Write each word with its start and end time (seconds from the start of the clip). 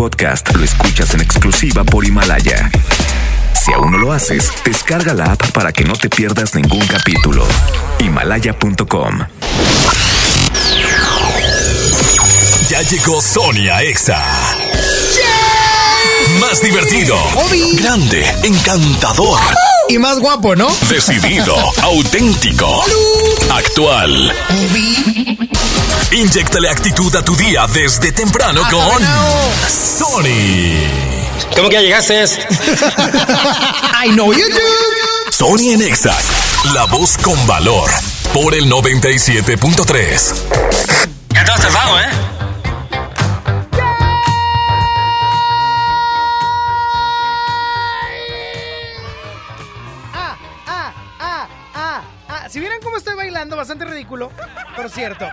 podcast 0.00 0.56
lo 0.56 0.64
escuchas 0.64 1.12
en 1.12 1.20
exclusiva 1.20 1.84
por 1.84 2.06
Himalaya. 2.06 2.70
Si 3.52 3.70
aún 3.70 3.92
no 3.92 3.98
lo 3.98 4.14
haces, 4.14 4.50
descarga 4.64 5.12
la 5.12 5.32
app 5.32 5.50
para 5.50 5.72
que 5.72 5.84
no 5.84 5.92
te 5.92 6.08
pierdas 6.08 6.54
ningún 6.54 6.86
capítulo. 6.86 7.46
Himalaya.com. 7.98 9.18
Ya 12.70 12.80
llegó 12.80 13.20
Sony 13.20 13.68
a 13.70 13.82
Exa. 13.82 14.24
Más 16.40 16.62
divertido, 16.62 17.18
grande, 17.74 18.24
encantador, 18.42 19.38
Y 19.90 19.98
más 19.98 20.20
guapo, 20.20 20.54
¿no? 20.54 20.68
decidido, 20.88 21.52
auténtico, 21.82 22.84
actual. 23.52 24.32
Inyectale 26.12 26.68
actitud 26.68 27.12
a 27.16 27.24
tu 27.24 27.34
día 27.34 27.66
desde 27.66 28.12
temprano 28.12 28.62
con 28.70 29.02
Sony. 29.68 30.78
¿Cómo 31.56 31.68
que 31.68 31.74
ya 31.74 31.80
llegaste? 31.80 32.22
I 32.22 34.10
know 34.12 34.32
you 34.32 34.48
do. 34.48 35.32
Sony 35.32 35.72
en 35.72 35.82
Exa, 35.82 36.16
la 36.72 36.84
voz 36.84 37.18
con 37.18 37.44
valor, 37.48 37.90
por 38.32 38.54
el 38.54 38.70
97.3. 38.70 40.34
Ya 41.34 41.44
te 41.44 41.50
has 41.50 41.60
tardado, 41.60 41.98
¿eh? 41.98 42.29
Bastante 53.60 53.84
ridículo, 53.84 54.32
por 54.74 54.88
cierto. 54.88 55.28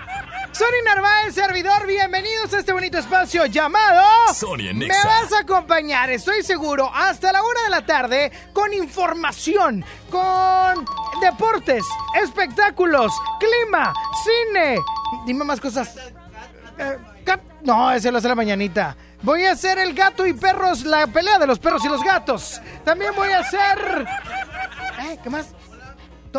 Sony 0.51 0.83
Narváez, 0.83 1.33
servidor, 1.33 1.87
bienvenidos 1.87 2.53
a 2.53 2.59
este 2.59 2.73
bonito 2.73 2.97
espacio 2.97 3.45
llamado... 3.45 4.03
Sony 4.33 4.73
Me 4.73 4.89
vas 4.89 5.31
a 5.31 5.39
acompañar, 5.39 6.09
estoy 6.09 6.43
seguro, 6.43 6.91
hasta 6.93 7.31
la 7.31 7.41
una 7.41 7.63
de 7.63 7.69
la 7.69 7.85
tarde 7.85 8.31
con 8.51 8.73
información, 8.73 9.85
con 10.11 10.85
deportes, 11.21 11.85
espectáculos, 12.21 13.13
clima, 13.39 13.93
cine. 14.25 14.77
Dime 15.25 15.45
más 15.45 15.61
cosas. 15.61 15.95
Eh, 16.77 16.97
no, 17.61 17.93
ese 17.93 18.11
lo 18.11 18.17
hace 18.17 18.27
la 18.27 18.35
mañanita. 18.35 18.97
Voy 19.21 19.45
a 19.45 19.53
hacer 19.53 19.79
el 19.79 19.93
gato 19.93 20.27
y 20.27 20.33
perros, 20.33 20.83
la 20.83 21.07
pelea 21.07 21.39
de 21.39 21.47
los 21.47 21.59
perros 21.59 21.85
y 21.85 21.87
los 21.87 22.03
gatos. 22.03 22.61
También 22.83 23.15
voy 23.15 23.29
a 23.29 23.39
hacer... 23.39 24.05
Eh, 24.99 25.17
¿Qué 25.23 25.29
más? 25.29 25.47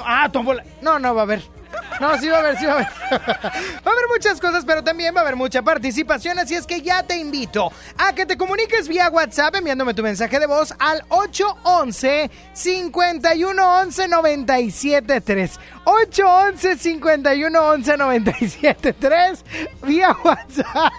Ah, 0.04 0.28
tómbola. 0.30 0.62
No, 0.82 0.98
no 0.98 1.14
va 1.14 1.22
a 1.22 1.24
haber. 1.24 1.57
No, 2.00 2.16
sí 2.16 2.28
va 2.28 2.36
a 2.36 2.40
haber, 2.40 2.56
sí 2.56 2.64
va 2.64 2.72
a 2.72 2.74
haber. 2.76 2.86
va 3.10 3.90
a 3.90 3.90
haber 3.90 4.08
muchas 4.08 4.40
cosas, 4.40 4.64
pero 4.64 4.84
también 4.84 5.14
va 5.14 5.20
a 5.20 5.22
haber 5.22 5.36
mucha 5.36 5.62
participación, 5.62 6.38
así 6.38 6.54
es 6.54 6.66
que 6.66 6.80
ya 6.80 7.02
te 7.02 7.16
invito 7.16 7.72
a 7.96 8.12
que 8.12 8.24
te 8.24 8.36
comuniques 8.36 8.86
vía 8.86 9.08
WhatsApp 9.10 9.56
enviándome 9.56 9.94
tu 9.94 10.02
mensaje 10.02 10.38
de 10.38 10.46
voz 10.46 10.72
al 10.78 11.02
811 11.08 12.30
5111 12.52 14.08
973. 14.08 15.58
811 15.84 16.76
5111 16.76 17.96
973 17.96 19.44
vía 19.82 20.16
WhatsApp. 20.22 20.92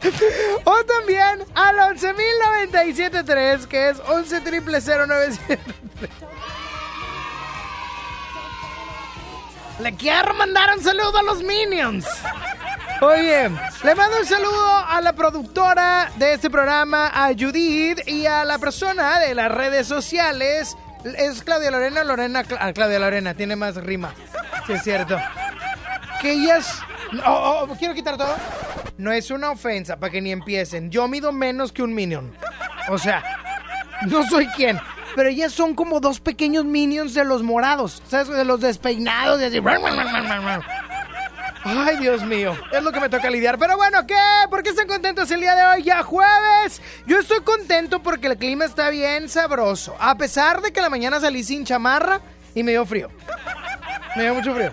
O 0.64 0.84
también 0.84 1.44
al 1.54 1.76
11.097.3, 1.76 3.66
que 3.66 3.90
es 3.90 4.00
11 4.08 4.40
Le 9.82 9.94
quiero 9.94 10.34
mandar 10.34 10.70
un 10.76 10.82
saludo 10.82 11.18
a 11.18 11.22
los 11.22 11.42
Minions. 11.42 12.06
Oye, 13.00 13.48
le 13.82 13.94
mando 13.94 14.18
un 14.20 14.26
saludo 14.26 14.76
a 14.86 15.00
la 15.00 15.14
productora 15.14 16.10
de 16.16 16.34
este 16.34 16.50
programa, 16.50 17.10
a 17.14 17.28
Judith, 17.28 18.06
y 18.06 18.26
a 18.26 18.44
la 18.44 18.58
persona 18.58 19.18
de 19.20 19.34
las 19.34 19.50
redes 19.50 19.86
sociales. 19.86 20.76
¿Es 21.16 21.42
Claudia 21.42 21.70
Lorena? 21.70 22.04
Lorena, 22.04 22.44
Cla- 22.44 22.58
ah, 22.60 22.72
Claudia 22.74 22.98
Lorena, 22.98 23.32
tiene 23.32 23.56
más 23.56 23.76
rima. 23.76 24.12
Sí, 24.66 24.74
es 24.74 24.82
cierto. 24.82 25.18
Que 26.20 26.32
ellas... 26.32 26.82
Oh, 27.26 27.66
oh, 27.70 27.76
quiero 27.78 27.94
quitar 27.94 28.18
todo. 28.18 28.36
No 28.98 29.10
es 29.12 29.30
una 29.30 29.50
ofensa 29.50 29.96
para 29.96 30.12
que 30.12 30.20
ni 30.20 30.30
empiecen. 30.30 30.90
Yo 30.90 31.08
mido 31.08 31.32
menos 31.32 31.72
que 31.72 31.82
un 31.82 31.94
Minion. 31.94 32.34
O 32.90 32.98
sea, 32.98 33.24
no 34.02 34.22
soy 34.28 34.46
quien. 34.48 34.78
Pero 35.14 35.28
ellas 35.28 35.52
son 35.52 35.74
como 35.74 36.00
dos 36.00 36.20
pequeños 36.20 36.64
minions 36.64 37.14
de 37.14 37.24
los 37.24 37.42
morados. 37.42 38.02
¿Sabes? 38.08 38.28
De 38.28 38.44
los 38.44 38.60
despeinados. 38.60 39.38
De 39.38 39.46
así. 39.46 39.60
Ay, 41.62 41.96
Dios 41.98 42.22
mío. 42.22 42.56
Es 42.72 42.82
lo 42.82 42.90
que 42.90 43.00
me 43.00 43.08
toca 43.08 43.28
lidiar. 43.28 43.58
Pero 43.58 43.76
bueno, 43.76 44.06
¿qué? 44.06 44.16
¿Por 44.48 44.62
qué 44.62 44.70
están 44.70 44.86
contentos 44.86 45.30
el 45.30 45.40
día 45.40 45.54
de 45.54 45.64
hoy? 45.64 45.82
Ya 45.82 46.02
jueves. 46.02 46.80
Yo 47.06 47.18
estoy 47.18 47.40
contento 47.40 48.02
porque 48.02 48.28
el 48.28 48.38
clima 48.38 48.64
está 48.64 48.88
bien 48.90 49.28
sabroso. 49.28 49.94
A 50.00 50.16
pesar 50.16 50.62
de 50.62 50.72
que 50.72 50.80
la 50.80 50.88
mañana 50.88 51.20
salí 51.20 51.44
sin 51.44 51.64
chamarra 51.64 52.20
y 52.54 52.62
me 52.62 52.72
dio 52.72 52.86
frío. 52.86 53.10
Me 54.16 54.22
dio 54.22 54.34
mucho 54.34 54.54
frío. 54.54 54.72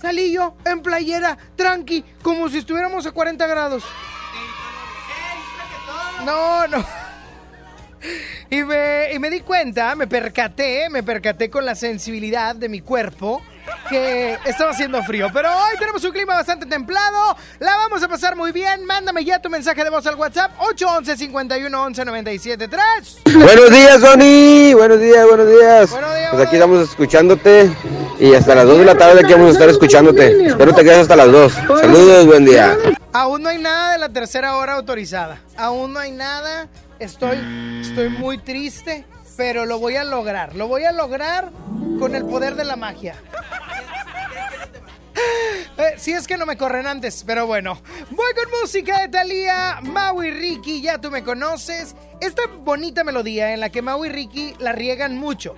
Salí 0.00 0.32
yo 0.32 0.56
en 0.64 0.82
playera, 0.82 1.38
tranqui, 1.54 2.04
como 2.22 2.48
si 2.48 2.58
estuviéramos 2.58 3.06
a 3.06 3.12
40 3.12 3.46
grados. 3.46 3.84
No, 6.24 6.66
no. 6.66 6.84
Y 8.50 8.62
me, 8.64 9.12
y 9.12 9.18
me 9.18 9.30
di 9.30 9.40
cuenta, 9.40 9.94
me 9.94 10.06
percaté, 10.06 10.88
me 10.90 11.02
percaté 11.02 11.50
con 11.50 11.64
la 11.64 11.74
sensibilidad 11.74 12.54
de 12.54 12.68
mi 12.68 12.80
cuerpo 12.80 13.42
que 13.88 14.38
estaba 14.44 14.70
haciendo 14.70 15.02
frío. 15.02 15.28
Pero 15.32 15.48
hoy 15.48 15.78
tenemos 15.78 16.02
un 16.04 16.12
clima 16.12 16.34
bastante 16.34 16.66
templado, 16.66 17.36
la 17.60 17.76
vamos 17.76 18.02
a 18.02 18.08
pasar 18.08 18.36
muy 18.36 18.52
bien. 18.52 18.84
Mándame 18.84 19.24
ya 19.24 19.40
tu 19.40 19.48
mensaje 19.50 19.84
de 19.84 19.90
voz 19.90 20.06
al 20.06 20.16
WhatsApp 20.16 20.52
811 20.58 21.16
51 21.16 21.82
11 21.82 22.04
97 22.04 22.68
3. 22.68 22.82
Buenos 23.34 23.70
días, 23.70 24.00
Sony. 24.00 24.74
Buenos 24.76 25.00
días, 25.00 25.26
buenos 25.26 25.48
días. 25.48 25.90
Buenos 25.90 26.14
días, 26.14 26.30
Pues 26.32 26.46
aquí 26.46 26.56
estamos 26.56 26.88
escuchándote 26.88 27.70
y 28.18 28.34
hasta 28.34 28.54
las 28.54 28.66
2 28.66 28.78
de 28.78 28.84
la 28.84 28.94
tarde 28.96 29.20
aquí 29.20 29.32
vamos 29.32 29.50
a 29.50 29.52
estar 29.52 29.68
escuchándote. 29.68 30.46
Espero 30.46 30.74
te 30.74 30.82
quedes 30.82 30.98
hasta 30.98 31.16
las 31.16 31.30
2. 31.30 31.52
Saludos, 31.52 32.26
buen 32.26 32.44
día. 32.44 32.76
Aún 33.12 33.42
no 33.42 33.50
hay 33.50 33.58
nada 33.58 33.92
de 33.92 33.98
la 33.98 34.08
tercera 34.08 34.56
hora 34.56 34.74
autorizada. 34.74 35.38
Aún 35.56 35.92
no 35.92 36.00
hay 36.00 36.12
nada. 36.12 36.68
Estoy, 37.02 37.36
estoy 37.80 38.10
muy 38.10 38.38
triste, 38.38 39.04
pero 39.36 39.66
lo 39.66 39.80
voy 39.80 39.96
a 39.96 40.04
lograr. 40.04 40.54
Lo 40.54 40.68
voy 40.68 40.84
a 40.84 40.92
lograr 40.92 41.50
con 41.98 42.14
el 42.14 42.24
poder 42.24 42.54
de 42.54 42.64
la 42.64 42.76
magia. 42.76 43.16
Eh, 45.78 45.94
si 45.96 46.12
es 46.12 46.28
que 46.28 46.36
no 46.36 46.46
me 46.46 46.56
corren 46.56 46.86
antes, 46.86 47.24
pero 47.26 47.46
bueno. 47.46 47.80
Voy 48.10 48.32
con 48.34 48.60
música 48.60 49.00
de 49.00 49.08
Thalía, 49.08 49.80
Mau 49.82 50.22
y 50.22 50.30
Ricky, 50.30 50.80
ya 50.80 50.98
tú 50.98 51.10
me 51.10 51.24
conoces. 51.24 51.96
Esta 52.20 52.42
bonita 52.46 53.02
melodía 53.02 53.52
en 53.52 53.58
la 53.58 53.70
que 53.70 53.82
Mau 53.82 54.04
y 54.04 54.08
Ricky 54.08 54.54
la 54.60 54.70
riegan 54.70 55.16
mucho. 55.16 55.56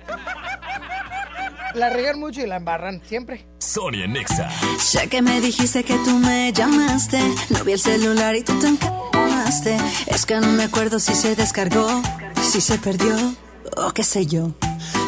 La 1.75 1.89
riegan 1.89 2.19
mucho 2.19 2.41
y 2.41 2.47
la 2.47 2.55
embarran 2.55 3.01
siempre. 3.05 3.45
Sony 3.59 4.03
en 4.05 4.15
Exa. 4.15 4.49
Sé 4.79 5.09
que 5.09 5.21
me 5.21 5.41
dijiste 5.41 5.83
que 5.83 5.95
tú 5.95 6.17
me 6.19 6.53
llamaste. 6.53 7.19
No 7.49 7.65
vi 7.65 7.73
el 7.73 7.79
celular 7.79 8.33
y 8.33 8.43
tú 8.43 8.57
te 8.59 8.67
encamaste. 8.67 9.77
Es 10.07 10.25
que 10.25 10.39
no 10.39 10.47
me 10.53 10.63
acuerdo 10.63 10.99
si 10.99 11.13
se 11.13 11.35
descargó, 11.35 12.01
si 12.41 12.61
se 12.61 12.77
perdió 12.77 13.17
o 13.75 13.91
qué 13.91 14.03
sé 14.03 14.25
yo. 14.25 14.53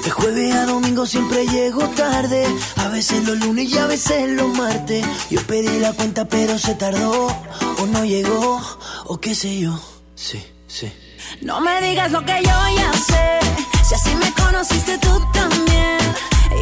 De 0.03 0.11
jueves 0.11 0.55
a 0.55 0.66
domingo 0.66 1.05
siempre 1.05 1.47
llego 1.47 1.88
tarde. 1.89 2.45
A 2.75 2.89
veces 2.89 3.23
los 3.25 3.38
lunes 3.39 3.69
y 3.69 3.78
a 3.78 3.88
veces 3.88 4.29
los 4.31 4.49
martes. 4.57 5.05
Yo 5.29 5.41
pedí 5.47 5.79
la 5.79 5.94
cuenta 5.94 6.25
pero 6.25 6.59
se 6.59 6.75
tardó. 6.75 7.28
O 7.79 7.85
no 7.85 8.03
llegó, 8.03 8.61
o 9.05 9.17
qué 9.22 9.35
sé 9.35 9.57
yo. 9.57 9.79
Sí, 10.16 10.44
sí. 10.67 10.91
No 11.41 11.61
me 11.61 11.81
digas 11.81 12.11
lo 12.11 12.25
que 12.25 12.44
yo 12.44 12.51
ya 12.75 12.91
sé. 12.94 13.39
Si 13.88 13.95
así 13.95 14.13
me 14.16 14.34
conociste 14.34 14.97
tú 14.97 15.22
también. 15.31 15.97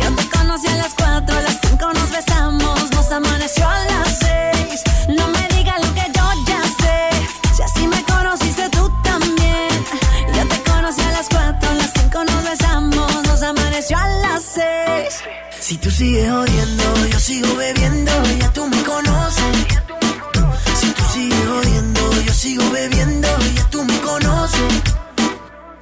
Yo 0.02 0.16
te 0.16 0.30
conocí 0.30 0.68
a 0.68 0.76
las 0.78 0.94
cuatro, 0.94 1.36
a 1.36 1.42
las 1.42 1.58
cinco 1.62 1.92
nos 1.94 2.10
besamos, 2.12 2.92
nos 2.92 3.12
amaneció 3.12 3.68
a 3.68 3.80
las 3.86 4.20
seis. 4.20 4.82
No 5.08 5.28
me 5.30 5.48
digas 5.56 5.80
lo 5.86 5.94
que 5.94 6.06
yo 6.16 6.26
ya 6.48 6.62
sé. 6.82 7.56
Si 7.56 7.62
así 7.64 7.88
me 7.88 8.04
conociste 8.04 8.70
tú 8.70 8.92
también. 9.04 9.70
Yo 10.36 10.48
te 10.48 10.72
conocí 10.72 11.02
a 11.02 11.12
las 11.12 11.28
cuatro, 11.30 11.70
a 11.70 11.74
las 11.74 11.92
cinco 11.94 12.24
nos 12.24 12.44
besamos, 12.44 13.24
nos 13.28 13.42
amaneció 13.44 13.98
a 13.98 14.08
las 14.08 14.44
seis. 14.44 15.22
Si 15.60 15.78
tú 15.78 15.90
sigues 15.90 16.30
odiando, 16.32 17.08
yo 17.08 17.20
sigo 17.20 17.56
bebiendo. 17.56 18.12
Ya 18.40 18.52
tú 18.54 18.68
me 18.68 18.82
conoces. 18.84 19.56
Si 20.80 20.92
tú 20.92 21.04
sigues 21.14 21.48
odiando, 21.48 22.22
yo 22.22 22.34
sigo 22.34 22.70
bebiendo. 22.72 23.28
Ya 23.56 23.64
tú 23.70 23.84
me 23.84 24.00
conoces. 24.02 24.95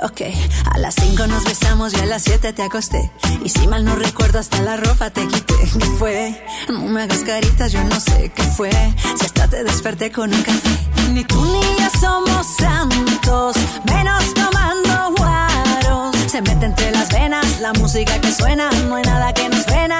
Ok, 0.04 0.22
a 0.66 0.78
las 0.80 0.96
5 0.96 1.28
nos 1.28 1.46
besamos 1.46 1.94
y 1.94 2.00
a 2.02 2.06
las 2.06 2.24
7 2.24 2.52
te 2.52 2.62
acosté. 2.62 3.10
Y 3.42 3.48
si 3.48 3.68
mal 3.68 3.86
no 3.86 3.96
recuerdo, 3.96 4.38
hasta 4.38 4.62
la 4.62 4.76
ropa 4.76 5.10
te 5.10 5.26
quité. 5.26 5.56
¿Qué 5.80 5.86
fue? 5.98 6.46
No 6.68 6.82
me 6.82 7.04
hagas 7.04 7.20
caritas, 7.20 7.72
yo 7.72 7.82
no 7.86 7.98
sé 8.02 8.30
qué 8.36 8.44
fue. 8.44 8.70
Si 9.18 9.26
hasta 9.26 9.48
te 9.48 9.64
desperté 9.64 10.12
con 10.12 10.34
un 10.34 10.42
café. 10.42 10.70
Ni 11.14 11.24
tú 11.24 11.42
ni 11.46 11.62
yo 11.62 11.90
somos 12.02 12.46
santos, 12.58 13.56
menos 13.90 14.34
tomando 14.34 15.16
guaros. 15.18 16.18
Se 16.30 16.42
mete 16.42 16.66
entre 16.66 16.92
las 16.92 17.08
venas 17.08 17.62
la 17.62 17.72
música 17.72 18.20
que 18.20 18.34
suena, 18.34 18.70
no 18.90 18.96
hay 18.96 19.04
nada 19.04 19.34
que 19.34 19.48
nos 19.48 19.64
frena. 19.64 20.00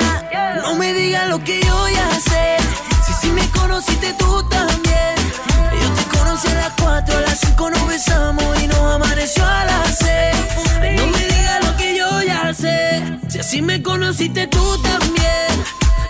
No 0.64 0.76
me 0.76 0.92
digas 0.92 1.30
lo 1.30 1.42
que 1.42 1.62
yo 1.62 1.88
ya 1.88 2.10
sé. 2.20 2.58
Si 3.08 3.14
sí 3.22 3.28
me 3.32 3.50
conociste 3.52 4.14
tú 4.20 4.44
también. 4.50 4.84
Fueron 6.24 6.40
si 6.40 6.48
a 6.48 6.54
las 6.54 6.74
4, 6.82 7.18
a 7.18 7.22
las 7.22 7.40
5 7.40 7.70
nos 7.70 7.86
besamos 7.86 8.64
y 8.64 8.68
nos 8.68 8.80
amaneció 8.80 9.46
a 9.46 9.66
las 9.66 9.98
6. 9.98 10.98
No 10.98 11.08
me 11.08 11.18
digas 11.18 11.66
lo 11.66 11.76
que 11.76 11.98
yo 11.98 12.22
ya 12.22 12.54
sé. 12.54 13.04
Si 13.28 13.40
así 13.40 13.62
me 13.62 13.84
conociste 13.84 14.48
tú 14.48 14.82
también. 14.82 15.52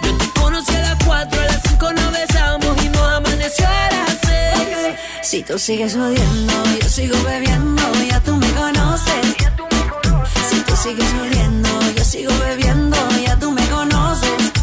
Yo 0.04 0.16
te 0.16 0.40
conocí 0.40 0.76
a 0.76 0.82
las 0.82 1.04
4, 1.04 1.42
a 1.42 1.46
las 1.46 1.62
5 1.68 1.94
nos 1.94 2.12
besamos 2.12 2.84
y 2.84 2.90
nos 2.90 3.12
amaneció 3.12 3.66
a 3.66 3.90
las 3.92 4.18
6. 4.22 4.60
Okay. 4.62 4.96
Si 5.24 5.42
tú 5.42 5.58
sigues 5.58 5.96
odiando, 5.96 6.54
yo 6.80 6.90
sigo 6.90 7.18
bebiendo, 7.24 7.82
ya 8.08 8.20
tú 8.20 8.38
me 8.38 8.52
conoces. 8.52 9.36
Si 10.48 10.60
tú 10.60 10.76
sigues 10.76 11.12
odiando, 11.24 11.70
yo 11.98 12.06
sigo 12.06 12.32
bebiendo, 12.38 12.98
ya 13.26 13.36
tú 13.38 13.52
me 13.52 13.68
conoces. 13.68 14.63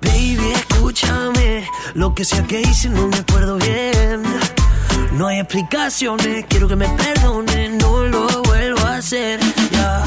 Baby, 0.00 0.52
escúchame. 0.54 1.68
Lo 1.94 2.14
que 2.14 2.24
sea 2.24 2.42
que 2.46 2.60
hice 2.60 2.88
no 2.88 3.06
me 3.08 3.16
acuerdo 3.16 3.56
bien. 3.58 4.22
No 5.12 5.26
hay 5.26 5.40
explicaciones, 5.40 6.46
quiero 6.48 6.68
que 6.68 6.76
me 6.76 6.88
perdonen, 6.88 7.78
no 7.78 8.04
lo 8.04 8.42
vuelvo 8.44 8.80
a 8.86 8.96
hacer. 8.96 9.40
Ya. 9.72 10.04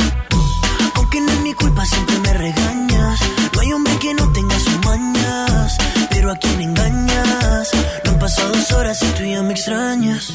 Aunque 0.95 1.21
no 1.21 1.31
es 1.31 1.39
mi 1.41 1.53
culpa, 1.53 1.85
siempre 1.85 2.17
me 2.19 2.33
regañas. 2.33 3.19
No 3.53 3.61
hay 3.61 3.73
hombre 3.73 3.97
que 3.99 4.13
no 4.13 4.31
tenga 4.33 4.57
sus 4.59 4.77
mañas. 4.85 5.77
Pero 6.09 6.31
a 6.31 6.35
quien 6.35 6.61
engañas. 6.61 7.69
No 8.05 8.11
han 8.11 8.19
pasado 8.19 8.49
dos 8.53 8.71
horas 8.71 9.01
y 9.03 9.07
tú 9.17 9.23
ya 9.23 9.41
me 9.43 9.51
extrañas. 9.53 10.31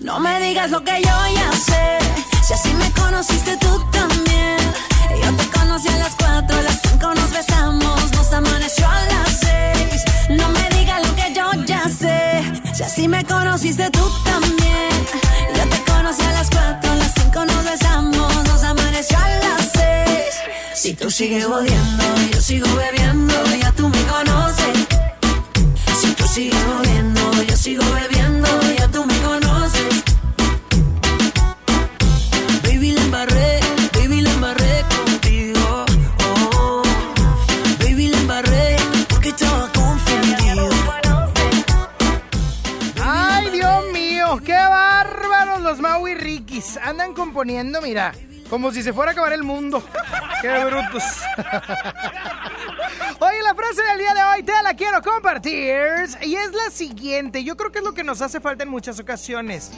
No 0.00 0.20
me 0.20 0.40
digas 0.40 0.70
lo 0.70 0.82
que 0.84 1.02
yo 1.02 1.16
ya 1.34 1.52
sé. 1.52 1.98
Si 2.46 2.54
así 2.54 2.72
me 2.74 2.90
conociste 2.92 3.56
tú 3.56 3.82
también. 3.90 4.58
Yo 5.22 5.36
te 5.36 5.46
conocí 5.58 5.88
a 5.88 5.98
las 5.98 6.14
4, 6.16 6.56
a 6.56 6.62
las 6.62 6.80
5 6.90 7.14
nos 7.14 7.30
besamos, 7.30 8.12
nos 8.12 8.32
amaneció 8.32 8.86
a 8.88 9.00
las 9.06 9.40
6. 9.40 10.04
No 10.30 10.48
me 10.50 10.68
digas 10.76 11.00
lo 11.06 11.14
que 11.14 11.32
yo 11.34 11.64
ya 11.64 11.88
sé. 11.88 12.42
Si 12.74 12.82
así 12.82 13.08
me 13.08 13.24
conociste 13.24 13.90
tú 13.90 14.04
también. 14.24 14.90
Yo 15.56 15.68
te 15.68 15.92
conocí 15.92 16.22
a 16.22 16.32
las 16.32 16.50
4, 16.50 16.90
a 16.90 16.94
las 16.96 17.12
5 17.14 17.44
nos 17.44 17.64
besamos, 17.64 18.44
nos 18.44 18.62
amaneció 18.64 19.18
a 19.18 19.28
las 19.28 19.70
6. 19.72 20.34
Si 20.74 20.94
tú 20.94 21.10
sigues 21.10 21.46
odiando, 21.46 22.04
yo 22.32 22.40
sigo 22.40 22.68
bebiendo, 22.76 23.34
ya 23.60 23.72
tú 23.72 23.88
me 23.88 24.02
conoces. 24.04 24.86
Si 26.00 26.12
tú 26.14 26.26
sigues 26.26 26.64
odiando, 26.80 27.42
yo 27.42 27.56
sigo 27.56 27.84
bebiendo, 27.92 28.48
ya 28.78 28.88
tú 28.88 29.04
me 29.04 29.16
conoces. 29.20 29.43
Andan 46.82 47.14
componiendo, 47.14 47.80
mira, 47.80 48.12
como 48.48 48.70
si 48.70 48.82
se 48.82 48.92
fuera 48.92 49.10
a 49.10 49.12
acabar 49.12 49.32
el 49.32 49.42
mundo. 49.42 49.82
¡Qué 50.40 50.64
brutos! 50.64 51.02
Oye, 53.18 53.42
la 53.42 53.54
frase 53.54 53.82
del 53.82 53.98
día 53.98 54.14
de 54.14 54.22
hoy 54.22 54.42
te 54.42 54.52
la 54.62 54.74
quiero 54.74 55.02
compartir. 55.02 55.74
Y 56.22 56.36
es 56.36 56.52
la 56.52 56.70
siguiente. 56.70 57.42
Yo 57.42 57.56
creo 57.56 57.72
que 57.72 57.78
es 57.78 57.84
lo 57.84 57.94
que 57.94 58.04
nos 58.04 58.20
hace 58.20 58.40
falta 58.40 58.62
en 58.64 58.70
muchas 58.70 59.00
ocasiones. 59.00 59.72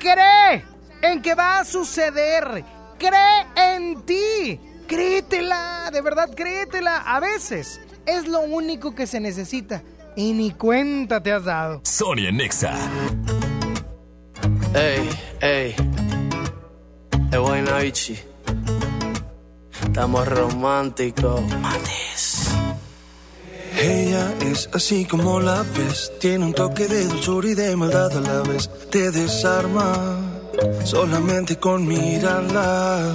Cree 0.00 0.64
en 1.02 1.22
que 1.22 1.34
va 1.34 1.60
a 1.60 1.64
suceder. 1.64 2.64
Cree 2.98 3.46
en 3.74 4.02
ti. 4.02 4.60
Créetela, 4.88 5.90
de 5.92 6.00
verdad, 6.00 6.30
créetela. 6.34 6.96
A 6.98 7.20
veces 7.20 7.80
es 8.06 8.26
lo 8.26 8.40
único 8.40 8.94
que 8.94 9.06
se 9.06 9.20
necesita. 9.20 9.82
Y 10.16 10.32
ni 10.32 10.50
cuenta 10.52 11.22
te 11.22 11.32
has 11.32 11.44
dado. 11.44 11.82
Sonia 11.84 12.32
Nexa. 12.32 12.74
Ey, 14.74 15.08
ey. 15.40 15.74
Es 17.32 17.38
buena, 17.38 17.84
Ichi. 17.84 18.18
Estamos 19.82 20.28
románticos. 20.28 21.40
Ella 23.78 24.34
es 24.40 24.68
así 24.72 25.04
como 25.04 25.38
la 25.40 25.62
ves, 25.62 26.12
tiene 26.18 26.46
un 26.46 26.54
toque 26.54 26.88
de 26.88 27.06
dulzura 27.06 27.48
y 27.48 27.54
de 27.54 27.76
maldad 27.76 28.16
a 28.16 28.20
la 28.20 28.40
vez. 28.42 28.70
Te 28.90 29.10
desarma 29.10 30.18
solamente 30.84 31.56
con 31.58 31.86
mirarla. 31.86 33.12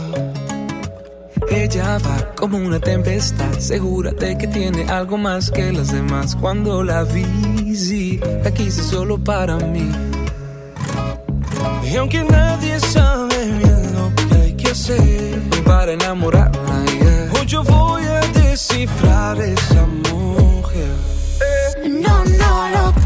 Ella 1.50 1.98
va 1.98 2.34
como 2.36 2.58
una 2.58 2.80
tempestad, 2.80 3.58
segura 3.60 4.12
de 4.12 4.38
que 4.38 4.48
tiene 4.48 4.90
algo 4.90 5.18
más 5.18 5.50
que 5.50 5.72
las 5.72 5.92
demás. 5.92 6.36
Cuando 6.36 6.84
la 6.84 7.04
vi, 7.04 7.76
sí, 7.76 8.20
la 8.44 8.54
quise 8.54 8.84
solo 8.84 9.18
para 9.18 9.58
mí. 9.58 9.92
Y 11.84 11.96
aunque 11.96 12.24
nadie 12.24 12.80
hacer, 14.72 15.40
para 15.66 15.92
enamorarla, 15.92 16.86
yeah. 16.86 17.30
hoy 17.38 17.46
yo 17.46 17.62
voy 17.64 18.04
a 18.04 18.22
descifrar 18.40 19.40
esa 19.42 19.86
mujer. 19.86 20.96
No, 21.90 22.24
no 22.24 22.70
lo 22.70 23.01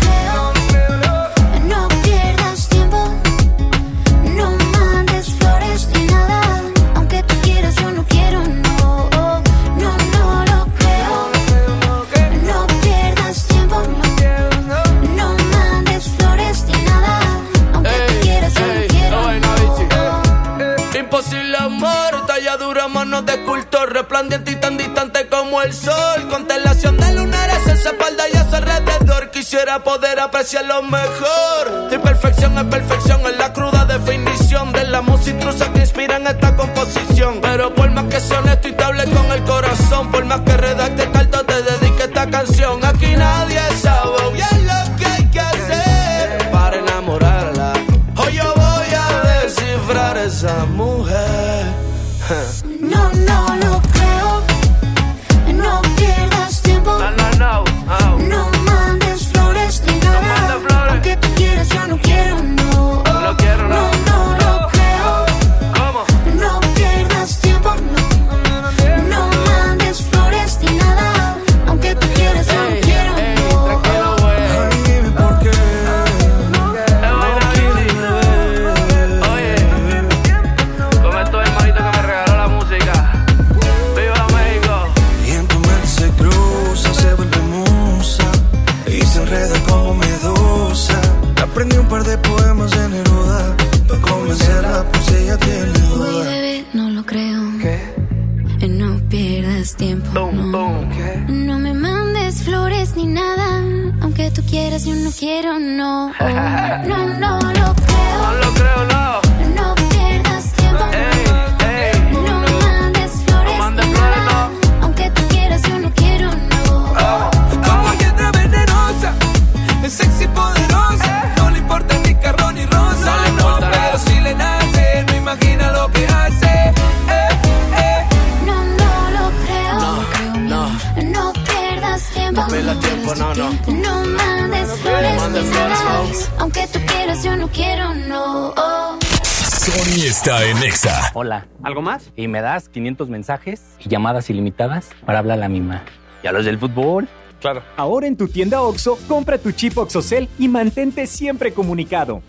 Y 142.16 142.28
me 142.28 142.42
das 142.42 142.70
500 142.70 143.10
mensajes 143.10 143.76
y 143.80 143.90
llamadas 143.90 144.30
ilimitadas 144.30 144.90
para 145.06 145.20
hablar 145.20 145.38
a 145.38 145.42
la 145.42 145.50
misma. 145.50 145.84
¿Y 146.24 146.28
a 146.28 146.32
los 146.32 146.46
del 146.46 146.58
fútbol? 146.58 147.08
Claro. 147.42 147.62
Ahora 147.78 148.08
en 148.08 148.18
tu 148.18 148.28
tienda 148.28 148.62
OXO, 148.62 148.98
compra 149.08 149.38
tu 149.38 149.52
chip 149.52 149.78
OXOCEL 149.78 150.30
y 150.40 150.48
mantente 150.48 151.06
siempre 151.08 151.54
comunicado. 151.54 152.22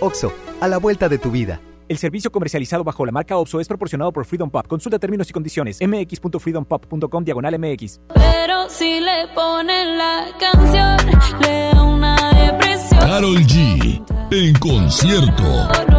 OXO, 0.00 0.32
a 0.60 0.68
la 0.68 0.78
vuelta 0.78 1.08
de 1.08 1.18
tu 1.18 1.30
vida. 1.30 1.60
El 1.88 1.96
servicio 1.96 2.30
comercializado 2.30 2.84
bajo 2.84 3.06
la 3.06 3.12
marca 3.12 3.38
OPSO 3.38 3.60
es 3.60 3.68
proporcionado 3.68 4.12
por 4.12 4.26
Freedom 4.26 4.50
Pop. 4.50 4.66
Consulta 4.66 4.98
términos 4.98 5.30
y 5.30 5.32
condiciones. 5.32 5.78
mx.freedompop.com 5.80 7.24
diagonal 7.24 7.58
mx. 7.58 8.00
Pero 8.14 8.68
si 8.68 9.00
le 9.00 9.28
ponen 9.34 9.96
la 9.96 10.26
canción, 10.38 10.96
le 11.40 11.70
da 11.72 11.82
una 11.82 12.16
depresión. 12.34 13.00
Carol 13.00 13.38
G. 13.38 14.02
En 14.30 14.52
concierto. 14.58 15.97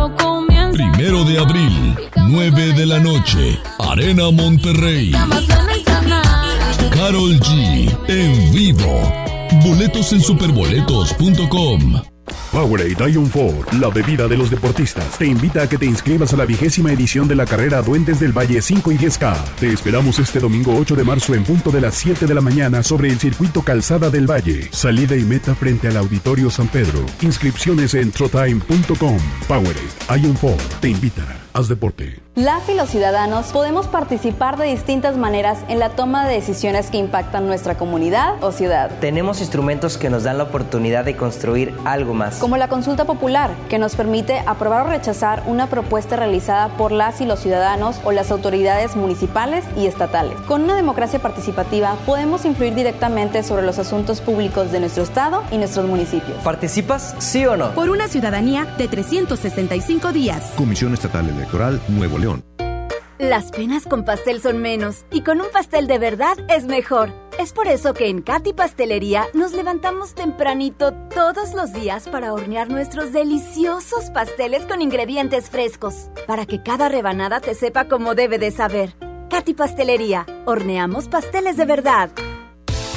Primero 0.99 1.23
de 1.23 1.39
abril, 1.39 1.95
9 2.27 2.73
de 2.73 2.85
la 2.85 2.99
noche. 2.99 3.57
Arena 3.79 4.31
Monterrey. 4.31 5.13
Carol 6.91 7.39
G. 7.39 7.97
En 8.09 8.51
vivo. 8.51 9.01
Boletos 9.63 10.11
en 10.11 10.21
superboletos.com. 10.21 12.08
Powerade 12.51 13.11
Ion 13.11 13.29
4, 13.29 13.77
la 13.79 13.89
bebida 13.89 14.27
de 14.27 14.35
los 14.35 14.49
deportistas, 14.49 15.17
te 15.17 15.27
invita 15.27 15.63
a 15.63 15.69
que 15.69 15.77
te 15.77 15.85
inscribas 15.85 16.33
a 16.33 16.37
la 16.37 16.45
vigésima 16.45 16.91
edición 16.91 17.27
de 17.27 17.35
la 17.35 17.45
carrera 17.45 17.81
Duendes 17.81 18.19
del 18.19 18.35
Valle 18.35 18.61
5 18.61 18.91
y 18.91 18.97
10K. 18.97 19.35
Te 19.59 19.71
esperamos 19.71 20.17
este 20.19 20.39
domingo 20.39 20.75
8 20.75 20.95
de 20.95 21.03
marzo 21.03 21.35
en 21.35 21.43
punto 21.43 21.69
de 21.69 21.81
las 21.81 21.95
7 21.95 22.25
de 22.25 22.33
la 22.33 22.41
mañana 22.41 22.81
sobre 22.81 23.09
el 23.09 23.19
circuito 23.19 23.61
Calzada 23.61 24.09
del 24.09 24.29
Valle. 24.29 24.67
Salida 24.71 25.15
y 25.15 25.23
meta 25.23 25.53
frente 25.53 25.87
al 25.87 25.97
Auditorio 25.97 26.49
San 26.49 26.67
Pedro. 26.67 27.05
Inscripciones 27.21 27.93
en 27.93 28.11
trotime.com. 28.11 29.19
Powerade 29.47 30.21
Ion 30.21 30.33
4 30.33 30.57
te 30.81 30.89
invita. 30.89 31.48
Haz 31.53 31.67
deporte. 31.67 32.19
Las 32.35 32.69
y 32.69 32.75
los 32.75 32.89
ciudadanos 32.89 33.47
podemos 33.47 33.87
participar 33.87 34.57
de 34.57 34.67
distintas 34.67 35.17
maneras 35.17 35.59
en 35.67 35.79
la 35.79 35.89
toma 35.89 36.27
de 36.27 36.35
decisiones 36.35 36.89
que 36.89 36.97
impactan 36.97 37.47
nuestra 37.47 37.75
comunidad 37.75 38.41
o 38.41 38.51
ciudad. 38.51 38.91
Tenemos 39.01 39.41
instrumentos 39.41 39.97
que 39.97 40.09
nos 40.09 40.23
dan 40.23 40.37
la 40.37 40.45
oportunidad 40.45 41.03
de 41.03 41.17
construir 41.17 41.73
algo 41.85 42.13
más. 42.13 42.37
Como 42.37 42.55
la 42.55 42.69
consulta 42.69 43.05
popular, 43.05 43.51
que 43.67 43.79
nos 43.79 43.95
permite 43.95 44.39
aprobar 44.45 44.85
o 44.85 44.89
rechazar 44.89 45.43
una 45.47 45.67
propuesta 45.67 46.15
realizada 46.15 46.69
por 46.77 46.91
las 46.91 47.19
y 47.19 47.25
los 47.25 47.39
ciudadanos 47.39 47.99
o 48.03 48.11
las 48.11 48.31
autoridades 48.31 48.95
municipales 48.95 49.65
y 49.75 49.87
estatales. 49.87 50.39
Con 50.41 50.61
una 50.61 50.75
democracia 50.75 51.19
participativa 51.19 51.95
podemos 52.05 52.45
influir 52.45 52.75
directamente 52.75 53.43
sobre 53.43 53.63
los 53.63 53.79
asuntos 53.79 54.21
públicos 54.21 54.71
de 54.71 54.79
nuestro 54.79 55.03
estado 55.03 55.43
y 55.51 55.57
nuestros 55.57 55.87
municipios. 55.87 56.37
¿Participas, 56.43 57.15
sí 57.17 57.45
o 57.45 57.57
no? 57.57 57.71
Por 57.71 57.89
una 57.89 58.07
ciudadanía 58.07 58.65
de 58.77 58.87
365 58.87 60.13
días. 60.13 60.53
Comisión 60.55 60.93
Estatal 60.93 61.38
Electoral 61.39 61.81
Nuevo 61.87 62.17
León. 62.17 62.43
Las 63.17 63.51
penas 63.51 63.85
con 63.85 64.03
pastel 64.03 64.41
son 64.41 64.59
menos 64.59 65.05
y 65.11 65.23
con 65.23 65.41
un 65.41 65.47
pastel 65.51 65.87
de 65.87 65.97
verdad 65.97 66.37
es 66.49 66.65
mejor. 66.65 67.11
Es 67.37 67.53
por 67.53 67.67
eso 67.67 67.93
que 67.93 68.07
en 68.09 68.21
Katy 68.21 68.53
Pastelería 68.53 69.27
nos 69.33 69.53
levantamos 69.53 70.15
tempranito 70.15 70.93
todos 71.15 71.53
los 71.53 71.71
días 71.71 72.09
para 72.09 72.33
hornear 72.33 72.69
nuestros 72.69 73.13
deliciosos 73.13 74.09
pasteles 74.11 74.65
con 74.65 74.81
ingredientes 74.81 75.49
frescos, 75.49 76.09
para 76.27 76.45
que 76.45 76.61
cada 76.61 76.89
rebanada 76.89 77.39
te 77.39 77.55
sepa 77.55 77.87
como 77.87 78.15
debe 78.15 78.37
de 78.37 78.51
saber. 78.51 78.95
Katy 79.29 79.53
Pastelería, 79.53 80.25
horneamos 80.45 81.07
pasteles 81.07 81.55
de 81.55 81.65
verdad. 81.65 82.09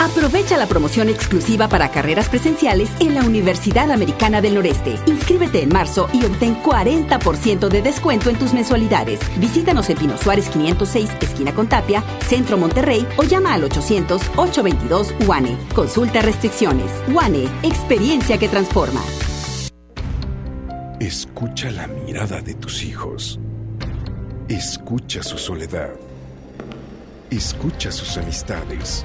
Aprovecha 0.02 0.56
la 0.56 0.66
promoción 0.66 1.08
exclusiva 1.08 1.68
para 1.68 1.92
carreras 1.92 2.28
presenciales 2.28 2.90
en 2.98 3.14
la 3.14 3.22
Universidad 3.22 3.88
Americana 3.92 4.40
del 4.40 4.54
Noreste. 4.54 4.98
Inscríbete 5.06 5.62
en 5.62 5.68
marzo 5.68 6.08
y 6.12 6.24
obtén 6.24 6.60
40% 6.60 7.68
de 7.68 7.82
descuento 7.82 8.28
en 8.28 8.36
tus 8.36 8.52
mensualidades. 8.52 9.20
Visítanos 9.38 9.88
en 9.90 9.98
Pino 9.98 10.18
Suárez 10.18 10.48
506, 10.48 11.08
esquina 11.20 11.54
con 11.54 11.68
Tapia, 11.68 12.02
Centro 12.26 12.58
Monterrey 12.58 13.06
o 13.16 13.22
llama 13.22 13.54
al 13.54 13.62
800-822 13.70 15.24
UANE. 15.24 15.56
Consulta 15.72 16.20
restricciones. 16.20 16.90
UANE, 17.06 17.48
experiencia 17.62 18.38
que 18.38 18.48
transforma. 18.48 19.04
Escucha 20.98 21.70
la 21.70 21.86
mirada 21.86 22.40
de 22.40 22.54
tus 22.54 22.82
hijos. 22.82 23.38
Escucha 24.48 25.22
su 25.22 25.38
soledad. 25.38 25.90
Escucha 27.30 27.92
sus 27.92 28.18
amistades. 28.18 29.04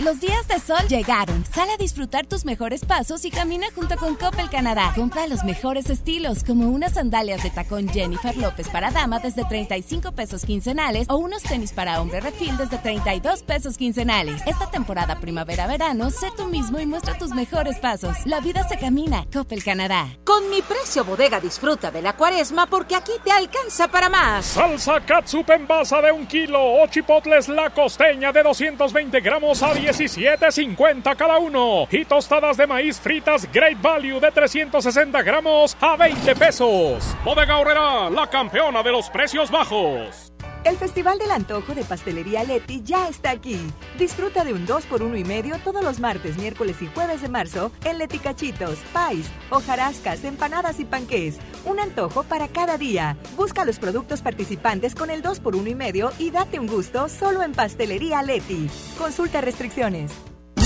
Los 0.00 0.20
días 0.20 0.46
de 0.46 0.60
sol 0.60 0.86
llegaron. 0.88 1.44
Sal 1.52 1.68
a 1.70 1.76
disfrutar 1.76 2.24
tus 2.24 2.44
mejores 2.44 2.84
pasos 2.84 3.24
y 3.24 3.30
camina 3.30 3.66
junto 3.74 3.96
con 3.96 4.14
Coppel 4.14 4.48
Canadá. 4.48 4.92
Compra 4.94 5.26
los 5.26 5.42
mejores 5.42 5.90
estilos, 5.90 6.44
como 6.44 6.68
unas 6.68 6.94
sandalias 6.94 7.42
de 7.42 7.50
tacón 7.50 7.88
Jennifer 7.88 8.36
López 8.36 8.68
para 8.68 8.92
dama 8.92 9.18
desde 9.18 9.44
35 9.44 10.12
pesos 10.12 10.44
quincenales 10.44 11.08
o 11.10 11.16
unos 11.16 11.42
tenis 11.42 11.72
para 11.72 12.00
hombre 12.00 12.20
refil 12.20 12.56
desde 12.56 12.78
32 12.78 13.42
pesos 13.42 13.76
quincenales. 13.76 14.40
Esta 14.46 14.70
temporada 14.70 15.18
primavera-verano, 15.18 16.10
sé 16.10 16.28
tú 16.36 16.46
mismo 16.46 16.78
y 16.78 16.86
muestra 16.86 17.18
tus 17.18 17.30
mejores 17.30 17.80
pasos. 17.80 18.16
La 18.24 18.38
vida 18.38 18.66
se 18.68 18.78
camina. 18.78 19.26
Coppel 19.32 19.64
Canadá. 19.64 20.06
Con 20.22 20.48
mi 20.48 20.62
precio 20.62 21.04
bodega 21.04 21.40
disfruta 21.40 21.90
de 21.90 22.02
la 22.02 22.14
cuaresma 22.14 22.66
porque 22.66 22.94
aquí 22.94 23.12
te 23.24 23.32
alcanza 23.32 23.88
para 23.88 24.08
más. 24.08 24.46
Salsa 24.46 25.00
catsup 25.00 25.50
en 25.50 25.66
basa 25.66 26.00
de 26.00 26.12
un 26.12 26.24
kilo 26.26 26.60
o 26.62 26.86
chipotles 26.86 27.48
la 27.48 27.70
costeña 27.70 28.30
de 28.30 28.44
220 28.44 29.20
gramos 29.20 29.60
a 29.60 29.74
17.50 29.88 31.16
cada 31.16 31.38
uno. 31.38 31.88
Y 31.90 32.04
tostadas 32.04 32.58
de 32.58 32.66
maíz 32.66 33.00
fritas 33.00 33.50
Great 33.50 33.80
Value 33.80 34.20
de 34.20 34.30
360 34.30 35.22
gramos 35.22 35.76
a 35.80 35.96
20 35.96 36.36
pesos. 36.36 37.16
Bodega 37.24 37.56
Horrera, 37.56 38.10
la 38.10 38.28
campeona 38.28 38.82
de 38.82 38.92
los 38.92 39.08
precios 39.08 39.50
bajos. 39.50 40.30
El 40.68 40.76
Festival 40.76 41.18
del 41.18 41.30
Antojo 41.30 41.74
de 41.74 41.82
Pastelería 41.82 42.44
Leti 42.44 42.82
ya 42.82 43.08
está 43.08 43.30
aquí. 43.30 43.58
Disfruta 43.98 44.44
de 44.44 44.52
un 44.52 44.66
2 44.66 44.84
por 44.84 45.02
1 45.02 45.16
y 45.16 45.24
medio 45.24 45.56
todos 45.64 45.82
los 45.82 45.98
martes, 45.98 46.36
miércoles 46.36 46.82
y 46.82 46.86
jueves 46.88 47.22
de 47.22 47.28
marzo 47.28 47.72
en 47.84 47.96
Leti 47.96 48.18
Cachitos, 48.18 48.78
Pais, 48.92 49.30
hojarascas, 49.48 50.24
empanadas 50.24 50.78
y 50.78 50.84
panqués. 50.84 51.38
Un 51.64 51.80
antojo 51.80 52.22
para 52.22 52.48
cada 52.48 52.76
día. 52.76 53.16
Busca 53.34 53.64
los 53.64 53.78
productos 53.78 54.20
participantes 54.20 54.94
con 54.94 55.08
el 55.08 55.22
2 55.22 55.40
por 55.40 55.56
1 55.56 55.70
y 55.70 55.74
medio 55.74 56.12
y 56.18 56.30
date 56.30 56.58
un 56.58 56.66
gusto 56.66 57.08
solo 57.08 57.42
en 57.42 57.52
Pastelería 57.52 58.22
Leti. 58.22 58.68
Consulta 58.98 59.40
restricciones. 59.40 60.12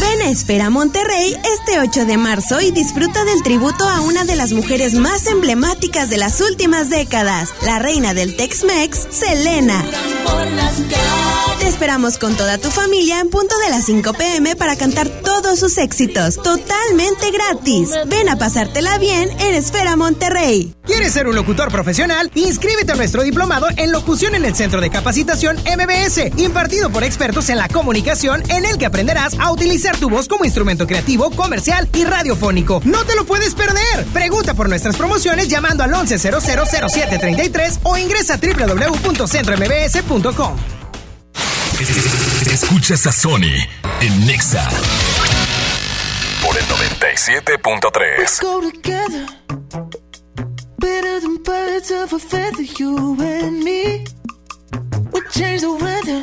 Ven 0.02 0.20
a 0.22 0.30
Espera 0.30 0.68
Monterrey 0.68 1.36
este 1.54 1.78
8 1.78 2.06
de 2.06 2.16
marzo 2.16 2.60
y 2.60 2.72
disfruta 2.72 3.24
del 3.24 3.42
tributo 3.44 3.88
a 3.88 4.00
una 4.00 4.24
de 4.24 4.34
las 4.34 4.52
mujeres 4.52 4.94
más 4.94 5.28
emblemáticas 5.28 6.10
de 6.10 6.16
las 6.16 6.40
últimas 6.40 6.90
décadas, 6.90 7.50
la 7.64 7.78
reina 7.78 8.12
del 8.12 8.36
Tex-Mex, 8.36 9.06
Selena. 9.10 9.84
Te 11.60 11.68
esperamos 11.68 12.18
con 12.18 12.36
toda 12.36 12.58
tu 12.58 12.70
familia 12.70 13.20
en 13.20 13.30
punto 13.30 13.56
de 13.60 13.70
las 13.70 13.84
5 13.84 14.12
pm 14.14 14.56
para 14.56 14.74
cantar 14.74 15.08
todos 15.08 15.60
sus 15.60 15.78
éxitos, 15.78 16.34
totalmente 16.42 17.30
gratis. 17.30 17.90
Ven 18.06 18.28
a 18.28 18.36
pasártela 18.36 18.98
bien 18.98 19.30
en 19.38 19.54
Esfera 19.54 19.94
Monterrey. 19.94 20.74
¿Quieres 20.84 21.12
ser 21.12 21.28
un 21.28 21.36
locutor 21.36 21.70
profesional? 21.70 22.30
Inscríbete 22.34 22.92
a 22.92 22.96
nuestro 22.96 23.22
diplomado 23.22 23.68
en 23.76 23.92
locución 23.92 24.34
en 24.34 24.44
el 24.44 24.56
Centro 24.56 24.80
de 24.80 24.90
Capacitación 24.90 25.56
MBS, 25.58 26.36
impartido 26.36 26.90
por 26.90 27.04
expertos 27.04 27.48
en 27.48 27.58
la 27.58 27.68
comunicación, 27.68 28.42
en 28.50 28.64
el 28.64 28.78
que 28.78 28.86
aprenderás 28.86 29.38
a 29.38 29.52
utilizar 29.52 29.91
tu 29.96 30.10
voz 30.10 30.28
como 30.28 30.44
instrumento 30.44 30.86
creativo, 30.86 31.30
comercial 31.30 31.88
y 31.94 32.04
radiofónico. 32.04 32.80
¡No 32.84 33.04
te 33.04 33.14
lo 33.16 33.24
puedes 33.24 33.54
perder! 33.54 34.04
Pregunta 34.12 34.52
por 34.54 34.68
nuestras 34.68 34.96
promociones 34.96 35.48
llamando 35.48 35.82
al 35.84 35.90
11000733 35.92 37.78
o 37.82 37.96
ingresa 37.96 38.34
a 38.34 38.38
www.centrombs.com. 38.38 40.56
Escuchas 42.50 43.06
a 43.06 43.12
Sony 43.12 43.54
en 44.00 44.26
Nexa 44.26 44.68
por 46.44 46.56
el 46.56 46.64
97.3. 46.64 48.40
go 48.40 48.60
together. 48.60 49.26
Better 50.78 51.20
than 51.20 51.36
birds 51.42 51.90
of 51.90 52.12
a 52.12 52.18
feather, 52.18 52.62
you 52.78 53.16
and 53.20 53.62
me. 53.62 54.04
We 55.12 55.20
change 55.30 55.60
the 55.62 55.72
weather. 55.72 56.22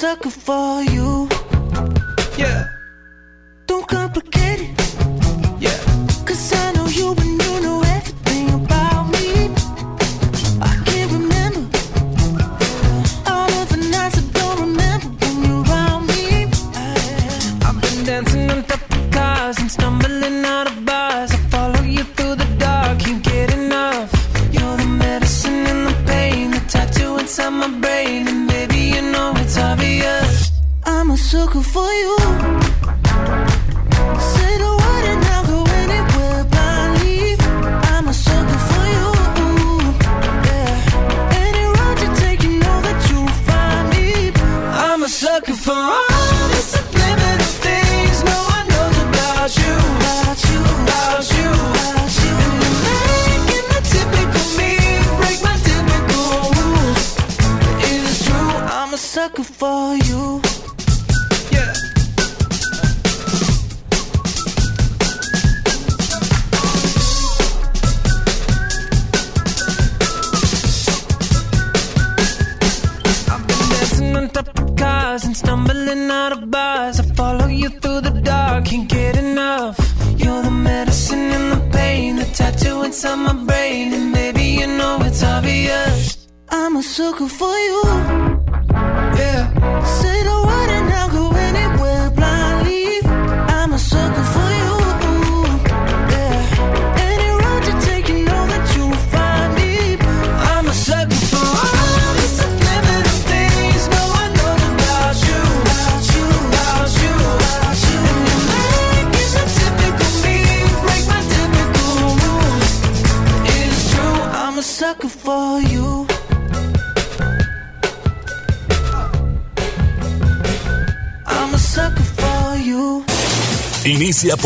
sucker 0.00 0.30
for 0.30 0.82
you. 0.84 1.39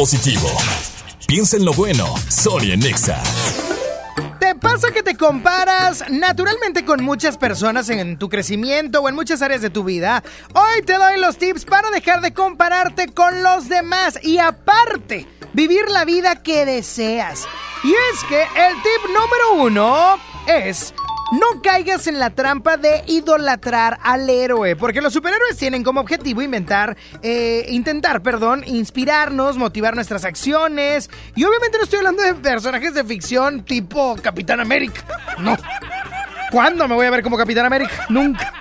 Positivo. 0.05 0.51
Piensa 1.27 1.57
en 1.57 1.65
lo 1.65 1.73
bueno, 1.73 2.05
Sony 2.29 2.77
Nexa. 2.77 3.23
¿Te 4.39 4.55
pasa 4.55 4.93
que 4.93 5.03
te 5.03 5.17
comparas 5.17 6.05
naturalmente 6.11 6.85
con 6.85 7.03
muchas 7.03 7.39
personas 7.39 7.89
en 7.89 8.19
tu 8.19 8.29
crecimiento 8.29 9.01
o 9.01 9.09
en 9.09 9.15
muchas 9.15 9.41
áreas 9.41 9.63
de 9.63 9.71
tu 9.71 9.83
vida? 9.83 10.23
Hoy 10.53 10.83
te 10.85 10.99
doy 10.99 11.19
los 11.19 11.39
tips 11.39 11.65
para 11.65 11.91
dejar 11.91 12.21
de 12.21 12.35
compararte 12.35 13.15
con 13.15 13.43
los 13.43 13.71
demás 13.71 14.19
y 14.23 14.37
aparte, 14.37 15.27
vivir 15.55 15.89
la 15.89 16.05
vida 16.05 16.43
que 16.43 16.67
deseas. 16.67 17.49
Y 17.83 17.93
es 17.93 18.25
que 18.29 18.43
el 18.43 18.75
tip 18.83 19.09
número 19.09 19.65
uno 19.65 20.19
es... 20.47 20.94
Caigas 21.63 22.07
en 22.07 22.19
la 22.19 22.31
trampa 22.31 22.77
de 22.77 23.03
idolatrar 23.07 23.99
al 24.03 24.29
héroe, 24.29 24.77
porque 24.77 25.01
los 25.01 25.13
superhéroes 25.13 25.57
tienen 25.57 25.83
como 25.83 26.01
objetivo 26.01 26.43
inventar, 26.43 26.97
eh, 27.23 27.67
intentar, 27.69 28.23
perdón, 28.23 28.63
inspirarnos, 28.67 29.57
motivar 29.57 29.95
nuestras 29.95 30.25
acciones. 30.25 31.11
Y 31.35 31.45
obviamente 31.45 31.79
no 31.79 31.85
estoy 31.85 31.99
hablando 31.99 32.23
de 32.23 32.35
personajes 32.35 32.95
de 32.95 33.05
ficción 33.05 33.65
tipo 33.65 34.17
Capitán 34.23 34.61
América. 34.61 35.03
No. 35.39 35.57
¿Cuándo 36.51 36.87
me 36.87 36.95
voy 36.95 37.07
a 37.07 37.11
ver 37.11 37.23
como 37.23 37.37
Capitán 37.37 37.67
América? 37.67 38.07
Nunca. 38.09 38.53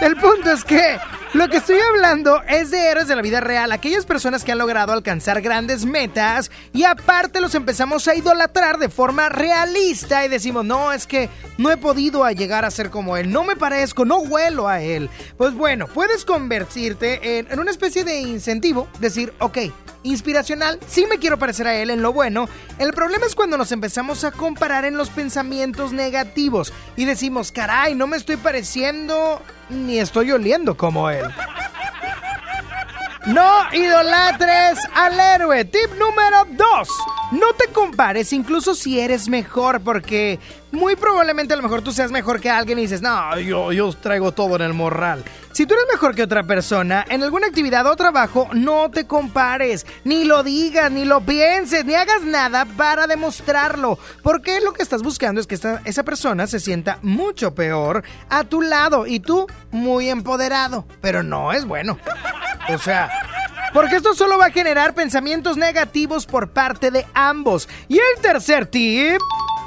El 0.00 0.16
punto 0.16 0.50
es 0.50 0.64
que 0.64 0.98
lo 1.32 1.48
que 1.48 1.58
estoy 1.58 1.78
hablando 1.78 2.42
es 2.48 2.70
de 2.70 2.88
héroes 2.88 3.06
de 3.06 3.14
la 3.14 3.22
vida 3.22 3.40
real, 3.40 3.70
aquellas 3.70 4.04
personas 4.04 4.42
que 4.42 4.50
han 4.50 4.58
logrado 4.58 4.92
alcanzar 4.92 5.40
grandes 5.40 5.84
metas 5.84 6.50
y 6.72 6.84
aparte 6.84 7.40
los 7.40 7.54
empezamos 7.54 8.08
a 8.08 8.16
idolatrar 8.16 8.78
de 8.78 8.88
forma 8.88 9.28
realista 9.28 10.24
y 10.24 10.28
decimos, 10.28 10.64
no, 10.64 10.92
es 10.92 11.06
que 11.06 11.28
no 11.56 11.70
he 11.70 11.76
podido 11.76 12.28
llegar 12.30 12.64
a 12.64 12.70
ser 12.70 12.90
como 12.90 13.16
él, 13.16 13.30
no 13.30 13.44
me 13.44 13.54
parezco, 13.54 14.04
no 14.04 14.18
huelo 14.18 14.66
a 14.66 14.80
él. 14.80 15.08
Pues 15.36 15.54
bueno, 15.54 15.86
puedes 15.86 16.24
convertirte 16.24 17.38
en, 17.38 17.46
en 17.50 17.60
una 17.60 17.70
especie 17.70 18.02
de 18.02 18.20
incentivo, 18.20 18.88
decir, 18.98 19.32
ok, 19.38 19.58
inspiracional, 20.02 20.80
sí 20.88 21.06
me 21.08 21.18
quiero 21.18 21.38
parecer 21.38 21.66
a 21.66 21.74
él 21.74 21.90
en 21.90 22.02
lo 22.02 22.12
bueno. 22.12 22.48
El 22.78 22.92
problema 22.92 23.26
es 23.26 23.34
cuando 23.34 23.56
nos 23.56 23.70
empezamos 23.70 24.24
a 24.24 24.32
comparar 24.32 24.84
en 24.84 24.96
los 24.96 25.10
pensamientos 25.10 25.92
negativos 25.92 26.72
y 26.96 27.04
decimos, 27.04 27.52
caray, 27.52 27.94
no 27.94 28.06
me 28.06 28.16
estoy 28.16 28.36
pareciendo 28.36 29.40
ni 29.70 29.98
estoy 29.98 30.32
oliendo 30.32 30.76
como 30.76 31.10
él. 31.10 31.24
No 33.26 33.72
idolatres 33.72 34.78
al 34.94 35.18
héroe. 35.20 35.64
Tip 35.64 35.90
número 35.98 36.46
2. 36.50 36.88
No 37.32 37.52
te 37.52 37.66
compares 37.68 38.32
incluso 38.32 38.74
si 38.74 38.98
eres 38.98 39.28
mejor 39.28 39.80
porque 39.82 40.38
muy 40.72 40.96
probablemente 40.96 41.54
a 41.54 41.56
lo 41.56 41.62
mejor 41.62 41.82
tú 41.82 41.92
seas 41.92 42.10
mejor 42.10 42.40
que 42.40 42.50
alguien 42.50 42.78
y 42.78 42.82
dices, 42.82 43.02
no, 43.02 43.38
yo, 43.38 43.72
yo 43.72 43.92
traigo 43.92 44.32
todo 44.32 44.56
en 44.56 44.62
el 44.62 44.74
morral. 44.74 45.24
Si 45.52 45.66
tú 45.66 45.74
eres 45.74 45.86
mejor 45.92 46.14
que 46.14 46.22
otra 46.22 46.44
persona 46.44 47.04
en 47.08 47.22
alguna 47.22 47.48
actividad 47.48 47.84
o 47.86 47.96
trabajo, 47.96 48.48
no 48.52 48.90
te 48.90 49.06
compares, 49.06 49.84
ni 50.04 50.24
lo 50.24 50.42
digas, 50.42 50.90
ni 50.92 51.04
lo 51.04 51.20
pienses, 51.20 51.84
ni 51.84 51.94
hagas 51.94 52.22
nada 52.22 52.64
para 52.64 53.06
demostrarlo. 53.06 53.98
Porque 54.22 54.60
lo 54.60 54.72
que 54.72 54.82
estás 54.82 55.02
buscando 55.02 55.40
es 55.40 55.46
que 55.46 55.58
esa 55.84 56.04
persona 56.04 56.46
se 56.46 56.60
sienta 56.60 56.98
mucho 57.02 57.54
peor 57.54 58.04
a 58.28 58.44
tu 58.44 58.62
lado 58.62 59.06
y 59.06 59.20
tú 59.20 59.46
muy 59.72 60.08
empoderado. 60.08 60.86
Pero 61.00 61.22
no 61.22 61.52
es 61.52 61.64
bueno. 61.64 61.98
O 62.72 62.78
sea, 62.78 63.10
porque 63.72 63.96
esto 63.96 64.14
solo 64.14 64.38
va 64.38 64.46
a 64.46 64.50
generar 64.50 64.94
pensamientos 64.94 65.56
negativos 65.56 66.26
por 66.26 66.50
parte 66.50 66.92
de 66.92 67.06
ambos. 67.12 67.68
Y 67.88 67.98
el 67.98 68.22
tercer 68.22 68.66
tip... 68.66 69.20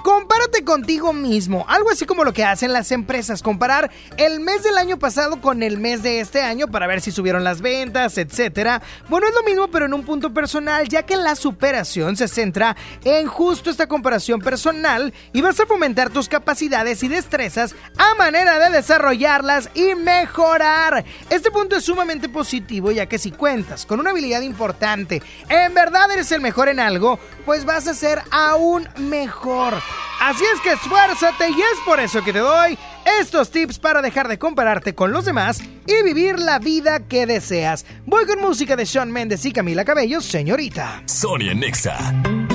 Compárate 0.03 0.65
contigo 0.65 1.13
mismo, 1.13 1.65
algo 1.69 1.89
así 1.89 2.05
como 2.05 2.25
lo 2.25 2.33
que 2.33 2.43
hacen 2.43 2.73
las 2.73 2.91
empresas, 2.91 3.41
comparar 3.41 3.89
el 4.17 4.41
mes 4.41 4.61
del 4.61 4.77
año 4.77 4.99
pasado 4.99 5.39
con 5.39 5.63
el 5.63 5.77
mes 5.77 6.03
de 6.03 6.19
este 6.19 6.41
año 6.41 6.67
para 6.67 6.87
ver 6.87 6.99
si 6.99 7.09
subieron 7.09 7.45
las 7.45 7.61
ventas, 7.61 8.17
etcétera. 8.17 8.81
Bueno, 9.07 9.27
es 9.27 9.33
lo 9.33 9.43
mismo 9.43 9.69
pero 9.69 9.85
en 9.85 9.93
un 9.93 10.03
punto 10.03 10.33
personal, 10.33 10.89
ya 10.89 11.03
que 11.03 11.15
la 11.15 11.37
superación 11.37 12.17
se 12.17 12.27
centra 12.27 12.75
en 13.05 13.27
justo 13.27 13.69
esta 13.69 13.87
comparación 13.87 14.41
personal 14.41 15.13
y 15.31 15.39
vas 15.39 15.61
a 15.61 15.65
fomentar 15.65 16.09
tus 16.09 16.27
capacidades 16.27 17.01
y 17.03 17.07
destrezas 17.07 17.73
a 17.97 18.13
manera 18.15 18.59
de 18.59 18.75
desarrollarlas 18.75 19.69
y 19.73 19.95
mejorar. 19.95 21.05
Este 21.29 21.49
punto 21.49 21.77
es 21.77 21.85
sumamente 21.85 22.27
positivo 22.27 22.91
ya 22.91 23.05
que 23.05 23.19
si 23.19 23.31
cuentas 23.31 23.85
con 23.85 24.01
una 24.01 24.09
habilidad 24.09 24.41
importante, 24.41 25.23
en 25.47 25.73
verdad 25.73 26.11
eres 26.11 26.29
el 26.33 26.41
mejor 26.41 26.67
en 26.67 26.81
algo, 26.81 27.19
pues 27.45 27.63
vas 27.63 27.87
a 27.87 27.93
ser 27.93 28.21
aún 28.31 28.89
mejor. 28.97 29.75
Así 30.19 30.43
es 30.53 30.61
que 30.61 30.71
esfuérzate 30.71 31.49
y 31.49 31.61
es 31.61 31.79
por 31.85 31.99
eso 31.99 32.23
que 32.23 32.33
te 32.33 32.39
doy 32.39 32.77
estos 33.19 33.51
tips 33.51 33.79
para 33.79 34.01
dejar 34.01 34.27
de 34.27 34.39
compararte 34.39 34.95
con 34.95 35.11
los 35.11 35.25
demás 35.25 35.61
y 35.85 36.03
vivir 36.03 36.39
la 36.39 36.59
vida 36.59 37.07
que 37.07 37.25
deseas. 37.25 37.85
Voy 38.05 38.25
con 38.25 38.39
música 38.39 38.75
de 38.75 38.85
Sean 38.85 39.11
Mendes 39.11 39.45
y 39.45 39.51
Camila 39.51 39.83
Cabello, 39.83 40.21
señorita. 40.21 41.03
Sonia 41.05 41.53
Nexa. 41.53 42.52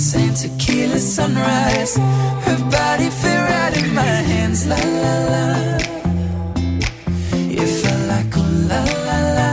The 0.00 0.06
same 0.06 0.34
tequila 0.34 0.98
sunrise. 0.98 1.96
Her 2.46 2.58
body 2.70 3.10
fit 3.10 3.40
right 3.50 3.74
in 3.82 3.94
my 3.94 4.16
hands, 4.32 4.66
la 4.66 4.80
la 5.02 5.14
la. 5.32 5.46
You 7.54 7.66
felt 7.80 8.02
like 8.12 8.36
ooh 8.36 8.52
la 8.70 8.80
la 9.08 9.18
la, 9.38 9.50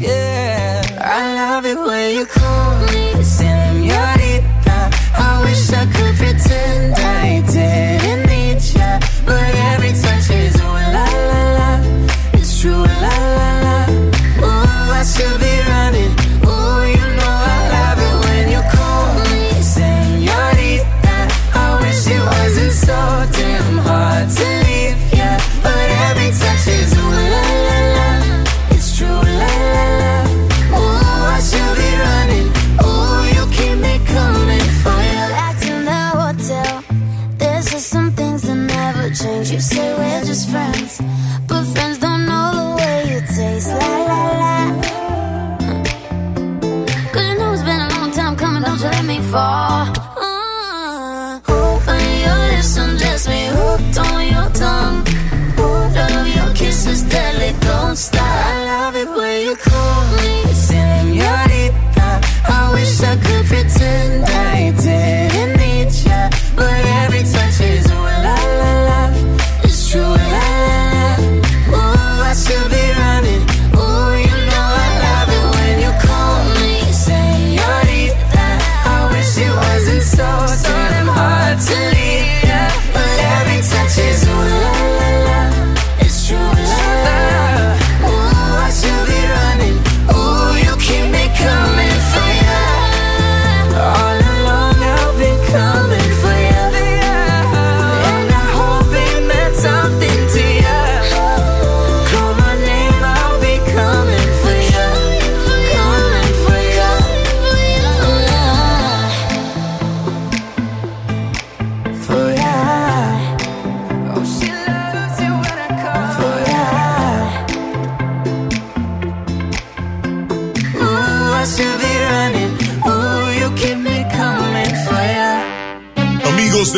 yeah. 0.00 0.80
I 1.18 1.34
love 1.40 1.66
it 1.66 1.78
when 1.78 2.16
you 2.16 2.24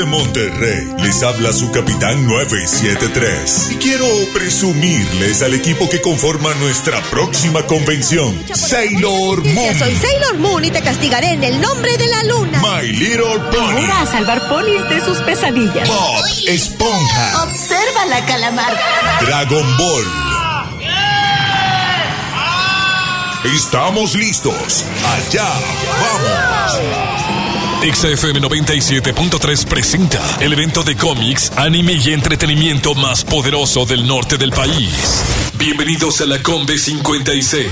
de 0.05 0.11
Monterrey, 0.11 0.95
les 0.99 1.23
habla 1.23 1.53
su 1.53 1.71
capitán 1.71 2.27
973 2.27 3.73
y 3.73 3.75
quiero 3.77 4.07
presumirles 4.33 5.43
al 5.43 5.55
equipo 5.55 5.89
que 5.89 6.01
conforma 6.01 6.53
nuestra 6.55 7.01
próxima 7.11 7.63
convención, 7.67 8.43
Sailor 8.55 9.45
Moon, 9.45 9.79
Soy 9.79 9.95
Sailor 9.97 10.39
Moon 10.39 10.65
y 10.65 10.71
te 10.71 10.81
castigaré 10.83 11.33
en 11.33 11.45
el 11.45 11.61
nombre 11.61 11.97
de 11.97 12.09
la 12.09 12.23
luna. 12.25 12.61
My 12.61 12.87
Little 12.93 13.39
Pony, 13.51 13.81
Ahora 13.81 14.01
a 14.01 14.07
salvar 14.07 14.49
ponis 14.49 14.89
de 14.89 15.05
sus 15.05 15.19
pesadillas. 15.19 15.89
Bob 15.89 16.25
Esponja, 16.47 17.45
Observa 17.45 18.07
la 18.07 18.27
calamar. 18.27 18.79
Dragon 19.21 19.77
Ball. 19.77 20.05
Estamos 23.45 24.15
listos, 24.15 24.85
allá 25.05 25.49
vamos. 26.01 27.24
XFM 27.85 28.41
97.3 28.41 29.67
presenta 29.67 30.39
el 30.41 30.55
evento 30.55 30.83
de 30.83 30.97
cómics, 30.97 31.53
anime 31.55 31.93
y 31.93 32.15
entretenimiento 32.15 32.95
más 32.95 33.25
poderoso 33.25 33.85
del 33.85 34.07
norte 34.07 34.39
del 34.39 34.53
país. 34.53 35.44
Bienvenidos 35.65 36.21
a 36.21 36.27
la 36.27 36.43
Combe 36.43 36.77
56. 36.77 37.67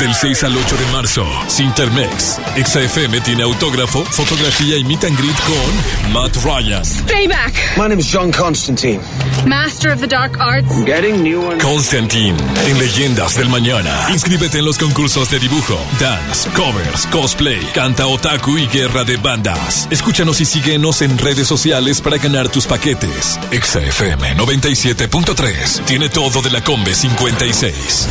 Del 0.00 0.14
6 0.14 0.44
al 0.44 0.56
8 0.56 0.76
de 0.78 0.86
marzo, 0.92 1.26
Sintermex. 1.46 2.40
XFM 2.56 3.20
tiene 3.20 3.42
autógrafo, 3.42 4.02
fotografía 4.06 4.78
y 4.78 4.84
meet 4.84 5.04
and 5.04 5.18
greet 5.18 5.36
con 5.42 6.10
Matt 6.10 6.34
Ryan. 6.42 6.82
Payback. 7.06 7.76
My 7.76 7.86
name 7.86 8.00
is 8.00 8.10
John 8.10 8.32
Constantine. 8.32 8.98
Master 9.44 9.92
of 9.92 10.00
the 10.00 10.06
Dark 10.06 10.38
Arts. 10.40 10.72
I'm 10.72 10.86
getting 10.86 11.22
new 11.22 11.42
ones. 11.42 11.62
Constantine, 11.62 12.34
en 12.66 12.78
Leyendas 12.78 13.36
del 13.36 13.50
Mañana. 13.50 14.06
Inscríbete 14.10 14.60
en 14.60 14.64
los 14.64 14.78
concursos 14.78 15.28
de 15.28 15.38
dibujo, 15.38 15.78
dance, 16.00 16.48
covers, 16.56 17.06
cosplay, 17.08 17.60
canta 17.74 18.06
otaku 18.06 18.56
y 18.56 18.66
guerra 18.68 19.04
de 19.04 19.18
bandas. 19.18 19.86
Escúchanos 19.90 20.40
y 20.40 20.46
síguenos 20.46 21.02
en 21.02 21.18
redes 21.18 21.46
sociales 21.46 22.00
para 22.00 22.16
ganar 22.16 22.48
tus 22.48 22.66
paquetes. 22.66 23.38
XFM 23.52 24.34
97.3 24.34 25.84
tiene 25.84 26.08
todo 26.08 26.40
de 26.40 26.50
la 26.50 26.64
Combe 26.64 26.94
56 26.94 27.33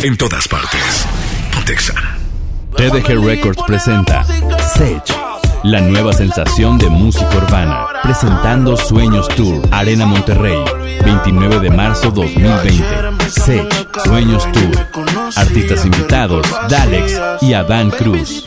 en 0.03 0.17
todas 0.17 0.49
partes. 0.49 1.07
Pontexa. 1.53 1.93
TDG 2.75 3.23
Records 3.23 3.63
presenta 3.65 4.25
Sage, 4.25 5.13
la 5.63 5.79
nueva 5.79 6.12
sensación 6.12 6.77
de 6.77 6.89
música 6.89 7.38
urbana, 7.38 7.88
presentando 8.03 8.75
Sueños 8.75 9.29
Tour, 9.29 9.62
Arena 9.71 10.05
Monterrey, 10.05 10.62
29 11.05 11.62
de 11.62 11.69
marzo 11.69 12.12
2020. 12.12 12.83
Sage, 13.29 13.69
Sueños 14.03 14.45
Tour, 14.51 14.75
artistas 15.38 15.86
invitados, 15.86 16.45
Dalex 16.69 17.17
y 17.41 17.53
Adán 17.53 17.91
Cruz. 17.91 18.43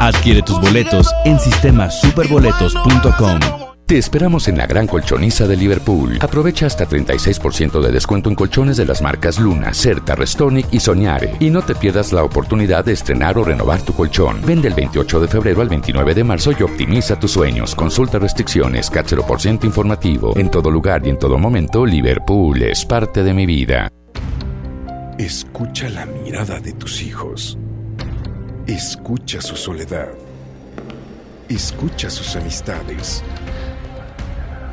Adquiere 0.00 0.42
tus 0.42 0.60
boletos 0.60 1.08
en 1.24 1.38
sistemasuperboletos.com. 1.38 3.65
Te 3.86 3.98
esperamos 3.98 4.48
en 4.48 4.58
la 4.58 4.66
gran 4.66 4.88
colchoniza 4.88 5.46
de 5.46 5.56
Liverpool. 5.56 6.18
Aprovecha 6.20 6.66
hasta 6.66 6.88
36% 6.88 7.80
de 7.80 7.92
descuento 7.92 8.28
en 8.28 8.34
colchones 8.34 8.76
de 8.76 8.84
las 8.84 9.00
marcas 9.00 9.38
Luna, 9.38 9.72
Certa, 9.72 10.16
Restonic 10.16 10.66
y 10.72 10.80
Soñare. 10.80 11.36
Y 11.38 11.50
no 11.50 11.62
te 11.62 11.76
pierdas 11.76 12.12
la 12.12 12.24
oportunidad 12.24 12.84
de 12.84 12.94
estrenar 12.94 13.38
o 13.38 13.44
renovar 13.44 13.80
tu 13.82 13.92
colchón. 13.92 14.40
Vende 14.44 14.66
el 14.66 14.74
28 14.74 15.20
de 15.20 15.28
febrero 15.28 15.60
al 15.62 15.68
29 15.68 16.14
de 16.14 16.24
marzo 16.24 16.50
y 16.58 16.64
optimiza 16.64 17.20
tus 17.20 17.30
sueños. 17.30 17.76
Consulta 17.76 18.18
restricciones, 18.18 18.90
CAT 18.90 19.06
0% 19.06 19.62
informativo. 19.62 20.36
En 20.36 20.50
todo 20.50 20.68
lugar 20.68 21.06
y 21.06 21.10
en 21.10 21.20
todo 21.20 21.38
momento, 21.38 21.86
Liverpool 21.86 22.60
es 22.62 22.84
parte 22.84 23.22
de 23.22 23.34
mi 23.34 23.46
vida. 23.46 23.88
Escucha 25.16 25.88
la 25.90 26.06
mirada 26.06 26.58
de 26.58 26.72
tus 26.72 27.02
hijos. 27.02 27.56
Escucha 28.66 29.40
su 29.40 29.54
soledad. 29.54 30.08
Escucha 31.48 32.10
sus 32.10 32.34
amistades. 32.34 33.22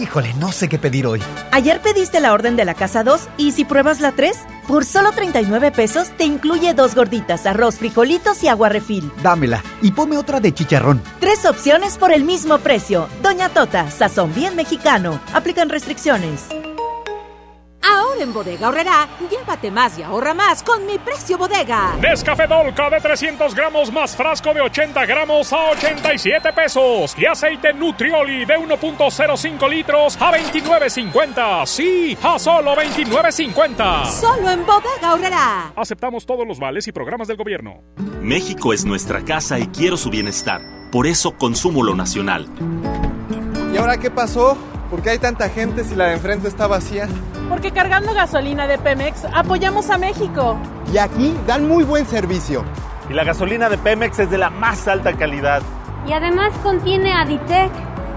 Híjole, 0.00 0.32
no 0.34 0.52
sé 0.52 0.68
qué 0.68 0.78
pedir 0.78 1.06
hoy. 1.06 1.20
Ayer 1.50 1.80
pediste 1.82 2.20
la 2.20 2.32
orden 2.32 2.56
de 2.56 2.64
la 2.64 2.74
casa 2.74 3.04
2 3.04 3.28
y 3.36 3.52
si 3.52 3.64
pruebas 3.64 4.00
la 4.00 4.12
3, 4.12 4.36
por 4.66 4.84
solo 4.84 5.12
39 5.12 5.70
pesos 5.70 6.10
te 6.16 6.24
incluye 6.24 6.72
dos 6.72 6.94
gorditas, 6.94 7.46
arroz, 7.46 7.76
frijolitos 7.76 8.42
y 8.42 8.48
agua 8.48 8.68
refil. 8.70 9.12
Dámela 9.22 9.62
y 9.82 9.92
ponme 9.92 10.16
otra 10.16 10.40
de 10.40 10.54
chicharrón. 10.54 11.02
Tres 11.20 11.44
opciones 11.44 11.98
por 11.98 12.12
el 12.12 12.24
mismo 12.24 12.58
precio. 12.58 13.08
Doña 13.22 13.50
Tota, 13.50 13.90
sazón 13.90 14.34
bien 14.34 14.56
mexicano. 14.56 15.20
Aplican 15.34 15.68
restricciones. 15.68 16.46
Ahora 18.02 18.22
en 18.22 18.32
Bodega 18.32 18.68
Horrera, 18.68 19.08
llévate 19.30 19.70
más 19.70 19.96
y 19.96 20.02
ahorra 20.02 20.34
más 20.34 20.64
con 20.64 20.84
mi 20.84 20.98
precio 20.98 21.38
bodega. 21.38 21.94
Nescafé 22.00 22.48
Dolca 22.48 22.90
de 22.90 23.00
300 23.00 23.54
gramos 23.54 23.92
más 23.92 24.16
frasco 24.16 24.52
de 24.52 24.60
80 24.60 25.06
gramos 25.06 25.52
a 25.52 25.70
87 25.70 26.52
pesos. 26.52 27.14
Y 27.16 27.26
aceite 27.26 27.72
Nutrioli 27.72 28.44
de 28.44 28.58
1.05 28.58 29.70
litros 29.70 30.16
a 30.20 30.32
29.50. 30.32 31.64
Sí, 31.66 32.18
a 32.24 32.40
solo 32.40 32.74
29.50. 32.74 34.10
Solo 34.10 34.50
en 34.50 34.66
Bodega 34.66 35.14
Horrera. 35.14 35.72
Aceptamos 35.76 36.26
todos 36.26 36.44
los 36.44 36.58
vales 36.58 36.88
y 36.88 36.92
programas 36.92 37.28
del 37.28 37.36
gobierno. 37.36 37.82
México 38.20 38.72
es 38.72 38.84
nuestra 38.84 39.24
casa 39.24 39.60
y 39.60 39.68
quiero 39.68 39.96
su 39.96 40.10
bienestar. 40.10 40.60
Por 40.90 41.06
eso 41.06 41.38
consumo 41.38 41.84
lo 41.84 41.94
nacional. 41.94 42.48
¿Y 43.72 43.76
ahora 43.76 43.98
qué 43.98 44.10
pasó? 44.10 44.58
¿Por 44.90 45.02
qué 45.02 45.10
hay 45.10 45.18
tanta 45.18 45.48
gente 45.48 45.84
si 45.84 45.94
la 45.94 46.06
de 46.06 46.14
enfrente 46.14 46.48
está 46.48 46.66
vacía? 46.66 47.08
Porque 47.52 47.70
cargando 47.70 48.14
gasolina 48.14 48.66
de 48.66 48.78
Pemex 48.78 49.26
apoyamos 49.30 49.90
a 49.90 49.98
México. 49.98 50.58
Y 50.90 50.96
aquí 50.96 51.34
dan 51.46 51.68
muy 51.68 51.84
buen 51.84 52.06
servicio. 52.06 52.64
Y 53.10 53.12
la 53.12 53.24
gasolina 53.24 53.68
de 53.68 53.76
Pemex 53.76 54.20
es 54.20 54.30
de 54.30 54.38
la 54.38 54.48
más 54.48 54.88
alta 54.88 55.12
calidad. 55.12 55.60
Y 56.08 56.12
además 56.12 56.50
contiene 56.62 57.12
Aditec, 57.12 57.70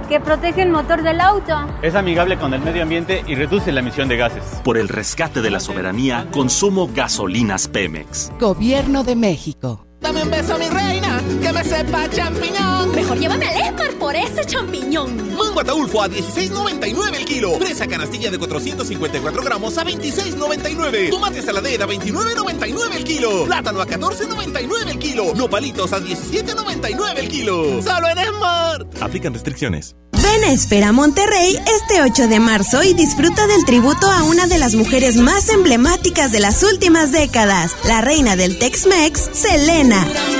que 0.08 0.22
protege 0.22 0.62
el 0.62 0.70
motor 0.70 1.04
del 1.04 1.20
auto. 1.20 1.54
Es 1.82 1.96
amigable 1.96 2.38
con 2.38 2.54
el 2.54 2.62
medio 2.62 2.84
ambiente 2.84 3.26
y 3.28 3.36
reduce 3.36 3.74
la 3.74 3.82
emisión 3.82 4.08
de 4.08 4.16
gases. 4.16 4.62
Por 4.64 4.78
el 4.78 4.88
rescate 4.88 5.42
de 5.42 5.52
la 5.52 5.60
soberanía, 5.60 6.28
consumo 6.32 6.90
gasolinas 6.96 7.68
Pemex. 7.68 8.32
Gobierno 8.40 9.04
de 9.04 9.18
México. 9.18 9.86
Dame 10.06 10.22
un 10.22 10.30
beso, 10.30 10.56
mi 10.60 10.70
reina, 10.70 11.20
que 11.42 11.52
me 11.52 11.64
sepa 11.64 12.08
champiñón. 12.08 12.92
Mejor 12.92 13.18
llévame 13.18 13.48
al 13.48 13.56
Esmar 13.56 13.92
por 13.94 14.16
ese 14.16 14.46
champiñón. 14.46 15.36
Mango 15.36 15.62
ataulfo 15.62 16.04
a 16.04 16.08
16.99 16.08 17.16
el 17.16 17.26
kilo. 17.26 17.58
Fresa 17.58 17.88
canastilla 17.88 18.30
de 18.30 18.38
454 18.38 19.42
gramos 19.42 19.76
a 19.80 19.84
26.99. 19.84 21.10
Tomate 21.10 21.42
saladera 21.42 21.86
a 21.86 21.88
29.99 21.88 22.96
el 22.96 23.04
kilo. 23.04 23.46
Plátano 23.46 23.82
a 23.82 23.88
14.99 23.88 24.90
el 24.90 25.00
kilo. 25.00 25.34
Nopalitos 25.34 25.92
a 25.92 26.00
17.99 26.00 27.18
el 27.18 27.28
kilo. 27.28 27.82
Solo 27.82 28.08
en 28.08 28.18
Smart. 28.28 29.02
Aplican 29.02 29.34
restricciones. 29.34 29.96
Ven 30.26 30.44
a 30.44 30.52
Espera 30.52 30.92
Monterrey 30.92 31.56
este 31.56 32.02
8 32.02 32.28
de 32.28 32.40
marzo 32.40 32.82
y 32.82 32.94
disfruta 32.94 33.46
del 33.46 33.64
tributo 33.64 34.10
a 34.10 34.24
una 34.24 34.48
de 34.48 34.58
las 34.58 34.74
mujeres 34.74 35.18
más 35.18 35.50
emblemáticas 35.50 36.32
de 36.32 36.40
las 36.40 36.64
últimas 36.64 37.12
décadas, 37.12 37.76
la 37.86 38.02
reina 38.02 38.36
del 38.36 38.58
Tex-Mex, 38.58 39.30
Selena. 39.34 39.95
Ana. 39.96 40.35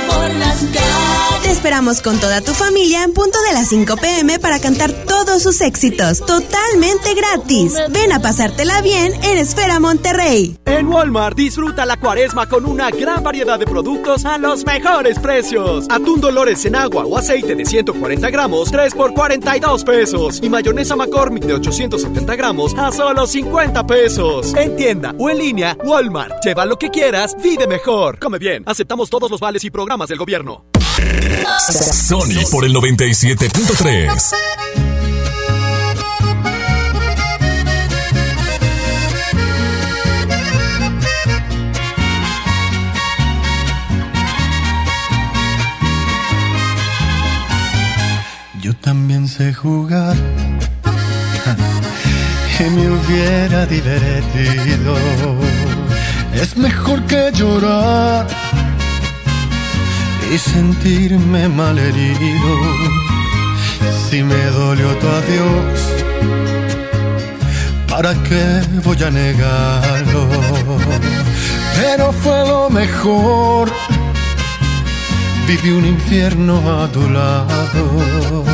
Te 1.42 1.52
esperamos 1.52 2.02
con 2.02 2.18
toda 2.18 2.40
tu 2.40 2.52
familia 2.52 3.04
en 3.04 3.12
punto 3.12 3.38
de 3.42 3.52
las 3.52 3.68
5 3.68 3.96
pm 3.96 4.38
para 4.40 4.58
cantar 4.58 4.92
todos 4.92 5.42
sus 5.42 5.60
éxitos, 5.60 6.18
totalmente 6.26 7.14
gratis. 7.14 7.74
Ven 7.90 8.12
a 8.12 8.20
pasártela 8.20 8.82
bien 8.82 9.12
en 9.22 9.38
Esfera 9.38 9.78
Monterrey. 9.78 10.56
En 10.66 10.88
Walmart 10.88 11.36
disfruta 11.36 11.86
la 11.86 11.96
cuaresma 11.96 12.48
con 12.48 12.66
una 12.66 12.90
gran 12.90 13.22
variedad 13.22 13.58
de 13.58 13.64
productos 13.64 14.24
a 14.24 14.38
los 14.38 14.66
mejores 14.66 15.18
precios. 15.20 15.86
Atún 15.88 16.20
Dolores 16.20 16.64
en 16.64 16.74
agua 16.74 17.04
o 17.06 17.16
aceite 17.16 17.54
de 17.54 17.64
140 17.64 18.28
gramos, 18.30 18.70
3 18.70 18.94
por 18.94 19.14
42 19.14 19.84
pesos. 19.84 20.40
Y 20.42 20.50
mayonesa 20.50 20.96
McCormick 20.96 21.44
de 21.44 21.54
870 21.54 22.36
gramos 22.36 22.74
a 22.76 22.90
solo 22.90 23.26
50 23.26 23.86
pesos. 23.86 24.52
En 24.54 24.76
tienda 24.76 25.14
o 25.18 25.30
en 25.30 25.38
línea, 25.38 25.76
Walmart. 25.84 26.44
Lleva 26.44 26.66
lo 26.66 26.76
que 26.76 26.90
quieras, 26.90 27.36
vive 27.42 27.66
mejor. 27.68 28.18
Come 28.18 28.38
bien, 28.38 28.64
aceptamos 28.66 29.08
todos 29.08 29.30
los 29.30 29.40
vales 29.40 29.64
y 29.64 29.70
programas 29.70 29.95
del 30.04 30.18
gobierno. 30.18 30.66
Sony 31.92 32.44
por 32.50 32.66
el 32.66 32.74
97.3. 32.74 34.34
Yo 48.60 48.76
también 48.76 49.28
sé 49.28 49.54
jugar 49.54 50.14
y 52.60 52.64
me 52.64 52.90
hubiera 52.90 53.64
divertido. 53.64 54.96
Es 56.34 56.54
mejor 56.58 57.02
que 57.04 57.30
llorar 57.32 58.26
y 60.32 60.38
sentirme 60.38 61.48
malherido. 61.48 62.52
Si 64.08 64.22
me 64.22 64.44
dolió 64.46 64.88
tu 64.96 65.08
adiós, 65.08 65.80
¿para 67.88 68.14
qué 68.24 68.62
voy 68.84 69.02
a 69.02 69.10
negarlo? 69.10 70.28
Pero 71.76 72.12
fue 72.12 72.38
lo 72.46 72.70
mejor. 72.70 73.70
Viví 75.46 75.70
un 75.70 75.86
infierno 75.86 76.82
a 76.82 76.88
tu 76.88 77.08
lado. 77.08 78.44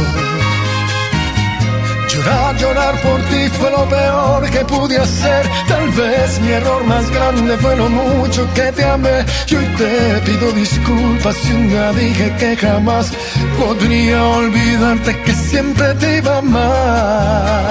Llorar, 2.59 2.95
por 3.01 3.21
ti 3.23 3.49
fue 3.59 3.71
lo 3.71 3.89
peor 3.89 4.49
que 4.51 4.65
pude 4.65 4.97
hacer. 4.99 5.45
Tal 5.67 5.89
vez 5.91 6.41
mi 6.41 6.53
error 6.53 6.85
más 6.85 7.11
grande 7.11 7.57
fue 7.59 7.75
lo 7.77 7.89
mucho 7.89 8.47
que 8.55 8.71
te 8.71 8.85
amé. 8.85 9.25
Y 9.49 9.55
hoy 9.57 9.67
te 9.77 10.21
pido 10.27 10.53
disculpas 10.53 11.35
si 11.37 11.53
un 11.53 11.69
día 11.69 11.93
dije 11.93 12.33
que 12.39 12.57
jamás 12.57 13.13
podría 13.59 14.23
olvidarte 14.23 15.21
que 15.23 15.35
siempre 15.35 15.95
te 15.95 16.19
iba 16.19 16.35
a 16.35 16.39
amar. 16.39 17.63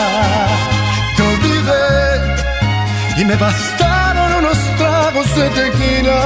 Te 1.15 1.21
olvidé 1.21 2.31
y 3.21 3.25
me 3.25 3.35
bastaron 3.35 4.33
unos 4.39 4.57
tragos 4.77 5.35
de 5.35 5.49
tequila. 5.49 6.19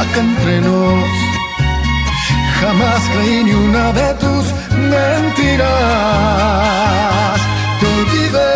Acá 0.00 0.20
entre 0.20 0.60
nos 0.60 1.19
jamás 2.60 3.00
creí 3.12 3.44
ni 3.44 3.52
una 3.52 3.92
de 3.92 4.14
tus 4.14 4.44
mentiras. 4.92 5.68
Te 7.80 7.86
olvidé 7.98 8.54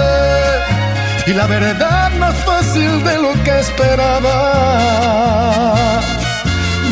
y 1.26 1.32
la 1.32 1.46
verdad 1.46 2.12
más 2.18 2.34
fácil 2.44 3.02
de 3.02 3.18
lo 3.24 3.32
que 3.44 3.60
esperaba. 3.60 4.38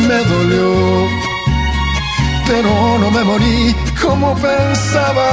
Me 0.07 0.19
dolió, 0.33 1.07
pero 2.47 2.71
no 2.99 3.11
me 3.11 3.23
morí 3.23 3.75
como 4.01 4.35
pensabas. 4.35 5.23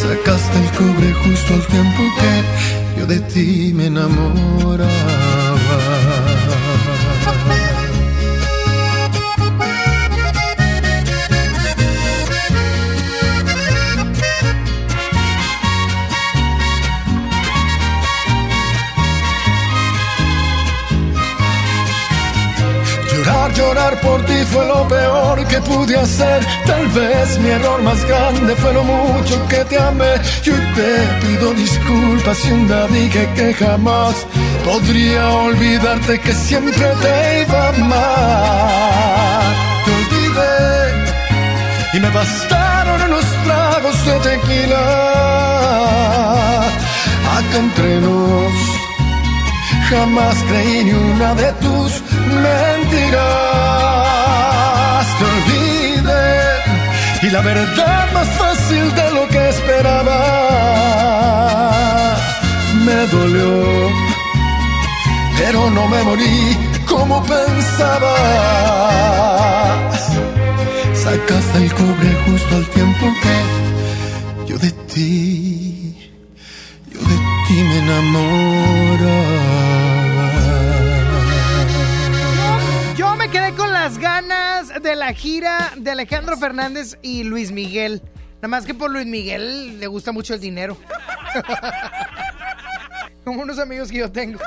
Sacaste 0.00 0.56
el 0.64 0.70
cobre 0.78 1.12
justo 1.24 1.54
al 1.54 1.66
tiempo 1.66 2.02
que 2.18 2.32
yo 2.98 3.06
de 3.06 3.20
ti 3.20 3.72
me 3.74 3.86
enamoraba. 3.86 4.90
Fue 24.24 24.66
lo 24.66 24.86
peor 24.88 25.46
que 25.46 25.60
pude 25.60 25.96
hacer. 25.96 26.44
Tal 26.66 26.86
vez 26.88 27.38
mi 27.38 27.50
error 27.50 27.82
más 27.82 28.04
grande 28.04 28.54
fue 28.56 28.72
lo 28.72 28.84
mucho 28.84 29.46
que 29.48 29.64
te 29.64 29.78
amé. 29.78 30.14
Yo 30.42 30.54
te 30.74 31.26
pido 31.26 31.52
disculpas 31.54 32.38
si 32.38 32.52
un 32.52 32.66
día 32.66 32.86
dije 32.88 33.28
que 33.34 33.54
jamás 33.54 34.14
podría 34.64 35.28
olvidarte 35.28 36.20
que 36.20 36.32
siempre 36.32 36.86
te 37.02 37.42
iba 37.42 37.66
a 37.66 37.68
amar. 37.68 39.42
Te 39.84 39.90
olvidé 40.00 40.76
y 41.94 42.00
me 42.00 42.10
bastaron 42.10 43.02
unos 43.02 43.24
tragos 43.44 44.06
de 44.06 44.18
tequila. 44.30 44.84
Acá 47.36 47.56
entre 47.58 48.00
nos, 48.00 48.54
jamás 49.90 50.36
creí 50.48 50.84
ni 50.84 50.92
una 50.92 51.34
de 51.34 51.52
tus 51.64 52.02
mentiras. 52.44 53.95
Y 57.26 57.30
la 57.30 57.40
verdad 57.40 58.12
más 58.12 58.28
fácil 58.28 58.94
de 58.94 59.10
lo 59.12 59.28
que 59.28 59.48
esperaba. 59.48 60.18
Me 62.84 63.06
dolió, 63.06 63.90
pero 65.38 65.70
no 65.70 65.88
me 65.88 66.02
morí 66.04 66.56
como 66.86 67.22
pensaba 67.24 68.14
sacaste 71.06 71.58
el 71.58 71.72
cobre 71.72 72.10
justo 72.26 72.56
al 72.56 72.66
tiempo 72.76 73.06
que 73.22 73.36
yo 74.48 74.58
de 74.58 74.70
ti, 74.92 75.96
yo 76.92 77.00
de 77.10 77.16
ti 77.46 77.54
me 77.68 77.78
enamoraba. 77.78 78.55
La 84.96 85.12
gira 85.12 85.72
de 85.76 85.90
Alejandro 85.90 86.36
Fernández 86.36 86.98
y 87.02 87.22
Luis 87.24 87.52
Miguel. 87.52 88.02
Nada 88.36 88.48
más 88.48 88.66
que 88.66 88.74
por 88.74 88.90
Luis 88.90 89.06
Miguel 89.06 89.78
le 89.78 89.86
gusta 89.86 90.12
mucho 90.12 90.34
el 90.34 90.40
dinero. 90.40 90.76
Como 93.24 93.42
unos 93.42 93.58
amigos 93.58 93.90
que 93.90 93.98
yo 93.98 94.10
tengo. 94.10 94.38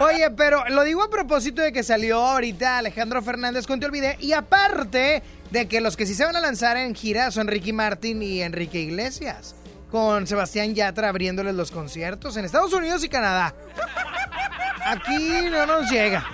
Oye, 0.00 0.30
pero 0.30 0.64
lo 0.68 0.82
digo 0.82 1.02
a 1.02 1.10
propósito 1.10 1.62
de 1.62 1.72
que 1.72 1.82
salió 1.82 2.18
ahorita 2.20 2.78
Alejandro 2.78 3.22
Fernández 3.22 3.66
con 3.66 3.78
Te 3.78 3.86
Olvidé. 3.86 4.16
Y 4.20 4.32
aparte 4.32 5.22
de 5.50 5.68
que 5.68 5.80
los 5.80 5.96
que 5.96 6.06
sí 6.06 6.14
se 6.14 6.24
van 6.24 6.36
a 6.36 6.40
lanzar 6.40 6.76
en 6.76 6.94
gira 6.94 7.30
son 7.30 7.46
Ricky 7.46 7.72
Martin 7.72 8.22
y 8.22 8.42
Enrique 8.42 8.80
Iglesias. 8.80 9.54
Con 9.90 10.26
Sebastián 10.26 10.74
Yatra 10.74 11.08
abriéndoles 11.08 11.54
los 11.54 11.70
conciertos 11.70 12.36
en 12.36 12.44
Estados 12.44 12.72
Unidos 12.72 13.04
y 13.04 13.08
Canadá. 13.08 13.54
Aquí 14.84 15.48
no 15.50 15.66
nos 15.66 15.90
llega. 15.90 16.24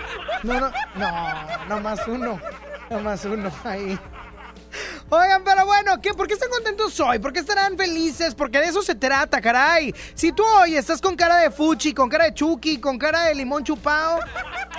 No, 0.45 0.61
no, 0.61 0.73
no, 0.95 1.67
no 1.69 1.81
más 1.81 2.07
uno. 2.07 2.41
No 2.90 3.01
más 3.01 3.24
uno 3.24 3.51
ahí. 3.64 3.98
Oigan, 5.11 5.42
pero 5.42 5.64
bueno, 5.64 6.01
¿qué? 6.03 6.12
¿por 6.12 6.27
qué 6.27 6.35
están 6.35 6.51
contentos 6.51 6.98
hoy? 7.01 7.18
¿Por 7.18 7.33
qué 7.33 7.40
estarán 7.40 7.79
felices? 7.79 8.35
Porque 8.35 8.59
de 8.59 8.66
eso 8.66 8.83
se 8.83 8.94
trata, 8.94 9.40
caray. 9.40 9.94
Si 10.14 10.33
tú 10.33 10.42
hoy 10.44 10.77
estás 10.77 11.01
con 11.01 11.16
cara 11.16 11.37
de 11.38 11.51
fuchi, 11.51 11.94
con 11.94 12.11
cara 12.11 12.24
de 12.24 12.35
chucky, 12.35 12.79
con 12.79 12.98
cara 12.98 13.24
de 13.24 13.35
limón 13.35 13.64
chupado, 13.64 14.20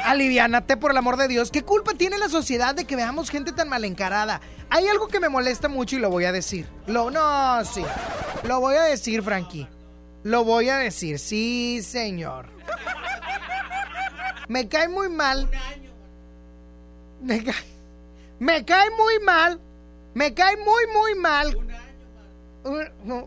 aliviánate 0.05 0.77
por 0.77 0.91
el 0.91 0.97
amor 0.97 1.17
de 1.17 1.27
Dios. 1.27 1.49
¿Qué 1.49 1.63
culpa 1.63 1.93
tiene 1.93 2.19
la 2.19 2.29
sociedad 2.29 2.75
de 2.75 2.85
que 2.85 2.95
veamos 2.95 3.31
gente 3.31 3.51
tan 3.53 3.69
mal 3.69 3.83
encarada? 3.85 4.39
Hay 4.69 4.87
algo 4.87 5.07
que 5.07 5.19
me 5.19 5.29
molesta 5.29 5.67
mucho 5.67 5.95
y 5.95 5.99
lo 5.99 6.11
voy 6.11 6.25
a 6.25 6.31
decir. 6.31 6.67
Lo, 6.85 7.09
no, 7.09 7.65
sí. 7.65 7.83
Lo 8.43 8.59
voy 8.59 8.75
a 8.75 8.83
decir, 8.83 9.23
Frankie. 9.23 9.67
Lo 10.23 10.43
voy 10.43 10.69
a 10.69 10.77
decir, 10.77 11.17
sí, 11.17 11.81
señor. 11.81 12.47
Me 14.47 14.67
cae 14.67 14.87
muy 14.87 15.09
mal. 15.09 15.49
Me 17.21 17.43
cae, 17.43 17.55
me 18.39 18.65
cae 18.65 18.89
muy 18.91 19.19
mal 19.19 19.59
me 20.13 20.33
cae 20.33 20.57
muy, 20.57 20.85
muy 20.93 21.15
mal. 21.15 21.57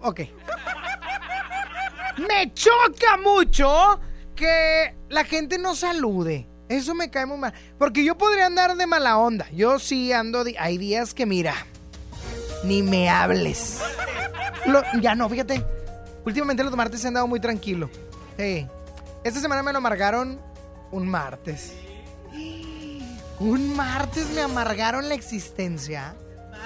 Ok. 0.03 0.21
Me 2.29 2.53
choca 2.53 3.17
mucho 3.23 4.01
que 4.35 4.95
la 5.09 5.25
gente 5.25 5.59
no 5.59 5.75
salude. 5.75 6.47
Eso 6.69 6.95
me 6.95 7.11
cae 7.11 7.27
muy 7.27 7.39
mal. 7.39 7.55
Porque 7.79 8.05
yo 8.05 8.19
podría 8.19 8.47
andar 8.47 8.77
de 8.77 8.87
mala 8.87 9.17
onda. 9.19 9.49
Yo 9.53 9.79
sí 9.79 10.13
ando. 10.13 10.45
Hay 10.59 10.79
días 10.79 11.15
que, 11.15 11.25
mira, 11.25 11.55
ni 12.65 12.83
me 12.83 13.09
hables. 13.09 13.81
ya 15.01 15.15
no, 15.15 15.29
fíjate. 15.29 15.65
Últimamente 16.25 16.63
los 16.63 16.77
martes 16.77 17.01
se 17.01 17.09
han 17.09 17.15
dado 17.15 17.27
muy 17.27 17.41
tranquilo. 17.41 17.89
Esta 18.37 19.41
semana 19.41 19.63
me 19.63 19.73
lo 19.73 19.79
amargaron 19.79 20.39
un 20.91 21.09
martes. 21.09 21.73
Un 23.43 23.75
martes 23.75 24.31
me 24.31 24.41
amargaron 24.41 25.09
la 25.09 25.17
existencia. 25.17 26.15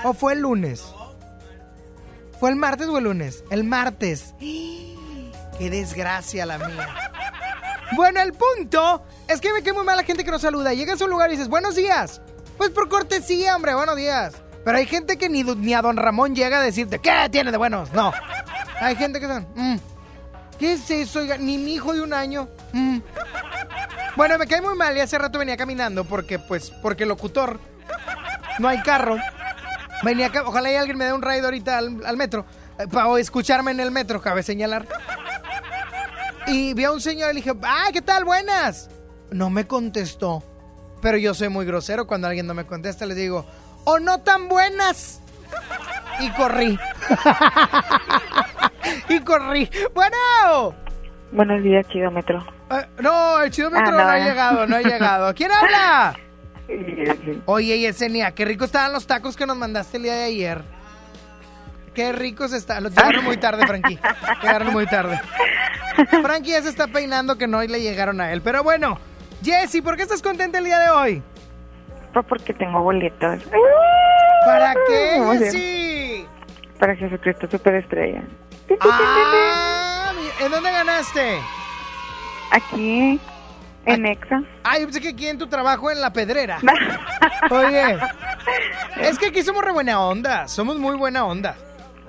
¿O 0.05 0.13
fue 0.13 0.35
el 0.35 0.41
lunes? 0.41 0.85
¿Fue 2.39 2.51
el 2.51 2.57
martes 2.57 2.87
o 2.89 2.99
el 2.99 3.05
lunes? 3.05 3.45
El 3.51 3.65
martes. 3.65 4.35
¡Qué 5.59 5.71
desgracia 5.71 6.45
la 6.45 6.59
mía! 6.59 7.13
Bueno, 7.93 8.21
el 8.21 8.35
punto 8.35 9.03
es 9.27 9.41
que 9.41 9.55
me 9.55 9.63
queda 9.63 9.73
muy 9.73 9.85
mal 9.85 9.97
la 9.97 10.03
gente 10.03 10.23
que 10.23 10.31
nos 10.31 10.43
saluda. 10.43 10.75
Llegas 10.75 11.01
a 11.01 11.05
un 11.05 11.11
lugar 11.13 11.31
y 11.31 11.37
dices, 11.37 11.49
buenos 11.49 11.77
días. 11.77 12.21
Pues 12.59 12.69
por 12.69 12.91
cortesía, 12.91 13.57
hombre, 13.57 13.75
buenos 13.75 13.97
días. 13.97 14.35
Pero 14.63 14.77
hay 14.77 14.85
gente 14.85 15.17
que 15.17 15.31
ni, 15.31 15.45
ni 15.45 15.73
a 15.73 15.81
don 15.81 15.97
Ramón 15.97 16.35
llega 16.35 16.59
a 16.59 16.63
decirte, 16.63 16.99
¿qué 16.99 17.29
tiene 17.31 17.53
de 17.53 17.57
buenos? 17.57 17.91
No. 17.95 18.13
Hay 18.83 18.97
gente 18.97 19.19
que 19.19 19.29
son, 19.29 19.49
mm, 19.55 19.77
¿qué 20.59 20.75
es 20.75 20.91
eso? 20.91 21.21
Ni 21.39 21.59
mi 21.59 21.75
hijo 21.75 21.93
de 21.93 22.01
un 22.01 22.13
año. 22.13 22.49
Mm". 22.73 22.99
Bueno, 24.17 24.39
me 24.39 24.47
cae 24.47 24.63
muy 24.63 24.75
mal 24.75 24.97
y 24.97 25.01
hace 25.01 25.19
rato 25.19 25.39
venía 25.39 25.57
caminando 25.57 26.05
porque, 26.05 26.39
pues, 26.39 26.71
porque 26.83 27.05
locutor 27.05 27.61
no 28.59 28.69
hay 28.69 28.81
carro. 28.83 29.17
Venía 30.03 30.27
acá, 30.27 30.43
ojalá 30.47 30.71
y 30.71 30.77
alguien 30.77 30.97
me 30.99 31.05
dé 31.05 31.13
un 31.13 31.23
raid 31.23 31.45
ahorita 31.45 31.79
al, 31.79 32.17
metro. 32.17 32.47
Eh, 32.79 32.87
para 32.89 33.19
escucharme 33.19 33.71
en 33.71 33.81
el 33.81 33.91
metro, 33.91 34.21
cabe 34.21 34.43
señalar. 34.43 34.87
Y 36.47 36.75
vi 36.75 36.85
a 36.85 36.93
un 36.93 37.01
señor 37.01 37.31
y 37.31 37.35
le 37.35 37.43
dije, 37.43 37.53
¡ay, 37.63 37.93
qué 37.93 38.03
tal! 38.03 38.25
Buenas. 38.25 38.89
No 39.31 39.51
me 39.51 39.67
contestó. 39.67 40.43
Pero 41.03 41.19
yo 41.19 41.35
soy 41.35 41.49
muy 41.49 41.67
grosero. 41.67 42.07
Cuando 42.07 42.29
alguien 42.29 42.47
no 42.47 42.55
me 42.55 42.65
contesta, 42.65 43.05
le 43.05 43.15
digo, 43.15 43.47
¡o 43.85 43.99
no 43.99 44.21
tan 44.21 44.49
buenas! 44.49 45.21
Y 46.21 46.31
corrí. 46.31 46.79
y 49.09 49.21
corrí. 49.21 49.71
Bueno. 49.95 50.75
Buenos 51.33 51.63
días, 51.63 51.87
Chidómetro. 51.89 52.45
Eh, 52.71 52.87
no, 53.01 53.43
el 53.43 53.51
Chidómetro 53.51 53.89
ah, 53.89 53.91
no. 53.91 54.05
no 54.05 54.09
ha 54.09 54.19
llegado, 54.19 54.67
no 54.67 54.77
ha 54.77 54.83
llegado. 54.83 55.35
¿Quién 55.35 55.51
habla? 55.63 56.15
Oye, 57.47 57.79
Yesenia, 57.79 58.33
qué 58.33 58.45
rico 58.45 58.65
estaban 58.65 58.93
los 58.93 59.07
tacos 59.07 59.37
que 59.37 59.47
nos 59.47 59.57
mandaste 59.57 59.99
el 59.99 60.05
día 60.05 60.15
de 60.15 60.25
ayer. 60.25 60.63
Qué 61.95 62.13
ricos 62.13 62.53
están. 62.53 62.83
Los 62.83 62.95
llegaron 62.95 63.25
muy 63.25 63.39
tarde, 63.39 63.67
Frankie. 63.67 63.99
Llegaron 64.43 64.73
muy 64.73 64.87
tarde. 64.87 65.19
Frankie 66.23 66.51
ya 66.51 66.63
se 66.63 66.69
está 66.69 66.89
peinando 66.89 67.39
que 67.39 67.47
no 67.47 67.63
y 67.63 67.69
le 67.69 67.81
llegaron 67.81 68.21
a 68.21 68.33
él. 68.33 68.43
Pero 68.43 68.63
bueno, 68.63 68.99
Jessy, 69.43 69.81
¿por 69.81 69.97
qué 69.97 70.03
estás 70.03 70.21
contenta 70.21 70.59
el 70.59 70.65
día 70.65 70.79
de 70.79 70.91
hoy? 70.91 71.23
Porque 72.23 72.53
tengo 72.55 72.83
boletos. 72.83 73.43
¿Para 74.45 74.75
qué, 74.87 75.39
Jessy? 75.39 76.27
Para 76.79 76.95
Jesucristo 76.97 77.49
Superestrella. 77.51 78.23
Ah, 78.81 80.13
¿En 80.41 80.51
dónde 80.51 80.71
ganaste? 80.71 81.39
Aquí. 82.51 83.21
En 83.87 84.05
Exa. 84.07 84.43
Ay, 84.65 84.81
yo 84.81 84.87
pensé 84.87 85.01
que 85.01 85.09
aquí 85.11 85.29
en 85.29 85.39
tu 85.39 85.47
trabajo 85.47 85.91
en 85.91 86.01
la 86.01 86.13
pedrera. 86.13 86.59
Oye, 87.51 87.99
es 89.01 89.19
que 89.19 89.27
aquí 89.27 89.43
somos 89.43 89.65
re 89.65 89.73
buena 89.73 90.01
onda, 90.01 90.49
somos 90.49 90.77
muy 90.79 90.97
buena 90.97 91.25
onda. 91.25 91.55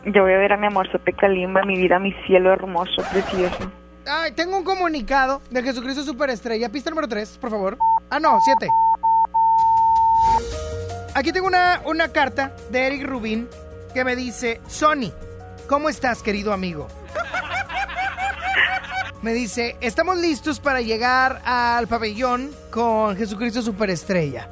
Yo 0.06 0.24
voy 0.24 0.34
a 0.34 0.38
ver 0.38 0.54
a 0.54 0.58
mi 0.58 0.68
amor 0.68 0.92
Sope 0.92 1.14
Kalimba, 1.14 1.62
mi 1.64 1.78
vida, 1.78 2.00
mi 2.00 2.14
cielo 2.26 2.52
hermoso, 2.52 3.04
precioso. 3.12 3.72
Ay, 4.08 4.32
tengo 4.32 4.58
un 4.58 4.64
comunicado 4.64 5.42
de 5.50 5.62
Jesucristo 5.62 6.02
Superestrella. 6.02 6.70
Pista 6.70 6.90
número 6.90 7.08
3, 7.08 7.38
por 7.40 7.50
favor. 7.50 7.78
Ah, 8.10 8.20
no, 8.20 8.40
7. 8.40 8.68
Aquí 11.18 11.32
tengo 11.32 11.48
una, 11.48 11.82
una 11.86 12.10
carta 12.10 12.56
de 12.70 12.86
Eric 12.86 13.08
Rubin 13.08 13.50
que 13.92 14.06
me 14.06 14.16
dice, 14.16 14.62
Sony, 14.68 15.12
¿cómo 15.68 15.90
estás, 15.90 16.22
querido 16.22 16.54
amigo? 16.54 16.88
Me 19.24 19.34
dice, 19.34 19.78
estamos 19.82 20.20
listos 20.20 20.60
para 20.60 20.80
llegar 20.82 21.42
al 21.44 21.88
pabellón 21.88 22.52
con 22.70 23.18
Jesucristo 23.18 23.64
Superestrella. 23.64 24.48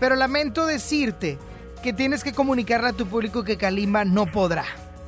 Pero 0.00 0.16
lamento 0.16 0.64
decirte 0.64 1.36
que 1.82 1.92
tienes 1.92 2.24
que 2.24 2.32
comunicarle 2.32 2.88
a 2.88 2.92
tu 2.94 3.06
público 3.06 3.44
que 3.44 3.58
Kalimba 3.58 4.06
no 4.06 4.24
podrá. 4.24 4.64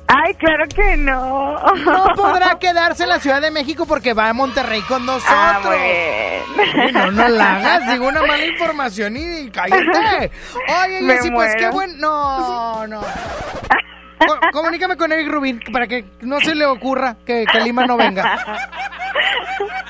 Ay, 0.07 0.35
claro 0.35 0.65
que 0.67 0.97
no. 0.97 1.55
No 1.75 2.05
podrá 2.15 2.59
quedarse 2.59 3.03
en 3.03 3.09
la 3.09 3.19
Ciudad 3.19 3.41
de 3.41 3.51
México 3.51 3.85
porque 3.85 4.13
va 4.13 4.29
a 4.29 4.33
Monterrey 4.33 4.81
con 4.81 5.05
nosotros. 5.05 5.33
Ah, 5.35 5.59
no, 6.93 7.11
no 7.11 7.27
la 7.27 7.55
hagas, 7.55 7.87
digo 7.91 8.07
una 8.07 8.21
mala 8.21 8.45
información 8.45 9.17
y 9.17 9.49
cállate. 9.49 10.31
Oye, 10.85 10.99
Jessy, 11.05 11.31
pues 11.31 11.55
qué 11.57 11.69
bueno. 11.69 11.95
No, 11.97 12.87
no 12.87 13.01
comunícame 14.51 14.97
con 14.97 15.11
Eric 15.11 15.27
Rubin 15.29 15.59
para 15.71 15.87
que 15.87 16.05
no 16.21 16.39
se 16.39 16.55
le 16.55 16.65
ocurra 16.65 17.17
que, 17.25 17.45
que 17.51 17.59
Lima 17.59 17.85
no 17.85 17.97
venga. 17.97 18.39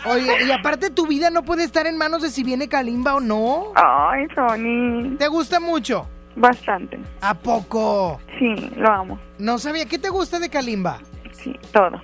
Oye, 0.05 0.45
y 0.45 0.51
aparte 0.51 0.89
tu 0.89 1.07
vida 1.07 1.29
no 1.29 1.43
puede 1.43 1.63
estar 1.63 1.87
en 1.87 1.97
manos 1.97 2.21
de 2.21 2.29
si 2.29 2.43
viene 2.43 2.67
Kalimba 2.67 3.15
o 3.15 3.19
no. 3.19 3.73
Ay, 3.75 4.25
Sony. 4.35 5.17
¿Te 5.17 5.27
gusta 5.27 5.59
mucho? 5.59 6.07
Bastante. 6.35 6.99
¿A 7.21 7.33
poco? 7.33 8.19
Sí, 8.37 8.53
lo 8.75 8.91
amo. 8.91 9.19
No 9.37 9.57
sabía. 9.57 9.85
¿Qué 9.85 9.97
te 9.97 10.09
gusta 10.09 10.39
de 10.39 10.49
Kalimba? 10.49 10.99
Sí, 11.31 11.57
todo. 11.71 12.01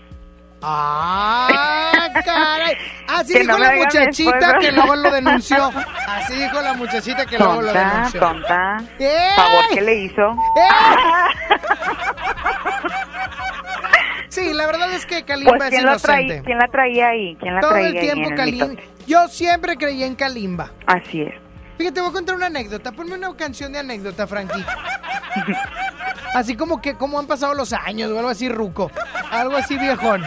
¡Ah, 0.64 2.08
caray! 2.26 2.78
Así 3.08 3.34
Que 3.34 3.40
dijo 3.40 3.52
no 3.54 3.58
la 3.58 3.74
muchachita 3.76 4.60
que 4.60 4.72
luego 4.72 4.96
lo 4.96 5.12
denunció. 5.12 5.72
Así 6.08 6.36
dijo 6.36 6.62
la 6.62 6.74
muchachita 6.76 7.26
que 7.26 7.38
luego 7.40 7.62
lo 7.64 7.74
denunció. 7.74 8.20
tonta. 8.20 8.78
¡Ey! 9.00 9.36
Favor 9.36 9.66
que 9.74 9.82
le 9.82 9.96
hizo. 9.96 10.36
Sí, 14.30 14.54
la 14.54 14.66
verdad 14.66 14.94
es 14.94 15.06
que 15.06 15.24
Kalimba 15.26 15.58
Pues 15.58 15.74
es 15.74 15.80
¿quién, 15.80 15.86
lo 15.86 15.98
traía, 16.00 16.22
inocente. 16.22 16.46
¿quién 16.46 16.58
la 16.58 16.68
traía 16.70 17.08
ahí? 17.10 17.36
¿Quién 17.42 17.54
la 17.56 17.60
Todo 17.60 17.72
traía 17.72 17.88
el 17.90 18.00
tiempo 18.00 18.30
Kalimba. 18.34 18.82
Yo 19.06 19.28
siempre 19.28 19.76
creí 19.76 20.04
en 20.06 20.16
Kalimba. 20.16 20.72
Así 20.88 21.24
es. 21.24 21.34
Fíjate, 21.82 22.00
voy 22.00 22.12
a 22.12 22.14
contar 22.14 22.36
una 22.36 22.46
anécdota. 22.46 22.92
Ponme 22.92 23.16
una 23.16 23.36
canción 23.36 23.72
de 23.72 23.80
anécdota, 23.80 24.28
Frankie. 24.28 24.64
Así 26.36 26.56
como 26.56 26.80
que 26.80 26.94
cómo 26.94 27.18
han 27.18 27.26
pasado 27.26 27.56
los 27.56 27.74
años 27.74 28.12
o 28.12 28.20
algo 28.20 28.30
así 28.30 28.50
ruco. 28.50 28.92
Algo 29.32 29.58
así 29.58 29.80
viejón. 29.80 30.24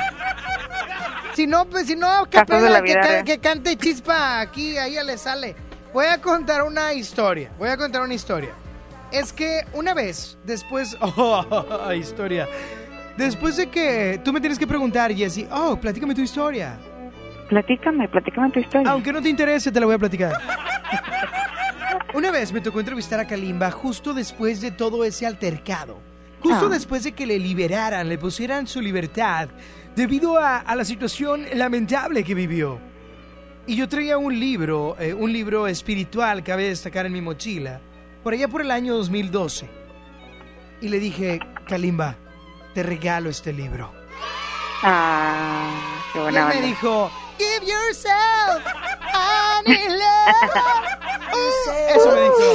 Si 1.35 1.47
no, 1.47 1.65
pues 1.67 1.87
si 1.87 1.95
no, 1.95 2.29
que, 2.29 2.43
vida 2.43 2.81
real. 2.81 3.25
que 3.25 3.39
cante 3.39 3.77
chispa 3.77 4.41
aquí, 4.41 4.77
a 4.77 4.89
ella 4.89 5.05
le 5.05 5.17
sale. 5.17 5.55
Voy 5.93 6.07
a 6.07 6.21
contar 6.21 6.65
una 6.65 6.93
historia. 6.93 7.53
Voy 7.57 7.69
a 7.69 7.77
contar 7.77 8.03
una 8.03 8.15
historia. 8.15 8.51
Es 9.13 9.33
que 9.33 9.65
una 9.75 9.95
vez, 9.95 10.37
después. 10.43 10.97
Oh, 11.17 11.93
historia. 11.93 12.49
Después 13.17 13.57
de 13.57 13.69
que. 13.69 14.21
Tú 14.25 14.33
me 14.33 14.41
tienes 14.41 14.59
que 14.59 14.67
preguntar, 14.67 15.15
Jessy. 15.15 15.47
Oh, 15.53 15.77
platícame 15.77 16.17
tu 16.17 16.21
historia. 16.21 16.81
Platícame, 17.49 18.09
platícame 18.09 18.51
tu 18.51 18.59
historia. 18.59 18.91
Aunque 18.91 19.13
no 19.13 19.23
te 19.23 19.29
interese, 19.29 19.71
te 19.71 19.79
la 19.79 19.87
voy 19.87 19.95
a 19.95 19.99
platicar. 19.99 20.33
Una 22.15 22.31
vez 22.31 22.53
me 22.53 22.61
tocó 22.61 22.81
entrevistar 22.81 23.19
a 23.21 23.27
Kalimba 23.27 23.71
justo 23.71 24.15
después 24.15 24.61
de 24.61 24.71
todo 24.71 25.05
ese 25.05 25.27
altercado. 25.27 25.99
Justo 26.41 26.67
Ah. 26.67 26.69
después 26.69 27.03
de 27.05 27.13
que 27.13 27.27
le 27.27 27.39
liberaran, 27.39 28.09
le 28.09 28.19
pusieran 28.19 28.67
su 28.67 28.81
libertad, 28.81 29.49
debido 29.97 30.39
a, 30.39 30.59
a 30.59 30.75
la 30.77 30.85
situación 30.85 31.45
lamentable 31.55 32.23
que 32.23 32.35
vivió. 32.35 32.79
Y 33.67 33.77
yo 33.77 33.89
traía 33.89 34.19
un 34.19 34.39
libro, 34.39 34.95
eh, 35.01 35.15
un 35.15 35.33
libro 35.33 35.67
espiritual, 35.67 36.45
cabe 36.45 36.69
destacar 36.69 37.07
en 37.07 37.13
mi 37.15 37.23
mochila, 37.23 37.81
por 38.23 38.35
allá 38.35 38.47
por 38.47 38.61
el 38.61 38.71
año 38.71 38.95
2012. 38.95 39.69
Y 40.83 40.89
le 40.89 40.99
dije, 41.01 41.41
Kalimba, 41.67 42.17
te 42.75 42.83
regalo 42.83 43.31
este 43.31 43.53
libro. 43.53 43.91
Ah, 44.83 45.71
qué 46.13 46.19
Y 46.19 46.23
él 46.27 46.31
buena 46.33 46.49
me 46.49 46.61
dijo, 46.61 47.11
Give 47.39 47.67
yourself 47.67 48.63
need 49.67 49.91
love. 49.91 50.35
Uh, 51.33 51.71
eso 51.95 52.11
me 52.13 52.21
dijo. 52.23 52.49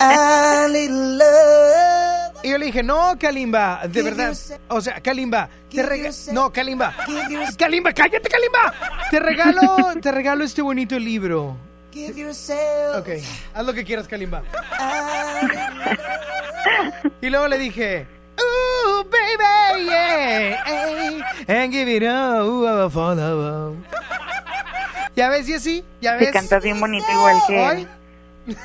I 0.00 0.68
need 0.72 0.90
love. 0.90 2.42
Y 2.42 2.50
yo 2.50 2.58
le 2.58 2.66
dije, 2.66 2.82
no, 2.82 3.16
Kalimba, 3.18 3.82
de 3.88 4.02
verdad. 4.02 4.34
O 4.68 4.80
sea, 4.80 5.00
Kalimba, 5.00 5.48
te 5.70 5.82
regalo. 5.82 6.14
No, 6.32 6.52
Kalimba. 6.52 6.94
Kalimba, 7.58 7.92
cállate, 7.92 8.28
Kalimba. 8.28 8.74
Te 9.10 9.18
regalo, 9.18 10.00
te 10.00 10.12
regalo 10.12 10.44
este 10.44 10.62
bonito 10.62 10.98
libro. 10.98 11.56
Ok, 12.96 13.08
haz 13.54 13.66
lo 13.66 13.72
que 13.72 13.84
quieras, 13.84 14.06
Kalimba. 14.06 14.42
Y 17.20 17.30
luego 17.30 17.48
le 17.48 17.58
dije, 17.58 18.06
Ooh, 18.40 19.04
baby, 19.04 19.84
yeah. 19.86 20.64
ey, 20.66 21.22
and 21.48 21.72
give 21.72 21.88
it 21.88 22.02
I 22.02 22.88
follow. 22.90 23.76
¿Ya 25.16 25.28
ves, 25.30 25.46
Jessy? 25.46 25.84
¿Ya 26.00 26.14
ves? 26.16 26.30
cantas 26.30 26.62
bien 26.62 26.78
bonito 26.80 27.06
igual 27.10 27.36
que 27.46 27.66
él. 27.66 27.88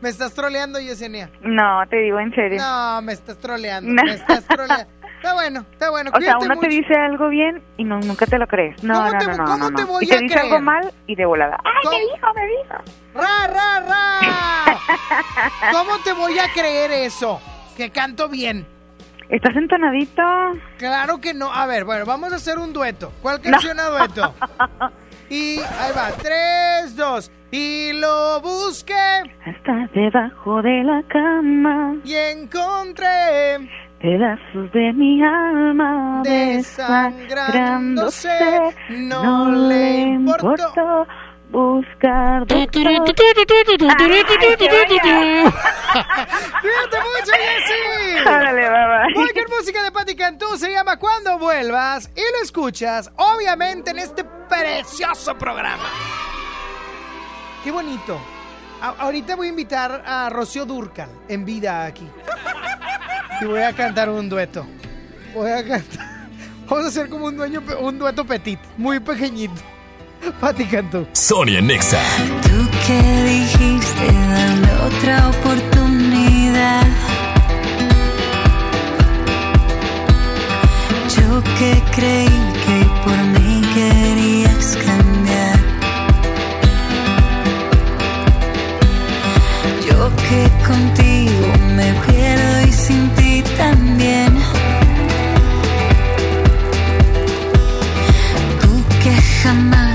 Me 0.00 0.08
estás 0.10 0.34
troleando, 0.34 0.78
Yesenia. 0.80 1.30
No, 1.40 1.82
te 1.88 1.96
digo 1.96 2.18
en 2.20 2.34
serio. 2.34 2.60
No, 2.60 3.00
me 3.00 3.14
estás 3.14 3.38
troleando. 3.38 3.90
No. 3.90 4.02
Me 4.02 4.12
estás 4.14 4.44
troleando. 4.44 4.86
Está 5.16 5.32
bueno, 5.32 5.64
está 5.72 5.88
bueno. 5.90 6.10
O 6.12 6.20
sea, 6.20 6.36
uno 6.36 6.48
te 6.60 6.66
mucho. 6.66 6.68
dice 6.68 6.94
algo 6.94 7.30
bien 7.30 7.62
y 7.78 7.84
no, 7.84 7.98
nunca 8.00 8.26
te 8.26 8.36
lo 8.38 8.46
crees. 8.46 8.82
No, 8.84 8.92
¿Cómo 8.94 9.10
no, 9.12 9.18
te- 9.18 9.26
no, 9.28 9.36
no, 9.38 9.44
cómo 9.46 9.70
no, 9.70 9.76
te 9.76 9.84
voy 9.84 10.04
y 10.04 10.08
te 10.08 10.16
a 10.16 10.18
dice 10.18 10.34
creer? 10.34 10.52
algo 10.52 10.62
mal 10.62 10.92
y 11.06 11.14
de 11.16 11.24
volada. 11.24 11.56
¡Ay, 11.64 11.72
¿Cómo? 11.84 11.96
me 11.96 12.04
dijo, 12.04 12.34
me 12.34 12.46
dijo! 12.46 12.74
¡Ra, 13.14 13.46
ra, 13.46 13.80
ra! 13.80 14.78
¿Cómo 15.72 15.98
te 16.04 16.12
voy 16.12 16.38
a 16.38 16.52
creer 16.52 16.90
eso? 16.90 17.40
Que 17.74 17.88
canto 17.88 18.28
bien. 18.28 18.66
¿Estás 19.28 19.56
entonadito? 19.56 20.22
Claro 20.78 21.20
que 21.20 21.34
no. 21.34 21.52
A 21.52 21.66
ver, 21.66 21.84
bueno, 21.84 22.04
vamos 22.04 22.32
a 22.32 22.36
hacer 22.36 22.58
un 22.58 22.72
dueto. 22.72 23.12
¿Cuál 23.22 23.40
canción 23.40 23.78
a 23.80 23.84
dueto? 23.88 24.34
Y 25.30 25.58
ahí 25.58 25.90
va, 25.96 26.08
tres, 26.22 26.94
dos. 26.96 27.30
Y 27.50 27.92
lo 27.94 28.42
busqué 28.42 28.92
Está 29.46 29.88
debajo 29.94 30.60
de 30.60 30.84
la 30.84 31.02
cama, 31.08 31.96
y 32.04 32.14
encontré 32.14 33.66
pedazos 34.00 34.70
de 34.72 34.92
mi 34.92 35.22
alma 35.24 36.20
Desangrándose, 36.24 38.28
desangrándose. 38.28 38.74
no 38.90 39.50
le 39.50 40.00
importó. 40.02 40.52
importó 40.56 41.06
buscar 41.54 42.46
doctor. 42.46 42.82
¡Cuídate 46.60 46.98
mucho, 46.98 47.32
Jessy! 47.32 48.28
Órale. 48.28 49.14
Voy 49.14 49.28
con 49.32 49.44
música 49.58 49.82
de 49.82 49.92
Patti 49.92 50.16
Cantú, 50.16 50.56
se 50.58 50.70
llama 50.70 50.98
Cuando 50.98 51.38
Vuelvas 51.38 52.10
y 52.16 52.20
lo 52.20 52.42
escuchas, 52.42 53.10
obviamente, 53.16 53.92
en 53.92 53.98
este 54.00 54.24
precioso 54.24 55.36
programa. 55.38 55.84
¡Qué 57.62 57.70
bonito! 57.70 58.18
A- 58.82 58.94
ahorita 58.98 59.36
voy 59.36 59.46
a 59.46 59.50
invitar 59.50 60.02
a 60.04 60.28
Rocío 60.30 60.66
Durcal 60.66 61.08
en 61.28 61.44
vida 61.44 61.84
aquí. 61.86 62.06
Y 63.40 63.44
voy 63.44 63.62
a 63.62 63.72
cantar 63.72 64.10
un 64.10 64.28
dueto. 64.28 64.66
Voy 65.32 65.50
a 65.50 65.66
cantar. 65.66 66.06
Vamos 66.68 66.84
a 66.86 66.88
hacer 66.88 67.08
como 67.08 67.26
un, 67.26 67.36
dueño, 67.36 67.62
un 67.80 67.98
dueto 67.98 68.24
petit, 68.24 68.58
muy 68.76 68.98
pequeñito. 69.00 69.60
Patti 70.40 70.64
Cantú. 70.66 71.06
Sonia 71.12 71.60
Nexa. 71.60 72.00
Tú 72.42 72.68
que 72.86 72.98
dijiste 73.30 74.06
dame 74.32 74.70
otra 74.88 75.28
oportunidad. 75.28 76.86
Yo 81.16 81.42
que 81.58 81.82
creí 81.94 82.38
que 82.64 82.78
por 83.04 83.18
mí 83.34 83.62
querías 83.74 84.76
cambiar. 84.86 85.58
Yo 89.88 90.10
que 90.28 90.40
contigo 90.66 91.48
me 91.76 91.92
pierdo 92.06 92.66
y 92.68 92.72
sin 92.72 93.08
ti 93.10 93.42
también. 93.56 94.32
Tú 98.60 98.84
que 99.02 99.12
jamás 99.42 99.93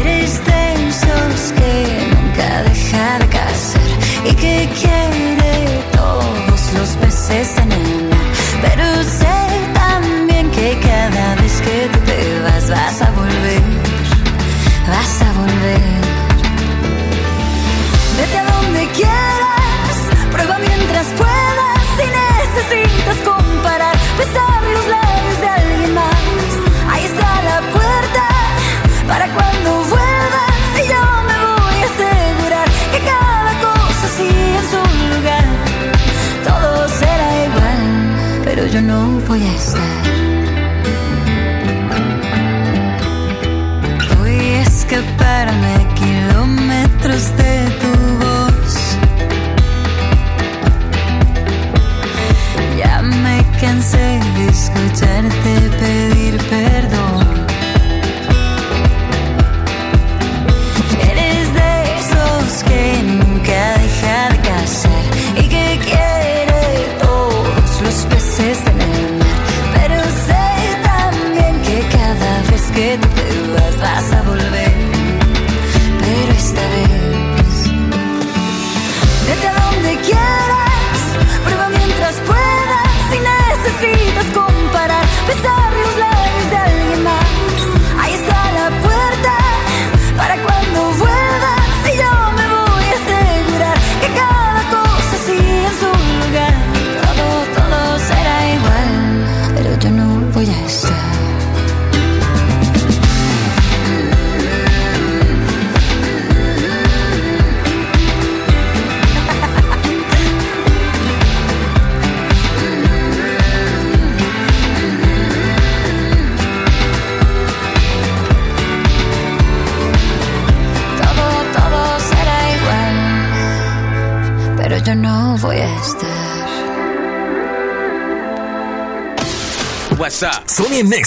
Eres 0.00 0.40
de 0.40 1.52
que 1.56 1.72
nunca 2.12 2.62
deja 2.62 3.18
de 3.20 3.26
caer 3.28 3.46
y 4.24 4.34
que 4.34 4.68
quiere 4.80 5.84
todos 5.92 6.72
los 6.74 6.88
peces 7.00 7.58
en 7.58 7.70
el 7.70 8.08
mar. 8.10 8.28
Pero 8.62 8.84
sé 9.04 9.36
también 9.74 10.50
que 10.50 10.78
cada 10.80 11.36
vez 11.36 11.60
que 11.60 11.88
te 12.06 12.40
vas 12.42 12.68
vas 12.68 13.02
a 13.02 13.05
yo 39.38 39.85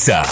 Nexa 0.10 0.24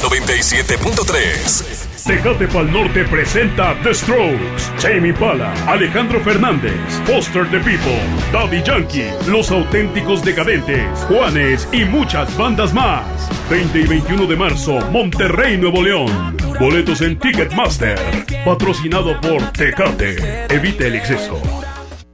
97.3. 0.00 2.06
Tecate 2.06 2.48
Pal 2.48 2.72
Norte 2.72 3.04
presenta 3.04 3.76
The 3.82 3.92
Strokes, 3.92 4.72
Jamie 4.80 5.12
Pala, 5.12 5.52
Alejandro 5.66 6.20
Fernández, 6.20 6.72
Foster 7.04 7.46
the 7.50 7.58
People, 7.58 8.00
Daddy 8.32 8.62
Yankee, 8.62 9.10
Los 9.26 9.50
Auténticos 9.50 10.24
Decadentes, 10.24 11.00
Juanes 11.00 11.68
y 11.70 11.84
muchas 11.84 12.34
bandas 12.38 12.72
más. 12.72 13.04
20 13.50 13.80
y 13.80 13.86
21 13.86 14.26
de 14.26 14.36
marzo, 14.36 14.78
Monterrey, 14.90 15.58
Nuevo 15.58 15.82
León. 15.82 16.34
Boletos 16.58 17.02
en 17.02 17.18
Ticketmaster. 17.18 17.98
Patrocinado 18.46 19.20
por 19.20 19.42
Tecate. 19.52 20.46
Evite 20.48 20.86
el 20.86 20.94
exceso. 20.94 21.38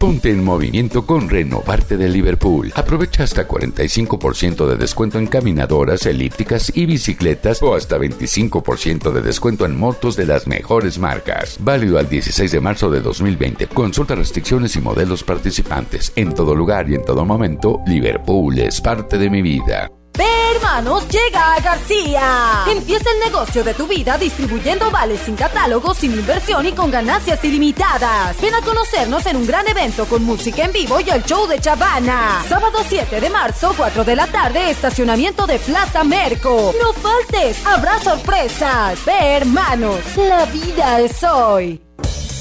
Ponte 0.07 0.31
en 0.31 0.45
movimiento 0.45 1.05
con 1.05 1.29
Renovarte 1.29 1.97
de 1.97 2.09
Liverpool. 2.09 2.73
Aprovecha 2.77 3.25
hasta 3.25 3.49
45% 3.49 4.65
de 4.65 4.77
descuento 4.77 5.19
en 5.19 5.27
caminadoras, 5.27 6.07
elípticas 6.07 6.71
y 6.73 6.87
bicicletas 6.87 7.61
o 7.61 7.75
hasta 7.75 7.99
25% 7.99 9.11
de 9.11 9.21
descuento 9.21 9.67
en 9.67 9.77
motos 9.77 10.15
de 10.15 10.27
las 10.27 10.47
mejores 10.47 11.01
marcas. 11.01 11.59
Válido 11.59 11.99
al 11.99 12.09
16 12.09 12.53
de 12.53 12.61
marzo 12.61 12.89
de 12.89 13.01
2020. 13.01 13.67
Consulta 13.67 14.15
restricciones 14.15 14.77
y 14.77 14.81
modelos 14.81 15.25
participantes. 15.25 16.13
En 16.15 16.33
todo 16.33 16.55
lugar 16.55 16.89
y 16.89 16.95
en 16.95 17.05
todo 17.05 17.25
momento, 17.25 17.81
Liverpool 17.89 18.61
es 18.61 18.81
parte 18.81 19.19
de 19.19 19.29
mi 19.29 19.43
vida. 19.43 19.91
Ve, 20.77 20.83
hermanos, 20.83 21.09
llega 21.09 21.55
a 21.55 21.61
García. 21.61 22.65
Empieza 22.71 23.11
el 23.11 23.33
negocio 23.33 23.65
de 23.65 23.73
tu 23.73 23.87
vida 23.87 24.19
distribuyendo 24.19 24.91
vales 24.91 25.21
sin 25.21 25.35
catálogo, 25.35 25.95
sin 25.95 26.13
inversión 26.13 26.67
y 26.67 26.73
con 26.73 26.91
ganancias 26.91 27.43
ilimitadas. 27.45 28.39
Ven 28.43 28.55
a 28.55 28.61
conocernos 28.61 29.25
en 29.25 29.37
un 29.37 29.47
gran 29.47 29.67
evento 29.69 30.05
con 30.05 30.23
música 30.25 30.65
en 30.65 30.73
vivo 30.73 31.01
y 31.01 31.09
el 31.09 31.25
show 31.25 31.47
de 31.47 31.61
Chavana. 31.61 32.45
Sábado 32.47 32.81
7 32.87 33.21
de 33.21 33.31
marzo, 33.31 33.73
4 33.75 34.05
de 34.05 34.17
la 34.17 34.27
tarde, 34.27 34.71
estacionamiento 34.71 35.47
de 35.47 35.59
Plaza 35.61 36.05
Merco. 36.05 36.75
No 36.79 36.93
faltes, 36.93 37.65
habrá 37.67 37.99
sorpresas. 38.01 39.03
Ve, 39.07 39.37
hermanos, 39.37 40.01
la 40.17 40.45
vida 40.47 41.01
es 41.01 41.23
hoy. 41.23 41.86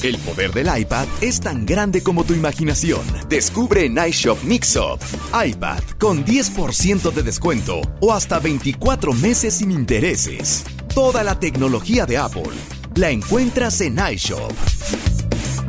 El 0.06 0.20
poder 0.20 0.52
del 0.54 0.70
iPad 0.82 1.08
es 1.20 1.40
tan 1.40 1.66
grande 1.66 2.04
como 2.04 2.24
tu 2.26 2.36
imaginación. 2.36 3.02
Descubre 3.28 3.86
en 3.86 3.98
iShop 3.98 4.38
Mixup. 4.44 5.02
iPad 5.34 5.82
con 5.98 6.24
10% 6.24 7.12
de 7.12 7.24
descuento 7.24 7.82
o 8.02 8.14
hasta 8.14 8.38
24 8.38 9.14
meses 9.14 9.56
sin 9.56 9.72
intereses. 9.72 10.64
Toda 10.94 11.24
la 11.24 11.40
tecnología 11.40 12.06
de 12.06 12.20
Apple 12.20 12.54
la 12.94 13.10
encuentras 13.10 13.82
en 13.82 13.98
iShop. 13.98 14.54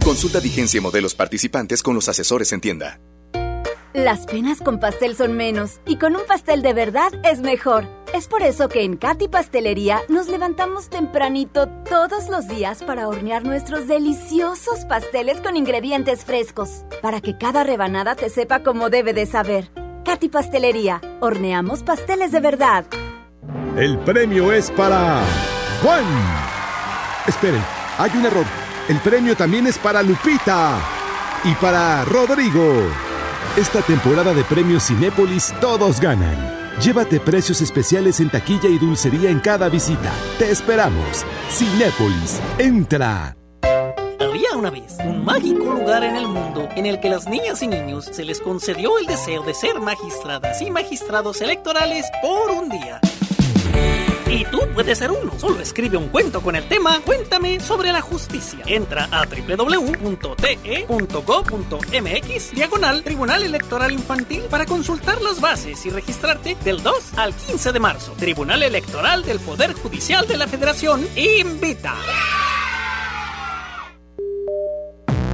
Consulta 0.04 0.40
vigencia 0.40 0.76
y 0.76 0.82
modelos 0.82 1.14
participantes 1.14 1.82
con 1.82 1.94
los 1.94 2.06
asesores 2.10 2.52
en 2.52 2.60
tienda. 2.60 3.00
Las 3.96 4.26
penas 4.26 4.60
con 4.60 4.78
pastel 4.78 5.16
son 5.16 5.38
menos 5.38 5.80
y 5.86 5.96
con 5.96 6.16
un 6.16 6.26
pastel 6.26 6.60
de 6.60 6.74
verdad 6.74 7.10
es 7.24 7.40
mejor. 7.40 7.86
Es 8.12 8.28
por 8.28 8.42
eso 8.42 8.68
que 8.68 8.82
en 8.82 8.98
Katy 8.98 9.28
Pastelería 9.28 10.02
nos 10.10 10.28
levantamos 10.28 10.90
tempranito 10.90 11.66
todos 11.88 12.28
los 12.28 12.46
días 12.46 12.82
para 12.82 13.08
hornear 13.08 13.46
nuestros 13.46 13.88
deliciosos 13.88 14.84
pasteles 14.84 15.40
con 15.40 15.56
ingredientes 15.56 16.26
frescos, 16.26 16.84
para 17.00 17.22
que 17.22 17.38
cada 17.38 17.64
rebanada 17.64 18.14
te 18.14 18.28
sepa 18.28 18.62
como 18.62 18.90
debe 18.90 19.14
de 19.14 19.24
saber. 19.24 19.70
Katy 20.04 20.28
Pastelería, 20.28 21.00
horneamos 21.20 21.82
pasteles 21.82 22.32
de 22.32 22.40
verdad. 22.40 22.84
El 23.78 23.98
premio 24.00 24.52
es 24.52 24.70
para 24.72 25.22
Juan. 25.82 26.04
Esperen, 27.26 27.64
hay 27.96 28.10
un 28.14 28.26
error. 28.26 28.44
El 28.90 28.98
premio 28.98 29.34
también 29.34 29.66
es 29.66 29.78
para 29.78 30.02
Lupita 30.02 30.78
y 31.44 31.54
para 31.54 32.04
Rodrigo. 32.04 33.05
Esta 33.56 33.80
temporada 33.80 34.34
de 34.34 34.44
premios 34.44 34.86
Cinépolis 34.86 35.54
todos 35.62 35.98
ganan. 35.98 36.36
Llévate 36.78 37.18
precios 37.18 37.62
especiales 37.62 38.20
en 38.20 38.28
taquilla 38.28 38.68
y 38.68 38.78
dulcería 38.78 39.30
en 39.30 39.40
cada 39.40 39.70
visita. 39.70 40.12
Te 40.38 40.50
esperamos. 40.50 41.24
Cinépolis, 41.48 42.38
entra. 42.58 43.34
Había 44.20 44.54
una 44.58 44.68
vez 44.68 44.98
un 45.02 45.24
mágico 45.24 45.72
lugar 45.72 46.04
en 46.04 46.16
el 46.16 46.28
mundo 46.28 46.68
en 46.76 46.84
el 46.84 47.00
que 47.00 47.08
las 47.08 47.26
niñas 47.28 47.62
y 47.62 47.68
niños 47.68 48.04
se 48.04 48.26
les 48.26 48.42
concedió 48.42 48.98
el 48.98 49.06
deseo 49.06 49.42
de 49.42 49.54
ser 49.54 49.80
magistradas 49.80 50.60
y 50.60 50.70
magistrados 50.70 51.40
electorales 51.40 52.04
por 52.20 52.50
un 52.50 52.68
día. 52.68 53.00
Tú 54.50 54.60
puedes 54.74 54.98
ser 54.98 55.10
uno. 55.10 55.32
Solo 55.38 55.60
escribe 55.60 55.96
un 55.96 56.08
cuento 56.08 56.40
con 56.40 56.56
el 56.56 56.68
tema 56.68 57.00
Cuéntame 57.00 57.60
sobre 57.60 57.92
la 57.92 58.00
justicia. 58.00 58.60
Entra 58.66 59.08
a 59.10 59.24
www.te.gov.mx 59.26 60.36
diagonal 62.52 63.02
Tribunal 63.02 63.42
Electoral 63.42 63.92
Infantil 63.92 64.42
para 64.50 64.66
consultar 64.66 65.20
las 65.22 65.40
bases 65.40 65.84
y 65.86 65.90
registrarte 65.90 66.56
del 66.64 66.82
2 66.82 67.14
al 67.16 67.34
15 67.34 67.72
de 67.72 67.80
marzo. 67.80 68.12
Tribunal 68.12 68.62
Electoral 68.62 69.24
del 69.24 69.40
Poder 69.40 69.72
Judicial 69.74 70.26
de 70.26 70.36
la 70.36 70.46
Federación 70.46 71.06
invita. 71.16 71.94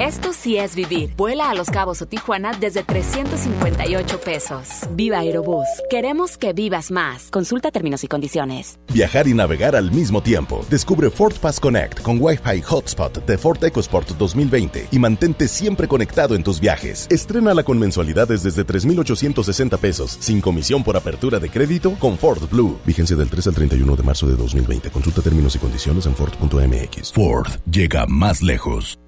Esto 0.03 0.33
sí 0.33 0.57
es 0.57 0.75
vivir. 0.75 1.15
Vuela 1.17 1.49
a 1.49 1.55
Los 1.55 1.71
Cabos 1.71 2.03
o 2.03 2.07
Tijuana 2.07 2.51
desde 2.59 2.83
358 2.83 4.19
pesos. 4.19 4.69
Viva 4.91 5.21
Aerobús. 5.21 5.69
Queremos 5.89 6.37
que 6.37 6.53
vivas 6.53 6.91
más. 6.91 7.31
Consulta 7.31 7.71
términos 7.71 8.03
y 8.03 8.09
condiciones. 8.09 8.81
Viajar 8.93 9.29
y 9.29 9.35
navegar 9.35 9.77
al 9.77 9.93
mismo 9.93 10.21
tiempo. 10.21 10.67
Descubre 10.69 11.09
Ford 11.09 11.35
Pass 11.41 11.61
Connect 11.61 12.03
con 12.03 12.21
Wi-Fi 12.21 12.63
Hotspot 12.63 13.25
de 13.25 13.39
Ford 13.39 13.63
EcoSport 13.63 14.09
2020 14.19 14.89
y 14.91 14.99
mantente 14.99 15.47
siempre 15.47 15.87
conectado 15.87 16.35
en 16.35 16.43
tus 16.43 16.59
viajes. 16.59 17.07
Estrénala 17.09 17.63
con 17.63 17.79
mensualidades 17.79 18.43
desde 18.43 18.65
3,860 18.65 19.77
pesos, 19.77 20.17
sin 20.19 20.41
comisión 20.41 20.83
por 20.83 20.97
apertura 20.97 21.39
de 21.39 21.49
crédito 21.49 21.95
con 22.01 22.19
Ford 22.19 22.43
Blue. 22.51 22.81
Vigencia 22.85 23.15
del 23.15 23.31
3 23.31 23.47
al 23.47 23.55
31 23.55 23.95
de 23.95 24.03
marzo 24.03 24.27
de 24.27 24.35
2020. 24.35 24.91
Consulta 24.91 25.23
términos 25.23 25.55
y 25.55 25.61
condiciones 25.61 26.07
en 26.07 26.17
Ford.mx. 26.17 27.13
Ford 27.13 27.53
llega 27.71 28.05
más 28.09 28.43
lejos. 28.43 28.99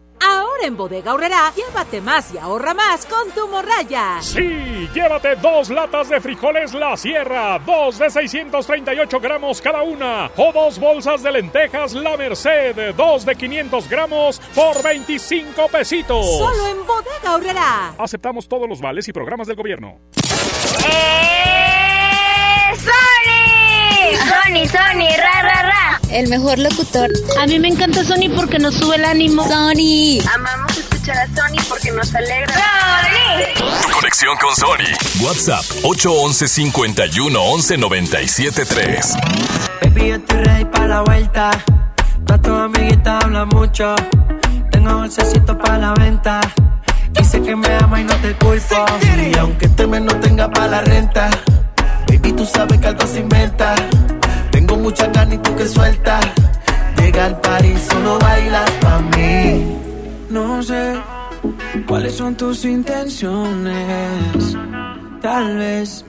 Ahora 0.55 0.69
en 0.69 0.77
Bodega 0.77 1.15
Horrera, 1.15 1.53
llévate 1.57 2.01
más 2.01 2.33
y 2.33 2.39
ahorra 2.39 2.75
más 2.75 3.07
con 3.07 3.29
tu 3.33 3.49
morraya. 3.49 4.19
Sí, 4.21 4.89
llévate 4.95 5.35
dos 5.37 5.69
latas 5.69 6.09
de 6.09 6.21
frijoles 6.21 6.73
La 6.75 6.97
Sierra, 6.97 7.59
dos 7.59 7.99
de 7.99 8.09
638 8.09 9.19
gramos 9.19 9.61
cada 9.61 9.83
una, 9.83 10.31
o 10.37 10.53
dos 10.53 10.79
bolsas 10.79 11.25
de 11.25 11.33
lentejas 11.33 11.95
La 11.95 12.17
Merced, 12.17 12.95
dos 12.95 13.25
de 13.25 13.35
500 13.35 13.89
gramos 13.89 14.39
por 14.55 14.81
25 14.81 15.67
pesitos. 15.69 16.25
Solo 16.39 16.69
en 16.69 16.87
Bodega 16.87 17.35
Horrera. 17.35 17.95
Aceptamos 17.99 18.47
todos 18.47 18.69
los 18.69 18.81
vales 18.81 19.09
y 19.09 19.13
programas 19.13 19.49
del 19.49 19.57
gobierno. 19.57 19.99
¡Sony! 22.77 23.44
Sony, 24.13 24.67
Sony, 24.69 25.09
ra, 25.17 25.43
ra, 25.43 25.63
ra. 25.63 26.01
El 26.11 26.29
mejor 26.29 26.59
locutor. 26.59 27.11
A 27.41 27.47
mí 27.47 27.59
me 27.59 27.69
encanta 27.69 28.05
Sony 28.05 28.31
porque 28.35 28.59
nos 28.59 28.75
sube 28.75 28.97
el 28.97 29.05
ánimo. 29.05 29.45
Sony. 29.49 30.21
Amamos 30.33 30.77
escuchar 30.77 31.17
a 31.19 31.27
Sony 31.29 31.63
porque 31.69 31.91
nos 31.93 32.15
alegra. 32.15 32.55
¡Sony! 32.55 33.93
Conexión 33.93 34.37
con 34.39 34.55
Sony. 34.55 35.25
WhatsApp 35.25 35.65
811 35.83 36.49
51 36.49 37.41
11 37.43 37.79
97 37.79 38.65
3. 38.65 39.15
Baby, 39.83 40.09
yo 40.09 40.15
estoy 40.17 40.45
ready 40.45 40.65
para 40.67 40.87
la 40.89 41.01
vuelta. 41.03 41.51
Toda 42.27 42.43
tu 42.43 42.55
amiguita 42.55 43.19
habla 43.19 43.45
mucho. 43.47 43.95
Tengo 44.71 44.93
dulcecito 44.93 45.57
para 45.59 45.79
la 45.79 45.95
venta. 45.95 46.41
Dice 47.13 47.41
que 47.43 47.57
me 47.57 47.69
ama 47.77 48.01
y 48.01 48.05
no 48.05 48.15
te 48.17 48.35
culpo. 48.35 48.85
Y 49.33 49.37
aunque 49.39 49.67
este 49.67 49.87
mes 49.87 50.03
no 50.03 50.15
tenga 50.21 50.51
para 50.51 50.67
la 50.69 50.81
renta. 50.83 51.31
Baby, 52.25 52.37
tú 52.37 52.47
sabes 52.47 52.81
que 52.81 52.87
algo 52.87 53.07
se 53.07 53.21
inventa. 53.21 53.75
Tengo 54.51 54.77
mucha 54.77 55.13
carne 55.13 55.35
y 55.35 55.39
tú 55.39 55.55
que 55.57 55.69
sueltas. 55.69 56.25
Llega 56.97 57.27
al 57.27 57.39
party, 57.39 57.77
solo 57.77 58.19
bailas 58.19 58.71
pa' 58.81 58.99
mí. 59.15 59.77
No 60.31 60.63
sé 60.63 60.99
cuáles 61.87 62.17
son 62.17 62.35
tus 62.35 62.65
intenciones. 62.65 63.77
Tal 65.21 65.59
vez 65.59 66.07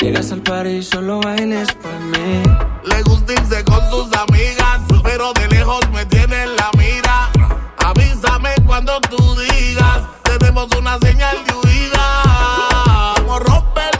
llegas 0.00 0.32
al 0.32 0.42
party 0.42 0.78
y 0.78 0.82
solo 0.82 1.20
bailes 1.20 1.72
pa' 1.74 1.98
mí. 2.10 2.42
Le 2.84 3.02
gusta 3.02 3.32
irse 3.34 3.62
con 3.62 3.80
sus 3.88 4.08
amigas, 4.16 4.80
pero 5.04 5.32
de 5.32 5.46
lejos 5.48 5.88
me 5.92 6.04
tiene 6.06 6.42
en 6.42 6.56
la 6.56 6.70
mira. 6.76 7.30
Avísame 7.78 8.50
cuando 8.66 9.00
tú 9.02 9.36
digas, 9.36 10.00
tenemos 10.24 10.66
una 10.76 10.98
señal 10.98 11.36
de 11.46 11.54
huida. 11.54 13.14
Como 13.18 13.38
rompe 13.38 13.95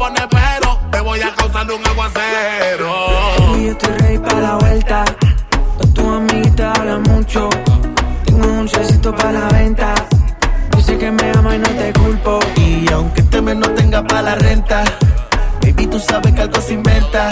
pone 0.00 0.26
pero, 0.30 0.78
te 0.90 1.00
voy 1.00 1.20
a 1.20 1.30
causar 1.34 1.70
un 1.70 1.86
aguacero. 1.86 2.90
Y 3.58 3.66
yo 3.66 3.72
estoy 3.72 3.94
ready 3.98 4.18
para 4.18 4.40
la 4.40 4.54
vuelta. 4.56 5.04
Toda 5.50 5.92
tu 5.92 6.10
amiguita 6.10 6.72
habla 6.72 6.98
mucho. 7.00 7.50
Tengo 8.24 8.46
un 8.46 8.56
dulcecito 8.60 9.14
para 9.14 9.32
la 9.32 9.48
venta. 9.48 9.94
Dice 10.74 10.96
que 10.96 11.10
me 11.10 11.30
ama 11.32 11.54
y 11.54 11.58
no 11.58 11.68
te 11.68 11.92
culpo. 11.92 12.38
Y 12.56 12.90
aunque 12.90 13.20
este 13.20 13.42
mes 13.42 13.56
no 13.56 13.68
tenga 13.74 14.02
para 14.02 14.22
la 14.22 14.34
renta, 14.36 14.84
baby, 15.60 15.86
tú 15.86 15.98
sabes 16.00 16.32
que 16.32 16.40
algo 16.40 16.60
se 16.62 16.72
inventa. 16.72 17.28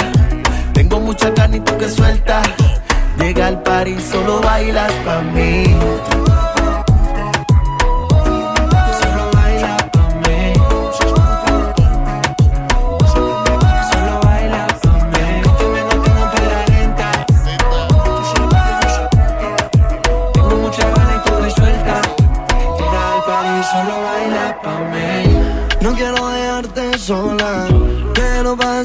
Tengo 0.74 1.00
mucha 1.00 1.32
carne 1.32 1.56
y 1.56 1.60
tú 1.60 1.74
que 1.78 1.88
sueltas. 1.88 2.46
Llega 3.18 3.46
al 3.46 3.62
par 3.62 3.88
y 3.88 3.98
solo 3.98 4.40
bailas 4.42 4.92
pa' 5.06 5.22
mí. 5.22 5.74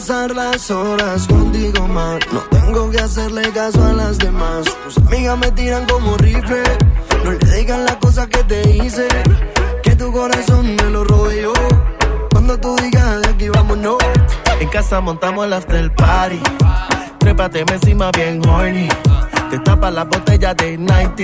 Pasar 0.05 0.35
las 0.35 0.69
horas 0.69 1.25
contigo 1.27 1.87
más. 1.87 2.19
No 2.33 2.41
tengo 2.51 2.91
que 2.91 2.99
hacerle 2.99 3.43
caso 3.53 3.81
a 3.85 3.93
las 3.93 4.17
demás. 4.17 4.65
Tus 4.83 4.97
amigas 4.97 5.37
me 5.37 5.49
tiran 5.51 5.85
como 5.85 6.17
rifle. 6.17 6.61
No 7.23 7.31
le 7.31 7.55
digan 7.55 7.85
las 7.85 7.95
cosas 7.95 8.27
que 8.27 8.43
te 8.43 8.69
hice. 8.69 9.07
Que 9.81 9.95
tu 9.95 10.11
corazón 10.11 10.75
me 10.75 10.89
lo 10.89 11.31
yo. 11.31 11.53
Cuando 12.31 12.59
tú 12.59 12.75
digas 12.81 13.21
de 13.21 13.29
aquí 13.29 13.47
vámonos. 13.47 13.95
En 14.59 14.67
casa 14.67 14.99
montamos 14.99 15.45
el 15.45 15.53
after 15.53 15.95
party. 15.95 16.41
Trépate 17.19 17.61
encima 17.61 18.11
bien 18.11 18.45
horny. 18.45 18.89
Te 19.51 19.59
tapa 19.59 19.89
la 19.89 20.03
botella 20.03 20.53
de 20.53 20.77
90. 20.79 21.15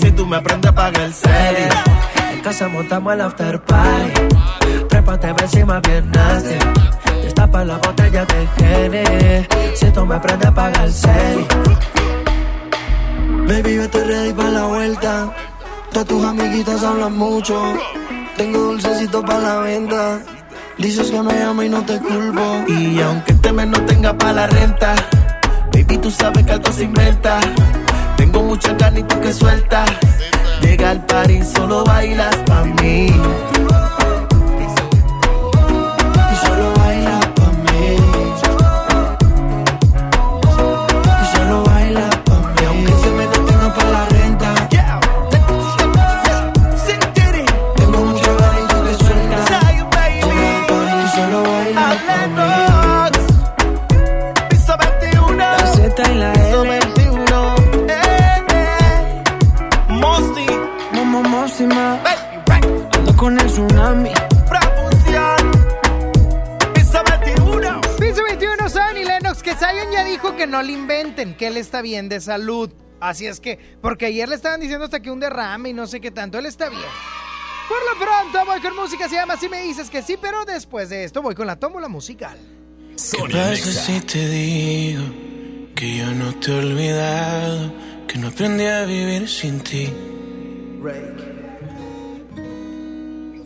Si 0.00 0.10
tú 0.16 0.26
me 0.26 0.38
aprendes 0.38 0.68
a 0.68 0.74
pagar 0.74 1.00
el 1.00 1.14
serie. 1.14 1.68
En 2.32 2.40
casa 2.40 2.66
montamos 2.66 3.12
el 3.12 3.20
after 3.20 3.62
party. 3.62 4.10
Trépate 4.88 5.28
encima 5.28 5.78
bien 5.78 6.10
nasty. 6.10 6.58
Te 7.24 7.32
tapa 7.32 7.64
la 7.64 7.78
botella 7.78 8.26
de 8.26 8.48
Gene. 8.58 9.48
Si 9.74 9.90
tú 9.92 10.04
me 10.04 10.14
aprendes 10.16 10.46
a 10.46 10.54
pagar 10.54 10.84
el 10.84 10.92
serie. 10.92 11.46
Baby, 13.48 13.76
estoy 13.76 14.04
ready 14.04 14.32
para 14.34 14.50
la 14.50 14.64
vuelta. 14.66 15.34
Todas 15.90 16.06
tus 16.06 16.22
amiguitas 16.22 16.82
hablan 16.82 17.16
mucho. 17.16 17.58
Tengo 18.36 18.58
dulcecito 18.58 19.22
para 19.22 19.40
la 19.40 19.56
venta. 19.60 20.20
Dices 20.76 21.10
que 21.10 21.22
me 21.22 21.42
amo 21.42 21.62
y 21.62 21.70
no 21.70 21.82
te 21.86 21.98
culpo. 21.98 22.64
Y 22.68 23.00
aunque 23.00 23.32
este 23.32 23.52
mes 23.52 23.68
no 23.68 23.80
tenga 23.86 24.12
para 24.18 24.32
la 24.34 24.46
renta, 24.46 24.94
baby, 25.72 25.96
tú 25.96 26.10
sabes 26.10 26.44
que 26.44 26.52
algo 26.52 26.72
se 26.72 26.84
inventa. 26.84 27.40
Tengo 28.18 28.42
mucha 28.42 28.74
ganas 28.74 29.00
y 29.00 29.02
tú 29.04 29.18
que 29.22 29.32
sueltas. 29.32 29.90
Llega 30.60 30.90
al 30.90 31.06
party 31.06 31.42
solo 31.42 31.84
bailas 31.84 32.36
pa' 32.44 32.64
mí. 32.64 33.08
Que 71.36 71.48
él 71.48 71.56
está 71.56 71.82
bien 71.82 72.08
de 72.08 72.20
salud. 72.20 72.70
Así 73.00 73.26
es 73.26 73.40
que, 73.40 73.58
porque 73.82 74.06
ayer 74.06 74.28
le 74.28 74.34
estaban 74.34 74.60
diciendo 74.60 74.84
hasta 74.84 75.00
que 75.00 75.10
un 75.10 75.20
derrame 75.20 75.70
y 75.70 75.72
no 75.72 75.86
sé 75.86 76.00
qué 76.00 76.10
tanto, 76.10 76.38
él 76.38 76.46
está 76.46 76.68
bien. 76.68 76.82
Por 77.68 77.78
lo 77.78 77.98
pronto 77.98 78.44
voy 78.46 78.60
con 78.60 78.76
música, 78.76 79.08
se 79.08 79.16
llama 79.16 79.36
Si 79.36 79.48
me 79.48 79.62
dices 79.62 79.90
que 79.90 80.02
sí, 80.02 80.16
pero 80.20 80.44
después 80.44 80.90
de 80.90 81.04
esto 81.04 81.22
voy 81.22 81.34
con 81.34 81.46
la 81.46 81.56
tómbola 81.56 81.88
musical. 81.88 82.38
¿Qué 82.96 83.32
pasa 83.32 83.72
si 83.72 84.00
te 84.00 84.28
digo 84.28 85.02
que 85.74 85.98
yo 85.98 86.12
no 86.12 86.34
te 86.36 86.52
he 86.52 86.58
olvidado, 86.58 87.72
que 88.06 88.18
no 88.18 88.28
aprendí 88.28 88.64
a 88.64 88.84
vivir 88.84 89.28
sin 89.28 89.60
ti? 89.60 89.92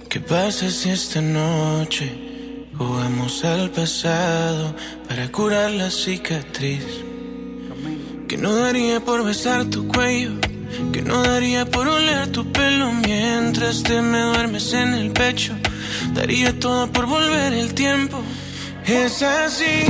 ¿Qué 0.09 0.20
pasa 0.20 0.70
si 0.70 0.91
esta 0.91 1.20
noche 1.20 2.66
jugamos 2.76 3.45
al 3.45 3.70
pasado 3.70 4.74
para 5.09 5.30
curar 5.30 5.70
la 5.70 5.91
cicatriz? 5.91 7.05
Que 8.29 8.37
no 8.37 8.55
daría 8.55 9.01
por 9.01 9.24
besar 9.24 9.64
tu 9.64 9.89
cuello, 9.89 10.33
que 10.93 11.01
no 11.01 11.22
daría 11.22 11.64
por 11.64 11.89
oler 11.89 12.29
tu 12.31 12.53
pelo 12.53 12.93
mientras 12.93 13.83
te 13.83 14.03
me 14.03 14.20
duermes 14.20 14.74
en 14.74 14.93
el 14.93 15.12
pecho. 15.12 15.55
Daría 16.12 16.53
todo 16.61 16.93
por 16.93 17.07
volver 17.07 17.55
el 17.55 17.72
tiempo. 17.72 18.22
Es 18.85 19.22
así, 19.22 19.83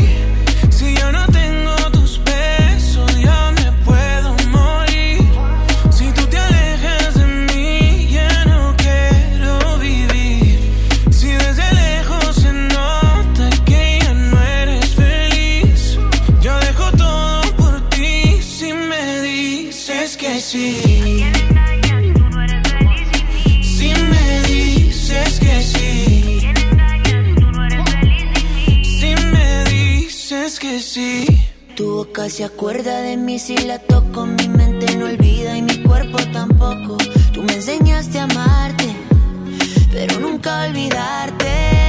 si 0.71 0.95
yo 0.95 1.11
no 1.11 1.27
tengo 1.27 1.75
tus 1.91 2.21
besos, 2.23 3.11
yo 3.21 3.53
me 3.57 3.58
sí. 20.49 21.23
Si 23.63 23.93
me 24.13 24.41
dices 24.49 25.41
que 25.41 25.63
sí. 25.63 26.41
Si 28.83 29.15
me 29.33 29.65
dices 29.65 30.59
que 30.59 30.81
sí. 30.81 31.27
Tu 31.77 31.85
boca 31.93 32.29
se 32.31 32.45
acuerda 32.45 33.03
de 33.03 33.17
mí 33.17 33.39
si 33.39 33.57
la 33.59 33.79
toco, 33.79 34.27
mi 34.27 34.49
mente 34.49 34.97
no 34.97 35.05
olvida 35.07 35.57
y 35.57 35.63
mi 35.63 35.83
cuerpo 35.83 36.19
tampoco. 36.33 36.97
Tú 37.33 37.43
me 37.43 37.55
enseñaste 37.55 38.19
a 38.19 38.25
amarte, 38.25 38.87
pero 39.93 40.19
nunca 40.19 40.63
a 40.63 40.69
olvidarte. 40.69 41.88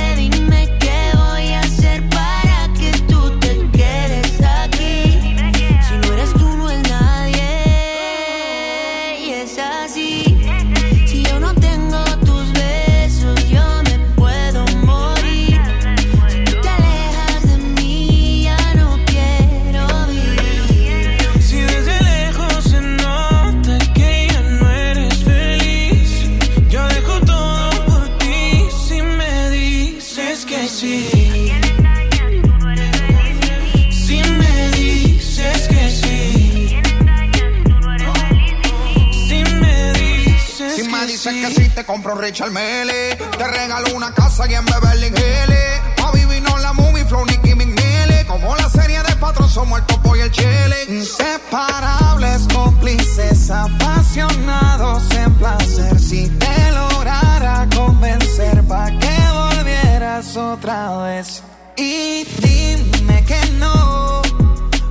Que 41.33 41.53
sí, 41.53 41.69
te 41.69 41.85
compro 41.85 42.15
Richard 42.15 42.51
Mele. 42.51 43.15
Te 43.37 43.47
regalo 43.47 43.93
una 43.95 44.11
casa 44.13 44.49
y 44.49 44.55
en 44.55 44.65
Beverly 44.65 45.07
Hills. 45.07 46.03
A 46.03 46.11
vivirnos 46.11 46.59
la 46.61 46.73
movie, 46.73 47.05
Flow, 47.05 47.25
Nicky 47.25 47.53
McNeely. 47.55 48.25
Como 48.25 48.55
la 48.55 48.69
serie 48.69 49.01
de 49.03 49.15
patrón, 49.15 49.49
somos 49.49 49.79
el 49.79 49.85
topo 49.85 50.15
y 50.15 50.21
el 50.21 50.31
chile. 50.31 50.85
Inseparables, 50.87 52.47
cómplices, 52.53 53.51
apasionados 53.51 55.03
en 55.15 55.33
placer. 55.35 55.99
Si 55.99 56.27
te 56.29 56.71
lograra 56.71 57.67
convencer, 57.75 58.63
pa' 58.63 58.89
que 58.99 59.17
volvieras 59.31 60.35
otra 60.35 60.97
vez. 61.03 61.43
Y 61.75 62.23
dime 62.41 63.23
que 63.25 63.39
no. 63.59 64.21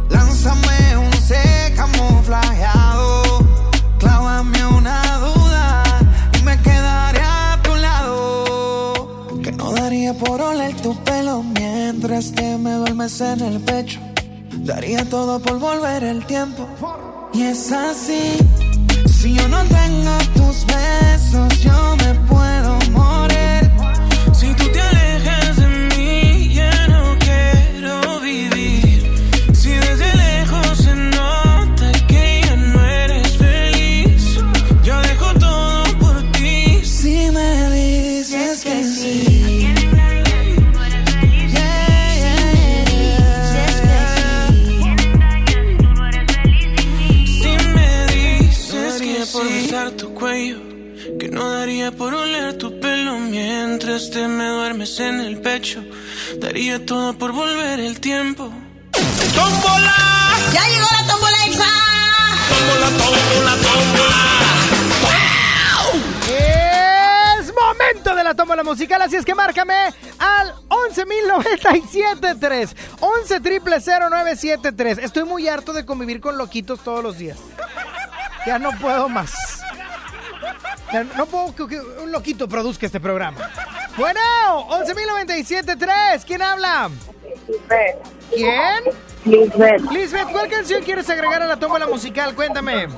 Lánzame 0.09 0.97
un 0.99 1.13
C 1.15 1.73
camuflajeado. 1.77 2.78
Mientras 11.99 12.31
que 12.31 12.57
me 12.59 12.75
duermes 12.75 13.21
en 13.21 13.41
el 13.41 13.61
pecho. 13.61 13.99
Daría 14.59 15.05
todo 15.11 15.41
por 15.41 15.59
volver 15.59 16.05
el 16.05 16.25
tiempo. 16.27 16.69
Y 17.35 17.43
es 17.43 17.73
así. 17.73 18.37
Si 19.07 19.35
yo 19.35 19.49
no 19.49 19.65
tengo 19.65 20.38
11.097.3 71.83 72.75
11 73.01 73.41
973 74.11 74.99
Estoy 74.99 75.25
muy 75.25 75.49
harto 75.49 75.73
de 75.73 75.85
convivir 75.85 76.21
con 76.21 76.39
loquitos 76.39 76.81
todos 76.81 77.03
los 77.03 77.19
días. 77.19 77.39
Ya 78.47 78.59
no 78.59 78.71
puedo 78.79 79.09
más. 79.09 79.35
Ya 80.93 81.05
no 81.05 81.27
puedo 81.27 81.55
que 81.69 81.81
un 81.81 82.13
loquito 82.13 82.49
produzca 82.49 82.87
este 82.87 83.01
programa. 83.01 83.39
Bueno, 83.97 84.21
11.097.3 84.69 86.25
¿Quién 86.25 86.43
habla? 86.43 86.91
¿Quién? 88.35 88.85
Lisbeth. 89.25 89.81
Lisbeth, 89.91 90.29
¿cuál 90.31 90.49
canción 90.49 90.83
quieres 90.83 91.09
agregar 91.11 91.43
a 91.43 91.47
la 91.47 91.57
tómbola 91.57 91.87
musical? 91.87 92.35
Cuéntame. 92.35 92.89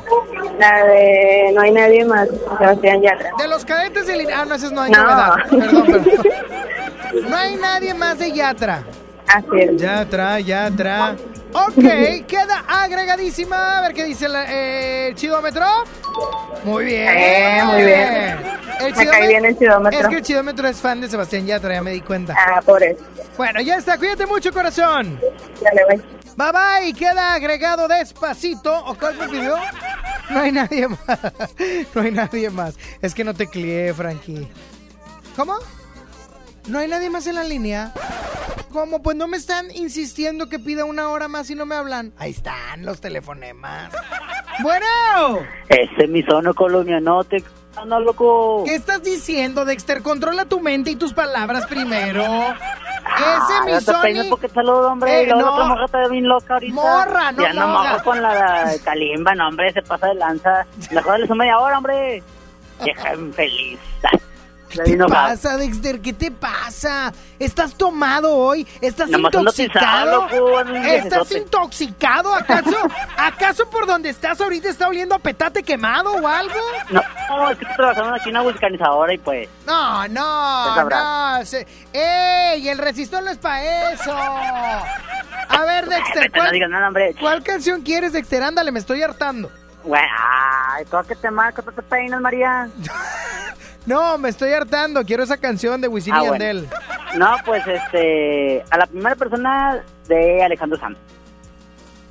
La 0.59 0.85
de 0.85 1.51
No 1.55 1.63
hay 1.63 1.71
nadie 1.73 2.05
más, 2.05 2.29
Sebastián 2.59 3.01
Yatra. 3.03 3.31
De 3.39 3.49
los 3.49 3.65
cadetes 3.65 4.07
de 4.07 4.33
Ah, 4.33 4.45
no, 4.45 4.55
ese 4.55 4.67
es 4.67 4.73
no 4.73 4.83
hay 4.83 4.91
No. 4.93 5.03
novedad. 5.03 5.33
Perdón, 5.49 5.87
perdón. 5.87 6.05
No 7.29 7.37
hay 7.37 7.57
nadie 7.57 7.93
más 7.95 8.19
de 8.19 8.33
Yatra. 8.33 8.85
Así 9.35 9.47
es. 9.61 9.77
Yatra, 9.81 10.41
Yatra. 10.41 11.17
Ok, 11.53 11.75
queda 12.29 12.65
agregadísima. 12.69 13.79
A 13.79 13.81
ver 13.83 13.95
qué 13.95 14.05
dice 14.05 14.29
la- 14.29 14.47
eh, 14.53 15.09
el 15.09 15.15
chidómetro. 15.15 15.65
Muy 16.65 16.85
bien. 16.85 17.09
Eh, 17.09 17.61
muy 17.65 17.83
bien. 17.83 18.39
El 18.81 18.95
Me 18.97 19.07
cae 19.07 19.29
bien 19.29 19.45
el 19.45 19.59
chidómetro. 19.59 20.01
Es 20.01 20.09
que 20.09 20.15
el 20.17 20.23
chidómetro 20.23 20.69
es 20.69 20.77
fan 20.79 21.01
de 21.01 21.09
Sebastián 21.09 21.47
Yatra, 21.47 21.75
ya 21.75 21.83
me 21.83 21.93
di 21.93 22.01
cuenta. 22.01 22.35
Ah, 22.39 22.61
por 22.63 22.83
eso. 22.83 23.03
Bueno, 23.37 23.61
ya 23.61 23.77
está. 23.77 23.99
Cuídate 23.99 24.27
mucho, 24.27 24.53
corazón. 24.53 25.19
Dale, 25.63 25.83
bye. 25.89 26.03
Bye 26.37 26.53
bye. 26.53 26.93
Queda 26.95 27.35
agregado 27.35 27.89
despacito. 27.89 28.85
¿O 28.87 28.95
cuál 28.95 29.17
me 29.17 29.29
pidió? 29.29 29.57
No 30.31 30.41
hay 30.41 30.53
nadie 30.53 30.87
más. 30.89 31.19
No 31.95 32.03
hay 32.03 32.11
nadie 32.13 32.51
más. 32.51 32.75
Es 33.03 33.15
que 33.15 33.25
no 33.25 33.35
te 33.35 33.47
clié, 33.49 33.93
Frankie. 33.95 34.49
¿Cómo? 35.37 35.55
¿No 36.69 36.79
hay 36.79 36.89
nadie 36.89 37.11
más 37.11 37.27
en 37.27 37.35
la 37.37 37.45
línea? 37.45 37.93
¿Cómo? 38.73 39.03
Pues 39.03 39.17
no 39.17 39.27
me 39.27 39.37
están 39.37 39.71
insistiendo 39.73 40.49
que 40.49 40.59
pida 40.59 40.85
una 40.85 41.09
hora 41.09 41.27
más 41.29 41.51
y 41.51 41.55
no 41.55 41.67
me 41.67 41.75
hablan. 41.75 42.13
Ahí 42.19 42.31
están 42.31 42.85
los 42.85 43.01
telefonemas. 43.01 43.93
Bueno. 44.63 45.39
Ese 45.71 46.05
es 46.05 46.11
mi 46.11 46.23
sono 46.23 46.53
colombianote, 46.53 47.43
no 47.87 47.99
loco. 47.99 48.63
¿Qué 48.67 48.75
estás 48.75 49.03
diciendo, 49.03 49.65
Dexter? 49.65 50.03
Controla 50.03 50.45
tu 50.45 50.61
mente 50.61 50.91
y 50.91 50.97
tus 50.97 51.15
palabras 51.15 51.67
primero. 51.67 52.23
Ah, 53.13 53.39
Ese 53.49 53.65
mi 53.67 53.73
no 53.73 53.81
te 53.81 53.93
peines 54.03 54.23
Sony. 54.25 54.31
porque 54.31 54.49
saludo, 54.51 54.93
hombre. 54.93 55.21
Eh, 55.21 55.23
y 55.23 55.27
luego 55.27 55.41
no. 55.41 55.47
la 55.47 55.53
otra 55.55 55.65
morra 55.69 55.85
está 55.87 56.09
bien 56.09 56.29
loca 56.29 56.55
ahorita. 56.55 56.75
Morra, 56.75 57.33
no 57.33 57.43
Ya 57.43 57.53
no 57.55 57.69
morra. 57.69 57.93
mojo 57.93 58.05
con 58.05 58.23
la 58.23 58.65
de 58.71 58.81
Kalimba, 58.81 59.35
no, 59.35 59.49
hombre, 59.49 59.73
se 59.73 59.83
pasa 59.83 60.07
de 60.09 60.15
lanza. 60.15 60.67
La 60.91 61.03
joda 61.03 61.19
le 61.19 61.27
son 61.27 61.39
media 61.39 61.59
hora, 61.59 61.79
hombre. 61.79 62.23
Vieja 62.85 63.15
infeliz. 63.15 63.81
¿Qué 64.71 64.97
te 64.97 64.97
pasa, 65.05 65.57
Dexter? 65.57 66.01
¿Qué 66.01 66.13
te 66.13 66.31
pasa? 66.31 67.13
¿Estás 67.39 67.75
tomado 67.75 68.35
hoy? 68.37 68.67
¿Estás 68.81 69.11
Nomás 69.11 69.35
intoxicado? 69.35 70.29
loco, 70.29 70.61
¿Estás 70.77 71.33
intoxicado? 71.33 72.35
¿Acaso, 72.35 72.77
¿Acaso 73.17 73.69
por 73.69 73.87
donde 73.87 74.09
estás 74.11 74.41
ahorita 74.41 74.69
está 74.69 74.89
oliendo 74.89 75.15
a 75.15 75.19
petate 75.19 75.63
quemado 75.63 76.13
o 76.13 76.27
algo? 76.29 76.55
No, 76.91 77.03
no, 77.31 77.51
estoy 77.51 77.67
trabajando 77.77 78.15
aquí 78.15 78.29
en 78.29 78.37
una 78.37 78.43
vulcanizadora 78.43 79.13
y 79.13 79.19
pues. 79.19 79.49
No, 79.67 80.07
no, 80.09 80.85
no. 80.89 81.45
se- 81.45 81.67
¡Ey! 81.93 82.69
El 82.69 82.79
resistor 82.79 83.23
no 83.23 83.31
es 83.31 83.39
para 83.39 83.91
eso. 83.93 84.13
A 84.17 85.65
ver, 85.67 85.89
Dexter, 85.89 86.31
no 86.31 86.39
¿cuál, 86.43 86.53
digas 86.53 86.71
nada, 86.71 86.89
hombre. 86.89 87.15
¿cuál 87.19 87.43
canción 87.43 87.83
quieres, 87.83 88.13
Dexter? 88.13 88.43
Ándale, 88.43 88.71
me 88.71 88.79
estoy 88.79 89.03
hartando. 89.03 89.51
Güey, 89.85 90.03
ay, 90.03 90.85
todo 90.87 91.03
que 91.05 91.15
te 91.17 91.31
marco, 91.31 91.63
tú 91.63 91.73
te 91.73 91.83
peinas, 91.83 92.21
María. 92.21 92.69
No, 93.87 94.19
me 94.19 94.29
estoy 94.29 94.53
hartando. 94.53 95.03
Quiero 95.07 95.23
esa 95.23 95.39
canción 95.39 95.81
de 95.81 95.89
Wisin 95.89 96.13
Ah, 96.13 96.19
y 96.19 96.29
bueno. 96.29 96.45
Yandel. 96.45 96.69
No, 97.17 97.35
pues 97.47 97.67
este. 97.67 98.63
A 98.71 98.77
la 98.77 98.85
primera 98.87 99.17
persona 99.17 99.83
de 100.07 100.45
Alejandro 100.45 100.79
Sanz. 100.79 100.99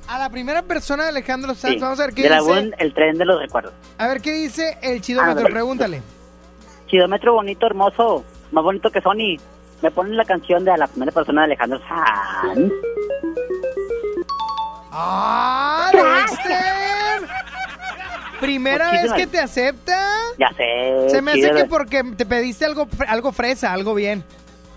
A 0.08 0.18
la 0.18 0.28
primera 0.30 0.62
persona 0.62 1.04
de 1.04 1.10
Alejandro 1.10 1.54
Sanz, 1.54 1.74
Sí, 1.74 1.80
vamos 1.80 2.00
a 2.00 2.06
ver 2.06 2.14
qué 2.14 2.22
dice. 2.28 2.72
El 2.76 2.92
tren 2.92 3.16
de 3.18 3.24
los 3.24 3.40
recuerdos. 3.40 3.72
A 3.98 4.08
ver 4.08 4.20
qué 4.20 4.32
dice 4.32 4.78
el 4.82 5.00
chidómetro, 5.00 5.30
Ándale. 5.38 5.50
pregúntale. 5.54 6.02
Kilómetro 6.88 7.34
bonito, 7.34 7.66
hermoso. 7.66 8.24
Más 8.50 8.64
bonito 8.64 8.90
que 8.90 9.00
Sony. 9.00 9.36
Me 9.80 9.92
ponen 9.92 10.16
la 10.16 10.24
canción 10.24 10.64
de 10.64 10.72
a 10.72 10.76
la 10.76 10.88
primera 10.88 11.12
persona 11.12 11.42
de 11.42 11.44
Alejandro 11.46 11.80
Sanz. 11.86 12.72
¡Ah, 14.90 15.90
Dexter! 15.92 17.28
¿Primera 18.40 18.90
vez 18.90 19.12
que 19.12 19.26
te 19.26 19.38
acepta? 19.38 20.16
Ya 20.38 20.48
sé. 20.56 21.10
Se 21.10 21.22
me 21.22 21.32
hace 21.32 21.50
que 21.50 21.64
porque 21.66 22.02
te 22.16 22.26
pediste 22.26 22.64
algo, 22.64 22.88
algo 23.06 23.32
fresa, 23.32 23.72
algo 23.72 23.94
bien. 23.94 24.24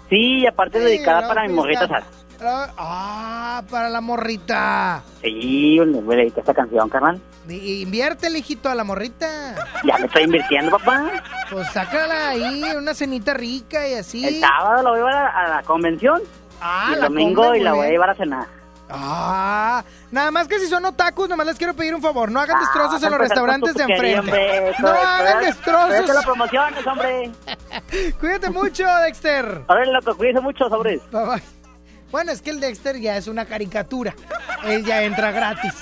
Sí, 0.09 0.39
y 0.39 0.47
aparte 0.47 0.80
Sí, 0.80 0.86
dedicada 0.86 1.22
no, 1.22 1.28
para 1.30 1.47
mi 1.47 1.53
morrita. 1.53 2.03
Ah, 2.45 3.64
para 3.70 3.89
la 3.89 4.01
morrita. 4.01 5.03
Sí, 5.22 5.78
le 5.78 5.86
le 5.86 6.16
dediqué 6.16 6.41
esta 6.41 6.53
canción, 6.53 6.89
carnal. 6.89 7.22
Invierte, 7.49 8.30
hijito, 8.38 8.70
a 8.70 8.76
la 8.76 8.84
morrita. 8.84 9.55
Ya 9.84 9.97
le 9.97 10.05
estoy 10.05 10.24
invirtiendo, 10.24 10.78
papá. 10.78 11.24
Pues 11.51 11.68
sácala 11.70 12.30
ahí, 12.30 12.64
una 12.78 12.93
cenita 12.93 13.34
rica 13.34 13.88
y 13.88 13.95
así. 13.95 14.26
El 14.26 14.39
sábado 14.39 14.84
la 14.84 14.89
voy 14.89 14.99
a 14.99 15.03
llevar 15.03 15.36
a, 15.36 15.49
la 15.49 15.64
convención. 15.64 16.22
Ah, 16.61 16.89
y 16.91 16.93
el 16.95 17.01
domingo 17.01 17.55
y 17.55 17.59
la 17.61 17.74
voy 17.74 17.88
a 17.88 17.89
llevar 17.89 18.09
a 18.11 18.16
cenar. 18.16 18.62
Ah, 18.96 19.84
nada 20.12 20.30
más 20.30 20.48
que 20.48 20.60
si 20.60 20.68
son 20.68 20.86
otakus, 20.86 21.28
nomás 21.28 21.48
les 21.48 21.58
quiero 21.58 21.74
pedir 21.74 21.96
un 21.96 22.02
favor. 22.02 22.32
No 22.32 22.39
hagan 22.39 22.58
Ah, 22.58 22.60
destrozos 22.60 23.02
en 23.02 23.10
los 23.10 23.20
a 23.20 23.24
restaurantes 23.24 23.74
de 23.74 23.84
enfrente. 23.84 24.20
hombre. 24.20 24.76
No 24.80 24.88
hagan 24.88 25.02
todavía- 25.02 25.56
todavía 25.56 25.56
te 25.56 25.74
lo 25.74 25.98
destrozos. 25.98 26.26
promociones, 26.26 26.88
hombre. 26.88 27.32
Cuídate 28.20 28.50
mucho, 28.52 28.86
Dexter. 29.04 29.64
Ahora 29.68 29.86
loco, 29.86 30.16
cuídese 30.16 30.39
mucho, 30.41 30.70
sobres. 30.70 31.02
Bye, 31.12 31.26
bye. 31.26 31.44
Bueno, 32.12 32.32
es 32.32 32.44
que 32.44 32.52
el 32.52 32.60
Dexter 32.60 33.00
ya 33.00 33.18
es 33.18 33.28
una 33.28 33.46
caricatura. 33.46 34.14
Él 34.64 34.86
ya 34.86 35.02
entra 35.02 35.32
gratis. 35.32 35.74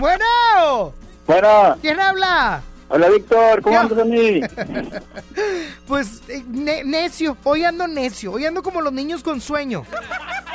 Bueno, 0.00 0.92
Bueno, 1.28 1.76
¿quién 1.80 2.00
habla? 2.00 2.60
hola 2.88 3.08
Víctor, 3.08 3.62
¿cómo 3.62 3.74
¿Qué? 3.76 3.80
andas 3.80 3.98
a 4.00 4.04
mí? 4.04 4.40
Pues 5.86 6.22
eh, 6.28 6.42
ne- 6.48 6.82
necio, 6.84 7.36
hoy 7.44 7.64
ando 7.64 7.86
necio, 7.86 8.32
hoy 8.32 8.44
ando 8.44 8.62
como 8.62 8.80
los 8.80 8.92
niños 8.92 9.22
con 9.22 9.40
sueño. 9.40 9.84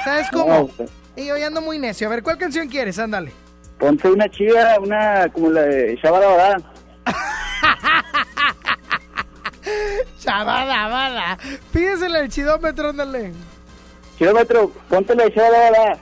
¿Sabes 0.03 0.27
No, 0.33 0.39
cómo? 0.39 0.69
Y 1.15 1.29
hoy 1.29 1.43
ando 1.43 1.61
muy 1.61 1.77
necio. 1.77 2.07
A 2.07 2.09
ver, 2.09 2.23
¿cuál 2.23 2.37
canción 2.37 2.67
quieres? 2.67 2.97
Ándale. 2.99 3.31
ponte 3.77 4.09
una 4.09 4.29
chida, 4.29 4.79
una 4.79 5.27
como 5.29 5.49
la 5.49 5.61
de 5.61 5.95
Shabada 6.01 6.27
Bada. 6.27 6.57
Chabada, 10.19 10.87
bada. 10.87 11.37
Pídesela 11.73 12.19
el 12.19 12.29
chidómetro, 12.29 12.89
ándale. 12.89 13.33
Kilómetro, 14.17 14.71
ponte 14.89 15.15
la 15.15 15.25
de 15.25 15.31
Shabada 15.31 15.71
Bada. 15.71 15.97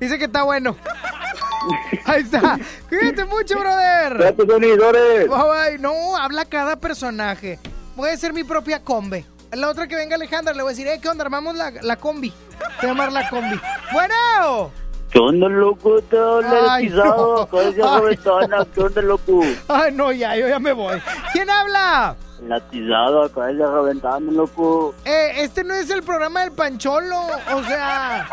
Dice 0.00 0.18
que 0.18 0.24
está 0.24 0.42
bueno. 0.42 0.76
Ahí 2.04 2.22
está. 2.22 2.58
Cuídate 2.88 3.24
mucho, 3.24 3.58
brother. 3.58 4.16
Cuídate, 4.16 4.46
sonidores. 4.46 5.28
Bye, 5.28 5.70
bye. 5.70 5.78
No, 5.78 6.16
habla 6.16 6.44
cada 6.44 6.76
personaje. 6.76 7.58
Voy 7.96 8.10
a 8.10 8.16
ser 8.16 8.32
mi 8.32 8.44
propia 8.44 8.82
combe. 8.82 9.24
La 9.52 9.68
otra 9.68 9.86
que 9.86 9.94
venga 9.94 10.16
Alejandra 10.16 10.52
le 10.52 10.62
voy 10.62 10.70
a 10.70 10.74
decir, 10.74 10.88
eh, 10.88 10.98
¿qué 11.00 11.08
onda? 11.08 11.24
Armamos 11.24 11.54
la, 11.54 11.70
la 11.70 11.96
combi. 11.96 12.32
Te 12.80 12.86
llamar 12.86 13.12
la 13.12 13.28
combi. 13.28 13.60
Bueno. 13.92 14.70
¿Qué 15.10 15.18
onda, 15.20 15.48
loco? 15.48 16.00
Te 16.02 16.18
habla 16.18 16.74
Ay, 16.74 16.88
pisado. 16.88 17.48
¿Qué 17.48 18.80
onda, 18.80 19.02
loco? 19.02 19.40
Ay, 19.68 19.92
no, 19.92 20.10
ya, 20.10 20.36
yo 20.36 20.48
ya 20.48 20.58
me 20.58 20.72
voy. 20.72 21.00
¿Quién 21.32 21.48
habla? 21.48 22.16
La 22.48 22.60
pisada, 22.68 23.26
acá 23.26 23.48
es 23.48 23.56
la 23.56 23.68
ventana, 23.80 24.32
loco. 24.32 24.92
Eh, 25.04 25.34
este 25.36 25.62
no 25.62 25.72
es 25.74 25.88
el 25.88 26.02
programa 26.02 26.40
del 26.40 26.52
Pancholo. 26.52 27.26
O 27.54 27.62
sea, 27.62 28.26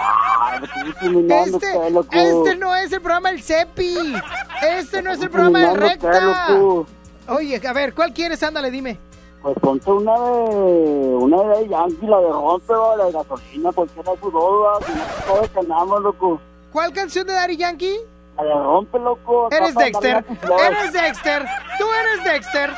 discriminando, 0.83 1.57
este, 1.57 1.91
loco. 1.91 2.09
este 2.11 2.55
no 2.55 2.75
es 2.75 2.91
el 2.91 3.01
programa 3.01 3.31
del 3.31 3.43
Cepi. 3.43 4.15
Este 4.63 5.01
no 5.01 5.11
es 5.11 5.21
el 5.21 5.29
programa 5.29 5.59
del 5.59 5.77
Recta. 5.77 6.47
Oye, 7.27 7.61
a 7.65 7.73
ver, 7.73 7.93
¿cuál 7.93 8.11
quieres? 8.11 8.41
Ándale, 8.41 8.71
dime. 8.71 8.97
Pues 9.41 9.57
ponte 9.59 9.91
una 9.91 10.13
de. 10.19 11.15
Una 11.15 11.43
de 11.43 11.67
Yankee, 11.67 12.05
la 12.05 12.19
de 12.19 12.29
Rompe, 12.29 12.73
o 12.73 12.95
la 12.95 13.05
de 13.05 13.11
gasolina, 13.11 13.71
cualquiera 13.71 14.11
de 14.11 14.19
sus 14.19 14.33
dos, 14.33 15.49
que 15.51 15.59
andamos, 15.59 16.01
loco. 16.01 16.39
¿Cuál 16.71 16.93
canción 16.93 17.25
de 17.25 17.33
Daddy 17.33 17.57
Yankee? 17.57 17.97
La 18.37 18.43
de 18.43 18.53
Rompe, 18.53 18.99
loco. 18.99 19.47
Eres 19.51 19.73
Dexter. 19.75 20.23
Eres 20.67 20.93
Dexter. 20.93 21.45
Tú 21.79 21.85
eres 21.99 22.23
Dexter. 22.23 22.69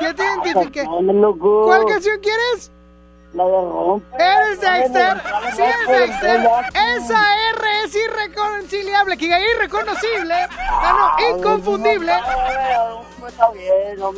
Ya 0.00 0.14
te 0.14 0.22
identifiqué. 0.22 0.82
Dame, 0.82 1.14
loco. 1.14 1.62
¿Cuál 1.64 1.86
canción 1.86 2.20
quieres? 2.20 2.70
Rompe. 3.34 4.16
¿Eres 4.18 4.60
Dexter? 4.60 5.22
Sí, 5.56 5.62
es 5.62 5.88
Dexter. 5.88 6.50
Esa 6.74 7.50
R 7.50 7.84
es 7.84 7.94
irreconciliable, 7.94 9.16
que 9.16 9.26
irreconocible. 9.26 10.34
Ah, 10.58 11.16
no, 11.18 11.38
inconfundible. 11.38 12.12
No 12.12 13.02
no. 13.96 14.12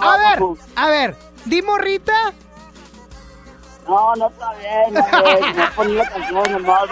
A 0.00 0.16
ver, 0.16 0.38
a 0.76 0.88
ver, 0.88 1.16
¿di 1.44 1.62
morrita? 1.62 2.32
No, 3.86 4.14
no 4.16 4.28
está 4.28 4.52
bien, 4.54 4.94
no, 4.94 5.84
no 5.84 5.92
la 5.92 6.08
canción 6.08 6.52
nomás. 6.52 6.88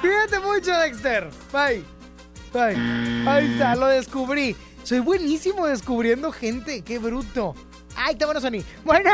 Cuídate 0.00 0.40
mucho, 0.40 0.72
Dexter. 0.78 1.28
Bye. 1.52 1.84
Bye. 2.52 3.28
Ahí 3.28 3.52
está, 3.52 3.74
lo 3.74 3.86
descubrí. 3.88 4.56
Soy 4.84 5.00
buenísimo 5.00 5.66
descubriendo 5.66 6.32
gente. 6.32 6.82
Qué 6.82 6.98
bruto. 6.98 7.54
Ay, 8.00 8.12
está 8.12 8.26
bueno, 8.26 8.40
Sony. 8.40 8.62
Bueno. 8.84 9.10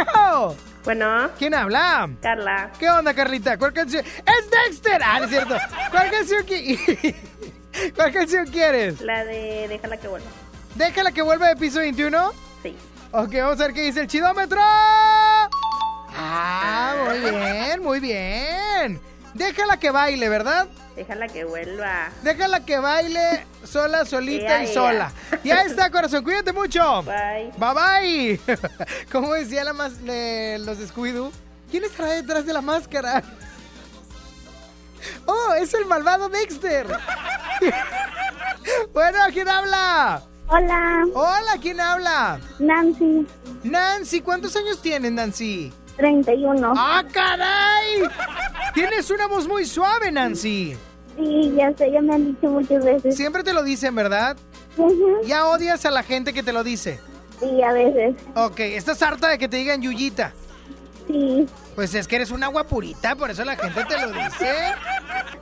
Bueno. 0.85 1.30
¿Quién 1.39 1.55
habla? 1.55 2.11
Carla. 2.20 2.70
¿Qué 2.78 2.91
onda, 2.91 3.14
Carlita? 3.14 3.57
¿Cuál 3.57 3.72
canción? 3.72 4.05
¡Es 4.05 4.51
Dexter! 4.51 5.01
Ah, 5.03 5.18
no 5.18 5.24
es 5.24 5.30
cierto. 5.30 5.57
¿Cuál 5.91 6.11
canción, 6.11 6.45
qui- 6.45 7.14
¿Cuál 7.97 8.12
canción 8.12 8.47
quieres? 8.49 9.01
La 9.01 9.24
de 9.24 9.66
Déjala 9.68 9.97
que 9.97 10.09
vuelva. 10.09 10.28
¿Déjala 10.74 11.12
que 11.12 11.22
vuelva 11.22 11.49
de 11.49 11.57
piso 11.57 11.78
21? 11.78 12.32
Sí. 12.62 12.76
Ok, 13.12 13.32
vamos 13.35 13.61
a 13.61 13.64
ver 13.64 13.72
qué 13.72 13.82
dice 13.82 14.01
el 14.03 14.07
chidómetro. 14.09 14.61
Ah, 16.16 16.95
muy 17.07 17.18
bien, 17.30 17.82
muy 17.82 18.01
bien. 18.01 19.01
Déjala 19.35 19.76
que 19.78 19.91
baile, 19.91 20.28
¿verdad? 20.28 20.68
Déjala 20.95 21.26
que 21.26 21.45
vuelva. 21.45 22.11
Déjala 22.22 22.64
que 22.64 22.78
baile 22.78 23.45
sola, 23.64 24.05
solita 24.05 24.62
y 24.62 24.68
sola. 24.72 25.12
Ya 25.45 25.62
está, 25.62 25.91
corazón. 25.91 26.22
Cuídate 26.22 26.53
mucho. 26.53 27.03
Bye. 27.03 27.53
Bye 27.59 28.39
bye. 28.39 28.57
Como 29.12 29.35
decía 29.35 29.64
la 29.64 29.72
más, 29.72 30.01
le- 30.03 30.59
los 30.61 30.78
de 30.78 30.87
Scooby-Doo, 30.87 31.32
¿quién 31.70 31.82
estará 31.85 32.12
detrás 32.12 32.47
de 32.47 32.53
la 32.53 32.61
máscara? 32.62 33.22
Oh, 35.26 35.53
es 35.61 35.74
el 35.74 35.85
malvado 35.85 36.30
Dexter. 36.30 36.87
bueno, 38.95 39.18
¿quién 39.35 39.47
habla? 39.49 40.22
Hola. 40.49 41.05
Hola, 41.14 41.57
¿quién 41.61 41.78
habla? 41.78 42.41
Nancy. 42.59 43.26
Nancy, 43.64 44.22
¿cuántos 44.22 44.57
años 44.57 44.80
tienes, 44.80 45.12
Nancy? 45.12 45.70
31. 45.97 46.72
¡Ah, 46.76 47.05
caray! 47.12 48.03
Tienes 48.74 49.11
una 49.11 49.26
voz 49.26 49.47
muy 49.47 49.64
suave, 49.64 50.11
Nancy. 50.11 50.76
Sí, 51.16 51.53
ya 51.57 51.72
sé, 51.76 51.92
ya 51.92 52.01
me 52.01 52.14
han 52.14 52.26
dicho 52.26 52.49
muchas 52.49 52.84
veces. 52.84 53.16
Siempre 53.16 53.45
te 53.45 53.53
lo 53.53 53.62
dicen, 53.62 53.95
¿verdad? 53.95 54.36
Ya 55.24 55.47
odias 55.47 55.84
a 55.84 55.90
la 55.90 56.03
gente 56.03 56.32
que 56.32 56.42
te 56.42 56.53
lo 56.53 56.64
dice. 56.64 56.99
Sí, 57.38 57.62
a 57.62 57.72
veces. 57.72 58.16
Ok, 58.34 58.59
¿estás 58.61 59.01
harta 59.03 59.28
de 59.28 59.38
que 59.38 59.49
te 59.49 59.57
digan 59.59 59.80
Yuyita? 59.80 60.32
Sí. 61.07 61.47
Pues 61.76 61.95
es 61.95 62.09
que 62.09 62.16
eres 62.16 62.30
una 62.30 62.49
guapurita, 62.49 63.14
por 63.14 63.30
eso 63.30 63.45
la 63.45 63.57
gente 63.57 63.84
te 63.84 64.01
lo 64.01 64.09
dice. 64.12 64.55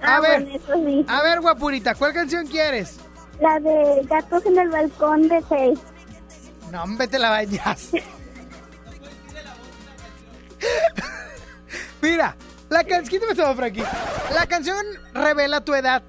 Ah, 0.05 0.17
A 0.17 0.21
ver, 0.21 0.43
bueno, 0.43 0.57
eso 0.57 0.75
sí. 0.85 1.05
a 1.07 1.23
ver, 1.23 1.41
guapurita, 1.41 1.95
¿cuál 1.95 2.13
canción 2.13 2.45
quieres? 2.49 2.97
La 3.41 3.61
de 3.61 4.01
Gatos 4.05 4.45
en 4.47 4.59
el 4.59 4.69
balcón 4.69 5.29
de 5.29 5.41
seis. 5.49 5.79
No, 6.73 6.83
hombre, 6.83 7.07
te 7.07 7.21
la 7.21 7.31
bañaste. 7.31 8.03
Mira, 12.03 12.37
la 12.69 12.85
canción... 12.85 13.09
Quítame 13.09 13.35
todo 13.35 13.65
aquí. 13.65 13.83
La 14.35 14.47
canción 14.47 14.77
revela 15.15 15.61
tu 15.61 15.75
edad. 15.75 16.03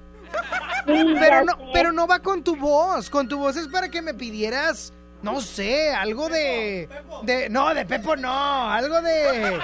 Sí, 0.86 1.14
pero 1.18 1.44
no, 1.44 1.52
pero 1.72 1.92
no 1.92 2.06
va 2.06 2.20
con 2.20 2.42
tu 2.42 2.56
voz. 2.56 3.08
Con 3.08 3.28
tu 3.28 3.38
voz 3.38 3.56
es 3.56 3.68
para 3.68 3.88
que 3.88 4.02
me 4.02 4.14
pidieras, 4.14 4.92
no 5.22 5.40
sé, 5.40 5.90
algo 5.90 6.28
de. 6.28 6.88
de 7.22 7.48
no, 7.48 7.72
de 7.74 7.86
Pepo 7.86 8.16
no. 8.16 8.70
Algo 8.70 9.00
de. 9.00 9.60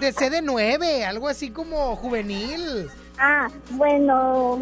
de 0.00 0.14
CD9, 0.14 1.04
algo 1.04 1.28
así 1.28 1.50
como 1.50 1.96
juvenil. 1.96 2.90
Ah, 3.18 3.48
bueno. 3.70 4.58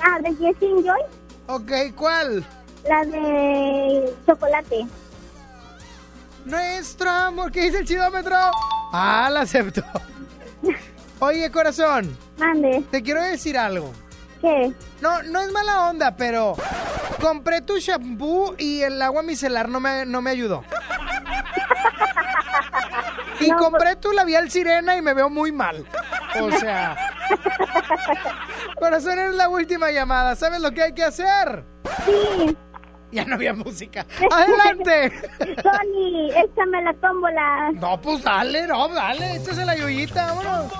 Ah, 0.00 0.18
de 0.20 0.30
Jessie 0.36 0.82
Joy. 0.84 1.02
Ok, 1.48 1.94
¿cuál? 1.96 2.44
La 2.88 3.04
de 3.04 4.14
chocolate. 4.26 4.86
Nuestro 6.44 7.10
amor, 7.10 7.52
¿qué 7.52 7.62
dice 7.62 7.78
el 7.78 7.86
chidómetro? 7.86 8.36
Ah, 8.92 9.28
la 9.32 9.40
acepto. 9.42 9.82
Oye, 11.20 11.50
corazón. 11.50 12.16
Mande. 12.38 12.82
Te 12.90 13.02
quiero 13.02 13.22
decir 13.22 13.56
algo. 13.56 13.92
¿Qué? 14.40 14.72
No, 15.00 15.22
no 15.22 15.40
es 15.40 15.52
mala 15.52 15.88
onda, 15.88 16.16
pero 16.16 16.56
compré 17.20 17.60
tu 17.60 17.78
shampoo 17.78 18.56
y 18.58 18.82
el 18.82 19.00
agua 19.00 19.22
micelar 19.22 19.68
no 19.68 19.78
me, 19.78 20.04
no 20.04 20.20
me 20.20 20.30
ayudó. 20.30 20.64
Y 23.38 23.50
compré 23.58 23.94
tu 23.96 24.10
labial 24.12 24.50
sirena 24.50 24.96
y 24.96 25.02
me 25.02 25.14
veo 25.14 25.30
muy 25.30 25.52
mal. 25.52 25.86
O 26.40 26.50
sea. 26.58 26.96
Corazón, 28.78 29.18
es 29.20 29.34
la 29.34 29.48
última 29.48 29.92
llamada. 29.92 30.34
¿Sabes 30.34 30.60
lo 30.60 30.72
que 30.72 30.82
hay 30.82 30.92
que 30.92 31.04
hacer? 31.04 31.64
Sí. 32.04 32.56
Ya 33.22 33.26
no 33.26 33.34
había 33.34 33.52
música. 33.52 34.06
¡Adelante! 34.30 35.12
Sony, 35.62 36.30
échame 36.34 36.82
la 36.82 36.94
tómbola. 36.94 37.70
No, 37.74 38.00
pues 38.00 38.22
dale, 38.22 38.66
no, 38.66 38.88
dale. 38.88 39.36
Échase 39.36 39.64
la 39.66 39.76
yoyita, 39.76 40.32
vámonos. 40.32 40.72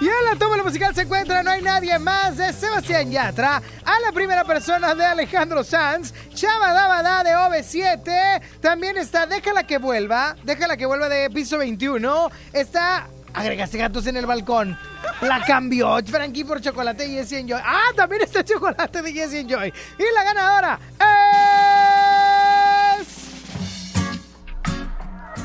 Y 0.00 0.06
en 0.06 0.24
la 0.30 0.36
tómbola 0.36 0.62
musical 0.62 0.94
se 0.94 1.02
encuentra 1.02 1.42
No 1.42 1.50
hay 1.50 1.60
nadie 1.60 1.98
más 1.98 2.36
de 2.36 2.52
Sebastián 2.52 3.10
Yatra, 3.10 3.60
a 3.84 4.00
la 4.00 4.12
primera 4.12 4.44
persona 4.44 4.94
de 4.94 5.04
Alejandro 5.04 5.64
Sanz, 5.64 6.14
Chava 6.34 6.72
Dabada 6.72 7.24
de 7.24 7.30
OV7, 7.30 8.60
también 8.60 8.96
está 8.96 9.26
Déjala 9.26 9.66
que 9.66 9.78
vuelva, 9.78 10.36
Déjala 10.44 10.76
que 10.76 10.86
vuelva 10.86 11.08
de 11.08 11.28
piso 11.30 11.58
21, 11.58 12.30
está 12.52 13.08
Agregaste 13.34 13.78
gatos 13.78 14.06
en 14.06 14.16
el 14.16 14.26
balcón. 14.26 14.76
La 15.20 15.44
cambió 15.44 15.98
Frankie 16.04 16.44
por 16.44 16.60
chocolate 16.60 17.06
y 17.06 17.14
Jesse 17.14 17.34
Enjoy. 17.34 17.60
Ah, 17.62 17.92
también 17.94 18.22
está 18.22 18.42
chocolate 18.42 19.02
de 19.02 19.12
Jesse 19.12 19.34
Enjoy. 19.34 19.72
Y 19.98 20.14
la 20.14 20.24
ganadora 20.24 20.80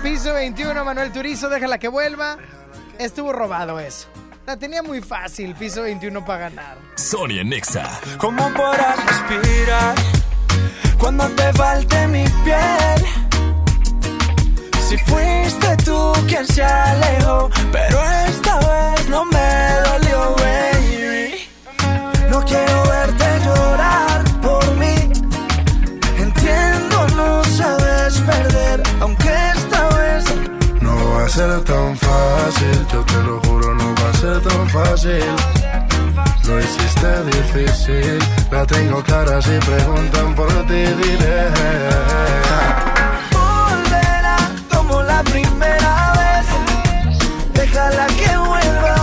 Piso 0.03 0.33
21, 0.33 0.83
Manuel 0.83 1.13
Turizo, 1.13 1.47
déjala 1.47 1.77
que 1.77 1.87
vuelva. 1.87 2.37
Estuvo 2.99 3.31
robado 3.31 3.79
eso. 3.79 4.09
La 4.45 4.57
tenía 4.57 4.83
muy 4.83 5.01
fácil, 5.01 5.55
piso 5.55 5.83
21 5.83 6.25
para 6.25 6.49
ganar. 6.49 6.77
Sony 6.95 7.39
en 7.39 7.49
Nexa. 7.49 7.89
¿Cómo 8.17 8.53
podrás 8.53 8.97
respirar 9.05 9.95
cuando 10.99 11.25
te 11.29 11.53
falte 11.53 12.07
mi 12.07 12.25
piel? 12.43 13.05
Si 14.89 14.97
fuiste 14.97 15.77
tú 15.85 16.11
quien 16.27 16.45
se 16.47 16.63
alejó, 16.63 17.49
pero 17.71 18.03
esta 18.27 18.59
vez 18.59 19.07
no 19.07 19.23
me 19.23 19.73
dolió, 19.85 20.35
baby. 20.35 21.49
No 22.29 22.43
quiero 22.43 22.83
verte 22.83 23.39
llorar 23.45 24.12
va 31.23 31.27
a 31.27 31.29
ser 31.29 31.63
tan 31.63 31.95
fácil, 31.95 32.87
yo 32.91 32.99
te 33.05 33.23
lo 33.23 33.39
juro, 33.43 33.73
no 33.75 33.95
va 33.95 34.09
a 34.09 34.13
ser 34.13 34.41
tan 34.41 34.69
fácil. 34.69 35.23
Lo 36.47 36.59
hiciste 36.59 37.09
difícil, 37.35 38.19
la 38.51 38.65
tengo 38.65 39.01
clara 39.03 39.41
si 39.41 39.57
preguntan 39.71 40.35
por 40.35 40.49
ti 40.67 40.83
diré. 41.01 41.39
volverá 43.39 44.37
como 44.73 45.01
la 45.03 45.23
primera 45.23 45.95
vez. 46.19 46.45
Déjala 47.53 48.07
que 48.19 48.31
vuelva. 48.49 48.97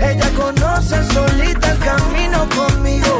Ella 0.00 0.30
conoce 0.36 0.96
solita 1.12 1.72
el 1.72 1.78
camino 1.90 2.38
conmigo. 2.58 3.14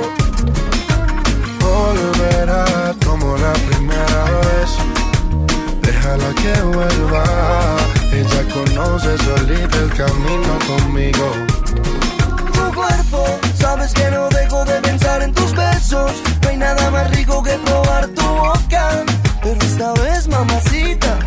Volverá 1.59 2.95
como 3.05 3.37
la 3.37 3.53
primera 3.69 4.23
vez. 4.47 4.71
Déjala 5.83 6.31
que 6.41 6.53
vuelva. 6.63 8.02
Ella 8.13 8.43
conoce 8.53 9.17
solita 9.19 9.79
el 9.79 9.91
camino 9.95 10.59
conmigo. 10.67 11.33
Tu 12.53 12.75
cuerpo, 12.75 13.25
sabes 13.55 13.95
que 13.95 14.11
no 14.11 14.29
dejo 14.29 14.65
de 14.67 14.81
pensar 14.83 15.23
en 15.23 15.33
tus 15.33 15.55
besos. 15.55 16.13
No 16.43 16.49
hay 16.51 16.57
nada 16.59 16.91
más 16.91 17.11
rico 17.17 17.43
que 17.43 17.53
probar 17.65 18.09
tu 18.09 18.23
boca. 18.23 19.05
Pero 19.43 19.61
esta 19.63 19.93
vez, 19.95 20.29
mamacita, 20.29 21.19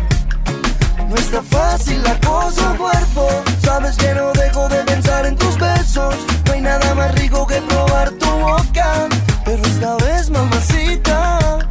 no 1.08 1.16
está 1.16 1.42
fácil 1.42 2.02
la 2.04 2.18
cosa, 2.20 2.74
cuerpo. 2.78 3.28
Sabes 3.62 3.96
que 3.96 4.14
no 4.14 4.32
dejo 4.32 4.68
de 4.68 4.76
pensar 4.84 5.26
en 5.26 5.36
tus 5.36 5.58
besos. 5.58 6.14
No 6.46 6.52
hay 6.52 6.60
nada 6.60 6.94
más 6.94 7.12
rico 7.16 7.46
que 7.48 7.60
probar 7.62 8.10
tu 8.12 8.30
boca. 8.30 9.08
Pero 9.44 9.62
esta 9.64 9.96
vez, 9.96 10.30
mamacita, 10.30 11.65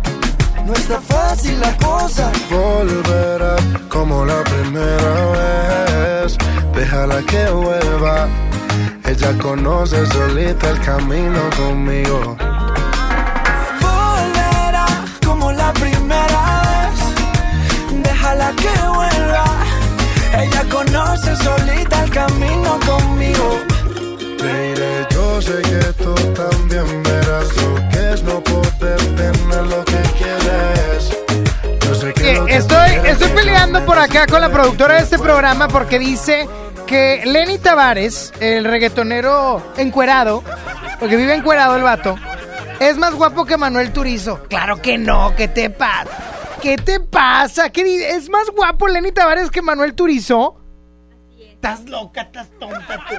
no 0.66 0.74
está 0.74 1.00
fácil 1.00 1.60
la 1.62 1.78
cosa. 1.78 2.32
Volverá 2.50 3.56
como 3.88 4.26
la 4.26 4.44
primera 4.44 5.14
vez. 5.38 6.38
Déjala 6.74 7.22
que 7.22 7.46
vuelva. 7.52 8.28
Ella 9.06 9.38
conoce 9.40 10.04
solita 10.08 10.72
el 10.72 10.80
camino 10.82 11.40
conmigo. 11.56 12.36
Volverá 13.80 14.88
como 15.24 15.52
la 15.52 15.72
primera 15.74 16.62
vez. 16.68 18.04
Déjala 18.04 18.52
que 18.56 18.74
vuelva. 18.98 19.46
Ella 20.42 20.64
conoce 20.72 21.36
solita 21.36 22.04
el 22.06 22.10
camino 22.10 22.80
conmigo. 22.88 23.60
Mire, 24.42 25.08
yo 25.12 25.40
sé 25.44 25.62
que 25.62 26.04
tú 26.04 26.16
también 26.34 27.04
verás 27.04 27.56
lo 27.58 27.76
que 27.90 28.14
es 28.14 28.24
no 28.24 28.42
poder 28.42 29.00
tenerlo 29.16 29.85
eh, 32.06 32.40
estoy, 32.50 32.92
estoy 33.04 33.30
peleando 33.30 33.84
por 33.84 33.98
acá 33.98 34.28
con 34.28 34.40
la 34.40 34.50
productora 34.50 34.96
de 34.96 35.02
este 35.02 35.18
programa 35.18 35.68
porque 35.68 35.98
dice 35.98 36.48
que 36.86 37.24
Lenny 37.26 37.58
Tavares, 37.58 38.32
el 38.40 38.64
reggaetonero 38.64 39.74
encuerado, 39.76 40.44
porque 41.00 41.16
vive 41.16 41.34
encuerado 41.34 41.76
el 41.76 41.82
vato, 41.82 42.16
es 42.80 42.98
más 42.98 43.16
guapo 43.16 43.46
que 43.46 43.58
Manuel 43.58 43.92
Turizo. 43.92 44.44
Claro 44.44 44.80
que 44.80 45.00
no, 45.00 45.36
¿qué 45.36 45.48
te 45.48 45.72
pasa? 45.72 46.12
¿Qué 46.62 46.78
te 46.78 47.00
pasa? 47.00 47.72
¿Qué 47.72 48.16
¿Es 48.16 48.30
más 48.30 48.52
guapo 48.52 48.88
Lenny 48.88 49.12
Tavares 49.12 49.50
que 49.50 49.64
Manuel 49.64 49.96
Turizo? 49.96 50.62
Estás 51.40 51.86
loca, 51.86 52.22
estás 52.22 52.50
tonta 52.60 53.04
tú. 53.10 53.16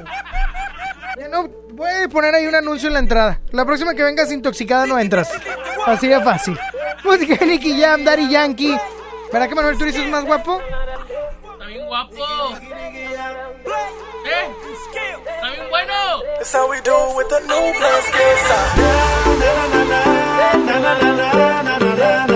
No, 1.31 1.49
voy 1.73 1.91
a 2.05 2.09
poner 2.09 2.35
ahí 2.35 2.47
un 2.47 2.55
anuncio 2.55 2.89
en 2.89 2.95
la 2.95 3.01
entrada. 3.01 3.41
La 3.53 3.65
próxima 3.65 3.95
que 3.95 4.03
vengas 4.03 4.31
intoxicada 4.31 4.87
no 4.87 4.99
entras. 4.99 5.31
Así 5.87 6.09
de 6.09 6.21
fácil. 6.23 6.59
Música 7.05 7.37
de 7.37 7.47
Nicky 7.47 7.81
Jam, 7.81 8.05
Daddy 8.05 8.29
Yankee. 8.29 8.77
¿Verdad 9.33 9.49
que 9.49 9.55
Manuel 9.55 9.79
Turizo 9.79 10.03
es 10.03 10.09
más 10.09 10.25
guapo? 10.25 10.61
Está 11.53 11.67
bien 11.67 11.87
guapo. 11.87 12.25
¿Eh? 14.27 14.49
Está 14.85 15.51
bien 15.51 15.69
bueno. 15.71 15.95
That's 21.87 22.36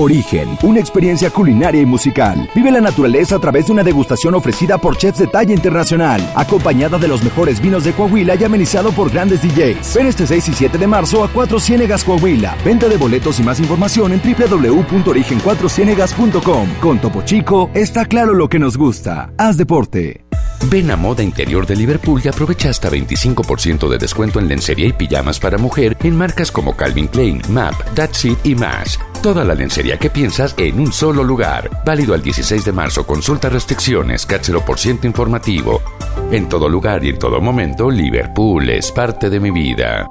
Origen, 0.00 0.56
una 0.62 0.80
experiencia 0.80 1.30
culinaria 1.30 1.82
y 1.82 1.86
musical. 1.86 2.48
Vive 2.54 2.70
la 2.70 2.80
naturaleza 2.80 3.36
a 3.36 3.38
través 3.38 3.66
de 3.66 3.72
una 3.72 3.82
degustación 3.82 4.34
ofrecida 4.34 4.78
por 4.78 4.96
chefs 4.96 5.18
de 5.18 5.26
talla 5.26 5.52
internacional, 5.52 6.26
acompañada 6.34 6.96
de 6.98 7.06
los 7.06 7.22
mejores 7.22 7.60
vinos 7.60 7.84
de 7.84 7.92
Coahuila 7.92 8.34
y 8.34 8.44
amenizado 8.44 8.92
por 8.92 9.10
grandes 9.10 9.42
DJs. 9.42 9.94
Ven 9.94 10.06
este 10.06 10.26
6 10.26 10.48
y 10.48 10.54
7 10.54 10.78
de 10.78 10.86
marzo 10.86 11.22
a 11.22 11.28
Cuatro 11.28 11.60
Ciénegas 11.60 12.02
Coahuila. 12.02 12.56
Venta 12.64 12.88
de 12.88 12.96
boletos 12.96 13.38
y 13.40 13.42
más 13.42 13.60
información 13.60 14.12
en 14.12 14.22
www.origen4cienegas.com. 14.22 16.68
Con 16.80 16.98
Topo 16.98 17.20
Chico, 17.22 17.68
está 17.74 18.06
claro 18.06 18.32
lo 18.32 18.48
que 18.48 18.58
nos 18.58 18.78
gusta. 18.78 19.34
Haz 19.36 19.58
deporte. 19.58 20.29
Ven 20.66 20.90
a 20.90 20.96
Moda 20.96 21.22
Interior 21.22 21.66
de 21.66 21.76
Liverpool 21.76 22.20
y 22.24 22.28
aprovecha 22.28 22.70
hasta 22.70 22.90
25% 22.90 23.88
de 23.88 23.98
descuento 23.98 24.38
en 24.38 24.48
lencería 24.48 24.86
y 24.86 24.92
pijamas 24.92 25.40
para 25.40 25.58
mujer 25.58 25.96
en 26.02 26.16
marcas 26.16 26.52
como 26.52 26.76
Calvin 26.76 27.08
Klein, 27.08 27.40
MAP, 27.48 27.74
That's 27.94 28.24
It 28.24 28.38
y 28.44 28.54
más. 28.54 28.98
Toda 29.22 29.44
la 29.44 29.54
lencería 29.54 29.98
que 29.98 30.10
piensas 30.10 30.54
en 30.56 30.80
un 30.80 30.92
solo 30.92 31.24
lugar. 31.24 31.70
Válido 31.84 32.14
al 32.14 32.22
16 32.22 32.64
de 32.64 32.72
marzo. 32.72 33.06
Consulta 33.06 33.48
restricciones, 33.48 34.26
por 34.66 34.78
ciento 34.78 35.06
informativo. 35.06 35.82
En 36.30 36.48
todo 36.48 36.68
lugar 36.68 37.04
y 37.04 37.10
en 37.10 37.18
todo 37.18 37.40
momento, 37.40 37.90
Liverpool 37.90 38.68
es 38.70 38.92
parte 38.92 39.28
de 39.28 39.40
mi 39.40 39.50
vida. 39.50 40.08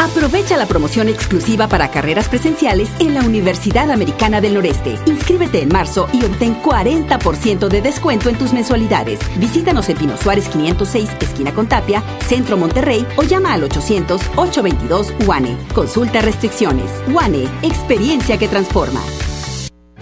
Aprovecha 0.00 0.56
la 0.56 0.64
promoción 0.64 1.10
exclusiva 1.10 1.68
para 1.68 1.90
carreras 1.90 2.26
presenciales 2.26 2.88
en 3.00 3.12
la 3.12 3.20
Universidad 3.20 3.90
Americana 3.90 4.40
del 4.40 4.54
Noreste. 4.54 4.98
Inscríbete 5.04 5.60
en 5.60 5.68
marzo 5.68 6.08
y 6.14 6.24
obtén 6.24 6.56
40% 6.62 7.68
de 7.68 7.82
descuento 7.82 8.30
en 8.30 8.38
tus 8.38 8.54
mensualidades. 8.54 9.20
Visítanos 9.38 9.90
en 9.90 9.98
Pino 9.98 10.16
Suárez 10.16 10.48
506, 10.48 11.10
esquina 11.20 11.52
con 11.52 11.66
Tapia, 11.68 12.02
Centro 12.26 12.56
Monterrey 12.56 13.06
o 13.16 13.24
llama 13.24 13.52
al 13.52 13.68
800-822 13.68 15.26
UANE. 15.26 15.54
Consulta 15.74 16.22
restricciones. 16.22 16.90
UANE, 17.12 17.46
experiencia 17.62 18.38
que 18.38 18.48
transforma. 18.48 19.02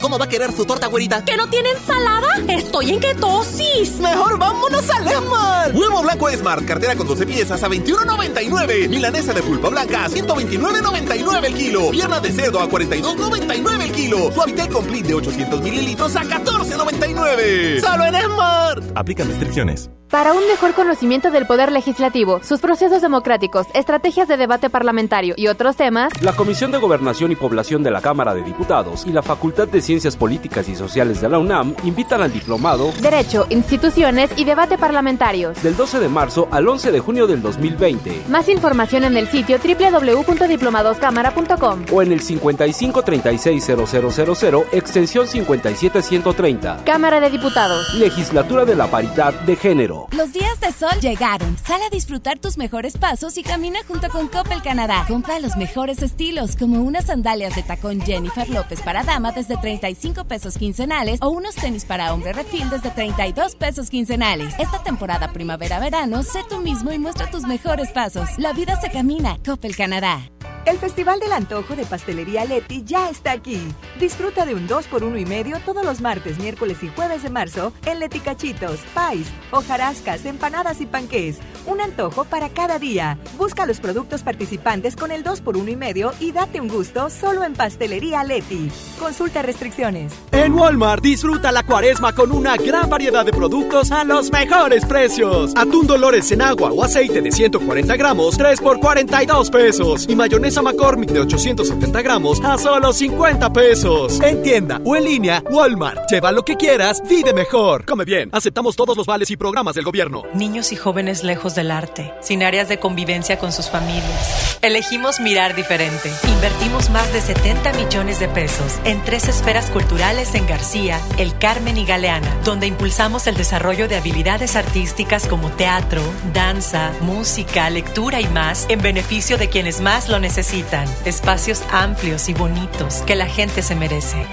¿Cómo 0.00 0.18
va 0.18 0.24
a 0.24 0.28
querer 0.28 0.50
su 0.52 0.64
torta, 0.64 0.86
güerita? 0.86 1.22
¿Que 1.24 1.36
no 1.36 1.46
tiene 1.48 1.70
ensalada? 1.72 2.28
Estoy 2.48 2.90
en 2.90 3.00
ketosis. 3.00 4.00
Mejor 4.00 4.38
vámonos 4.38 4.88
a 4.88 5.12
Esmar. 5.12 5.72
Huevo 5.74 6.02
blanco 6.02 6.28
Esmar, 6.30 6.64
cartera 6.64 6.96
con 6.96 7.06
12 7.06 7.26
piezas 7.26 7.62
a 7.62 7.68
21.99. 7.68 8.88
Milanesa 8.88 9.34
de 9.34 9.42
pulpa 9.42 9.68
blanca 9.68 10.06
a 10.06 10.08
129.99 10.08 11.44
el 11.44 11.54
kilo. 11.54 11.90
Pierna 11.90 12.18
de 12.18 12.32
cerdo 12.32 12.60
a 12.60 12.68
42.99 12.68 13.82
el 13.82 13.92
kilo. 13.92 14.32
Suavitel 14.32 14.68
Complete 14.70 15.08
de 15.08 15.14
800 15.14 15.60
mililitros 15.60 16.16
a 16.16 16.22
14.99. 16.22 17.80
¡Solo 17.80 18.04
en 18.06 18.14
Esmar! 18.14 18.82
Aplican 18.94 19.28
restricciones. 19.28 19.90
Para 20.10 20.32
un 20.32 20.44
mejor 20.48 20.74
conocimiento 20.74 21.30
del 21.30 21.46
Poder 21.46 21.70
Legislativo, 21.70 22.40
sus 22.42 22.58
procesos 22.58 23.00
democráticos, 23.00 23.68
estrategias 23.74 24.26
de 24.26 24.36
debate 24.36 24.68
parlamentario 24.68 25.34
y 25.36 25.46
otros 25.46 25.76
temas, 25.76 26.12
la 26.20 26.34
Comisión 26.34 26.72
de 26.72 26.78
Gobernación 26.78 27.30
y 27.30 27.36
Población 27.36 27.84
de 27.84 27.92
la 27.92 28.00
Cámara 28.00 28.34
de 28.34 28.42
Diputados 28.42 29.06
y 29.06 29.12
la 29.12 29.22
Facultad 29.22 29.68
de 29.68 29.80
Ciencias 29.90 30.16
Políticas 30.16 30.68
y 30.68 30.76
Sociales 30.76 31.20
de 31.20 31.28
la 31.28 31.40
UNAM 31.40 31.74
invitan 31.82 32.22
al 32.22 32.32
diplomado 32.32 32.92
Derecho, 33.02 33.48
Instituciones 33.50 34.30
y 34.36 34.44
Debate 34.44 34.78
Parlamentarios 34.78 35.60
del 35.64 35.76
12 35.76 35.98
de 35.98 36.08
marzo 36.08 36.46
al 36.52 36.68
11 36.68 36.92
de 36.92 37.00
junio 37.00 37.26
del 37.26 37.42
2020. 37.42 38.26
Más 38.28 38.48
información 38.48 39.02
en 39.02 39.16
el 39.16 39.26
sitio 39.26 39.58
www.diplomadoscámara.com 39.58 41.86
o 41.90 42.02
en 42.02 42.12
el 42.12 42.22
55360000 42.22 44.66
extensión 44.70 45.26
57130. 45.26 46.84
Cámara 46.84 47.18
de 47.18 47.30
Diputados. 47.30 47.92
Legislatura 47.94 48.64
de 48.64 48.76
la 48.76 48.86
Paridad 48.86 49.34
de 49.40 49.56
Género. 49.56 50.06
Los 50.16 50.32
días 50.32 50.60
de 50.60 50.70
sol 50.70 51.00
llegaron. 51.00 51.56
Sal 51.66 51.82
a 51.82 51.90
disfrutar 51.90 52.38
tus 52.38 52.58
mejores 52.58 52.96
pasos 52.96 53.36
y 53.38 53.42
camina 53.42 53.80
junto 53.88 54.08
con 54.10 54.28
Coppel 54.28 54.62
Canadá. 54.62 55.04
Compra 55.08 55.40
los 55.40 55.56
mejores 55.56 56.00
estilos, 56.00 56.54
como 56.54 56.80
unas 56.80 57.06
sandalias 57.06 57.56
de 57.56 57.64
tacón 57.64 58.00
Jennifer 58.00 58.48
López 58.48 58.82
para 58.82 59.02
dama 59.02 59.32
desde 59.32 59.58
35 59.80 60.24
pesos 60.24 60.58
quincenales 60.58 61.18
o 61.22 61.30
unos 61.30 61.54
tenis 61.54 61.84
para 61.84 62.12
hombre 62.12 62.32
refil 62.32 62.68
desde 62.70 62.90
32 62.90 63.56
pesos 63.56 63.88
quincenales. 63.90 64.54
Esta 64.58 64.82
temporada 64.82 65.32
primavera-verano, 65.32 66.22
sé 66.22 66.40
tú 66.48 66.58
mismo 66.58 66.92
y 66.92 66.98
muestra 66.98 67.30
tus 67.30 67.44
mejores 67.44 67.90
pasos. 67.90 68.28
La 68.38 68.52
vida 68.52 68.78
se 68.80 68.90
camina. 68.90 69.38
Coppel 69.44 69.74
Canadá. 69.76 70.20
El 70.66 70.76
Festival 70.76 71.18
del 71.20 71.32
Antojo 71.32 71.74
de 71.74 71.86
Pastelería 71.86 72.44
Leti 72.44 72.84
ya 72.84 73.08
está 73.08 73.32
aquí. 73.32 73.58
Disfruta 73.98 74.44
de 74.44 74.54
un 74.54 74.66
2 74.66 74.88
por 74.88 75.04
1 75.04 75.16
y 75.16 75.24
medio 75.24 75.58
todos 75.64 75.84
los 75.84 76.02
martes, 76.02 76.38
miércoles 76.38 76.82
y 76.82 76.88
jueves 76.88 77.22
de 77.22 77.30
marzo 77.30 77.72
en 77.86 77.98
Leti 77.98 78.20
Cachitos, 78.20 78.80
Pais, 78.92 79.28
hojarascas, 79.52 80.26
empanadas 80.26 80.82
y 80.82 80.86
panqués. 80.86 81.38
Un 81.70 81.80
antojo 81.80 82.24
para 82.24 82.48
cada 82.48 82.80
día. 82.80 83.16
Busca 83.38 83.64
los 83.64 83.78
productos 83.78 84.22
participantes 84.22 84.96
con 84.96 85.12
el 85.12 85.22
2 85.22 85.40
por 85.40 85.56
1 85.56 85.70
y 85.70 85.76
medio 85.76 86.12
y 86.18 86.32
date 86.32 86.60
un 86.60 86.66
gusto 86.66 87.08
solo 87.10 87.44
en 87.44 87.54
Pastelería 87.54 88.24
Leti. 88.24 88.68
Consulta 88.98 89.40
restricciones. 89.40 90.12
En 90.32 90.52
Walmart 90.54 91.00
disfruta 91.00 91.52
la 91.52 91.62
cuaresma 91.62 92.12
con 92.12 92.32
una 92.32 92.56
gran 92.56 92.90
variedad 92.90 93.24
de 93.24 93.30
productos 93.30 93.92
a 93.92 94.02
los 94.02 94.32
mejores 94.32 94.84
precios. 94.84 95.52
Atún 95.54 95.86
Dolores 95.86 96.32
en 96.32 96.42
agua 96.42 96.72
o 96.72 96.82
aceite 96.82 97.22
de 97.22 97.30
140 97.30 97.96
gramos, 97.96 98.36
3 98.36 98.60
por 98.60 98.80
42 98.80 99.50
pesos. 99.50 100.06
Y 100.08 100.16
mayonesa 100.16 100.62
McCormick 100.62 101.10
de 101.10 101.20
870 101.20 102.02
gramos 102.02 102.40
a 102.42 102.58
solo 102.58 102.92
50 102.92 103.52
pesos. 103.52 104.20
En 104.22 104.42
tienda 104.42 104.80
o 104.84 104.96
en 104.96 105.04
línea, 105.04 105.44
Walmart. 105.48 106.10
Lleva 106.10 106.32
lo 106.32 106.44
que 106.44 106.56
quieras, 106.56 107.00
vive 107.08 107.32
mejor. 107.32 107.84
Come 107.84 108.04
bien. 108.04 108.28
Aceptamos 108.32 108.74
todos 108.74 108.96
los 108.96 109.06
vales 109.06 109.30
y 109.30 109.36
programas 109.36 109.76
del 109.76 109.84
gobierno. 109.84 110.24
Niños 110.34 110.72
y 110.72 110.76
jóvenes 110.76 111.22
lejos 111.22 111.54
del 111.60 111.70
arte, 111.70 112.14
sin 112.22 112.42
áreas 112.42 112.68
de 112.68 112.78
convivencia 112.78 113.38
con 113.38 113.52
sus 113.52 113.68
familias. 113.68 114.58
Elegimos 114.62 115.20
mirar 115.20 115.54
diferente. 115.54 116.10
Invertimos 116.26 116.88
más 116.88 117.12
de 117.12 117.20
70 117.20 117.74
millones 117.74 118.18
de 118.18 118.28
pesos 118.28 118.78
en 118.84 119.04
tres 119.04 119.28
esferas 119.28 119.70
culturales 119.70 120.34
en 120.34 120.46
García, 120.46 120.98
El 121.18 121.36
Carmen 121.36 121.76
y 121.76 121.84
Galeana, 121.84 122.34
donde 122.44 122.66
impulsamos 122.66 123.26
el 123.26 123.36
desarrollo 123.36 123.88
de 123.88 123.96
habilidades 123.96 124.56
artísticas 124.56 125.26
como 125.26 125.50
teatro, 125.50 126.02
danza, 126.32 126.92
música, 127.02 127.68
lectura 127.68 128.22
y 128.22 128.26
más 128.28 128.64
en 128.70 128.80
beneficio 128.80 129.36
de 129.36 129.50
quienes 129.50 129.82
más 129.82 130.08
lo 130.08 130.18
necesitan 130.18 130.88
espacios 131.04 131.62
amplios 131.70 132.30
y 132.30 132.32
bonitos 132.32 133.02
que 133.02 133.16
la 133.16 133.26
gente 133.26 133.62
se 133.62 133.74
merece. 133.74 134.24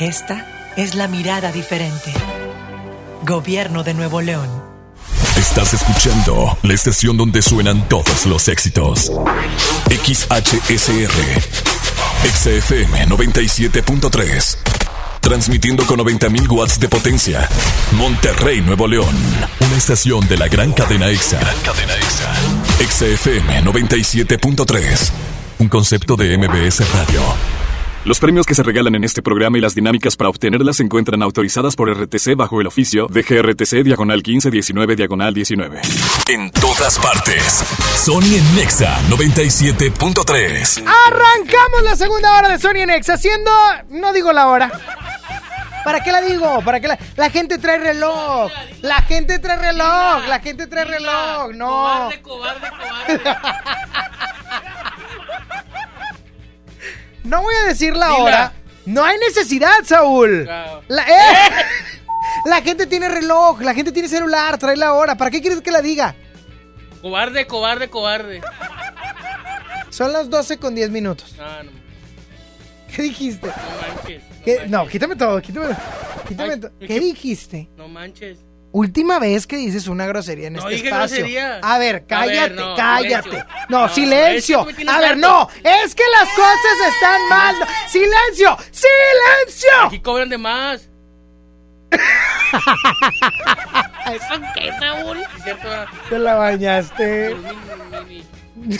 Esta 0.00 0.72
es 0.76 0.96
la 0.96 1.06
mirada 1.06 1.52
diferente. 1.52 2.12
Gobierno 3.22 3.84
de 3.84 3.94
Nuevo 3.94 4.20
León. 4.20 4.67
Estás 5.38 5.72
escuchando 5.72 6.58
la 6.64 6.74
estación 6.74 7.16
donde 7.16 7.42
suenan 7.42 7.88
todos 7.88 8.26
los 8.26 8.48
éxitos. 8.48 9.12
XHSR. 9.88 11.12
XFM 12.34 13.06
97.3. 13.06 14.56
Transmitiendo 15.20 15.86
con 15.86 16.00
90.000 16.00 16.50
watts 16.50 16.80
de 16.80 16.88
potencia. 16.88 17.48
Monterrey, 17.92 18.62
Nuevo 18.62 18.88
León. 18.88 19.14
Una 19.60 19.76
estación 19.76 20.26
de 20.26 20.38
la 20.38 20.48
gran 20.48 20.72
cadena 20.72 21.08
EXA. 21.08 21.38
Cadena 21.64 21.94
EXA. 21.94 22.34
XFM 22.88 23.62
97.3. 23.62 25.10
Un 25.60 25.68
concepto 25.68 26.16
de 26.16 26.36
MBS 26.36 26.80
Radio. 26.92 27.57
Los 28.08 28.20
premios 28.20 28.46
que 28.46 28.54
se 28.54 28.62
regalan 28.62 28.94
en 28.94 29.04
este 29.04 29.20
programa 29.20 29.58
y 29.58 29.60
las 29.60 29.74
dinámicas 29.74 30.16
para 30.16 30.30
obtenerlas 30.30 30.76
se 30.76 30.82
encuentran 30.82 31.22
autorizadas 31.22 31.76
por 31.76 31.90
RTC 31.92 32.36
bajo 32.36 32.58
el 32.58 32.66
oficio 32.66 33.06
de 33.06 33.20
GRTC 33.20 33.84
Diagonal 33.84 34.22
1519 34.26 34.96
Diagonal 34.96 35.34
19. 35.34 35.82
En 36.30 36.50
todas 36.52 36.98
partes. 37.00 37.62
Sony 37.96 38.38
en 38.38 38.56
Nexa 38.56 38.98
97.3. 39.10 40.84
Arrancamos 40.86 41.82
la 41.84 41.96
segunda 41.96 42.38
hora 42.38 42.48
de 42.48 42.58
Sony 42.58 42.78
en 42.78 42.86
Nexa, 42.86 43.12
haciendo. 43.12 43.50
No 43.90 44.14
digo 44.14 44.32
la 44.32 44.48
hora. 44.48 44.72
¿Para 45.84 46.02
qué 46.02 46.10
la 46.10 46.22
digo? 46.22 46.62
¿Para 46.64 46.80
qué 46.80 46.88
la, 46.88 46.98
la 47.14 47.28
gente 47.28 47.58
trae 47.58 47.76
reloj? 47.76 48.50
La 48.80 49.02
gente 49.02 49.38
trae 49.38 49.58
reloj. 49.58 50.26
La 50.26 50.40
gente 50.40 50.66
trae 50.66 50.86
reloj. 50.86 51.52
No. 51.52 52.08
Cobarde, 52.22 52.22
cobarde, 52.22 52.70
cobarde. 52.70 53.20
No 57.28 57.42
voy 57.42 57.54
a 57.62 57.66
decir 57.68 57.94
la 57.96 58.14
hora. 58.14 58.52
No 58.86 59.04
hay 59.04 59.18
necesidad, 59.18 59.84
Saúl. 59.84 60.44
La, 60.46 61.02
¡eh! 61.06 61.50
la 62.46 62.62
gente 62.62 62.86
tiene 62.86 63.08
reloj, 63.08 63.60
la 63.60 63.74
gente 63.74 63.92
tiene 63.92 64.08
celular, 64.08 64.56
trae 64.58 64.76
la 64.76 64.94
hora. 64.94 65.14
¿Para 65.16 65.30
qué 65.30 65.40
quieres 65.42 65.60
que 65.60 65.70
la 65.70 65.82
diga? 65.82 66.14
Cobarde, 67.02 67.46
cobarde, 67.46 67.88
cobarde. 67.90 68.40
Son 69.90 70.12
las 70.12 70.30
12 70.30 70.58
con 70.58 70.74
10 70.74 70.90
minutos. 70.90 71.34
Ah, 71.38 71.62
no. 71.64 71.70
¿Qué 72.94 73.02
dijiste? 73.02 73.46
No 73.46 73.52
manches. 73.94 74.22
¿Qué? 74.44 74.64
No, 74.68 74.86
quítame 74.88 75.14
todo, 75.16 75.40
quítame, 75.42 75.66
todo. 75.66 76.70
¿qué- 76.80 76.86
¿Qué 76.86 77.00
dijiste? 77.00 77.68
No 77.76 77.88
manches. 77.88 78.38
Última 78.78 79.18
vez 79.18 79.46
que 79.48 79.56
dices 79.56 79.88
una 79.88 80.06
grosería 80.06 80.46
en 80.46 80.52
No 80.52 80.60
este 80.60 80.74
dije 80.74 80.86
espacio. 80.88 81.16
grosería. 81.16 81.58
A 81.62 81.78
ver, 81.78 81.96
A 81.96 81.98
ver, 81.98 82.06
cállate, 82.06 82.54
no, 82.54 82.76
cállate. 82.76 83.22
silencio. 83.30 83.46
No, 83.68 83.80
No, 83.80 83.88
silencio. 83.88 84.66
A 84.88 85.00
ver, 85.00 85.16
no, 85.16 85.48
es 85.64 85.94
que 85.96 86.04
las 86.12 86.28
cosas 86.30 86.92
están 86.94 87.28
mal. 87.28 87.56
Silencio, 87.88 88.56
silencio. 88.70 89.70
Aquí 89.86 89.98
cobran 89.98 90.28
de 90.28 90.38
más. 90.38 90.88
¿Eso 94.12 94.40
qué, 94.54 94.70
¿verdad? 95.44 95.86
Te 96.08 96.18
la 96.20 96.34
bañaste. 96.36 97.34
Un 97.34 97.42
mini- 98.06 98.24
mini- 98.54 98.78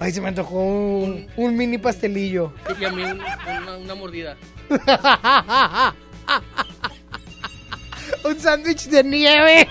Ay, 0.00 0.12
se 0.12 0.20
me 0.20 0.28
antojó 0.28 0.60
un, 0.60 1.28
un 1.36 1.56
mini 1.56 1.78
pastelillo. 1.78 2.52
Y 2.80 2.84
a 2.84 2.90
mí 2.90 3.02
un- 3.04 3.20
una, 3.20 3.76
una 3.76 3.94
mordida. 3.94 4.36
un 8.24 8.38
sándwich 8.40 8.84
de 8.88 9.04
nieve. 9.04 9.68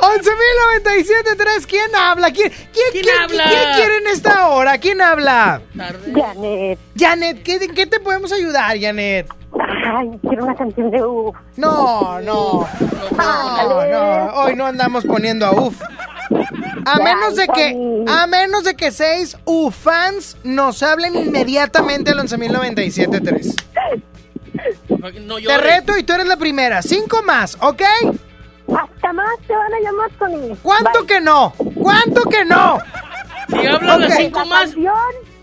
11.097.3, 0.00 1.66
¿quién 1.66 1.94
habla? 1.94 2.30
¿Quién, 2.30 2.50
quién, 2.50 2.84
¿Quién 2.92 3.04
quién- 3.04 3.16
habla? 3.22 3.44
¿Quién 3.44 3.72
quiere 3.74 3.96
en 3.98 4.06
esta 4.06 4.48
hora? 4.48 4.78
¿Quién 4.78 5.00
habla? 5.00 5.60
Janet. 5.76 6.78
Janet, 6.96 7.42
¿qué, 7.42 7.56
¿en 7.56 7.74
qué 7.74 7.86
te 7.86 8.00
podemos 8.00 8.32
ayudar, 8.32 8.78
Janet? 8.80 9.26
Ay, 9.92 10.10
quiero 10.22 10.44
una 10.44 10.54
canción 10.54 10.90
de 10.90 11.02
UF. 11.04 11.36
No, 11.56 12.20
no, 12.20 12.66
no, 13.16 13.86
no, 13.90 14.34
hoy 14.42 14.54
no 14.56 14.66
andamos 14.66 15.04
poniendo 15.04 15.46
a 15.46 15.52
UF. 15.52 15.80
A 16.86 16.96
menos 17.00 17.36
de 17.36 17.46
que, 17.48 18.04
a 18.08 18.26
menos 18.28 18.64
de 18.64 18.74
que 18.76 18.92
seis 18.92 19.36
UFans 19.44 20.36
nos 20.44 20.82
hablen 20.82 21.16
inmediatamente 21.16 22.12
al 22.12 22.18
11.097.3. 22.20 23.54
No 25.22 25.36
Te 25.36 25.58
reto 25.58 25.96
y 25.96 26.02
tú 26.02 26.12
eres 26.12 26.26
la 26.26 26.36
primera. 26.36 26.82
Cinco 26.82 27.22
más, 27.22 27.56
¿ok? 27.60 27.82
Hasta 28.68 29.12
más 29.12 29.38
te 29.46 29.54
van 29.54 29.74
a 29.74 29.80
llamar, 29.80 30.10
Tony. 30.18 30.56
¿Cuánto 30.62 31.06
que 31.06 31.20
no? 31.20 31.54
¿Cuánto 31.74 32.22
que 32.22 32.44
no? 32.44 32.78
Si 33.48 33.66
hablan 33.66 34.02
Ok. 34.02 34.08
las 34.08 34.16
cinco 34.16 34.44
más, 34.46 34.74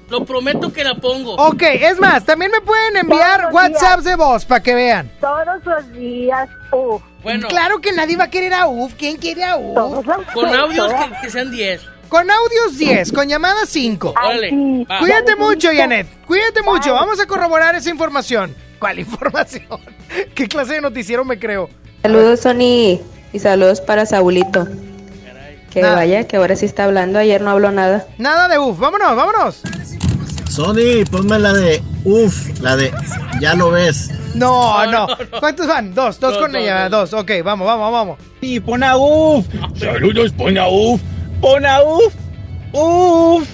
lo 0.09 0.23
prometo 0.23 0.71
que 0.71 0.83
la 0.83 0.95
pongo. 0.95 1.35
Ok, 1.35 1.61
es 1.63 1.99
más, 1.99 2.23
también 2.23 2.51
me 2.51 2.61
pueden 2.61 2.95
enviar 2.95 3.49
WhatsApps 3.51 4.05
de 4.05 4.15
voz 4.15 4.45
para 4.45 4.63
que 4.63 4.73
vean. 4.73 5.11
Todos 5.19 5.45
los 5.65 5.91
días, 5.93 6.47
UF. 6.71 7.01
Bueno, 7.23 7.47
Claro 7.49 7.81
que 7.81 7.91
nadie 7.91 8.15
va 8.15 8.25
a 8.25 8.29
querer 8.29 8.53
a 8.53 8.67
UF. 8.67 8.93
¿Quién 8.93 9.17
quiere 9.17 9.43
a 9.43 9.57
UF? 9.57 9.75
Todos 9.75 10.05
los 10.05 10.25
con 10.33 10.55
audios 10.55 10.93
que, 10.93 11.11
que 11.23 11.29
sean 11.29 11.51
10. 11.51 11.81
Con 12.07 12.31
audios 12.31 12.77
10, 12.77 13.11
con 13.11 13.27
llamadas 13.27 13.67
5. 13.67 14.11
Órale. 14.11 14.49
sí. 14.49 14.87
va. 14.89 14.99
Cuídate 14.99 15.35
mucho. 15.35 15.69
Janet. 15.75 16.07
Cuídate 16.25 16.61
mucho. 16.61 16.93
Vamos 16.93 17.19
a 17.19 17.25
corroborar 17.25 17.75
esa 17.75 17.89
información. 17.89 18.55
¿Cuál 18.79 18.99
información? 18.99 19.79
¿Qué 20.35 20.47
clase 20.47 20.73
de 20.75 20.81
noticiero 20.81 21.25
me 21.25 21.37
creo? 21.39 21.69
Saludos, 22.01 22.41
Sony. 22.41 22.99
Y 23.33 23.39
saludos 23.39 23.81
para 23.81 24.05
Saulito. 24.05 24.67
Que 25.71 25.81
Nada. 25.81 25.95
vaya, 25.95 26.25
que 26.27 26.37
ahora 26.37 26.55
sí 26.55 26.65
está 26.65 26.85
hablando. 26.85 27.19
Ayer 27.19 27.41
no 27.41 27.51
habló 27.51 27.71
nada. 27.71 28.07
Nada 28.17 28.47
de 28.47 28.57
UF. 28.57 28.79
Vámonos, 28.79 29.15
vámonos. 29.15 29.61
Sony, 30.49 31.03
ponme 31.11 31.37
la 31.37 31.53
de 31.53 31.83
Uf, 32.03 32.59
la 32.61 32.75
de 32.77 32.91
Ya 33.41 33.53
lo 33.53 33.69
ves. 33.71 34.09
No, 34.33 34.85
No, 34.85 34.91
no. 34.91 35.07
no, 35.07 35.15
no. 35.31 35.39
¿Cuántos 35.39 35.67
van? 35.67 35.93
Dos, 35.93 36.19
dos 36.19 36.33
Dos, 36.33 36.41
con 36.41 36.51
dos, 36.53 36.61
ella. 36.61 36.89
dos. 36.89 37.11
Dos. 37.11 37.21
Ok, 37.21 37.31
vamos, 37.43 37.67
vamos, 37.67 37.91
vamos. 37.91 38.19
Y 38.41 38.59
pon 38.59 38.83
a 38.83 38.97
Uf. 38.97 39.45
Saludos, 39.77 40.31
pon 40.33 40.57
a 40.57 40.67
Uf. 40.69 41.01
Pon 41.41 41.65
a 41.65 41.81
Uf. 41.83 42.13
Uf. 42.71 43.47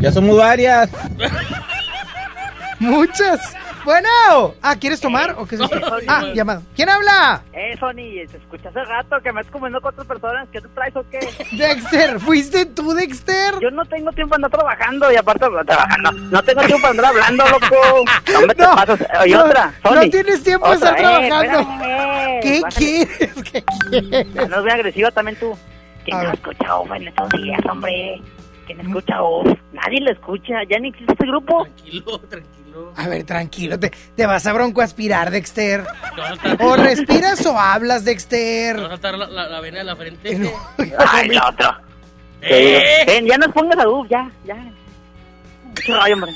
Ya 0.00 0.10
somos 0.10 0.36
varias. 0.36 0.90
Muchas. 2.80 3.40
Bueno. 3.84 4.54
Ah, 4.62 4.76
¿quieres 4.78 5.00
tomar? 5.00 5.34
¿O 5.38 5.46
qué 5.46 5.56
es 5.56 5.60
esto? 5.60 5.78
Ah, 6.08 6.24
llamado. 6.34 6.62
¿Quién 6.74 6.88
habla? 6.88 7.42
Eh, 7.52 7.76
Sony, 7.78 8.26
se 8.30 8.36
escucha 8.38 8.68
hace 8.70 8.82
rato 8.84 9.16
que 9.22 9.32
me 9.32 9.40
estás 9.40 9.52
comiendo 9.52 9.80
con 9.80 9.92
otras 9.92 10.06
personas. 10.06 10.48
¿Qué 10.50 10.60
te 10.60 10.68
traes 10.68 10.96
o 10.96 11.04
qué? 11.10 11.20
Dexter. 11.56 12.18
¿Fuiste 12.20 12.66
tú, 12.66 12.92
Dexter? 12.94 13.54
Yo 13.60 13.70
no 13.70 13.84
tengo 13.84 14.10
tiempo 14.12 14.30
para 14.30 14.46
andar 14.46 14.50
trabajando 14.50 15.12
y 15.12 15.16
aparte 15.16 15.46
trabajando. 15.66 16.12
No 16.12 16.42
tengo 16.42 16.60
tiempo 16.62 16.80
para 16.82 16.90
andar 16.90 17.04
hablando, 17.06 17.44
loco. 17.48 18.04
No 18.32 18.46
me 18.46 18.54
te 18.54 18.62
No, 18.62 18.74
pasas. 18.76 19.00
Oye, 19.22 19.34
no, 19.34 19.44
otra, 19.44 19.74
no 19.84 20.00
tienes 20.10 20.42
tiempo 20.42 20.68
de 20.70 20.76
Otra, 20.76 20.90
estar 20.90 20.98
eh, 21.22 21.28
trabajando. 21.28 21.60
espérame, 21.60 22.40
¿Qué 22.42 22.60
bájale. 22.60 22.76
quieres? 22.76 23.34
¿Qué 23.52 23.64
quieres? 23.90 24.34
No 24.48 24.56
es 24.56 24.62
muy 24.62 24.70
agresiva 24.70 25.10
también 25.10 25.38
tú. 25.38 25.56
¿Quién 26.04 26.22
no 26.22 26.32
escucha 26.32 26.78
UF 26.80 26.90
en 26.92 27.08
estos 27.08 27.28
días, 27.30 27.60
hombre? 27.70 28.20
¿Quién 28.66 28.80
escucha 28.80 29.22
UF? 29.22 29.46
Nadie 29.72 30.00
lo 30.00 30.10
escucha. 30.12 30.54
Ya 30.68 30.78
ni 30.78 30.88
existe 30.88 31.12
este 31.12 31.26
grupo. 31.26 31.64
Tranquilo, 31.64 32.18
tranquilo. 32.20 32.63
A 32.96 33.08
ver, 33.08 33.24
tranquilo. 33.24 33.78
Te, 33.78 33.92
te 34.16 34.26
vas 34.26 34.46
a 34.46 34.52
broncoaspirar, 34.52 35.30
Dexter. 35.30 35.84
Te 36.14 36.20
va 36.20 36.26
a 36.30 36.36
saltar, 36.36 36.66
O 36.66 36.76
respiras 36.76 37.46
o 37.46 37.58
hablas, 37.58 38.04
te 38.04 38.10
Dexter. 38.10 38.80
va 38.80 38.86
a 38.86 38.88
saltar 38.90 39.18
la, 39.18 39.26
la- 39.28 39.48
la 39.48 39.60
vena 39.60 39.78
de 39.78 39.84
la 39.84 39.96
frente. 39.96 40.38
No. 40.38 40.50
Ay, 40.98 41.28
el 41.30 41.38
otro. 41.38 41.70
¡Eh! 42.42 43.04
Ven, 43.06 43.26
ya 43.26 43.38
nos 43.38 43.52
pongas 43.52 43.78
a 43.78 43.88
UF, 43.88 44.08
ya, 44.10 44.30
ya. 44.44 44.56
Qué 45.74 45.92
rollo, 45.94 46.14
hombre. 46.14 46.32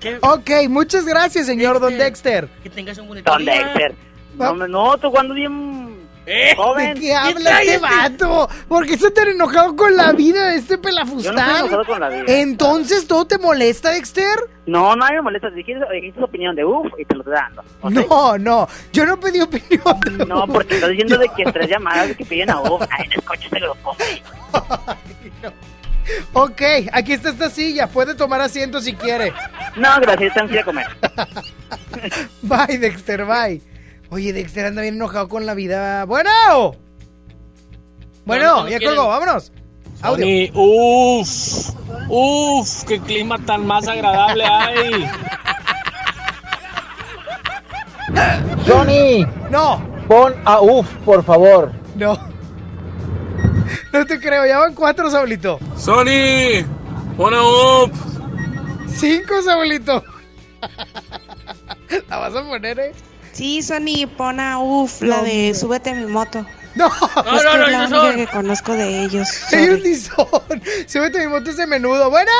¿Qué? 0.00 0.18
Ok, 0.20 0.50
muchas 0.68 1.04
gracias, 1.06 1.46
señor 1.46 1.80
Don 1.80 1.96
Dexter. 1.96 2.48
Que 2.62 2.70
tengas 2.70 2.98
un 2.98 3.08
bonito 3.08 3.30
Don 3.30 3.40
día. 3.44 3.54
Dexter. 3.54 3.94
No, 4.36 4.54
no, 4.54 4.98
tú 4.98 5.10
cuando 5.10 5.34
bien 5.34 5.91
¿Eh? 6.24 6.54
¿De 6.76 7.00
qué 7.00 7.14
habla 7.14 7.60
este 7.62 7.74
este? 7.74 7.78
vato? 7.78 8.48
¿Por 8.68 8.86
qué 8.86 8.94
está 8.94 9.10
tan 9.12 9.28
enojado 9.28 9.74
con 9.74 9.96
la 9.96 10.12
vida 10.12 10.48
de 10.50 10.56
este 10.56 10.76
Yo 10.76 10.80
no 10.82 10.88
estoy 10.88 10.92
pelafustán? 10.92 11.56
enojado 11.58 11.84
con 11.84 12.00
la 12.00 12.08
vida. 12.08 12.24
Entonces, 12.28 13.06
¿todo 13.08 13.26
te 13.26 13.38
molesta, 13.38 13.90
Dexter? 13.90 14.38
No, 14.66 14.94
nadie 14.94 15.16
me 15.16 15.22
molesta. 15.22 15.50
Dijiste, 15.50 15.84
dijiste 15.92 16.20
tu 16.20 16.24
opinión 16.24 16.54
de 16.54 16.64
UF 16.64 16.86
y 16.98 17.04
te 17.04 17.14
lo 17.16 17.22
estoy 17.22 17.34
dando. 17.34 17.64
No, 18.08 18.38
no. 18.38 18.68
Yo 18.92 19.04
no 19.04 19.18
pedí 19.18 19.40
opinión. 19.40 19.82
de 20.18 20.24
No, 20.26 20.46
porque 20.46 20.76
estás 20.76 20.90
diciendo 20.90 21.18
de 21.18 21.28
que 21.36 21.44
tres 21.50 21.68
llamadas 21.68 22.08
de 22.08 22.14
que 22.16 22.24
piden 22.24 22.50
a 22.50 22.60
UF. 22.60 22.82
Ay, 22.90 23.08
no 23.08 23.14
escuches 23.18 23.52
el 23.52 23.60
grupo. 23.60 23.96
Ok, 26.32 26.62
aquí 26.92 27.12
está 27.12 27.30
esta 27.30 27.50
silla. 27.50 27.86
Puede 27.88 28.14
tomar 28.14 28.40
asiento 28.40 28.80
si 28.80 28.92
quiere. 28.94 29.32
No, 29.76 29.88
gracias, 30.00 30.34
ir 30.50 30.58
a 30.58 30.64
comer. 30.64 30.86
Bye, 32.42 32.78
Dexter, 32.78 33.24
bye. 33.24 33.60
Oye, 34.12 34.34
Dexter 34.34 34.66
anda 34.66 34.82
bien 34.82 34.96
enojado 34.96 35.26
con 35.26 35.46
la 35.46 35.54
vida. 35.54 36.04
Bueno. 36.04 36.76
Bueno, 38.26 38.64
no 38.64 38.68
ya 38.68 38.78
colgó, 38.78 39.08
vámonos. 39.08 39.50
Audio. 40.02 40.26
Sony, 40.26 40.50
uff, 40.54 41.70
uff, 42.10 42.84
qué 42.84 43.00
clima 43.00 43.38
tan 43.38 43.66
más 43.66 43.88
agradable 43.88 44.44
hay. 44.44 45.10
Sony, 48.66 49.26
No, 49.50 49.82
pon 50.06 50.34
a 50.44 50.60
Uf, 50.60 50.86
por 51.06 51.24
favor. 51.24 51.72
no. 51.96 52.18
No 53.94 54.04
te 54.06 54.20
creo, 54.20 54.44
ya 54.46 54.58
van 54.58 54.74
cuatro, 54.74 55.10
Saulito. 55.10 55.58
Sony, 55.74 56.66
pon 57.16 57.32
a 57.32 57.42
up. 57.42 57.92
Cinco, 58.88 59.40
Saulito. 59.42 60.04
¿La 62.10 62.18
vas 62.18 62.34
a 62.36 62.42
poner, 62.42 62.78
eh? 62.78 62.92
Sí, 63.32 63.62
Sony, 63.62 64.06
pon 64.16 64.40
a 64.40 64.58
UF, 64.58 65.02
la 65.02 65.22
de 65.22 65.54
súbete 65.54 65.90
a 65.90 65.94
mi 65.94 66.06
moto. 66.06 66.44
No, 66.74 66.88
No, 66.88 67.36
es 67.36 67.44
no, 67.44 67.56
no, 67.58 67.64
es 67.66 67.72
la 67.72 67.88
no 67.88 68.00
única 68.02 68.06
son. 68.12 68.16
que 68.16 68.26
conozco 68.26 68.72
de 68.74 69.02
ellos. 69.04 69.52
ellos 69.52 69.78
sorry. 69.78 69.82
ni 69.82 69.94
son. 69.94 70.62
Súbete 70.86 71.18
mi 71.20 71.26
moto 71.28 71.50
ese 71.50 71.66
menudo. 71.66 72.10
Bueno. 72.10 72.30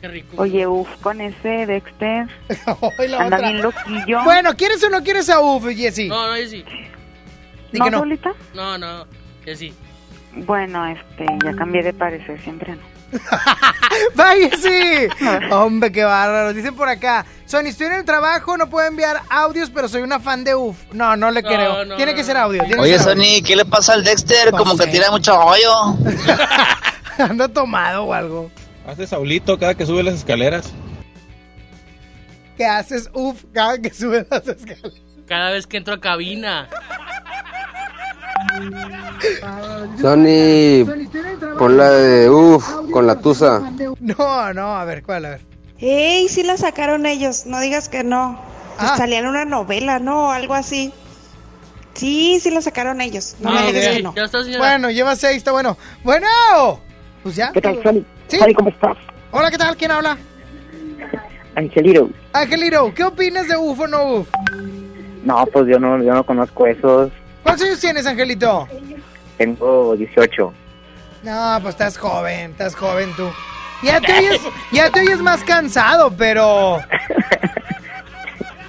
Qué 0.00 0.08
rico. 0.08 0.34
Oye, 0.42 0.66
uf, 0.66 0.88
con 1.02 1.20
ese 1.20 1.66
Dexter. 1.66 2.26
Ay, 2.98 3.08
la 3.08 3.18
Anda 3.20 3.36
otra. 3.36 3.48
bien 3.50 3.62
loquillo. 3.62 4.24
Bueno, 4.24 4.54
¿quieres 4.56 4.82
o 4.82 4.88
no 4.88 5.02
quieres 5.02 5.28
a 5.30 5.40
UF, 5.40 5.66
Jessy? 5.76 6.08
No, 6.08 6.26
no. 6.26 6.34
Di 6.34 6.64
¿No, 7.78 7.84
que 7.84 7.90
no. 7.90 7.98
Saulita? 7.98 8.32
No, 8.54 8.78
no, 8.78 9.06
sí. 9.54 9.72
Bueno, 10.34 10.86
este, 10.86 11.26
ya 11.44 11.52
cambié 11.54 11.82
de 11.82 11.92
parecer, 11.92 12.40
siempre 12.42 12.72
no. 12.74 12.89
¡Vaya, 14.14 14.50
sí! 14.56 15.08
Hombre, 15.50 15.90
qué 15.92 16.04
bárbaro. 16.04 16.52
Dicen 16.52 16.74
por 16.74 16.88
acá, 16.88 17.26
Sony, 17.46 17.66
estoy 17.66 17.86
en 17.88 17.94
el 17.94 18.04
trabajo, 18.04 18.56
no 18.56 18.68
puedo 18.70 18.86
enviar 18.86 19.20
audios, 19.28 19.70
pero 19.70 19.88
soy 19.88 20.02
una 20.02 20.20
fan 20.20 20.44
de 20.44 20.54
UF. 20.54 20.76
No, 20.92 21.16
no 21.16 21.30
le 21.30 21.42
No, 21.42 21.48
creo. 21.48 21.84
no, 21.84 21.96
tiene 21.96 22.12
no, 22.12 22.16
que 22.18 22.24
ser 22.24 22.36
audio. 22.36 22.62
tiene 22.64 22.80
Oye, 22.80 22.98
ser 22.98 23.08
audio. 23.10 23.22
Sony, 23.40 23.44
¿qué 23.44 23.56
le 23.56 23.64
pasa 23.64 23.94
al 23.94 24.04
Dexter? 24.04 24.50
Como 24.52 24.76
que 24.76 24.86
tira 24.86 25.10
mucho 25.10 25.36
rollo. 25.36 25.96
Anda 27.18 27.48
tomado 27.48 28.04
o 28.04 28.14
algo. 28.14 28.50
Hace 28.86 29.06
Saulito 29.06 29.58
cada 29.58 29.74
que 29.74 29.84
sube 29.86 30.02
las 30.02 30.14
escaleras. 30.14 30.72
¿Qué 32.56 32.64
haces 32.66 33.10
UF 33.12 33.44
cada 33.52 33.78
que 33.80 33.92
subes 33.92 34.26
las 34.30 34.46
escaleras? 34.46 34.92
Cada 35.26 35.50
vez 35.50 35.66
que 35.66 35.76
entro 35.76 35.94
a 35.94 36.00
cabina. 36.00 36.68
Sony, 40.00 40.84
pon 41.58 41.76
la 41.76 41.90
de 41.90 42.30
uff 42.30 42.66
con 42.92 43.06
la 43.06 43.16
tusa. 43.16 43.60
No, 44.00 44.52
no, 44.54 44.76
a 44.76 44.84
ver, 44.84 45.02
¿cuál? 45.02 45.24
A 45.26 45.30
ver. 45.30 45.40
¡Ey! 45.78 46.28
Sí 46.28 46.42
la 46.42 46.56
sacaron 46.56 47.06
ellos, 47.06 47.46
no 47.46 47.60
digas 47.60 47.88
que 47.88 48.04
no. 48.04 48.38
Ah. 48.78 48.96
Salía 48.96 49.18
en 49.18 49.26
una 49.26 49.44
novela, 49.44 49.98
¿no? 49.98 50.30
Algo 50.30 50.54
así. 50.54 50.92
Sí, 51.94 52.38
sí 52.40 52.50
la 52.50 52.60
sacaron 52.62 53.00
ellos. 53.00 53.36
No 53.40 53.50
Ah, 53.50 53.62
me 53.66 53.72
digas 53.72 53.96
que 53.96 54.02
no. 54.02 54.14
Bueno, 54.58 54.90
lleva 54.90 55.16
seis, 55.16 55.38
está 55.38 55.52
bueno. 55.52 55.76
¡Bueno! 56.02 56.26
Pues 57.22 57.36
ya. 57.36 57.52
¿Qué 57.52 57.60
tal, 57.60 57.82
Sony? 57.82 58.04
Sí. 58.28 58.38
Sony, 58.38 58.54
¿cómo 58.56 58.70
estás? 58.70 58.96
Hola, 59.32 59.50
¿qué 59.50 59.58
tal? 59.58 59.76
¿Quién 59.76 59.90
habla? 59.90 60.16
Angelito. 61.56 62.08
Angelito, 62.32 62.92
¿qué 62.94 63.04
opinas 63.04 63.48
de 63.48 63.56
UFO 63.56 63.82
o 63.84 63.88
no 63.88 64.04
UFO? 64.14 64.30
No, 65.24 65.44
pues 65.52 65.66
yo 65.66 65.78
no, 65.78 66.02
yo 66.02 66.14
no 66.14 66.24
conozco 66.24 66.66
esos. 66.66 67.10
¿Cuántos 67.42 67.66
años 67.66 67.80
tienes, 67.80 68.06
Angelito? 68.06 68.68
Tengo 69.38 69.96
18. 69.96 70.54
No, 71.22 71.58
pues 71.62 71.74
estás 71.74 71.98
joven, 71.98 72.52
estás 72.52 72.74
joven 72.74 73.10
tú. 73.16 73.30
Ya 73.82 74.00
te 74.00 74.12
oyes, 74.12 74.40
ya 74.72 74.90
te 74.90 75.00
oyes 75.00 75.18
más 75.18 75.42
cansado, 75.44 76.14
pero... 76.16 76.80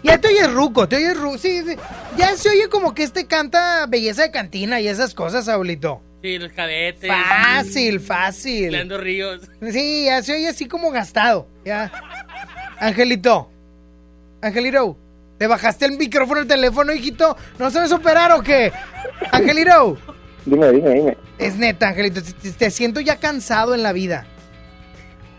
Ya 0.04 0.18
te 0.18 0.30
oyes 0.30 0.52
ruco, 0.52 0.88
te 0.88 0.96
oyes 0.96 1.18
ruco. 1.18 1.38
Sí, 1.38 1.62
sí. 1.64 1.76
Ya 2.18 2.36
se 2.36 2.50
oye 2.50 2.70
como 2.70 2.94
que 2.94 3.04
este 3.04 3.28
canta 3.28 3.86
belleza 3.88 4.24
de 4.24 4.32
cantina 4.32 4.82
y 4.82 4.88
esas 4.88 5.14
cosas, 5.14 5.46
Saulito. 5.46 6.02
Sí, 6.22 6.38
los 6.38 6.52
cadetes. 6.52 7.10
Fácil, 7.10 8.00
fácil. 8.00 8.72
Leandro 8.72 8.98
Ríos. 8.98 9.42
Sí, 9.72 10.06
ya 10.06 10.22
se 10.24 10.34
oye 10.34 10.48
así 10.48 10.68
como 10.68 10.92
gastado. 10.92 11.48
Ya. 11.66 11.92
Angelito. 12.80 13.50
Angelito. 14.42 14.98
¿Le 15.42 15.48
bajaste 15.48 15.86
el 15.86 15.98
micrófono 15.98 16.42
al 16.42 16.46
teléfono, 16.46 16.94
hijito? 16.94 17.36
¿No 17.58 17.72
sabes 17.72 17.92
operar 17.92 18.32
o 18.32 18.44
qué? 18.44 18.72
Angelito. 19.32 19.98
Dime, 20.46 20.72
dime, 20.72 20.94
dime. 20.94 21.18
Es 21.40 21.56
neta, 21.56 21.88
Angelito. 21.88 22.22
Te, 22.22 22.52
te 22.52 22.70
siento 22.70 23.00
ya 23.00 23.16
cansado 23.16 23.74
en 23.74 23.82
la 23.82 23.92
vida. 23.92 24.28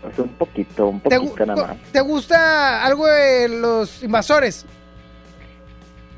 Pues 0.01 0.19
un 0.19 0.27
poquito, 0.27 0.87
un 0.87 0.99
¿Te, 0.99 1.17
poquito 1.17 1.45
nada 1.45 1.67
más. 1.67 1.77
¿Te 1.93 2.01
gusta 2.01 2.83
algo 2.83 3.07
de 3.07 3.47
los 3.47 4.03
invasores? 4.03 4.65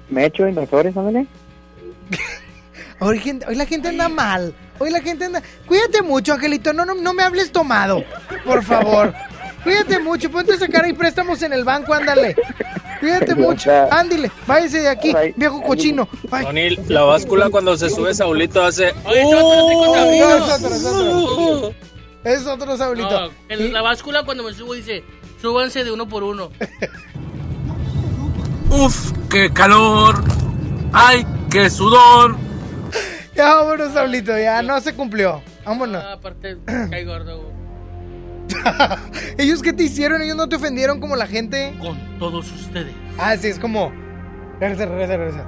¿Me 0.10 0.24
he 0.24 0.26
hecho 0.26 0.48
invasores, 0.48 0.98
ándale? 0.98 1.28
Hoy 2.99 3.22
la 3.52 3.68
gente 3.68 3.90
anda 3.90 4.10
mal. 4.10 4.56
Hoy 4.80 4.90
la 4.90 5.02
gente 5.02 5.26
anda... 5.26 5.44
Cuídate 5.68 6.02
mucho, 6.02 6.34
Angelito. 6.34 6.74
No, 6.74 6.86
no, 6.86 6.95
no 6.95 7.14
me 7.14 7.22
hables 7.22 7.52
tomado. 7.52 8.03
Por 8.45 8.64
favor. 8.64 9.14
Cuídate 9.64 9.99
mucho. 9.99 10.32
Ponte 10.32 10.53
a 10.53 10.57
sacar 10.57 10.86
ahí 10.86 10.94
préstamos 10.94 11.44
en 11.44 11.53
el 11.53 11.64
banco. 11.64 11.94
Ándale. 11.94 12.36
Cuídate 13.06 13.36
mucho. 13.48 13.69
Ándile. 13.91 14.32
Váyase 14.48 14.82
de 14.82 14.90
aquí, 14.90 15.14
viejo 15.36 15.61
cochino. 15.61 16.07
Bye. 16.32 16.44
Tony, 16.44 16.76
la 16.88 17.03
báscula 17.03 17.52
cuando 17.52 17.77
se 17.77 17.91
sube 17.91 18.15
Saulito 18.15 18.64
hace. 18.64 18.95
Oye, 19.06 19.22
es 19.22 19.27
otro, 19.27 19.68
tengo 19.68 19.91
un 19.91 19.98
amigo. 19.99 20.27
No, 20.27 20.36
es 20.36 20.52
otro, 20.52 20.69
es 20.76 20.86
otro. 20.86 21.73
Es 22.23 22.48
otro 22.48 22.77
Saulito. 22.77 23.27
No, 23.27 23.30
en 23.49 23.73
la 23.73 23.84
báscula 23.84 24.23
cuando 24.26 24.44
me 24.44 24.52
subo 24.53 24.73
dice, 24.73 25.03
súbanse 25.40 25.84
de 25.84 25.91
uno 25.91 26.10
por 26.10 26.23
uno. 26.23 26.49
Uf, 28.72 29.11
qué 29.30 29.53
calor. 29.53 30.23
Ay, 30.91 31.27
qué 31.52 31.69
sudor. 31.69 32.38
Ya 33.36 33.53
vámonos, 33.53 33.94
Saulito. 33.94 34.36
Ya 34.36 34.64
no 34.64 34.82
se 34.82 34.95
cumplió. 34.95 35.44
Vámonos. 35.64 36.03
Ah, 36.03 36.14
aparte, 36.14 36.57
cae 36.65 37.06
gordo. 37.06 37.53
¿Ellos 39.38 39.61
qué 39.61 39.73
te 39.73 39.84
hicieron? 39.84 40.22
¿Ellos 40.22 40.35
no 40.35 40.47
te 40.47 40.55
ofendieron 40.55 40.99
como 40.99 41.15
la 41.15 41.27
gente? 41.27 41.73
Con 41.80 41.97
todos 42.19 42.51
ustedes. 42.51 42.93
Ah, 43.17 43.35
sí, 43.38 43.47
es 43.47 43.59
como... 43.59 43.91
Regresa, 44.59 44.85
regresa, 44.85 45.17
regresa. 45.17 45.45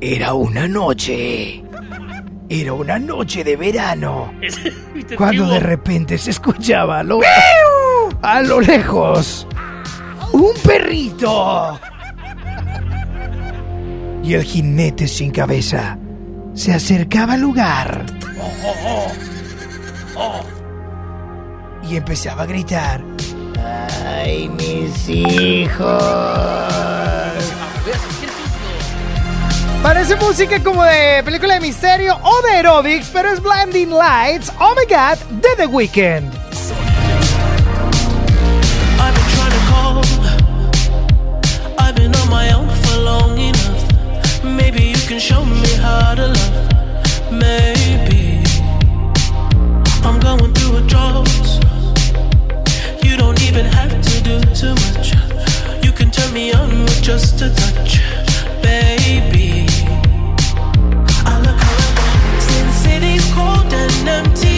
Era 0.00 0.34
una 0.34 0.68
noche. 0.68 1.62
Era 2.48 2.72
una 2.72 2.98
noche 2.98 3.44
de 3.44 3.56
verano. 3.56 4.32
¿Viste, 4.40 5.16
Cuando 5.16 5.46
de 5.48 5.60
repente 5.60 6.18
se 6.18 6.30
escuchaba 6.30 7.00
a 7.00 7.02
lo, 7.02 7.20
a 8.22 8.42
lo 8.42 8.60
lejos 8.60 9.46
un 10.32 10.52
perrito. 10.64 11.78
Y 14.22 14.34
el 14.34 14.44
jinete 14.44 15.08
sin 15.08 15.30
cabeza 15.30 15.98
se 16.54 16.72
acercaba 16.72 17.34
al 17.34 17.40
lugar 17.40 18.04
y 21.90 21.96
empezaba 21.96 22.44
a 22.44 22.46
gritar. 22.46 23.02
¡Ay, 24.06 24.48
mis 24.48 25.08
hijos! 25.08 26.02
Parece 29.82 30.14
música 30.16 30.62
como 30.62 30.84
de 30.84 31.22
película 31.24 31.54
de 31.54 31.60
misterio 31.60 32.16
o 32.22 32.42
de 32.42 32.50
aerobics, 32.52 33.10
pero 33.12 33.32
es 33.32 33.40
Blinding 33.42 33.90
Lights, 33.90 34.52
Oh 34.60 34.74
My 34.76 34.84
God, 34.84 35.18
de 35.40 35.56
The 35.56 35.66
Weeknd. 35.66 36.32
I've 38.98 39.14
been 39.14 39.24
trying 39.34 39.50
to 39.50 39.58
call. 39.68 40.02
I've 41.78 41.94
been 41.96 42.14
on 42.14 42.30
my 42.30 42.52
own 42.52 42.68
for 42.68 43.00
long 43.00 43.38
enough. 43.38 44.44
Maybe 44.44 44.90
you 44.90 45.08
can 45.08 45.18
show 45.18 45.44
me 45.44 45.66
how 45.82 46.14
to 46.14 46.28
love. 46.28 47.32
Maybe 47.32 48.44
I'm 50.04 50.20
going 50.20 50.52
through 50.54 50.76
a 50.76 50.82
drought. 50.82 51.39
Even 53.50 53.66
have 53.66 53.90
to 54.00 54.22
do 54.22 54.38
too 54.54 54.74
much. 54.76 55.12
You 55.84 55.90
can 55.90 56.12
turn 56.12 56.32
me 56.32 56.52
on 56.52 56.84
with 56.84 57.02
just 57.02 57.42
a 57.42 57.52
touch, 57.52 57.98
baby. 58.62 59.66
I 61.26 61.36
look 61.44 61.60
around, 61.68 62.40
since 62.40 62.74
city's 62.76 63.26
cold 63.34 63.72
and 63.72 64.08
empty. 64.08 64.49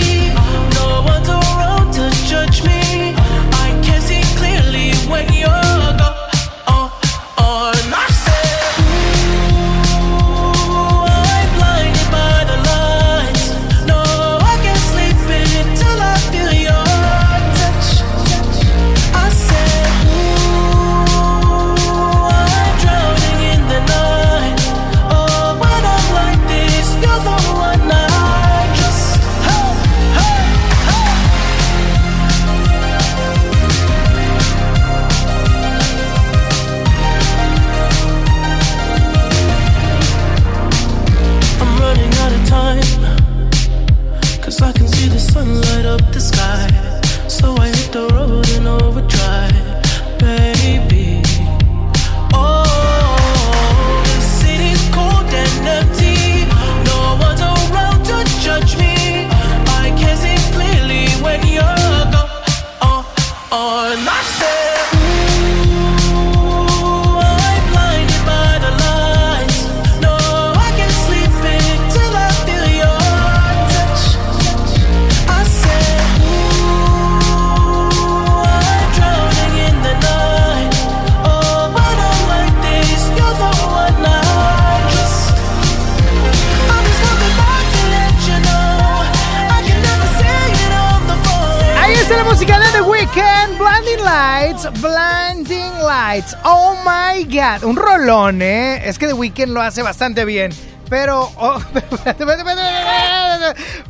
Lights, 94.62 94.80
Blinding 94.80 95.72
Lights. 95.82 96.36
Oh 96.44 96.76
my 96.84 97.24
god, 97.24 97.64
un 97.64 97.76
rolón, 97.76 98.42
¿eh? 98.42 98.88
Es 98.88 98.98
que 98.98 99.06
The 99.06 99.12
Weeknd 99.14 99.48
lo 99.48 99.60
hace 99.60 99.82
bastante 99.82 100.24
bien. 100.24 100.52
Pero, 100.88 101.32
oh, 101.36 101.58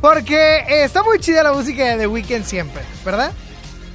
porque 0.01 0.63
está 0.83 1.03
muy 1.03 1.19
chida 1.19 1.43
la 1.43 1.53
música 1.53 1.83
de 1.83 1.97
The 1.97 2.07
Weeknd 2.07 2.45
siempre, 2.45 2.81
¿verdad? 3.05 3.31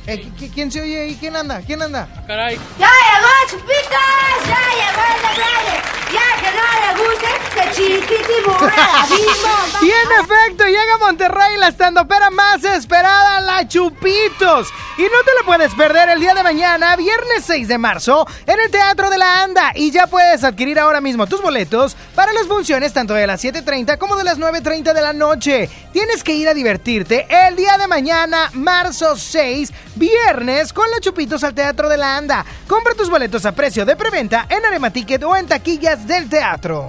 Eh, 0.06 0.22
¿qui- 0.22 0.34
qui- 0.36 0.50
¿Quién 0.54 0.70
se 0.72 0.80
oye 0.80 1.00
ahí? 1.02 1.16
¿Quién 1.18 1.36
anda? 1.36 1.60
¿Quién 1.66 1.82
anda? 1.82 2.08
Caray. 2.26 2.56
¡Ya 2.78 2.86
llegó, 2.86 3.28
chupitos! 3.48 4.46
¡Ya 4.46 4.62
llegó 4.78 5.02
el 5.14 5.20
de! 5.36 5.98
Ya 6.12 6.28
que 6.40 6.50
no 6.56 6.66
le 6.80 6.90
guste, 7.02 7.30
que 7.54 7.64
chiquitibum. 7.72 8.58
Y 9.80 9.90
en 9.90 10.24
efecto, 10.24 10.64
llega 10.64 10.94
a 10.94 10.98
Monterrey 10.98 11.56
la 11.56 11.68
estandopera 11.68 12.30
más 12.30 12.64
esperada, 12.64 13.40
la 13.40 13.68
Chupitos. 13.68 14.68
Y 14.96 15.02
no 15.02 15.22
te 15.24 15.32
la 15.38 15.46
puedes 15.46 15.72
perder 15.74 16.08
el 16.08 16.18
día 16.18 16.34
de 16.34 16.42
mañana, 16.42 16.96
viernes 16.96 17.44
6 17.46 17.68
de 17.68 17.78
marzo, 17.78 18.26
en 18.46 18.58
el 18.58 18.70
Teatro 18.70 19.08
de 19.08 19.18
la 19.18 19.44
Anda. 19.44 19.70
Y 19.76 19.92
ya 19.92 20.08
puedes 20.08 20.42
adquirir 20.42 20.80
ahora 20.80 21.00
mismo 21.00 21.28
tus 21.28 21.40
boletos 21.40 21.96
para 22.16 22.32
las 22.32 22.48
funciones 22.48 22.92
tanto 22.92 23.14
de 23.14 23.28
las 23.28 23.44
7.30 23.44 23.98
como 23.98 24.16
de 24.16 24.24
las 24.24 24.38
9.30 24.38 24.92
de 24.92 25.00
la 25.00 25.12
noche. 25.12 25.70
Tienes 25.92 26.24
que 26.24 26.34
ir 26.34 26.48
a 26.48 26.54
divertirte 26.54 27.28
el 27.30 27.54
día 27.54 27.78
de 27.78 27.86
mañana, 27.86 28.50
marzo 28.54 29.14
6, 29.16 29.72
viernes, 29.94 30.72
con 30.72 30.90
la 30.90 30.98
Chupitos 30.98 31.44
al 31.44 31.54
Teatro 31.54 31.88
de 31.88 31.98
la 31.98 32.16
Anda. 32.16 32.44
Compra 32.66 32.94
tus 32.94 33.08
boletos 33.08 33.37
a 33.44 33.52
precio 33.52 33.84
de 33.84 33.96
preventa 33.96 34.46
en 34.48 34.64
Arema 34.64 34.90
Ticket 34.90 35.22
o 35.22 35.36
en 35.36 35.46
taquillas 35.46 36.06
del 36.06 36.28
teatro. 36.28 36.86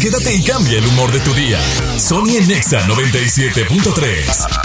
Quédate 0.00 0.34
y 0.34 0.42
cambia 0.42 0.78
el 0.78 0.86
humor 0.86 1.10
de 1.12 1.20
tu 1.20 1.32
día. 1.34 1.58
Sony 1.98 2.36
en 2.38 2.48
Nexa 2.48 2.80
97.3. 2.86 4.60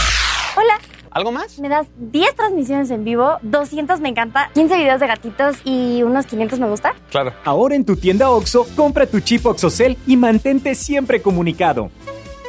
Hola. 0.56 0.80
¿Algo 1.12 1.32
más? 1.32 1.60
Me 1.60 1.70
das 1.70 1.88
10 1.98 2.36
transmisiones 2.36 2.92
en 2.92 3.06
vivo, 3.06 3.38
200 3.42 4.02
me 4.02 4.10
encanta, 4.10 4.50
15 4.54 4.78
videos 4.78 5.00
de 5.00 5.08
gatitos 5.08 5.58
y 5.64 6.04
unos 6.04 6.26
500 6.26 6.60
me 6.60 6.68
gusta. 6.68 6.94
Claro. 7.10 7.34
Ahora 7.46 7.76
en 7.76 7.86
tu 7.86 7.96
tienda 7.96 8.30
OXO, 8.30 8.68
compra 8.76 9.06
tu 9.06 9.22
chip 9.22 9.46
OXOCEL 9.46 9.98
y 10.08 10.18
mantente 10.18 10.76
siempre 10.76 11.22
comunicado. 11.22 11.90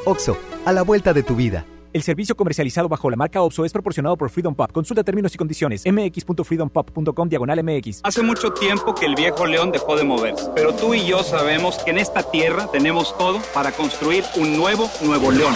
OXO, 0.05 0.37
a 0.65 0.73
la 0.73 0.83
vuelta 0.83 1.13
de 1.13 1.23
tu 1.23 1.37
vida. 1.37 1.65
El 1.97 2.03
servicio 2.03 2.37
comercializado 2.37 2.91
bajo 2.91 3.09
la 3.09 3.17
marca 3.17 3.41
OPSO 3.41 3.65
es 3.65 3.73
proporcionado 3.73 4.19
por 4.19 4.29
Freedom 4.29 4.55
Pop. 4.55 4.71
Consulta 4.71 5.03
términos 5.03 5.35
y 5.35 5.39
condiciones. 5.39 5.83
mx.freedompop.com 5.87 7.27
diagonal 7.27 7.65
mx. 7.65 8.01
Hace 8.03 8.23
mucho 8.23 8.53
tiempo 8.53 8.95
que 8.95 9.07
el 9.07 9.15
viejo 9.15 9.47
león 9.47 9.73
dejó 9.73 9.97
de 9.97 10.05
moverse, 10.05 10.51
pero 10.55 10.75
tú 10.75 10.93
y 10.93 11.07
yo 11.07 11.23
sabemos 11.23 11.79
que 11.79 11.93
en 11.93 11.97
esta 11.97 12.23
tierra 12.23 12.69
tenemos 12.71 13.17
todo 13.17 13.41
para 13.55 13.73
construir 13.73 14.25
un 14.37 14.59
nuevo 14.59 14.91
Nuevo 15.03 15.31
León. 15.31 15.55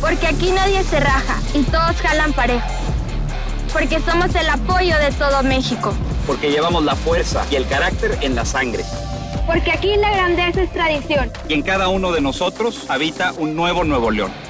Porque 0.00 0.26
aquí 0.26 0.50
nadie 0.52 0.82
se 0.84 1.00
raja 1.00 1.38
y 1.52 1.62
todos 1.64 1.94
jalan 2.00 2.32
parejo. 2.32 2.66
Porque 3.74 4.00
somos 4.00 4.34
el 4.34 4.48
apoyo 4.48 4.96
de 4.96 5.12
todo 5.18 5.42
México. 5.42 5.92
Porque 6.26 6.50
llevamos 6.50 6.82
la 6.82 6.96
fuerza 6.96 7.44
y 7.50 7.56
el 7.56 7.66
carácter 7.66 8.16
en 8.22 8.34
la 8.34 8.46
sangre. 8.46 8.84
Porque 9.46 9.70
aquí 9.70 9.96
la 9.96 10.10
grandeza 10.12 10.62
es 10.62 10.72
tradición. 10.72 11.30
Y 11.46 11.52
en 11.52 11.62
cada 11.62 11.88
uno 11.88 12.10
de 12.10 12.22
nosotros 12.22 12.86
habita 12.88 13.34
un 13.34 13.54
nuevo 13.54 13.84
Nuevo 13.84 14.10
León. 14.10 14.45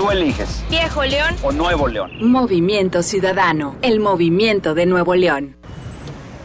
Tú 0.00 0.10
eliges. 0.10 0.64
Viejo 0.70 1.04
León 1.04 1.36
o 1.42 1.52
Nuevo 1.52 1.86
León. 1.86 2.10
Movimiento 2.22 3.02
Ciudadano, 3.02 3.76
el 3.82 4.00
movimiento 4.00 4.72
de 4.72 4.86
Nuevo 4.86 5.14
León. 5.14 5.56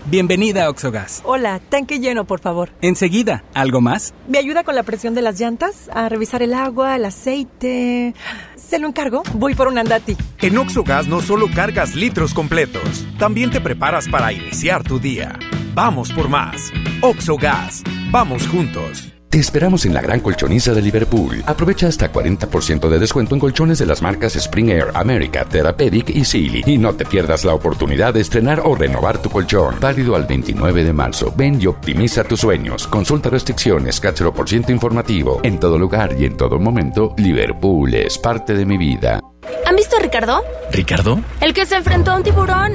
Bienvenida 0.07 0.65
a 0.65 0.69
Oxogas. 0.69 1.21
Hola, 1.23 1.61
tanque 1.69 2.01
lleno, 2.01 2.25
por 2.25 2.41
favor. 2.41 2.71
Enseguida, 2.81 3.45
¿algo 3.53 3.79
más? 3.79 4.13
¿Me 4.27 4.39
ayuda 4.39 4.65
con 4.65 4.75
la 4.75 4.83
presión 4.83 5.13
de 5.13 5.21
las 5.21 5.39
llantas? 5.39 5.89
A 5.93 6.09
revisar 6.09 6.43
el 6.43 6.53
agua, 6.53 6.97
el 6.97 7.05
aceite. 7.05 8.13
¿Se 8.57 8.77
lo 8.77 8.89
encargo? 8.89 9.23
Voy 9.35 9.55
por 9.55 9.69
un 9.69 9.77
andati. 9.77 10.17
En 10.41 10.57
Oxogas 10.57 11.07
no 11.07 11.21
solo 11.21 11.47
cargas 11.55 11.95
litros 11.95 12.33
completos, 12.33 13.05
también 13.17 13.51
te 13.51 13.61
preparas 13.61 14.09
para 14.09 14.33
iniciar 14.33 14.83
tu 14.83 14.99
día. 14.99 15.39
Vamos 15.73 16.11
por 16.11 16.27
más. 16.27 16.73
Oxogas. 16.99 17.83
Vamos 18.11 18.49
juntos. 18.49 19.14
Te 19.35 19.41
esperamos 19.41 19.85
en 19.85 19.93
la 19.93 19.99
gran 19.99 20.21
colchoniza 20.21 20.73
de 20.73 20.81
Liverpool. 20.81 21.43
Aprovecha 21.45 21.87
hasta 21.87 22.09
40% 22.09 22.87
de 22.87 22.99
descuento 22.99 23.35
en 23.35 23.41
colchones 23.41 23.77
de 23.77 23.85
las 23.85 24.01
marcas 24.01 24.37
Spring 24.37 24.69
Air, 24.69 24.91
America, 24.93 25.43
Therapeutic 25.43 26.09
y 26.11 26.23
Sealy. 26.23 26.63
Y 26.65 26.77
no 26.77 26.93
te 26.93 27.03
pierdas 27.03 27.43
la 27.43 27.53
oportunidad 27.53 28.13
de 28.13 28.21
estrenar 28.21 28.61
o 28.63 28.75
renovar 28.75 29.21
tu 29.21 29.29
colchón. 29.29 29.75
Válido 29.81 30.15
al 30.15 30.23
29 30.23 30.85
de 30.85 30.93
marzo. 30.93 31.33
Ven 31.35 31.61
y 31.61 31.67
optimiza 31.67 32.23
tus 32.23 32.39
sueños. 32.39 32.87
Consulta 32.87 33.29
restricciones, 33.29 33.99
cáchero 33.99 34.33
por 34.33 34.47
ciento 34.47 34.71
informativo. 34.71 35.41
En 35.43 35.59
todo 35.59 35.77
lugar 35.77 36.15
y 36.17 36.23
en 36.23 36.37
todo 36.37 36.57
momento, 36.57 37.13
Liverpool 37.17 37.93
es 37.93 38.17
parte 38.17 38.53
de 38.53 38.65
mi 38.65 38.77
vida. 38.77 39.19
¿Han 39.65 39.75
visto 39.75 39.97
a 39.97 39.99
Ricardo? 39.99 40.43
¿Ricardo? 40.71 41.19
El 41.41 41.53
que 41.53 41.65
se 41.65 41.75
enfrentó 41.75 42.11
a 42.11 42.15
un 42.17 42.23
tiburón. 42.23 42.73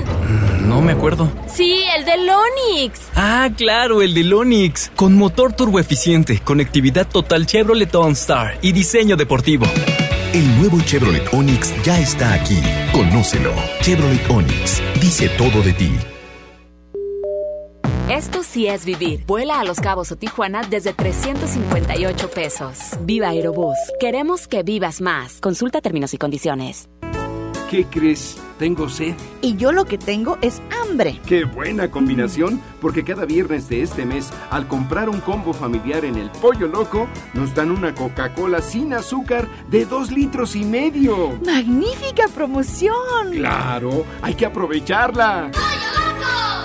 No 0.67 0.81
me 0.81 0.93
acuerdo. 0.93 1.31
Sí, 1.53 1.83
el 1.97 2.05
del 2.05 2.29
Onix. 2.29 3.01
Ah, 3.17 3.49
claro, 3.57 4.03
el 4.03 4.15
del 4.15 4.33
Onix. 4.33 4.91
Con 4.95 5.17
motor 5.17 5.53
turboeficiente, 5.53 6.41
conectividad 6.41 7.07
total 7.07 7.47
Chevrolet 7.47 7.95
OnStar 7.95 8.59
y 8.63 8.73
diseño 8.73 9.17
deportivo. 9.17 9.67
El 10.33 10.59
nuevo 10.59 10.81
Chevrolet 10.83 11.27
Onix 11.33 11.75
ya 11.83 11.99
está 11.99 12.33
aquí. 12.35 12.61
Conócelo. 12.93 13.53
Chevrolet 13.83 14.31
Onix. 14.31 14.81
Dice 15.01 15.29
todo 15.31 15.61
de 15.63 15.73
ti. 15.73 15.93
Esto 18.11 18.43
sí 18.43 18.67
es 18.67 18.85
vivir. 18.85 19.25
Vuela 19.25 19.61
a 19.61 19.65
Los 19.65 19.79
Cabos 19.79 20.11
o 20.11 20.17
Tijuana 20.17 20.63
desde 20.69 20.93
358 20.93 22.31
pesos. 22.31 22.77
Viva 23.03 23.29
Aerobús. 23.29 23.77
Queremos 24.01 24.49
que 24.49 24.65
vivas 24.65 25.01
más. 25.01 25.41
Consulta 25.41 25.81
términos 25.81 26.13
y 26.13 26.19
condiciones. 26.19 26.89
¿Qué 27.71 27.85
crees? 27.85 28.37
Tengo 28.59 28.89
sed. 28.89 29.15
Y 29.43 29.57
yo 29.57 29.71
lo 29.71 29.85
que 29.85 29.97
tengo 29.97 30.39
es 30.43 30.61
hambre. 30.83 31.21
Qué 31.25 31.45
buena 31.45 31.89
combinación, 31.93 32.61
porque 32.81 33.05
cada 33.05 33.27
viernes 33.27 33.69
de 33.69 33.83
este 33.83 34.05
mes, 34.05 34.33
al 34.51 34.67
comprar 34.67 35.09
un 35.09 35.21
combo 35.21 35.53
familiar 35.53 36.05
en 36.05 36.17
el 36.17 36.33
Pollo 36.33 36.67
Loco, 36.67 37.07
nos 37.33 37.55
dan 37.55 37.71
una 37.71 37.95
Coca-Cola 37.95 38.61
sin 38.61 38.93
azúcar 38.93 39.47
de 39.71 39.85
dos 39.85 40.11
litros 40.11 40.57
y 40.57 40.65
medio. 40.65 41.39
¡Magnífica 41.47 42.27
promoción! 42.35 43.31
Claro, 43.35 44.05
hay 44.21 44.35
que 44.35 44.47
aprovecharla. 44.47 45.53
A 45.55 46.60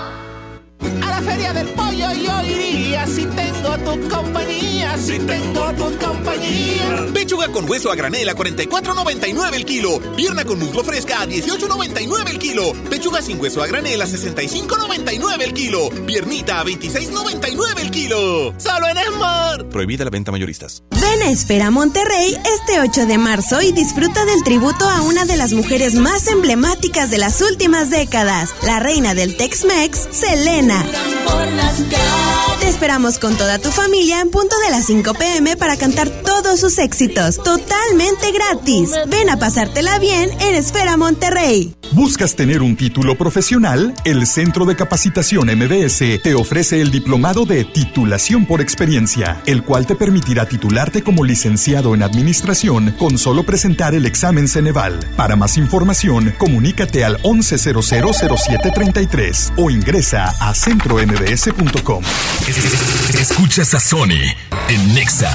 la 1.16 1.22
feria 1.22 1.52
del 1.54 1.68
pollo 1.68 2.12
yo 2.12 2.42
iría 2.42 3.06
si 3.06 3.24
tengo 3.24 3.78
tu 3.78 4.08
compañía, 4.08 4.98
si 4.98 5.18
tengo 5.18 5.72
tu 5.72 5.96
compañía. 5.98 7.06
Pechuga 7.14 7.48
con 7.48 7.68
hueso 7.68 7.90
a 7.90 7.94
granel 7.94 8.28
a 8.28 8.34
44.99 8.34 9.54
el 9.54 9.64
kilo. 9.64 10.00
Pierna 10.14 10.44
con 10.44 10.58
muslo 10.58 10.84
fresca 10.84 11.22
a 11.22 11.26
18.99 11.26 12.30
el 12.30 12.38
kilo. 12.38 12.72
Pechuga 12.90 13.22
sin 13.22 13.40
hueso 13.40 13.62
a 13.62 13.66
granel 13.66 14.02
a 14.02 14.06
65.99 14.06 15.42
el 15.42 15.54
kilo. 15.54 15.88
Piernita 16.06 16.60
a 16.60 16.64
26.99 16.64 17.80
el 17.80 17.90
kilo. 17.90 18.54
Solo 18.58 18.88
en 18.88 18.98
Esmar. 18.98 19.68
Prohibida 19.70 20.04
la 20.04 20.10
venta 20.10 20.32
mayoristas. 20.32 20.82
Ven 20.90 21.22
a 21.22 21.30
Espera 21.30 21.70
Monterrey 21.70 22.36
este 22.60 22.80
8 22.80 23.06
de 23.06 23.16
marzo 23.16 23.62
y 23.62 23.72
disfruta 23.72 24.24
del 24.26 24.42
tributo 24.42 24.88
a 24.88 25.02
una 25.02 25.24
de 25.24 25.36
las 25.36 25.52
mujeres 25.54 25.94
más 25.94 26.26
emblemáticas 26.26 27.10
de 27.10 27.18
las 27.18 27.40
últimas 27.40 27.90
décadas, 27.90 28.50
la 28.64 28.80
reina 28.80 29.14
del 29.14 29.36
Tex-Mex, 29.36 30.08
Selena. 30.10 30.84
Te 32.60 32.68
esperamos 32.68 33.18
con 33.18 33.36
toda 33.36 33.58
tu 33.58 33.70
familia 33.70 34.20
en 34.20 34.30
punto 34.30 34.54
de 34.64 34.70
las 34.70 34.86
5 34.86 35.14
pm 35.14 35.56
para 35.56 35.76
cantar 35.76 36.08
todos 36.08 36.60
sus 36.60 36.78
éxitos, 36.78 37.36
totalmente 37.36 38.32
gratis. 38.32 38.90
Ven 39.08 39.30
a 39.30 39.38
pasártela 39.38 39.98
bien 39.98 40.30
en 40.40 40.54
Esfera 40.54 40.96
Monterrey. 40.96 41.74
¿Buscas 41.92 42.34
tener 42.34 42.62
un 42.62 42.76
título 42.76 43.16
profesional? 43.16 43.94
El 44.04 44.26
Centro 44.26 44.64
de 44.64 44.74
Capacitación 44.74 45.48
MBS 45.56 46.20
te 46.22 46.34
ofrece 46.34 46.80
el 46.80 46.90
diplomado 46.90 47.46
de 47.46 47.64
titulación 47.64 48.46
por 48.46 48.60
experiencia, 48.60 49.40
el 49.46 49.62
cual 49.62 49.86
te 49.86 49.94
permitirá 49.94 50.48
titularte 50.48 51.02
como 51.02 51.24
licenciado 51.24 51.94
en 51.94 52.02
administración 52.02 52.96
con 52.98 53.16
solo 53.16 53.44
presentar 53.44 53.94
el 53.94 54.06
examen 54.06 54.48
Ceneval. 54.48 54.98
Para 55.16 55.36
más 55.36 55.56
información, 55.56 56.34
comunícate 56.36 57.04
al 57.04 57.22
11000733 57.22 59.52
o 59.56 59.70
ingresa 59.70 60.34
a 60.40 60.52
centrombs.com. 60.96 62.02
Escuchas 63.18 63.74
a 63.74 63.80
Sony 63.80 64.34
en 64.68 64.94
Nexa 64.94 65.30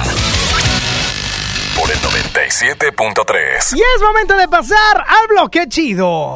por 1.76 1.88
el 1.90 1.98
97.3. 1.98 3.76
Y 3.76 3.80
es 3.80 4.02
momento 4.02 4.36
de 4.36 4.48
pasar 4.48 5.04
al 5.06 5.28
bloque 5.28 5.68
chido. 5.68 6.34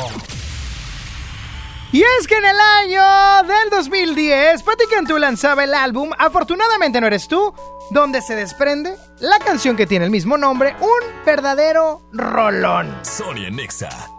Y 1.92 2.02
es 2.02 2.26
que 2.28 2.36
en 2.36 2.44
el 2.44 2.56
año 2.60 3.48
del 3.48 3.70
2010, 3.70 4.62
Patti 4.62 4.84
Cantú 4.90 5.18
lanzaba 5.18 5.64
el 5.64 5.72
álbum 5.72 6.10
Afortunadamente 6.18 7.00
no 7.00 7.06
eres 7.06 7.26
tú, 7.26 7.54
donde 7.90 8.22
se 8.22 8.36
desprende 8.36 8.96
la 9.20 9.38
canción 9.38 9.76
que 9.76 9.86
tiene 9.86 10.04
el 10.04 10.10
mismo 10.10 10.36
nombre, 10.36 10.76
un 10.80 11.24
verdadero 11.24 12.02
rolón. 12.12 12.96
Sony 13.02 13.46
en 13.46 13.56
Nexa. 13.56 14.15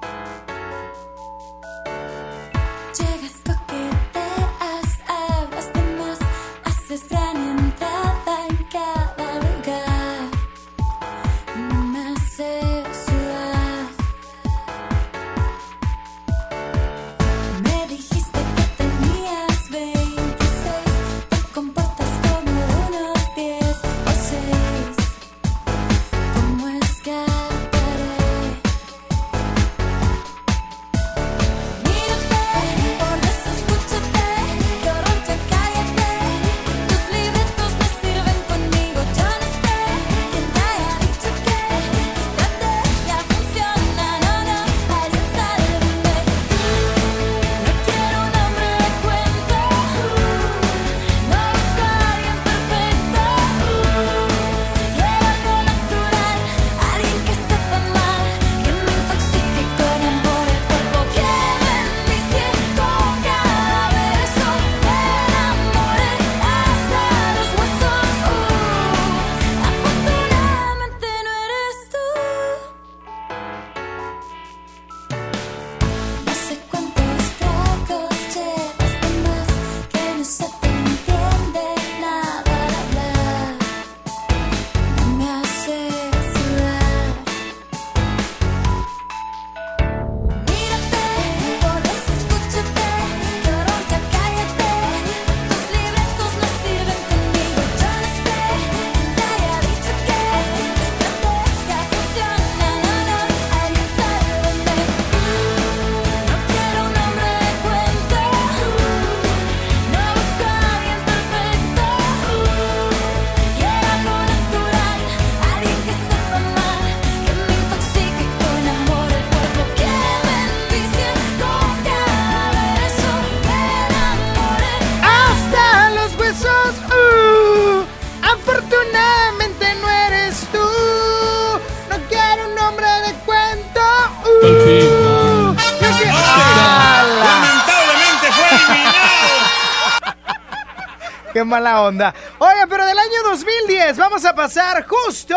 Mala 141.48 141.82
onda. 141.82 142.14
Oye, 142.40 142.68
pero 142.69 142.86
del 142.86 142.98
año 142.98 143.24
2010 143.24 143.98
vamos 143.98 144.26
a 144.26 144.36
pasar 144.36 144.86
justo 144.86 145.36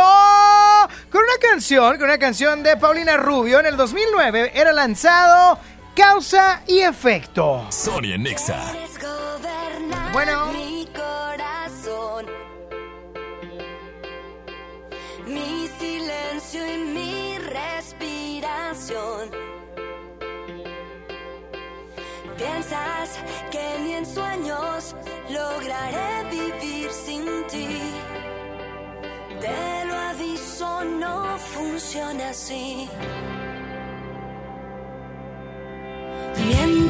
con 1.11 1.23
una 1.23 1.39
canción, 1.41 1.97
con 1.97 2.05
una 2.05 2.19
canción 2.19 2.63
de 2.63 2.77
Paulina 2.77 3.17
Rubio. 3.17 3.61
En 3.61 3.67
el 3.67 3.77
2009 3.77 4.53
era 4.55 4.73
lanzado 4.73 5.59
Causa 5.95 6.63
y 6.67 6.81
Efecto. 6.81 7.67
Sonia 7.71 8.19
Nexa. 8.19 8.59
Bueno. 10.13 10.50
Que 23.51 23.81
ni 23.83 23.95
en 23.95 24.07
sueños 24.07 24.95
lograré 25.29 26.25
vivir 26.31 26.89
sin 26.93 27.25
ti. 27.49 27.81
Te 29.41 29.85
lo 29.87 29.95
aviso, 29.95 30.85
no 30.85 31.37
funciona 31.39 32.29
así. 32.29 32.89
Mientes 36.47 36.90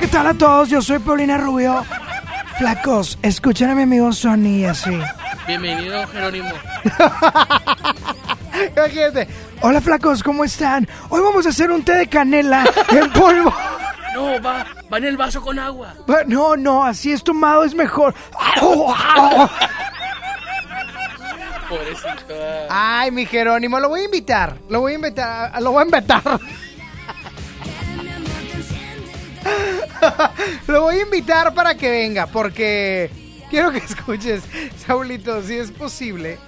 ¿qué 0.00 0.08
tal 0.08 0.26
a 0.26 0.34
todos? 0.34 0.68
Yo 0.70 0.80
soy 0.80 0.98
Paulina 0.98 1.36
Rubio. 1.36 1.84
Flacos, 2.58 3.18
escuchen 3.22 3.70
a 3.70 3.74
mi 3.74 3.82
amigo 3.82 4.12
Sony 4.12 4.64
así. 4.68 4.98
Bienvenido, 5.46 6.06
Jerónimo. 6.08 6.50
Imagínate. 8.76 9.28
Hola, 9.60 9.80
flacos, 9.80 10.22
¿cómo 10.22 10.44
están? 10.44 10.88
Hoy 11.10 11.20
vamos 11.20 11.46
a 11.46 11.50
hacer 11.50 11.70
un 11.70 11.82
té 11.84 11.94
de 11.94 12.06
canela 12.06 12.64
en 12.90 13.10
polvo. 13.10 13.54
No, 14.14 14.42
va, 14.42 14.66
va 14.92 14.98
en 14.98 15.04
el 15.04 15.16
vaso 15.16 15.40
con 15.40 15.58
agua. 15.58 15.94
No, 16.26 16.56
no, 16.56 16.84
así 16.84 17.12
es 17.12 17.22
tomado, 17.22 17.64
es 17.64 17.74
mejor. 17.74 18.14
Pobrecito. 21.68 22.34
Ay, 22.68 23.10
mi 23.10 23.26
Jerónimo, 23.26 23.78
lo 23.78 23.88
voy 23.90 24.00
a 24.00 24.04
invitar. 24.04 24.56
Lo 24.68 24.80
voy 24.80 24.92
a 24.92 24.94
invitar. 24.96 25.62
Lo 25.62 25.72
voy 25.72 25.82
a 25.82 25.84
invitar. 25.84 26.40
lo 30.66 30.82
voy 30.82 30.96
a 30.96 31.02
invitar 31.02 31.54
para 31.54 31.74
que 31.74 31.90
venga, 31.90 32.26
porque 32.26 33.10
quiero 33.50 33.70
que 33.72 33.78
escuches, 33.86 34.42
Saulito, 34.86 35.42
si 35.42 35.54
es 35.56 35.70
posible. 35.70 36.38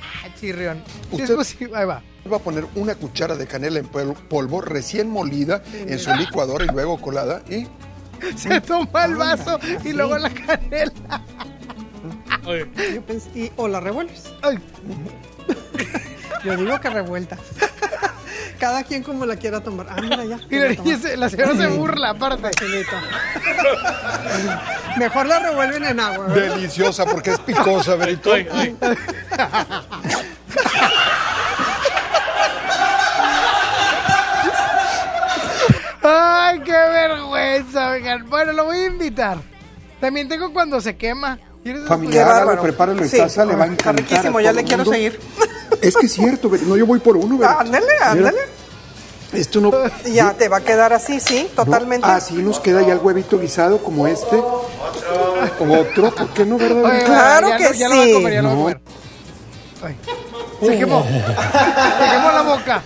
Ah, 0.00 0.28
chirrión. 0.40 0.82
Si 1.10 1.16
es 1.16 1.22
Usted- 1.22 1.34
posible. 1.36 1.76
Ahí 1.76 1.84
va. 1.86 2.02
Va 2.30 2.36
a 2.36 2.40
poner 2.40 2.64
una 2.76 2.94
cuchara 2.94 3.34
de 3.34 3.46
canela 3.48 3.80
en 3.80 3.86
pol- 3.86 4.14
polvo 4.28 4.60
recién 4.60 5.10
molida 5.10 5.62
en 5.72 5.98
su 5.98 6.12
licuadora 6.14 6.64
y 6.64 6.68
luego 6.68 7.00
colada 7.00 7.42
y 7.50 7.66
Se 8.36 8.60
toma 8.60 9.06
el 9.06 9.16
vaso 9.16 9.58
y 9.84 9.92
luego 9.92 10.16
la 10.18 10.30
canela. 10.30 11.20
Yo 12.94 13.02
pensé, 13.02 13.28
y- 13.34 13.50
o 13.56 13.66
la 13.66 13.80
revuelves. 13.80 14.24
Ay. 14.42 14.58
Yo 16.44 16.56
digo 16.56 16.80
que 16.80 16.90
revuelta. 16.90 17.36
Cada 18.62 18.84
quien 18.84 19.02
como 19.02 19.26
la 19.26 19.34
quiera 19.34 19.58
tomar. 19.58 19.88
Ah, 19.90 19.96
mira 20.00 20.24
ya. 20.24 20.38
Y 20.48 20.56
la, 20.56 20.68
niña 20.68 20.96
se- 20.96 21.16
la 21.16 21.28
señora 21.28 21.56
se 21.56 21.66
burla, 21.66 22.10
aparte. 22.10 22.48
Mejor 24.98 25.26
la 25.26 25.40
revuelven 25.40 25.84
en 25.84 25.98
agua. 25.98 26.26
¿verdad? 26.28 26.54
deliciosa 26.54 27.04
porque 27.04 27.32
es 27.32 27.40
picosa, 27.40 27.96
Berito. 27.96 28.30
Ay, 36.02 36.60
qué 36.64 36.72
vergüenza, 36.72 37.90
oigan. 37.90 38.28
Bueno, 38.28 38.52
lo 38.52 38.64
voy 38.64 38.78
a 38.78 38.86
invitar. 38.86 39.38
También 40.00 40.28
tengo 40.28 40.52
cuando 40.52 40.80
se 40.80 40.96
quema. 40.96 41.38
¿Quieres 41.62 41.84
Familiar, 41.86 42.60
prepáralo 42.60 43.02
en 43.02 43.08
Sí. 43.08 43.18
casa, 43.18 43.44
le 43.44 43.54
va 43.54 43.64
a 43.64 43.66
Está 43.68 43.90
encantar. 43.90 44.04
riquísimo, 44.04 44.38
a 44.38 44.42
ya 44.42 44.52
le 44.52 44.64
quiero 44.64 44.84
seguir. 44.84 45.20
Es 45.82 45.96
que 45.96 46.06
es 46.06 46.12
cierto, 46.12 46.50
no, 46.66 46.76
yo 46.76 46.86
voy 46.86 47.00
por 47.00 47.16
uno, 47.16 47.36
Berito. 47.38 47.58
Ándale, 47.60 47.86
ándale. 48.02 48.38
Esto 49.32 49.60
no. 49.60 49.70
Ya 50.12 50.32
te 50.34 50.48
va 50.48 50.58
a 50.58 50.60
quedar 50.60 50.92
así, 50.92 51.18
sí, 51.18 51.48
totalmente. 51.56 52.06
No, 52.06 52.12
así 52.12 52.34
nos 52.34 52.60
queda 52.60 52.82
ya 52.82 52.92
el 52.92 52.98
huevito 52.98 53.38
guisado 53.40 53.78
como 53.78 54.06
este. 54.06 54.36
Otro, 54.36 56.14
¿por 56.14 56.28
qué 56.34 56.44
no, 56.44 56.58
verdad? 56.58 56.84
Oye? 56.84 57.02
Claro 57.04 57.48
ya 57.48 57.56
que 57.56 57.64
lo- 57.64 57.72
ya 57.72 57.88
lo 57.88 57.96
va 57.96 58.02
a 58.02 58.04
sí. 58.06 58.12
comer, 58.12 58.32
ya 58.34 58.42
lo 58.42 58.48
va 58.48 58.52
a 58.52 58.56
No. 58.56 58.60
comer. 58.62 58.80
Ay. 59.84 59.96
Se 60.62 60.78
quemó. 60.78 61.02
Se 61.02 61.10
quemó 62.12 62.30
la 62.32 62.42
boca. 62.42 62.82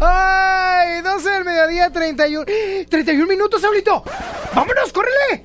Ay, 0.00 1.02
12 1.02 1.30
del 1.30 1.44
mediodía, 1.44 1.90
31. 1.90 2.44
31 2.88 3.26
minutos, 3.26 3.60
Saulito. 3.60 4.02
¡Vámonos, 4.54 4.92
córrele! 4.92 5.44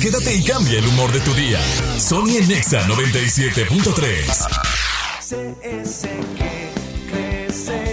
Quédate 0.00 0.34
y 0.34 0.44
cambia 0.44 0.78
el 0.78 0.86
humor 0.88 1.12
de 1.12 1.20
tu 1.20 1.34
día. 1.34 1.60
Sony 1.98 2.36
en 2.38 2.48
Nexa 2.48 2.82
97.3. 2.86 4.48
Sé 5.20 5.54
ese 5.62 6.10
que 6.36 6.70
crece, 7.10 7.89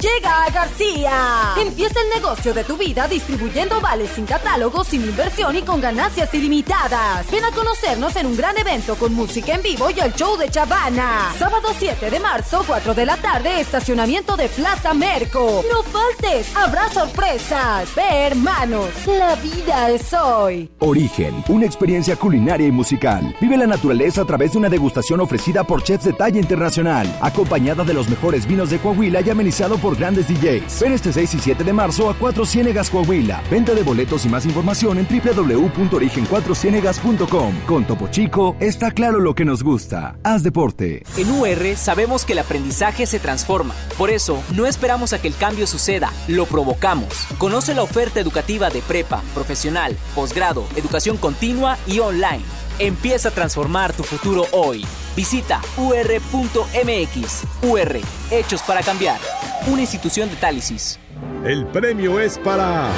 Hermanos 0.00 0.04
llega 0.04 0.44
a 0.44 0.49
García. 0.60 1.54
Empieza 1.58 2.00
el 2.02 2.20
negocio 2.20 2.52
de 2.52 2.64
tu 2.64 2.76
vida 2.76 3.08
distribuyendo 3.08 3.80
vales 3.80 4.10
sin 4.10 4.26
catálogo, 4.26 4.84
sin 4.84 5.00
inversión 5.00 5.56
y 5.56 5.62
con 5.62 5.80
ganancias 5.80 6.34
ilimitadas. 6.34 7.30
Ven 7.30 7.46
a 7.46 7.50
conocernos 7.50 8.14
en 8.16 8.26
un 8.26 8.36
gran 8.36 8.58
evento 8.58 8.94
con 8.96 9.14
música 9.14 9.54
en 9.54 9.62
vivo 9.62 9.88
y 9.88 9.98
el 10.00 10.12
show 10.12 10.36
de 10.36 10.50
Chavana. 10.50 11.32
Sábado 11.38 11.70
7 11.78 12.10
de 12.10 12.20
marzo, 12.20 12.62
4 12.66 12.92
de 12.92 13.06
la 13.06 13.16
tarde, 13.16 13.58
estacionamiento 13.58 14.36
de 14.36 14.50
Plaza 14.50 14.92
Merco. 14.92 15.64
No 15.72 15.82
faltes, 15.82 16.54
habrá 16.54 16.90
sorpresas. 16.90 17.88
Ve, 17.96 18.26
hermanos, 18.26 18.90
la 19.06 19.36
vida 19.36 19.88
es 19.88 20.12
hoy. 20.12 20.70
Origen, 20.80 21.42
una 21.48 21.64
experiencia 21.64 22.16
culinaria 22.16 22.66
y 22.66 22.72
musical. 22.72 23.34
Vive 23.40 23.56
la 23.56 23.66
naturaleza 23.66 24.20
a 24.20 24.26
través 24.26 24.52
de 24.52 24.58
una 24.58 24.68
degustación 24.68 25.20
ofrecida 25.20 25.64
por 25.64 25.82
chefs 25.82 26.04
de 26.04 26.12
talla 26.12 26.38
internacional, 26.38 27.10
acompañada 27.22 27.82
de 27.82 27.94
los 27.94 28.10
mejores 28.10 28.46
vinos 28.46 28.68
de 28.68 28.78
Coahuila 28.78 29.22
y 29.22 29.30
amenizado 29.30 29.78
por 29.78 29.96
grandes 29.96 30.28
DJs. 30.28 30.49
Ven 30.80 30.92
este 30.92 31.12
6 31.12 31.34
y 31.34 31.38
7 31.38 31.62
de 31.62 31.72
marzo 31.72 32.10
a 32.10 32.14
Cuatro 32.14 32.44
Ciénegas 32.44 32.90
Coahuila. 32.90 33.40
Venta 33.50 33.72
de 33.74 33.82
boletos 33.82 34.24
y 34.26 34.28
más 34.28 34.44
información 34.46 34.98
en 34.98 35.06
www.origen4cienegas.com. 35.06 37.54
Con 37.66 37.86
Topo 37.86 38.08
Chico 38.08 38.56
está 38.58 38.90
claro 38.90 39.20
lo 39.20 39.32
que 39.34 39.44
nos 39.44 39.62
gusta. 39.62 40.16
Haz 40.24 40.42
deporte. 40.42 41.04
En 41.16 41.30
UR 41.30 41.76
sabemos 41.76 42.24
que 42.24 42.32
el 42.32 42.40
aprendizaje 42.40 43.06
se 43.06 43.20
transforma. 43.20 43.74
Por 43.96 44.10
eso, 44.10 44.42
no 44.56 44.66
esperamos 44.66 45.12
a 45.12 45.20
que 45.20 45.28
el 45.28 45.36
cambio 45.36 45.68
suceda, 45.68 46.10
lo 46.26 46.46
provocamos. 46.46 47.08
Conoce 47.38 47.74
la 47.74 47.82
oferta 47.82 48.20
educativa 48.20 48.70
de 48.70 48.80
prepa, 48.82 49.22
profesional, 49.34 49.96
posgrado, 50.14 50.64
educación 50.76 51.16
continua 51.16 51.78
y 51.86 52.00
online. 52.00 52.42
Empieza 52.80 53.28
a 53.28 53.32
transformar 53.32 53.92
tu 53.92 54.02
futuro 54.02 54.46
hoy. 54.52 54.86
Visita 55.14 55.60
ur.mx. 55.76 57.42
UR, 57.60 58.00
Hechos 58.30 58.62
para 58.62 58.82
Cambiar. 58.82 59.20
Una 59.66 59.82
institución 59.82 60.30
de 60.30 60.36
Tálisis. 60.36 60.98
El 61.44 61.66
premio 61.66 62.18
es 62.18 62.38
para 62.38 62.90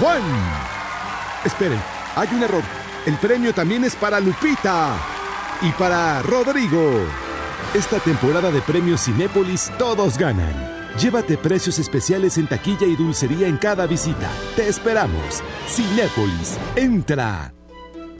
Juan. 0.00 0.20
Esperen, 1.44 1.80
hay 2.16 2.26
un 2.32 2.42
error. 2.42 2.64
El 3.06 3.16
premio 3.18 3.54
también 3.54 3.84
es 3.84 3.94
para 3.94 4.18
Lupita 4.18 4.96
y 5.62 5.70
para 5.78 6.22
Rodrigo. 6.22 6.90
Esta 7.72 8.00
temporada 8.00 8.50
de 8.50 8.60
premios 8.62 9.04
Cinépolis 9.04 9.70
todos 9.78 10.18
ganan. 10.18 10.90
Llévate 10.98 11.38
precios 11.38 11.78
especiales 11.78 12.36
en 12.36 12.48
taquilla 12.48 12.84
y 12.84 12.96
dulcería 12.96 13.46
en 13.46 13.58
cada 13.58 13.86
visita. 13.86 14.28
Te 14.56 14.66
esperamos. 14.66 15.40
Cinépolis, 15.68 16.58
entra. 16.74 17.52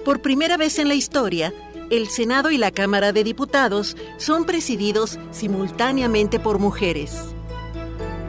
Por 0.05 0.22
primera 0.22 0.56
vez 0.56 0.78
en 0.78 0.89
la 0.89 0.94
historia, 0.94 1.52
el 1.90 2.09
Senado 2.09 2.51
y 2.51 2.56
la 2.56 2.70
Cámara 2.70 3.12
de 3.12 3.22
Diputados 3.22 3.97
son 4.16 4.47
presididos 4.47 5.18
simultáneamente 5.31 6.40
por 6.40 6.59
mujeres. 6.59 7.35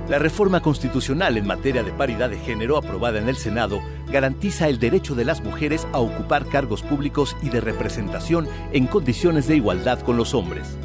La 0.10 0.19
reforma 0.19 0.61
constitucional 0.61 1.38
en 1.38 1.48
materia 1.48 1.84
de 1.84 1.93
paridad 1.93 2.30
de 2.30 2.38
género 2.38 2.76
aprobada 2.76 3.19
en 3.19 3.30
el 3.30 3.38
Senado 3.38 3.81
garantiza 4.07 4.68
el 4.68 4.80
derecho 4.80 5.15
de 5.15 5.23
las 5.23 5.41
mujeres 5.41 5.88
a 5.93 5.99
ocupar 5.99 6.45
cargos 6.48 6.84
públicos 6.84 7.38
y 7.41 7.49
de 7.49 7.61
representación 7.61 8.49
en 8.73 8.88
condiciones 8.88 9.48
de 9.48 9.56
igualdad 9.56 10.02
con 10.02 10.18
los 10.18 10.34
hombres. 10.34 10.77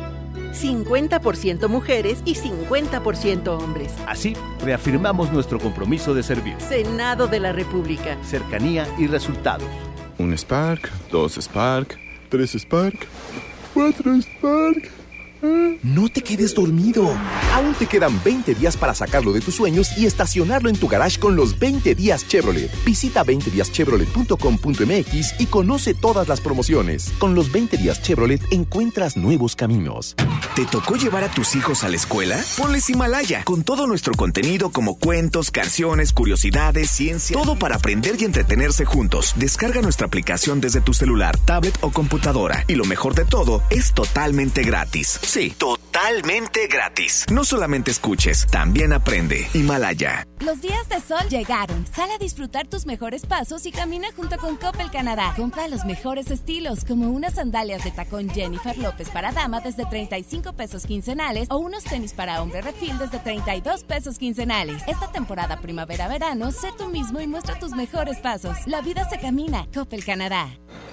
50% 0.52 1.68
mujeres 1.68 2.22
y 2.24 2.36
50% 2.36 3.48
hombres. 3.48 3.92
Así, 4.06 4.34
reafirmamos 4.64 5.32
nuestro 5.32 5.58
compromiso 5.58 6.14
de 6.14 6.22
servir. 6.22 6.54
Senado 6.60 7.26
de 7.26 7.40
la 7.40 7.52
República. 7.52 8.16
Cercanía 8.22 8.86
y 8.96 9.08
resultados. 9.08 9.68
Un 10.18 10.36
Spark, 10.36 10.90
dos 11.10 11.34
Spark, 11.34 11.98
tres 12.30 12.52
Spark, 12.52 13.06
cuatro 13.74 14.20
Spark. 14.22 14.95
No 15.82 16.08
te 16.08 16.22
quedes 16.22 16.54
dormido. 16.54 17.14
Aún 17.52 17.74
te 17.74 17.86
quedan 17.86 18.20
20 18.24 18.54
días 18.54 18.76
para 18.76 18.94
sacarlo 18.94 19.32
de 19.32 19.40
tus 19.40 19.54
sueños 19.54 19.96
y 19.96 20.06
estacionarlo 20.06 20.68
en 20.68 20.76
tu 20.76 20.88
garage 20.88 21.18
con 21.18 21.36
los 21.36 21.58
20 21.58 21.94
días 21.94 22.26
Chevrolet. 22.26 22.70
Visita 22.84 23.24
20díaschevrolet.com.mx 23.24 25.40
y 25.40 25.46
conoce 25.46 25.94
todas 25.94 26.28
las 26.28 26.40
promociones. 26.40 27.12
Con 27.18 27.34
los 27.34 27.52
20 27.52 27.76
días 27.76 28.02
Chevrolet 28.02 28.40
encuentras 28.50 29.16
nuevos 29.16 29.56
caminos. 29.56 30.14
¿Te 30.54 30.64
tocó 30.64 30.96
llevar 30.96 31.24
a 31.24 31.30
tus 31.30 31.54
hijos 31.54 31.84
a 31.84 31.88
la 31.88 31.96
escuela? 31.96 32.42
Ponles 32.56 32.88
Himalaya, 32.90 33.44
con 33.44 33.62
todo 33.62 33.86
nuestro 33.86 34.14
contenido 34.14 34.70
como 34.70 34.98
cuentos, 34.98 35.50
canciones, 35.50 36.12
curiosidades, 36.12 36.90
ciencia, 36.90 37.36
todo 37.36 37.58
para 37.58 37.76
aprender 37.76 38.16
y 38.18 38.24
entretenerse 38.24 38.84
juntos. 38.84 39.34
Descarga 39.36 39.82
nuestra 39.82 40.06
aplicación 40.06 40.60
desde 40.60 40.80
tu 40.80 40.94
celular, 40.94 41.38
tablet 41.38 41.76
o 41.82 41.90
computadora. 41.90 42.64
Y 42.68 42.74
lo 42.74 42.84
mejor 42.84 43.14
de 43.14 43.24
todo, 43.24 43.62
es 43.70 43.92
totalmente 43.92 44.62
gratis. 44.62 45.20
Sí, 45.26 45.50
totalmente 45.50 46.68
gratis. 46.68 47.26
No 47.32 47.44
solamente 47.44 47.90
escuches, 47.90 48.46
también 48.46 48.92
aprende. 48.92 49.48
Himalaya. 49.54 50.24
Los 50.38 50.60
días 50.60 50.88
de 50.88 51.00
sol 51.00 51.28
llegaron. 51.28 51.84
Sal 51.92 52.10
a 52.12 52.18
disfrutar 52.18 52.68
tus 52.68 52.86
mejores 52.86 53.26
pasos 53.26 53.66
y 53.66 53.72
camina 53.72 54.06
junto 54.14 54.38
con 54.38 54.56
Coppel 54.56 54.88
Canadá. 54.88 55.34
Compra 55.36 55.66
los 55.66 55.84
mejores 55.84 56.30
estilos, 56.30 56.84
como 56.84 57.10
unas 57.10 57.34
sandalias 57.34 57.82
de 57.82 57.90
tacón 57.90 58.30
Jennifer 58.30 58.78
López 58.78 59.10
para 59.10 59.32
dama 59.32 59.60
desde 59.60 59.84
35 59.84 60.52
pesos 60.52 60.86
quincenales 60.86 61.48
o 61.50 61.56
unos 61.56 61.82
tenis 61.82 62.12
para 62.12 62.40
hombre 62.40 62.62
refil 62.62 62.96
desde 62.96 63.18
32 63.18 63.82
pesos 63.82 64.18
quincenales. 64.18 64.80
Esta 64.86 65.10
temporada 65.10 65.60
primavera-verano, 65.60 66.52
sé 66.52 66.68
tú 66.78 66.88
mismo 66.88 67.20
y 67.20 67.26
muestra 67.26 67.58
tus 67.58 67.72
mejores 67.72 68.18
pasos. 68.18 68.56
La 68.66 68.80
vida 68.80 69.08
se 69.10 69.18
camina. 69.18 69.66
Coppel 69.74 70.04
Canadá. 70.04 70.50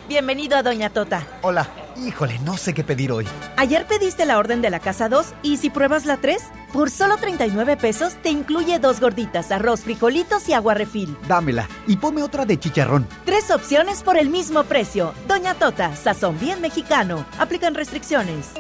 Bienvenido 0.09 0.57
a 0.57 0.63
Doña 0.63 0.89
Tota. 0.89 1.27
Hola. 1.43 1.69
Híjole, 1.95 2.39
no 2.39 2.57
sé 2.57 2.73
qué 2.73 2.83
pedir 2.83 3.11
hoy. 3.11 3.27
Ayer 3.55 3.85
pediste 3.85 4.22
la 4.25 4.37
orden 4.37 4.61
de 4.61 4.69
la 4.69 4.79
casa 4.79 5.09
2 5.09 5.33
y 5.43 5.57
si 5.57 5.69
pruebas 5.69 6.05
la 6.05 6.17
3, 6.17 6.41
por 6.71 6.89
solo 6.89 7.17
39 7.17 7.77
pesos 7.77 8.15
te 8.21 8.29
incluye 8.29 8.79
dos 8.79 8.99
gorditas, 8.99 9.51
arroz, 9.51 9.81
frijolitos 9.81 10.49
y 10.49 10.53
agua 10.53 10.73
refil. 10.73 11.15
Dámela 11.27 11.69
y 11.87 11.97
ponme 11.97 12.23
otra 12.23 12.45
de 12.45 12.59
chicharrón. 12.59 13.07
Tres 13.25 13.51
opciones 13.51 14.03
por 14.03 14.17
el 14.17 14.29
mismo 14.29 14.63
precio. 14.63 15.13
Doña 15.27 15.53
Tota, 15.53 15.95
sazón 15.95 16.39
bien 16.39 16.61
mexicano. 16.61 17.25
Aplican 17.37 17.75
restricciones. 17.75 18.51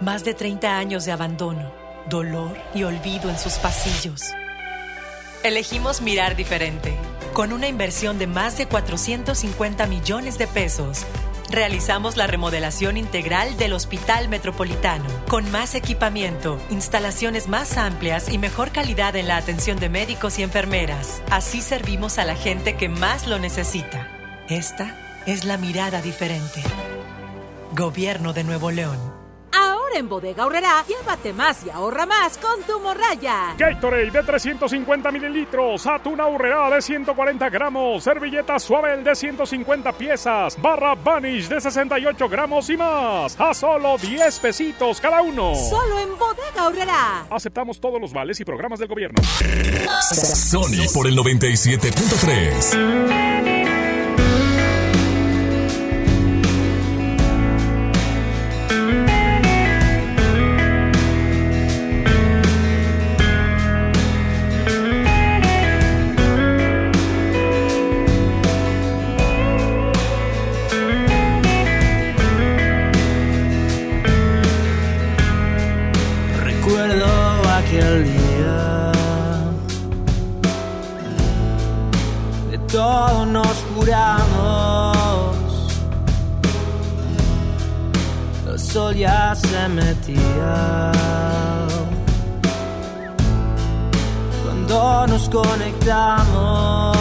Más 0.00 0.24
de 0.24 0.34
30 0.34 0.76
años 0.76 1.04
de 1.04 1.12
abandono, 1.12 1.72
dolor 2.08 2.56
y 2.74 2.84
olvido 2.84 3.30
en 3.30 3.38
sus 3.38 3.54
pasillos. 3.54 4.22
Elegimos 5.42 6.02
mirar 6.02 6.36
diferente. 6.36 6.96
Con 7.32 7.52
una 7.52 7.66
inversión 7.66 8.18
de 8.18 8.26
más 8.26 8.58
de 8.58 8.66
450 8.66 9.86
millones 9.86 10.38
de 10.38 10.46
pesos, 10.46 11.04
realizamos 11.52 12.16
la 12.16 12.26
remodelación 12.26 12.96
integral 12.96 13.56
del 13.56 13.74
Hospital 13.74 14.28
Metropolitano, 14.28 15.04
con 15.28 15.48
más 15.50 15.74
equipamiento, 15.74 16.58
instalaciones 16.70 17.46
más 17.46 17.76
amplias 17.76 18.32
y 18.32 18.38
mejor 18.38 18.72
calidad 18.72 19.14
en 19.14 19.28
la 19.28 19.36
atención 19.36 19.78
de 19.78 19.88
médicos 19.88 20.38
y 20.38 20.42
enfermeras. 20.42 21.22
Así 21.30 21.60
servimos 21.60 22.18
a 22.18 22.24
la 22.24 22.34
gente 22.34 22.76
que 22.76 22.88
más 22.88 23.26
lo 23.26 23.38
necesita. 23.38 24.08
Esta 24.48 25.22
es 25.26 25.44
la 25.44 25.58
mirada 25.58 26.02
diferente. 26.02 26.62
Gobierno 27.76 28.32
de 28.32 28.44
Nuevo 28.44 28.70
León. 28.70 29.21
Ahora 29.92 30.00
en 30.00 30.08
Bodega 30.08 30.46
Horrera, 30.46 30.84
llévate 30.88 31.34
más 31.34 31.66
y 31.66 31.70
ahorra 31.70 32.06
más 32.06 32.38
con 32.38 32.62
tu 32.62 32.80
morraya. 32.80 33.54
Gatorade 33.58 34.10
de 34.10 34.22
350 34.22 35.10
mililitros, 35.10 35.86
atún 35.86 36.18
Aurrera 36.18 36.70
de 36.70 36.80
140 36.80 37.50
gramos, 37.50 38.02
servilleta 38.02 38.58
suave 38.58 38.96
de 38.96 39.14
150 39.14 39.92
piezas, 39.92 40.56
barra 40.62 40.94
Vanish 40.94 41.46
de 41.46 41.60
68 41.60 42.26
gramos 42.26 42.70
y 42.70 42.78
más. 42.78 43.38
A 43.38 43.52
solo 43.52 43.98
10 43.98 44.38
pesitos 44.38 44.98
cada 44.98 45.20
uno. 45.20 45.54
Solo 45.54 45.98
en 45.98 46.18
Bodega 46.18 46.68
Horrera. 46.68 47.26
Aceptamos 47.28 47.78
todos 47.78 48.00
los 48.00 48.14
vales 48.14 48.40
y 48.40 48.46
programas 48.46 48.78
del 48.78 48.88
gobierno. 48.88 49.22
Sony 49.22 50.86
por 50.94 51.06
el 51.06 51.14
97.3. 51.18 54.01
cuando 94.44 95.06
nos 95.06 95.28
conectamos. 95.28 96.96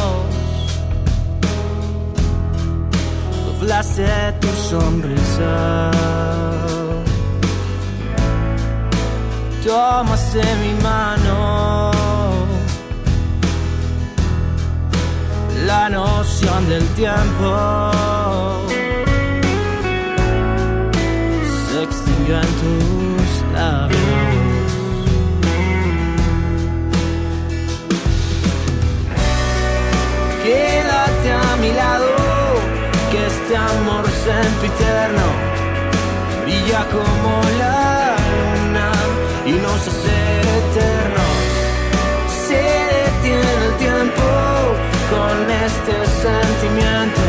Doblaste 3.46 4.34
tu 4.40 4.48
sonrisa 4.70 5.92
tomaste 9.66 10.42
mi 10.62 10.74
mano. 10.84 11.92
La 15.66 15.90
noción 15.90 16.68
del 16.68 16.86
tiempo 16.96 18.11
en 22.34 22.48
tus 22.62 23.54
labios. 23.54 24.00
Quédate 30.44 31.32
a 31.32 31.56
mi 31.58 31.72
lado, 31.74 32.08
que 33.12 33.28
este 33.28 33.58
amor 33.58 34.06
sempiterno 34.28 35.28
brilla 36.44 36.86
como 36.96 37.34
la 37.60 38.16
luna 38.40 38.92
y 39.46 39.52
nos 39.52 39.82
hace 39.90 40.18
eternos. 40.60 41.40
Se 42.48 42.64
detiene 42.96 43.52
el 43.66 43.74
tiempo 43.78 44.28
con 45.14 45.36
este 45.68 45.96
sentimiento 46.24 47.22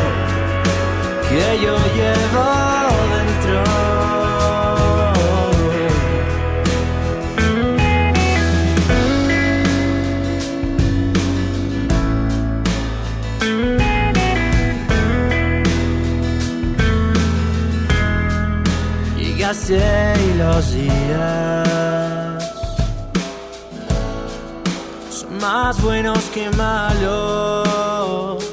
que 1.29 1.59
yo 1.61 1.77
llevo 1.95 2.72
Y 19.69 20.33
los 20.37 20.73
días 20.73 22.43
son 25.09 25.37
más 25.39 25.81
buenos 25.81 26.19
que 26.33 26.49
malos. 26.49 28.43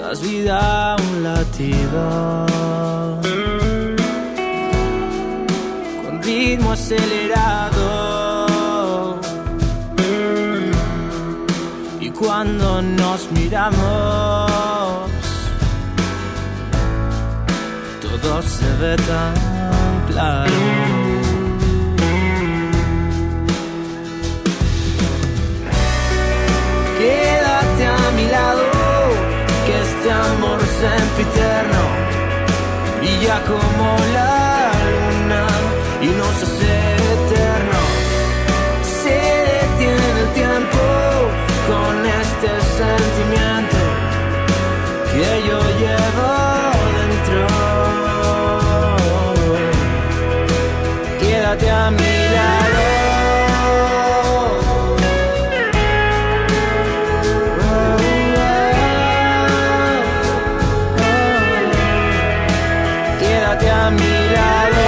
Das 0.00 0.22
vida 0.22 0.92
a 0.92 0.96
un 0.96 1.24
latido 1.24 2.46
con 6.04 6.22
ritmo 6.22 6.70
acelerado. 6.70 7.88
Y 12.00 12.10
cuando 12.10 12.80
nos 12.80 13.28
miramos, 13.32 14.35
se 18.42 18.70
ve 18.80 18.96
tan 18.96 19.34
claro. 20.08 20.52
Quédate 26.98 27.86
a 27.86 28.10
mi 28.16 28.26
lado, 28.28 28.64
que 29.64 29.74
este 29.80 30.12
amor 30.12 30.60
sempiterno 30.82 31.82
brilla 32.98 33.42
como 33.44 33.96
la 34.12 34.72
luna 34.92 35.46
y 36.02 36.08
nos 36.08 36.42
hace 36.42 36.74
eternos. 37.16 37.92
Se 39.02 39.18
detiene 39.52 40.20
el 40.20 40.28
tiempo 40.34 40.84
con 41.70 41.94
este 42.04 42.50
sentimiento 42.80 43.80
que 45.12 45.48
yo 45.48 45.58
llevo 45.80 46.45
a 51.86 51.90
mi 51.90 52.28
lado. 52.34 52.82
Quédate 63.20 63.70
a 63.70 63.90
mi 63.90 64.14
lado. 64.34 64.84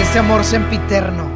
Ese 0.00 0.18
amor 0.20 0.44
sempiterno. 0.44 1.27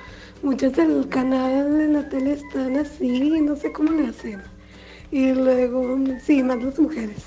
muchas 0.43 0.75
del 0.75 1.09
canal 1.09 1.81
en 1.81 1.95
la 1.95 2.07
tele 2.11 2.35
están 2.35 2.77
así, 2.77 3.31
no 3.41 3.57
sé 3.57 3.73
cómo 3.73 3.93
le 3.93 4.09
hacen? 4.09 4.43
Y 5.11 5.33
luego, 5.33 5.97
sí, 6.23 6.43
más 6.43 6.63
las 6.63 6.79
mujeres. 6.79 7.23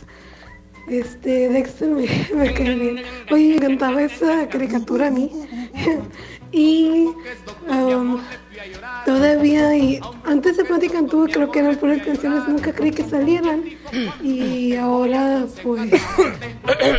Este, 0.90 1.50
Dexter 1.50 1.90
me, 1.90 2.08
me 2.34 2.54
cae 2.54 2.76
bien. 2.76 3.04
Oye, 3.32 3.48
me 3.50 3.56
encantaba 3.56 4.02
esa 4.02 4.48
caricatura 4.48 5.08
a 5.08 5.12
mí. 5.12 5.32
y 6.52 7.08
um, 7.68 8.22
todavía, 9.06 9.76
y 9.76 10.00
antes 10.24 10.56
de 10.56 10.64
Plática 10.64 11.00
en 11.00 11.08
Tubo, 11.08 11.26
creo 11.26 11.52
que 11.52 11.60
eran 11.60 11.76
puras 11.76 12.02
canciones, 12.04 12.48
nunca 12.48 12.72
creí 12.72 12.92
que 12.92 13.04
salieran. 13.04 13.66
Y 14.24 14.76
ahora, 14.76 15.46
pues, 15.62 15.92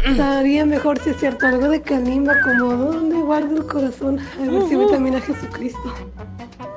estaría 0.05 0.67
mejor 0.67 1.03
si 1.03 1.11
es 1.11 1.17
cierto 1.19 1.47
algo 1.47 1.69
de 1.69 1.81
Kalimba, 1.81 2.35
como 2.43 2.75
¿Dónde 2.75 3.17
guardo 3.17 3.57
el 3.57 3.67
corazón? 3.67 4.19
A 4.19 4.51
ver 4.51 4.63
si 4.69 4.93
también 4.93 5.17
a 5.17 5.21
Jesucristo. 5.21 5.95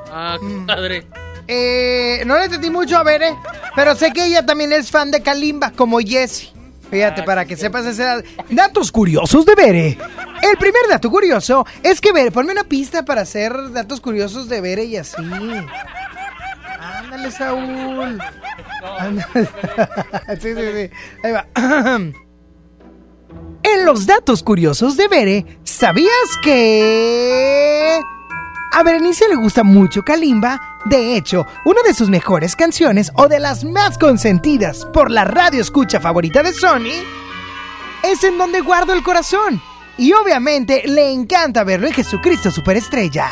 Ah, 0.09 0.37
padre. 0.65 1.05
Eh, 1.47 2.23
no 2.25 2.37
le 2.37 2.45
entendí 2.45 2.69
mucho 2.69 2.97
a 2.97 3.03
Bere, 3.03 3.35
pero 3.75 3.95
sé 3.95 4.11
que 4.13 4.25
ella 4.25 4.45
también 4.45 4.71
es 4.71 4.89
fan 4.89 5.11
de 5.11 5.21
Kalimba, 5.21 5.71
como 5.71 5.99
Jessie. 5.99 6.60
Fíjate, 6.91 7.23
para 7.23 7.45
que 7.45 7.55
sepas 7.55 7.85
ese 7.85 8.03
dato. 8.03 8.27
Datos 8.49 8.91
curiosos 8.91 9.45
de 9.45 9.55
Bere. 9.55 9.97
El 10.41 10.57
primer 10.57 10.81
dato 10.89 11.09
curioso 11.09 11.65
es 11.81 12.01
que 12.01 12.11
Bere, 12.11 12.31
ponme 12.31 12.51
una 12.51 12.65
pista 12.65 13.05
para 13.05 13.21
hacer 13.21 13.71
datos 13.71 14.01
curiosos 14.01 14.49
de 14.49 14.59
Bere 14.59 14.83
y 14.83 14.97
así. 14.97 15.15
Ándale, 16.79 17.31
Saúl. 17.31 18.21
Ándale. 18.99 19.25
sí, 20.41 20.53
sí, 20.53 20.71
sí. 20.73 20.89
Ahí 21.23 21.31
va. 21.31 21.47
En 23.63 23.85
los 23.85 24.07
datos 24.07 24.41
curiosos 24.41 24.97
de 24.97 25.07
Bere, 25.07 25.45
¿sabías 25.63 26.11
que... 26.43 27.99
A 28.73 28.83
Berenice 28.83 29.27
le 29.29 29.35
gusta 29.35 29.63
mucho 29.63 30.01
Kalimba. 30.01 30.70
De 30.85 31.15
hecho, 31.15 31.45
una 31.65 31.81
de 31.83 31.93
sus 31.93 32.09
mejores 32.09 32.55
canciones 32.55 33.11
o 33.15 33.27
de 33.27 33.39
las 33.39 33.63
más 33.63 33.97
consentidas 33.97 34.85
por 34.93 35.11
la 35.11 35.25
radio 35.25 35.61
escucha 35.61 35.99
favorita 35.99 36.41
de 36.41 36.53
Sony 36.53 37.03
es 38.03 38.23
En 38.23 38.37
donde 38.37 38.61
guardo 38.61 38.93
el 38.93 39.03
corazón. 39.03 39.61
Y 39.97 40.13
obviamente 40.13 40.83
le 40.87 41.11
encanta 41.11 41.63
verlo 41.63 41.87
en 41.87 41.93
Jesucristo 41.93 42.49
Superestrella. 42.49 43.29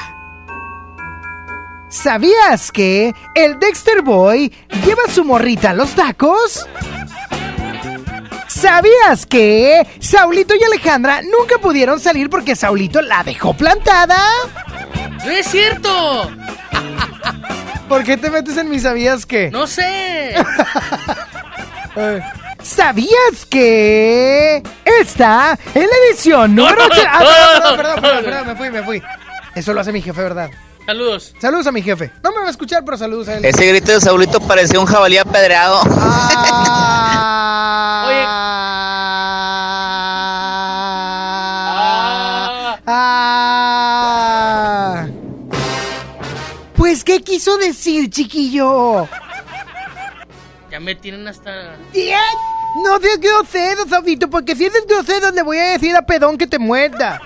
¿Sabías 1.90 2.72
que 2.72 3.16
el 3.34 3.58
Dexter 3.58 4.04
Boy 4.04 4.54
lleva 4.86 5.02
su 5.12 5.26
morrita 5.26 5.72
a 5.72 5.74
los 5.74 5.96
tacos? 5.96 6.68
¿Sabías 8.48 9.26
que 9.26 9.88
Saulito 10.00 10.54
y 10.54 10.64
Alejandra 10.64 11.22
nunca 11.24 11.58
pudieron 11.60 12.00
salir 12.00 12.30
porque 12.30 12.56
Saulito 12.56 13.02
la 13.02 13.24
dejó 13.24 13.56
plantada? 13.56 14.22
¡No 15.26 15.32
es 15.32 15.48
cierto! 15.48 16.30
¿Por 17.90 18.04
qué 18.04 18.18
te 18.18 18.30
metes 18.30 18.56
en 18.56 18.70
mis 18.70 18.84
sabías 18.84 19.26
que? 19.26 19.50
¡No 19.50 19.66
sé! 19.66 20.36
¿Sabías 22.62 23.46
que 23.50 24.62
esta 24.86 25.58
es 25.74 25.84
la 25.84 25.96
edición 26.08 26.54
número 26.56 26.84
8? 26.86 27.02
Ah, 27.08 27.18
perdón, 27.20 27.78
perdón, 27.78 27.78
perdón, 27.78 28.02
perdón, 28.02 28.24
perdón, 28.24 28.48
me 28.48 28.56
fui, 28.56 28.70
me 28.70 28.84
fui. 28.84 29.02
Eso 29.56 29.74
lo 29.74 29.82
hace 29.82 29.92
mi 29.92 30.04
jefe, 30.04 30.22
¿verdad? 30.22 30.52
Saludos. 30.86 31.34
Saludos 31.42 31.66
a 31.68 31.72
mi 31.72 31.82
jefe. 31.82 32.12
No 32.24 32.32
me 32.32 32.42
va 32.42 32.48
a 32.48 32.52
escuchar, 32.52 32.86
pero 32.86 32.98
saludos 32.98 33.28
a 33.28 33.38
él. 33.38 33.46
Ese 33.46 33.66
grito 33.68 33.92
de 33.92 34.02
Saulito 34.02 34.40
parecía 34.40 34.80
un 34.80 34.86
jabalí 34.86 35.18
apedreado. 35.18 35.82
Ah. 35.86 37.39
¿Qué 47.10 47.24
quiso 47.24 47.58
decir, 47.58 48.08
chiquillo? 48.12 49.08
Ya 50.70 50.80
me 50.80 50.94
tienen 50.94 51.28
hasta. 51.28 51.76
¿Qué? 51.92 52.16
No 52.86 53.00
seas 53.00 53.20
grosero, 53.20 53.88
Saudito, 53.90 54.30
porque 54.30 54.56
si 54.56 54.66
eres 54.66 54.86
grosero 54.88 55.32
le 55.32 55.42
voy 55.42 55.58
a 55.58 55.72
decir 55.72 55.96
a 55.96 56.04
Pedón 56.04 56.38
que 56.38 56.46
te 56.46 56.60
muerda. 56.60 57.20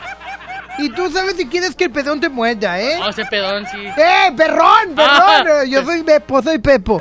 Y 0.78 0.90
tú 0.90 1.12
sabes 1.12 1.36
si 1.36 1.46
quieres 1.48 1.76
que 1.76 1.84
el 1.84 1.92
pedón 1.92 2.20
te 2.20 2.30
muerda, 2.30 2.80
¿eh? 2.82 2.98
No, 2.98 3.10
ese 3.10 3.26
pedón, 3.26 3.64
sí. 3.68 3.78
¡Eh, 3.96 4.32
perrón, 4.36 4.96
Ah. 4.98 5.44
perrón! 5.44 5.70
Yo 5.70 5.84
soy 5.84 6.02
Bepo, 6.02 6.42
soy 6.42 6.58
Pepo. 6.58 7.00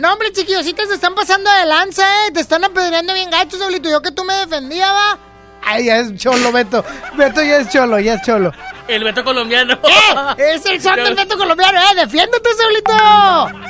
No, 0.00 0.12
hombre, 0.12 0.32
chiquillos, 0.32 0.64
sí 0.64 0.72
te 0.72 0.86
se 0.86 0.94
están 0.94 1.14
pasando 1.14 1.48
de 1.52 1.66
lanza, 1.66 2.02
¿eh? 2.02 2.32
Te 2.32 2.40
están 2.40 2.64
apedreando 2.64 3.14
bien 3.14 3.30
gacho, 3.30 3.56
Saulito. 3.58 3.88
Yo 3.88 4.02
que 4.02 4.10
tú 4.10 4.24
me 4.24 4.34
defendía, 4.34 4.90
va. 4.90 5.18
Ay, 5.64 5.84
ya 5.84 5.98
es 5.98 6.16
cholo, 6.16 6.50
Beto. 6.50 6.84
Beto 7.16 7.42
ya 7.44 7.58
es 7.58 7.68
cholo, 7.68 8.00
ya 8.00 8.14
es 8.14 8.22
cholo. 8.22 8.50
El 8.88 9.04
Beto 9.04 9.24
colombiano. 9.24 9.74
¡Eh! 9.74 10.34
¡Es 10.54 10.66
el 10.66 10.80
son 10.80 10.96
del 10.96 11.14
Beto 11.14 11.36
colombiano, 11.36 11.78
eh! 11.78 11.94
¡Defiéndete, 11.96 12.48
Saulito! 12.54 12.92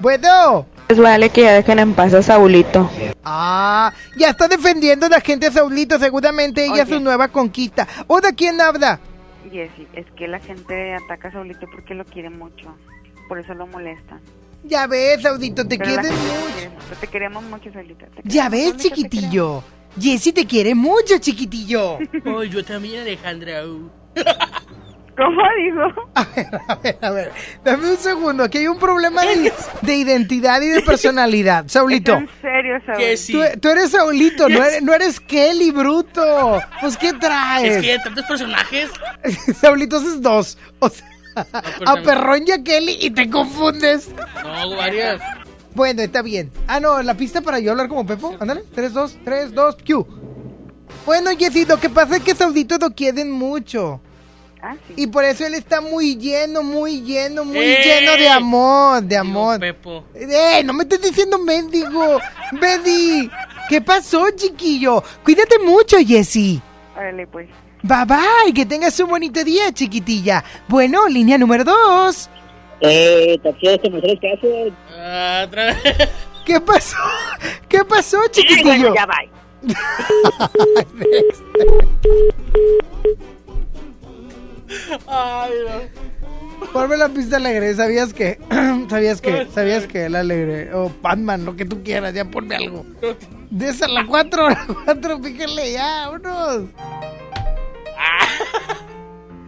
bueno. 0.00 0.66
Pues 0.86 1.00
vale 1.00 1.30
que 1.30 1.42
ya 1.42 1.54
dejen 1.54 1.78
en 1.78 1.94
paz 1.94 2.12
a 2.12 2.22
Saulito. 2.22 2.90
Ah, 3.24 3.92
ya 4.16 4.28
está 4.28 4.46
defendiendo 4.46 5.06
a 5.06 5.08
la 5.08 5.20
gente 5.20 5.50
Saulito. 5.50 5.98
Seguramente 5.98 6.66
ella 6.66 6.82
es 6.82 6.88
su 6.88 7.00
nueva 7.00 7.28
conquista. 7.28 7.88
¿O 8.08 8.20
de 8.20 8.34
quién 8.34 8.60
habla? 8.60 9.00
Jessy, 9.50 9.86
es 9.94 10.06
que 10.16 10.28
la 10.28 10.38
gente 10.38 10.94
ataca 10.94 11.28
a 11.28 11.32
Saulito 11.32 11.66
porque 11.72 11.94
lo 11.94 12.04
quiere 12.04 12.28
mucho. 12.28 12.76
Por 13.26 13.38
eso 13.38 13.54
lo 13.54 13.66
molesta. 13.66 14.20
Ya 14.64 14.86
ves, 14.86 15.22
Saulito, 15.22 15.66
te 15.66 15.78
Pero 15.78 15.90
quieren 15.90 16.12
mucho. 16.12 17.00
te 17.00 17.06
queremos 17.06 17.42
mucho, 17.44 17.72
Saulito. 17.72 18.04
Ya 18.24 18.48
ves, 18.48 18.76
chiquitillo. 18.76 19.64
Jessy 20.00 20.32
te 20.32 20.46
quiere 20.46 20.74
mucho, 20.74 21.18
chiquitillo. 21.18 21.98
Oh, 22.24 22.42
yo 22.42 22.64
también, 22.64 23.02
Alejandra. 23.02 23.62
¿Cómo 25.16 25.42
dijo? 25.58 26.08
A 26.14 26.24
ver, 26.82 26.98
a 27.02 27.10
ver, 27.10 27.32
dame 27.62 27.90
un 27.90 27.96
segundo. 27.98 28.44
Aquí 28.44 28.58
hay 28.58 28.66
un 28.68 28.78
problema 28.78 29.22
de, 29.22 29.52
de 29.82 29.96
identidad 29.96 30.62
y 30.62 30.68
de 30.68 30.80
personalidad. 30.80 31.64
Saulito. 31.68 32.14
En 32.14 32.28
serio, 32.40 32.78
sí. 33.16 33.32
Tú, 33.32 33.40
tú 33.60 33.68
eres 33.68 33.90
Saulito, 33.90 34.48
no 34.48 34.64
eres, 34.64 34.82
no 34.82 34.94
eres 34.94 35.20
Kelly, 35.20 35.70
bruto. 35.70 36.60
Pues, 36.80 36.96
¿qué 36.96 37.12
traes? 37.12 37.76
Es 37.76 37.82
que 37.82 37.92
hay 37.92 38.02
tantos 38.02 38.24
personajes. 38.24 38.90
Saulito 39.60 39.98
es 39.98 40.22
dos. 40.22 40.56
O 40.78 40.88
sea, 40.88 41.06
a 41.84 41.96
Perrón 42.02 42.44
y 42.46 42.52
a 42.52 42.62
Kelly 42.62 42.96
y 43.00 43.10
te 43.10 43.28
confundes. 43.28 44.08
No, 44.42 44.76
varias. 44.76 45.20
Bueno, 45.74 46.02
está 46.02 46.22
bien. 46.22 46.50
Ah, 46.66 46.80
no, 46.80 47.02
la 47.02 47.14
pista 47.14 47.40
para 47.40 47.58
yo 47.58 47.70
hablar 47.70 47.88
como 47.88 48.04
Pepo. 48.06 48.36
Ándale. 48.38 48.64
3, 48.74 48.92
2, 48.92 49.18
3, 49.24 49.54
2, 49.54 49.76
Q. 49.86 50.06
Bueno, 51.06 51.30
Jessy, 51.38 51.64
lo 51.64 51.78
que 51.80 51.88
pasa 51.88 52.16
es 52.16 52.22
que 52.22 52.34
Saudito 52.34 52.76
lo 52.78 52.90
quieren 52.90 53.30
mucho. 53.30 54.00
Ah, 54.62 54.76
sí. 54.86 54.94
Y 54.96 55.06
por 55.08 55.24
eso 55.24 55.44
él 55.44 55.54
está 55.54 55.80
muy 55.80 56.16
lleno, 56.16 56.62
muy 56.62 57.00
lleno, 57.02 57.44
muy 57.44 57.58
¡Eh! 57.58 57.78
lleno 57.84 58.12
de 58.16 58.28
amor, 58.28 59.02
de 59.02 59.16
amor. 59.16 59.58
Pepo. 59.58 60.04
¡Eh! 60.14 60.62
No 60.64 60.72
me 60.72 60.84
estés 60.84 61.02
diciendo 61.02 61.38
mendigo. 61.38 62.20
Betty, 62.52 63.28
¿qué 63.68 63.80
pasó, 63.80 64.30
chiquillo? 64.36 65.02
Cuídate 65.24 65.58
mucho, 65.58 65.96
Jessy. 65.98 66.62
Órale, 66.96 67.26
pues. 67.26 67.48
Bye 67.82 68.04
bye, 68.06 68.54
que 68.54 68.64
tengas 68.64 69.00
un 69.00 69.10
bonito 69.10 69.42
día, 69.42 69.72
chiquitilla. 69.72 70.44
Bueno, 70.68 71.08
línea 71.08 71.36
número 71.38 71.64
2. 71.64 72.30
Eh, 72.82 73.38
taxi 73.42 73.66
de 73.66 73.90
mejores 73.90 74.18
casos. 74.20 74.72
Ah, 74.98 75.44
otra 75.46 75.66
vez. 75.66 76.08
¿Qué 76.44 76.60
pasó? 76.60 76.96
¿Qué 77.68 77.84
pasó, 77.84 78.18
chiquitillo? 78.30 78.94
ya 78.94 79.06
va. 79.06 79.18
Ay, 85.06 85.52
Ponme 86.72 86.96
la 86.96 87.08
pista 87.08 87.36
alegre, 87.36 87.74
¿sabías 87.74 88.14
que? 88.14 88.38
¿Sabías 88.88 89.20
que? 89.20 89.46
¿Sabías 89.52 89.86
que? 89.86 90.08
La 90.08 90.20
alegre. 90.20 90.72
O 90.74 90.90
Batman, 91.02 91.44
lo 91.44 91.56
que 91.56 91.64
tú 91.64 91.82
quieras, 91.82 92.14
ya 92.14 92.24
ponme 92.24 92.56
algo. 92.56 92.86
De 93.50 93.68
esa 93.68 93.88
la 93.88 94.06
4, 94.06 94.48
la 94.50 94.66
4, 94.84 95.20
píquenle 95.20 95.72
ya, 95.72 96.10
unos. 96.10 96.68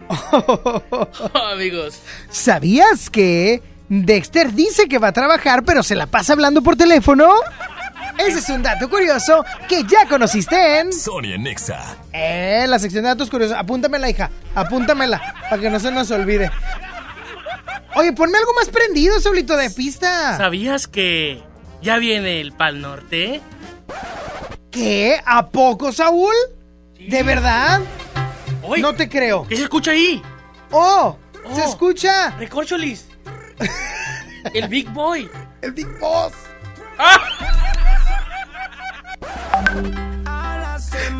Amigos. 1.53 1.99
¿Sabías 2.29 3.09
que 3.09 3.61
Dexter 3.89 4.53
dice 4.53 4.87
que 4.87 4.97
va 4.99 5.09
a 5.09 5.13
trabajar, 5.13 5.63
pero 5.63 5.83
se 5.83 5.95
la 5.95 6.07
pasa 6.07 6.33
hablando 6.33 6.61
por 6.61 6.75
teléfono? 6.75 7.33
Ese 8.17 8.39
es 8.39 8.49
un 8.49 8.63
dato 8.63 8.89
curioso 8.89 9.43
que 9.67 9.83
ya 9.83 10.07
conociste 10.07 10.79
en... 10.79 10.93
Sonia 10.93 11.37
Nexa. 11.37 11.97
Eh, 12.13 12.65
la 12.67 12.79
sección 12.79 13.03
de 13.03 13.09
datos 13.09 13.29
curiosos. 13.29 13.57
Apúntamela, 13.57 14.09
hija. 14.09 14.29
Apúntamela, 14.53 15.21
para 15.49 15.61
que 15.61 15.69
no 15.69 15.79
se 15.79 15.91
nos 15.91 16.09
olvide. 16.11 16.49
Oye, 17.95 18.13
ponme 18.13 18.37
algo 18.37 18.53
más 18.53 18.69
prendido, 18.69 19.19
Saulito, 19.19 19.57
de 19.57 19.69
pista. 19.69 20.37
¿Sabías 20.37 20.87
que 20.87 21.41
ya 21.81 21.97
viene 21.97 22.41
el 22.41 22.51
Pal 22.53 22.81
Norte? 22.81 23.41
¿Qué? 24.71 25.19
¿A 25.25 25.47
poco, 25.47 25.91
Saúl? 25.91 26.33
¿De 26.99 27.23
verdad? 27.23 27.81
No 28.79 28.93
te 28.95 29.07
creo. 29.09 29.45
¿Qué 29.47 29.55
se 29.57 29.63
escucha 29.63 29.91
ahí? 29.91 30.21
¡Oh! 30.71 31.17
¡Se 31.53 31.61
Oh. 31.61 31.65
escucha! 31.69 32.31
Recorcholis. 32.39 33.07
el 34.53 34.67
Big 34.67 34.89
Boy. 34.89 35.29
¡El 35.61 35.71
Big 35.73 35.87
Boss! 35.99 36.33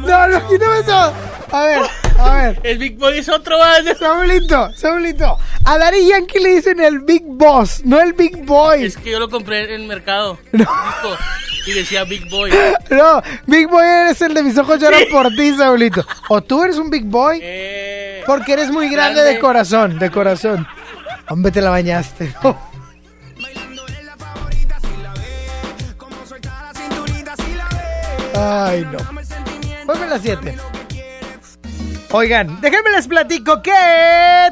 No, 0.06 0.28
no, 0.28 0.48
quítame 0.48 0.80
eso. 0.80 1.14
A 1.52 1.64
ver, 1.64 1.82
a 2.20 2.34
ver. 2.36 2.60
El 2.64 2.78
Big 2.78 2.98
Boy 2.98 3.18
es 3.20 3.30
otro 3.30 3.58
más. 3.58 3.84
Saulito, 3.98 4.72
Saulito. 4.74 5.38
A 5.66 5.78
Daddy 5.78 6.08
Yankee 6.10 6.40
le 6.40 6.50
dicen 6.56 6.80
el 6.80 7.00
Big 7.00 7.24
Boss, 7.26 7.82
no 7.86 8.00
el 8.02 8.14
Big 8.14 8.44
Boy. 8.46 8.86
Es 8.86 8.98
que 8.98 9.12
yo 9.12 9.20
lo 9.20 9.30
compré 9.30 9.64
en 9.74 9.82
el 9.82 9.88
mercado. 9.88 10.38
Disco, 10.52 10.72
y 11.66 11.72
decía 11.74 12.04
Big 12.04 12.30
Boy. 12.30 12.52
No, 12.90 13.22
Big 13.48 13.68
Boy 13.68 13.86
eres 13.86 14.22
el 14.22 14.34
de 14.34 14.44
mis 14.44 14.58
ojos 14.58 14.80
lloran 14.80 15.02
por 15.12 15.30
ti, 15.30 15.54
Saulito. 15.56 16.06
O 16.30 16.42
tú 16.42 16.64
eres 16.64 16.78
un 16.78 16.90
Big 16.90 17.04
Boy. 17.06 17.40
Eh, 17.42 18.24
Porque 18.26 18.54
eres 18.54 18.70
muy 18.70 18.90
grande, 18.90 19.22
grande. 19.22 19.34
de 19.36 19.40
corazón, 19.40 20.00
de 20.00 20.12
corazón. 20.12 20.68
Hombre, 21.28 21.52
te 21.52 21.62
la 21.62 21.72
bañaste. 21.72 22.34
Ay, 28.38 28.86
no. 28.92 28.98
Ponme 29.86 30.08
las 30.08 30.22
7. 30.22 30.56
Oigan, 32.12 32.62
déjenme 32.62 32.92
les 32.92 33.08
platico 33.08 33.62
que 33.62 33.72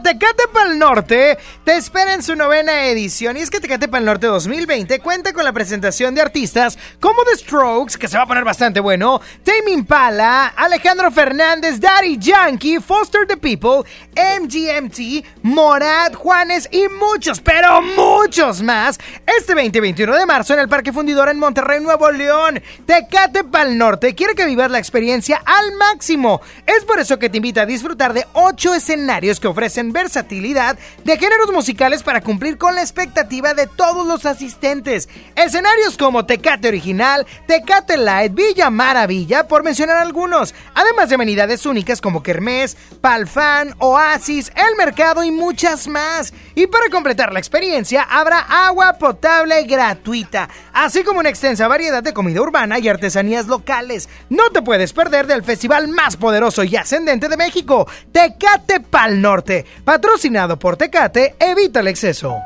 Tecate 0.04 0.48
Pal 0.52 0.78
Norte 0.78 1.38
te 1.64 1.78
espera 1.78 2.14
en 2.14 2.24
su 2.24 2.36
novena 2.36 2.88
edición. 2.88 3.38
Y 3.38 3.42
es 3.42 3.50
que 3.50 3.60
Tecate 3.60 3.88
Pal 3.88 4.04
Norte 4.04 4.28
2020 4.28 5.00
cuenta 5.00 5.32
con 5.34 5.46
la 5.46 5.54
presentación 5.54 6.16
de 6.16 6.22
artistas 6.22 6.78
como 7.00 7.24
The 7.24 7.38
Strokes, 7.38 7.98
que 7.98 8.08
se 8.08 8.18
va 8.18 8.24
a 8.24 8.28
poner 8.28 8.44
bastante 8.44 8.80
bueno, 8.80 9.22
Tame 9.44 9.72
Impala, 9.72 10.48
Alejandro 10.48 11.12
Fernández, 11.12 11.80
Daddy 11.80 12.18
Yankee, 12.18 12.80
Foster 12.80 13.26
the 13.28 13.38
People, 13.38 13.90
MGMT, 14.16 15.44
Morad, 15.44 16.14
Juanes 16.14 16.68
y 16.72 16.88
muchos, 17.00 17.40
pero 17.40 17.82
muchos 17.82 18.62
más. 18.62 19.00
Este 19.26 19.56
20-21 19.56 20.18
de 20.18 20.26
marzo 20.26 20.54
en 20.54 20.60
el 20.60 20.70
Parque 20.70 20.92
Fundidor 20.92 21.30
en 21.30 21.40
Monterrey, 21.40 21.80
Nuevo 21.80 22.12
León. 22.12 22.62
Tecate 22.86 23.44
Pal 23.44 23.78
Norte 23.78 24.16
quiere 24.16 24.36
que 24.36 24.46
vivas 24.46 24.72
la 24.72 24.80
experiencia 24.80 25.42
al 25.46 25.74
máximo. 25.78 26.42
Es 26.66 26.84
por 26.84 27.00
eso 27.00 27.20
que 27.20 27.30
te 27.30 27.43
invita 27.44 27.64
a 27.64 27.66
disfrutar 27.66 28.14
de 28.14 28.26
ocho 28.32 28.74
escenarios 28.74 29.42
que 29.42 29.50
ofrecen 29.50 29.92
versatilidad 29.92 30.80
de 31.04 31.18
géneros 31.18 31.52
musicales 31.52 32.02
para 32.02 32.22
cumplir 32.22 32.58
con 32.58 32.74
la 32.74 32.82
expectativa 32.82 33.54
de 33.54 33.68
todos 33.68 34.08
los 34.08 34.26
asistentes. 34.26 35.10
Escenarios 35.36 35.98
como 35.98 36.26
Tecate 36.26 36.70
Original, 36.70 37.28
Tecate 37.46 37.98
Light, 37.98 38.34
Villa 38.34 38.70
Maravilla, 38.70 39.46
por 39.46 39.62
mencionar 39.62 39.98
algunos. 39.98 40.56
Además 40.74 41.10
de 41.10 41.16
amenidades 41.16 41.66
únicas 41.66 42.00
como 42.00 42.24
Kermés, 42.24 42.78
Palfan, 43.02 43.76
Oasis, 43.80 44.50
El 44.56 44.78
Mercado 44.78 45.22
y 45.22 45.32
muchas 45.32 45.90
más. 45.90 46.34
Y 46.56 46.68
para 46.68 46.90
completar 46.90 47.34
la 47.34 47.40
experiencia 47.40 48.04
habrá 48.04 48.40
agua 48.40 48.94
potable 48.94 49.64
gratuita, 49.64 50.48
así 50.72 51.04
como 51.04 51.20
una 51.20 51.28
extensa 51.28 51.68
variedad 51.68 52.02
de 52.02 52.14
comida 52.14 52.42
urbana 52.42 52.80
y 52.80 52.88
artesanías 52.88 53.48
locales. 53.48 54.08
No 54.30 54.50
te 54.52 54.62
puedes 54.62 54.94
perder 54.94 55.28
del 55.28 55.44
festival 55.44 55.90
más 55.90 56.16
poderoso 56.16 56.64
y 56.64 56.78
ascendente 56.78 57.28
de 57.28 57.33
México, 57.38 57.88
Tecate 58.12 58.80
Pal 58.80 59.22
Norte, 59.22 59.66
patrocinado 59.84 60.58
por 60.58 60.78
Tecate, 60.78 61.36
evita 61.40 61.80
el 61.80 61.88
exceso. 61.88 62.38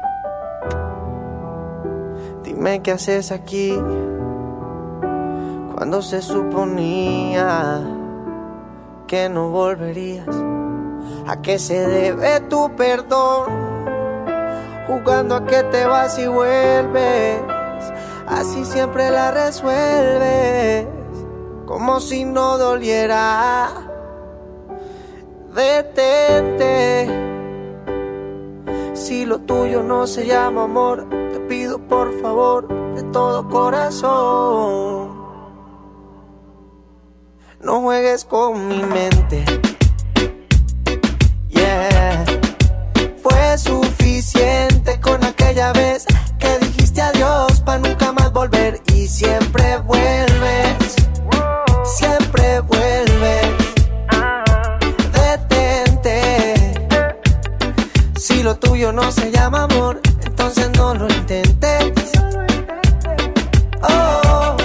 Dime 2.44 2.82
qué 2.82 2.92
haces 2.92 3.32
aquí 3.32 3.78
cuando 5.78 6.02
se 6.02 6.22
suponía 6.22 7.82
que 9.08 9.30
no 9.30 9.50
volverías. 9.50 10.28
¿A 11.28 11.42
qué 11.42 11.60
se 11.60 11.88
debe 11.88 12.40
tu 12.42 12.76
perdón? 12.76 13.46
Jugando 14.88 15.36
a 15.36 15.46
que 15.46 15.64
te 15.64 15.86
vas 15.86 16.18
y 16.18 16.28
vuelves. 16.28 17.42
Así 18.28 18.66
siempre 18.66 19.12
la 19.12 19.32
resuelves. 19.32 20.88
Como 21.66 22.00
si 22.00 22.26
no 22.26 22.58
doliera. 22.58 23.87
Detente. 25.58 27.08
Si 28.94 29.26
lo 29.26 29.40
tuyo 29.40 29.82
no 29.82 30.06
se 30.06 30.28
llama 30.28 30.66
amor, 30.66 31.10
te 31.10 31.40
pido 31.50 31.80
por 31.80 32.22
favor 32.22 32.68
de 32.94 33.02
todo 33.12 33.50
corazón. 33.50 35.18
No 37.60 37.82
juegues 37.82 38.24
con 38.24 38.68
mi 38.68 38.84
mente. 38.84 39.44
Yeah. 41.50 42.24
Fue 43.24 43.58
suficiente 43.58 45.02
con 45.02 45.24
aquella 45.24 45.74
vez 45.74 46.06
que 46.38 46.60
dijiste 46.60 47.02
adiós 47.02 47.62
para 47.62 47.80
nunca 47.80 48.12
más 48.12 48.32
volver 48.32 48.80
y 48.94 49.08
siempre 49.08 49.80
vuelves. 49.80 50.27
Tuyo 58.78 58.92
no 58.92 59.12
se 59.12 59.32
llama 59.32 59.64
amor, 59.64 60.00
entonces 60.24 60.70
no 60.78 60.94
lo 60.94 61.08
intentes. 61.08 62.12
Oh, 63.82 64.56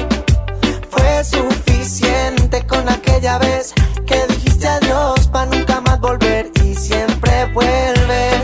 fue 0.91 1.25
suficiente 1.25 2.67
con 2.67 2.87
aquella 2.91 3.39
vez 3.39 3.73
que 4.07 4.27
dijiste 4.29 4.69
adiós 4.69 5.29
para 5.29 5.47
nunca 5.47 5.81
más 5.81 5.99
volver 6.01 6.51
y 6.63 6.75
siempre 6.75 7.47
vuelves. 7.55 8.43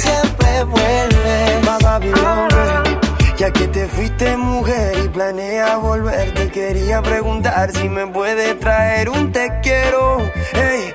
Siempre 0.00 0.64
vuelves. 0.64 1.08
Ya 3.36 3.52
que 3.52 3.68
te 3.68 3.86
fuiste 3.86 4.36
mujer 4.36 4.98
y 5.04 5.08
planeas 5.08 5.80
volver, 5.80 6.32
te 6.34 6.50
quería 6.50 7.02
preguntar 7.02 7.70
si 7.70 7.88
me 7.88 8.06
puedes 8.06 8.58
traer 8.58 9.10
un 9.10 9.30
te 9.30 9.60
quiero, 9.62 10.18
hey, 10.54 10.87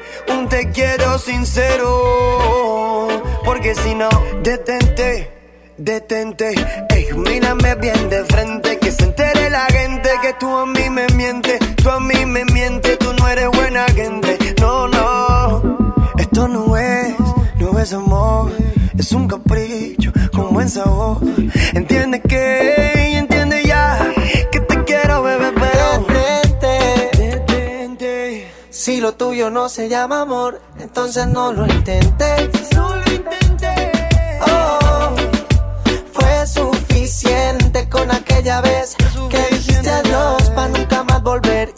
sincero. 1.17 3.07
Porque 3.45 3.75
si 3.75 3.93
no, 3.95 4.09
detente, 4.41 5.31
detente, 5.77 6.53
ey, 6.89 7.07
mírame 7.15 7.75
bien 7.75 8.09
de 8.09 8.23
frente, 8.25 8.79
que 8.79 8.91
se 8.91 9.03
entere 9.03 9.49
la 9.49 9.65
gente 9.65 10.09
que 10.21 10.33
tú 10.33 10.47
a 10.55 10.65
mí 10.65 10.89
me 10.89 11.07
mientes, 11.15 11.59
tú 11.75 11.89
a 11.89 11.99
mí 11.99 12.25
me 12.25 12.45
mientes, 12.45 12.97
tú 12.99 13.13
no 13.13 13.27
eres 13.27 13.49
buena 13.49 13.85
gente. 13.89 14.37
No, 14.61 14.87
no, 14.87 15.77
esto 16.17 16.47
no 16.47 16.77
es, 16.77 17.15
no 17.59 17.79
es 17.79 17.93
amor, 17.93 18.51
es 18.97 19.11
un 19.11 19.27
capricho 19.27 20.11
con 20.31 20.53
buen 20.53 20.69
sabor. 20.69 21.17
Entiende 21.73 22.21
que, 22.21 23.02
Si 28.83 28.99
lo 28.99 29.13
tuyo 29.13 29.49
no 29.49 29.69
se 29.69 29.87
llama 29.87 30.19
amor, 30.19 30.59
entonces 30.77 31.25
no 31.27 31.53
lo 31.53 31.65
intentes. 31.65 32.69
No 32.75 32.93
lo 32.93 33.13
intentes. 33.13 34.41
Oh, 34.45 35.15
fue 36.11 36.45
suficiente 36.45 37.87
con 37.87 38.11
aquella 38.11 38.59
vez 38.59 38.97
que 39.29 39.55
dijiste 39.55 39.89
adiós 39.89 40.49
para 40.49 40.67
nunca 40.67 41.01
más 41.05 41.23
volver 41.23 41.73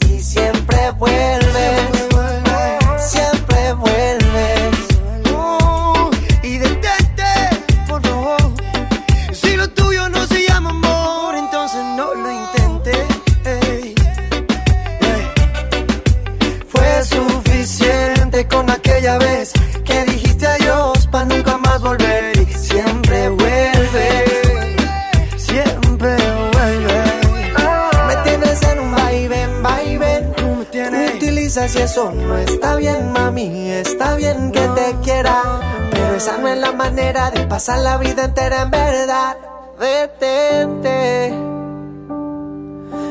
eso 31.78 32.10
no 32.10 32.36
está 32.36 32.76
bien, 32.76 33.12
mami. 33.12 33.70
Está 33.70 34.14
bien 34.16 34.52
que 34.52 34.60
te 34.60 34.96
quiera, 35.02 35.42
pero 35.90 36.14
esa 36.14 36.38
no 36.38 36.48
es 36.48 36.58
la 36.58 36.72
manera 36.72 37.30
de 37.30 37.46
pasar 37.46 37.80
la 37.80 37.98
vida 37.98 38.24
entera 38.24 38.62
en 38.62 38.70
verdad. 38.70 39.36
Detente. 39.78 41.34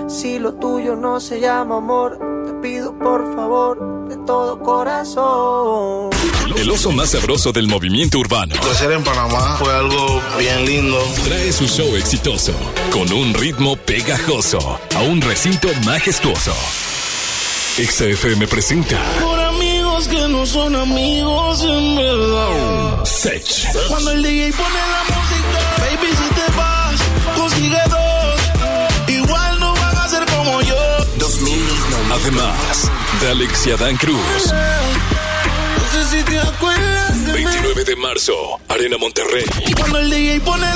Si 0.08 0.40
lo 0.40 0.54
tuyo 0.54 0.96
no 0.96 1.20
se 1.20 1.40
llama 1.40 1.78
amor, 1.78 2.20
te 2.46 2.54
pido 2.54 2.98
por 2.98 3.36
favor 3.36 4.08
de 4.08 4.18
todo 4.26 4.60
corazón. 4.60 6.10
El 6.56 6.70
oso 6.70 6.92
más 6.92 7.10
sabroso 7.10 7.52
del 7.52 7.68
movimiento 7.68 8.20
urbano. 8.20 8.56
Crecer 8.62 8.92
en 8.92 9.04
Panamá 9.04 9.58
fue 9.58 9.74
algo 9.74 10.22
bien 10.38 10.66
lindo. 10.66 10.98
Trae 11.24 11.52
su 11.52 11.66
show 11.66 11.96
exitoso 11.96 12.54
con 12.92 13.12
un 13.12 13.34
ritmo 13.34 13.76
pegajoso 13.76 14.80
a 14.96 15.02
un 15.02 15.22
recinto 15.22 15.68
majestuoso. 15.86 16.54
XFM 17.77 18.47
presenta 18.47 18.97
Por 19.19 19.38
amigos 19.38 20.07
que 20.07 20.30
no 20.30 20.45
son 20.45 20.77
amigos 20.77 21.61
en 21.61 21.97
verdad. 21.97 23.03
Sech. 23.03 23.68
Cuando 23.89 24.11
el 24.11 24.23
DJ 24.23 24.53
pone 24.53 24.69
la 24.69 25.03
música, 25.14 25.60
baby, 25.80 26.07
si 26.07 26.34
te 26.35 26.57
vas, 26.57 26.95
consigue 27.35 27.81
dos. 27.89 29.10
Igual 29.10 29.60
no 29.60 29.73
van 29.73 29.97
a 29.97 30.07
ser 30.07 30.26
como 30.26 30.61
yo. 30.61 30.77
Además, 32.14 32.89
de 33.19 33.30
Alex 33.31 33.68
y 33.68 33.72
Adán 33.72 33.97
Cruz. 33.97 34.22
No 34.22 35.91
sé 35.91 36.18
si 36.18 36.23
te 36.23 36.39
acuerdas. 36.39 36.95
29 37.36 37.84
de 37.84 37.95
marzo, 37.98 38.34
Arena 38.70 38.98
Monterrey. 38.98 39.44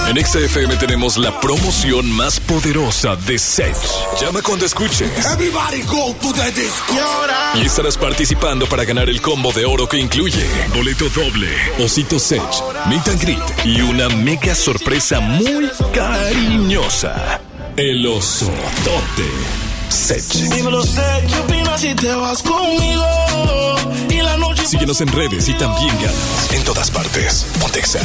En 0.09 0.25
XFM 0.25 0.75
tenemos 0.75 1.15
la 1.15 1.39
promoción 1.39 2.11
más 2.11 2.41
poderosa 2.41 3.15
de 3.15 3.39
Sech. 3.39 3.77
Llama 4.19 4.41
cuando 4.41 4.65
escuches. 4.65 5.09
Everybody 5.25 5.83
go 5.83 6.13
to 6.21 6.33
the 6.33 6.51
disco. 6.51 6.95
Y 7.55 7.65
estarás 7.65 7.97
participando 7.97 8.67
para 8.67 8.83
ganar 8.83 9.09
el 9.09 9.21
combo 9.21 9.53
de 9.53 9.65
oro 9.65 9.87
que 9.87 9.99
incluye 9.99 10.45
boleto 10.75 11.07
doble, 11.11 11.47
osito 11.79 12.19
Sech, 12.19 12.41
meet 12.89 13.07
and 13.07 13.21
greet 13.21 13.43
y 13.63 13.79
una 13.79 14.09
mega 14.09 14.53
sorpresa 14.53 15.21
muy 15.21 15.69
cariñosa. 15.93 17.39
El 17.77 18.05
oso 18.05 18.51
tote 18.83 19.29
Sech. 19.87 20.25
dímelo, 20.53 20.83
sé, 20.83 21.23
¿qué 21.25 21.39
opinas 21.39 21.79
si 21.79 21.95
te 21.95 22.13
vas 22.15 22.43
conmigo? 22.43 23.68
Y 24.29 24.31
la 24.31 24.37
noche 24.37 24.65
Síguenos 24.65 25.01
en 25.01 25.07
redes 25.07 25.47
y 25.49 25.53
también 25.53 25.95
ganas 25.95 26.53
en 26.53 26.63
todas 26.63 26.91
partes. 26.91 27.45
Pontexa. 27.59 27.99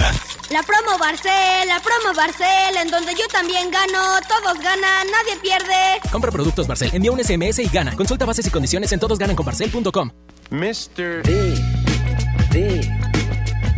La 0.51 0.63
promo 0.63 0.99
Barcel, 0.99 1.69
la 1.69 1.81
promo 1.81 2.15
Barcel, 2.17 2.77
en 2.81 2.91
donde 2.91 3.13
yo 3.13 3.27
también 3.29 3.71
gano, 3.71 4.21
todos 4.29 4.59
ganan, 4.59 5.07
nadie 5.11 5.37
pierde. 5.43 6.01
Compra 6.11 6.31
productos 6.31 6.67
Barcel, 6.67 6.91
envía 6.93 7.13
un 7.13 7.23
SMS 7.23 7.59
y 7.59 7.69
gana. 7.69 7.95
Consulta 7.97 8.25
bases 8.25 8.47
y 8.47 8.51
condiciones 8.51 8.93
en 8.93 9.01
todosgananconbarcel.com. 9.01 10.11
Mr. 10.51 11.23
D. 11.23 11.55
D. 12.51 12.91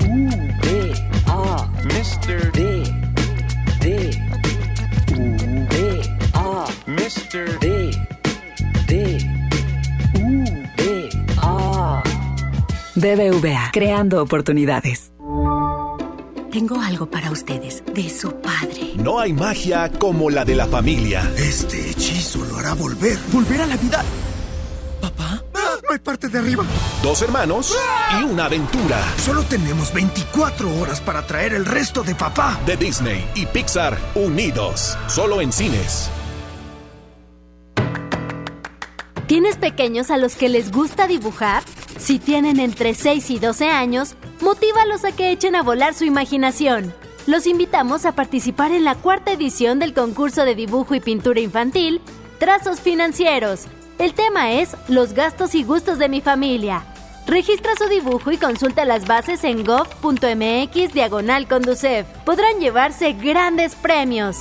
U. 0.07 0.29
D. 0.63 0.95
A. 1.27 1.69
Mr. 1.85 2.53
D. 2.53 2.83
D. 3.81 4.21
U. 5.17 5.67
D. 5.69 6.19
A. 6.35 6.67
Mr. 6.87 7.59
D. 7.59 7.69
D. 7.69 7.76
BBVA, 12.97 13.73
creando 13.73 14.23
oportunidades. 14.23 15.13
Tengo 16.51 16.81
algo 16.81 17.11
para 17.11 17.31
ustedes 17.31 17.85
de 17.93 18.09
su 18.09 18.33
padre. 18.41 18.95
No 18.97 19.21
hay 19.21 19.35
magia 19.35 19.91
como 19.99 20.31
la 20.31 20.47
de 20.47 20.55
la 20.55 20.67
familia. 20.67 21.31
Este 21.37 21.91
hechizo 21.91 22.43
lo 22.47 22.57
hará 22.57 22.73
volver. 22.73 23.19
Volver 23.31 23.61
a 23.61 23.67
la 23.67 23.77
vida. 23.77 24.03
¿Papá? 25.03 25.43
No 25.53 25.93
hay 25.93 25.99
parte 25.99 26.29
de 26.29 26.39
arriba. 26.39 26.65
Dos 27.03 27.21
hermanos 27.21 27.77
y 28.19 28.25
una 28.25 28.47
aventura. 28.47 28.99
Solo 29.19 29.43
tenemos 29.43 29.93
24 29.93 30.75
horas 30.81 31.03
para 31.03 31.27
traer 31.27 31.53
el 31.53 31.67
resto 31.67 32.03
de 32.03 32.15
papá. 32.15 32.59
De 32.65 32.79
Disney 32.79 33.29
y 33.35 33.45
Pixar 33.45 33.99
unidos. 34.15 34.97
Solo 35.09 35.43
en 35.43 35.53
cines. 35.53 36.11
¿Tienes 39.27 39.57
pequeños 39.57 40.13
a 40.13 40.19
los 40.19 40.37
que 40.37 40.49
les 40.49 40.71
gusta 40.71 41.09
dibujar? 41.09 41.65
Si 41.99 42.21
tienen 42.21 42.61
entre 42.61 42.95
6 42.95 43.31
y 43.31 43.39
12 43.41 43.69
años, 43.69 44.15
motívalos 44.41 45.05
a 45.05 45.11
que 45.11 45.33
echen 45.33 45.57
a 45.57 45.65
volar 45.65 45.95
su 45.95 46.05
imaginación. 46.05 46.95
Los 47.27 47.49
invitamos 47.49 48.07
a 48.07 48.13
participar 48.13 48.71
en 48.71 48.85
la 48.85 48.95
cuarta 48.95 49.33
edición 49.33 49.81
del 49.81 49.95
concurso 49.95 50.45
de 50.45 50.55
dibujo 50.55 50.95
y 50.95 51.01
pintura 51.01 51.41
infantil, 51.41 52.01
Trazos 52.39 52.79
Financieros. 52.81 53.65
El 53.99 54.15
tema 54.15 54.53
es 54.53 54.77
Los 54.87 55.13
gastos 55.13 55.57
y 55.57 55.65
gustos 55.65 55.99
de 55.99 56.09
mi 56.09 56.21
familia. 56.21 56.85
Registra 57.27 57.73
su 57.77 57.89
dibujo 57.89 58.31
y 58.31 58.37
consulta 58.37 58.85
las 58.85 59.09
bases 59.09 59.43
en 59.43 59.65
gov.mx 59.65 60.93
diagonal. 60.95 61.49
Podrán 62.25 62.61
llevarse 62.61 63.13
grandes 63.15 63.75
premios. 63.75 64.37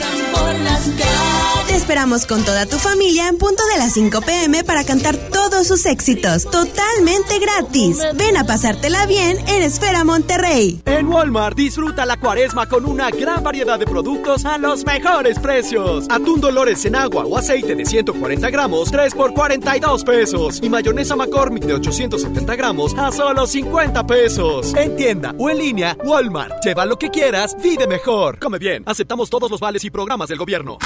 Te 1.69 1.77
esperamos 1.77 2.27
con 2.27 2.43
toda 2.45 2.67
tu 2.67 2.79
familia 2.79 3.29
en 3.29 3.39
punto 3.39 3.63
de 3.73 3.79
las 3.79 3.93
5 3.93 4.23
pm 4.23 4.65
para 4.65 4.85
cantar 4.85 5.17
todos 5.17 5.67
sus 5.69 5.85
éxitos, 5.87 6.45
totalmente 6.45 7.39
gratis. 7.39 7.99
Ven 8.15 8.37
a 8.39 8.45
pasártela 8.45 9.07
bien 9.07 9.37
en 9.49 9.63
Esfera 9.63 10.03
Monterrey. 10.03 10.81
En 10.87 11.07
Walmart 11.09 11.57
disfruta 11.57 12.07
la 12.07 12.17
cuaresma 12.17 12.67
con 12.67 12.87
una 12.87 13.11
gran 13.11 13.43
variedad 13.45 13.79
de 13.79 13.85
productos 13.85 14.45
a 14.45 14.57
los 14.57 14.85
mejores 14.85 15.39
precios. 15.39 16.07
Atún 16.09 16.41
Dolores 16.41 16.85
en 16.87 16.97
agua 16.97 17.25
o 17.25 17.37
aceite 17.37 17.75
de 17.75 17.85
140 17.85 18.51
gramos, 18.51 18.91
3 18.91 19.15
por 19.15 19.35
42 19.35 20.05
pesos. 20.05 20.61
Y 20.63 20.71
mayonesa 20.71 21.17
McCormick 21.17 21.65
de 21.65 21.75
870 21.75 22.57
gramos 22.57 22.95
a 22.97 23.13
solo 23.13 23.47
50 23.47 24.07
pesos. 24.07 24.75
En 24.75 24.97
tienda 24.97 25.35
o 25.39 25.51
en 25.51 25.59
línea, 25.59 25.97
Walmart. 26.03 26.65
Lleva 26.65 26.87
lo 26.87 26.99
que 26.99 27.11
quieras, 27.11 27.28
vive 27.63 27.87
mejor. 27.87 28.39
Come 28.39 28.59
bien, 28.59 28.83
aceptamos 28.87 29.29
todos 29.29 29.51
los 29.51 29.61
vales 29.61 29.85
y 29.85 29.91
programas 29.91 30.31
del 30.31 30.39
gobierno. 30.39 30.79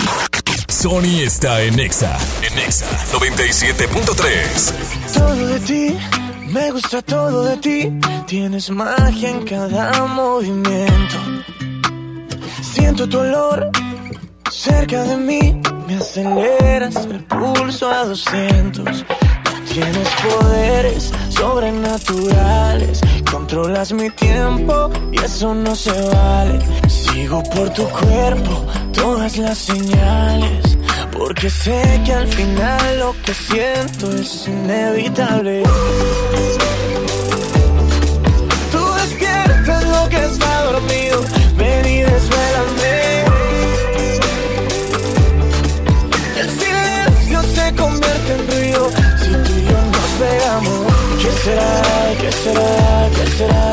Sony 0.68 1.20
está 1.22 1.62
en 1.62 1.78
Exa. 1.78 2.18
En 2.42 2.58
Exa 2.58 2.86
97.3. 3.12 4.72
Todo 5.14 5.46
de 5.46 5.60
ti, 5.60 5.96
me 6.48 6.72
gusta 6.72 7.00
todo 7.02 7.44
de 7.44 7.56
ti. 7.58 7.92
Tienes 8.26 8.70
magia 8.70 9.30
en 9.30 9.44
cada 9.44 10.04
movimiento. 10.06 11.16
Siento 12.60 13.08
tu 13.08 13.18
olor 13.18 13.70
cerca 14.50 15.04
de 15.04 15.16
mí. 15.16 15.62
Me 15.86 15.96
aceleras 15.96 16.96
el 17.06 17.22
pulso 17.24 17.88
a 17.88 18.04
200. 18.04 19.04
Tienes 19.72 20.08
poderes 20.16 21.10
sobrenaturales. 21.30 23.00
Controlas 23.30 23.90
mi 23.94 24.10
tiempo 24.10 24.90
y 25.10 25.18
eso 25.18 25.54
no 25.54 25.74
se 25.74 25.92
vale. 25.92 26.58
Sigo 26.88 27.42
por 27.42 27.70
tu 27.70 27.88
cuerpo 27.88 28.66
todas 28.92 29.38
las 29.38 29.56
señales. 29.56 30.76
Porque 31.10 31.48
sé 31.48 32.02
que 32.04 32.12
al 32.12 32.28
final 32.28 32.98
lo 32.98 33.14
que 33.22 33.32
siento 33.32 34.12
es 34.12 34.46
inevitable. 34.46 35.62
Será? 52.42 53.08
¿Qué 53.14 53.26
será? 53.38 53.72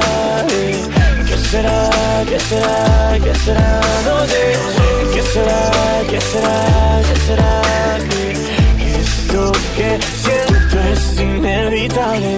Eh, 0.51 0.83
¿Qué 1.27 1.37
será? 1.49 1.89
¿Qué 2.29 2.39
será? 2.39 3.17
¿Qué 3.23 3.35
será? 3.43 3.81
No 4.05 4.27
sé. 4.27 4.43
¿Qué 5.13 5.21
será? 5.33 5.61
¿Qué 6.09 6.21
será? 6.21 7.01
¿Qué 7.07 7.19
será? 7.27 7.61
Que 8.79 8.91
esto 9.01 9.51
que 9.75 9.89
siento 10.23 10.79
es 10.93 11.19
inevitable. 11.19 12.37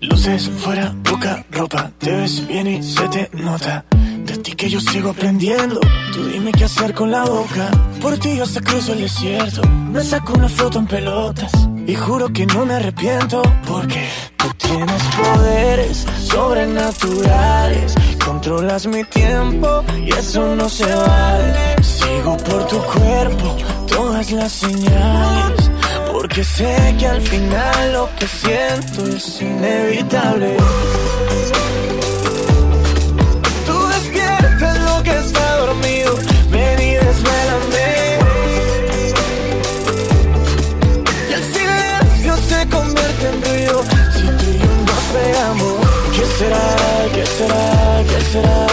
Luces 0.00 0.48
fuera, 0.48 0.94
poca 1.04 1.44
ropa, 1.50 1.90
te 1.98 2.10
ves 2.10 2.46
bien 2.46 2.66
y 2.66 2.82
se 2.82 3.06
te 3.08 3.28
nota. 3.34 3.84
De 4.24 4.38
ti 4.38 4.52
que 4.52 4.70
yo 4.70 4.80
sigo 4.80 5.10
aprendiendo, 5.10 5.78
tú 6.14 6.24
dime 6.24 6.52
qué 6.52 6.64
hacer 6.64 6.94
con 6.94 7.10
la 7.10 7.24
boca. 7.24 7.70
Por 8.00 8.16
ti 8.16 8.34
yo 8.34 8.44
hasta 8.44 8.62
cruzo 8.62 8.94
el 8.94 9.02
desierto, 9.02 9.60
me 9.92 10.02
saco 10.02 10.32
una 10.32 10.48
foto 10.48 10.78
en 10.78 10.86
pelotas. 10.86 11.52
Y 11.86 11.94
juro 11.96 12.32
que 12.32 12.46
no 12.46 12.64
me 12.64 12.74
arrepiento, 12.74 13.42
porque 13.66 14.08
tú 14.38 14.46
tienes 14.56 15.02
poderes 15.16 16.06
sobrenaturales. 16.24 17.94
Controlas 18.24 18.86
mi 18.86 19.04
tiempo 19.04 19.84
y 20.02 20.14
eso 20.14 20.56
no 20.56 20.70
se 20.70 20.86
vale. 20.86 21.82
Sigo 21.82 22.38
por 22.38 22.66
tu 22.68 22.78
cuerpo 22.84 23.56
todas 23.86 24.32
las 24.32 24.52
señales. 24.52 25.59
Porque 26.30 26.44
sé 26.44 26.94
que 26.96 27.06
al 27.08 27.20
final 27.22 27.92
lo 27.92 28.08
que 28.14 28.24
siento 28.24 29.04
es 29.16 29.42
inevitable. 29.42 30.56
Tú 33.66 33.76
despiertas 33.88 34.78
lo 34.78 35.02
que 35.02 35.10
está 35.10 35.56
dormido. 35.56 36.14
Ven 36.52 36.78
y 36.78 36.92
desvélame. 36.94 38.18
Y 41.30 41.32
el 41.32 41.44
silencio 41.52 42.36
se 42.48 42.68
convierte 42.68 43.28
en 43.28 43.42
ruido 43.42 43.82
si 44.14 44.26
tú 44.38 44.44
y 44.54 44.58
yo 44.62 44.72
nos 44.86 45.04
pegamos. 45.16 45.80
¿Qué 46.14 46.24
será? 46.38 46.66
¿Qué 47.12 47.26
será? 47.26 48.04
¿Qué 48.08 48.20
será? 48.30 48.66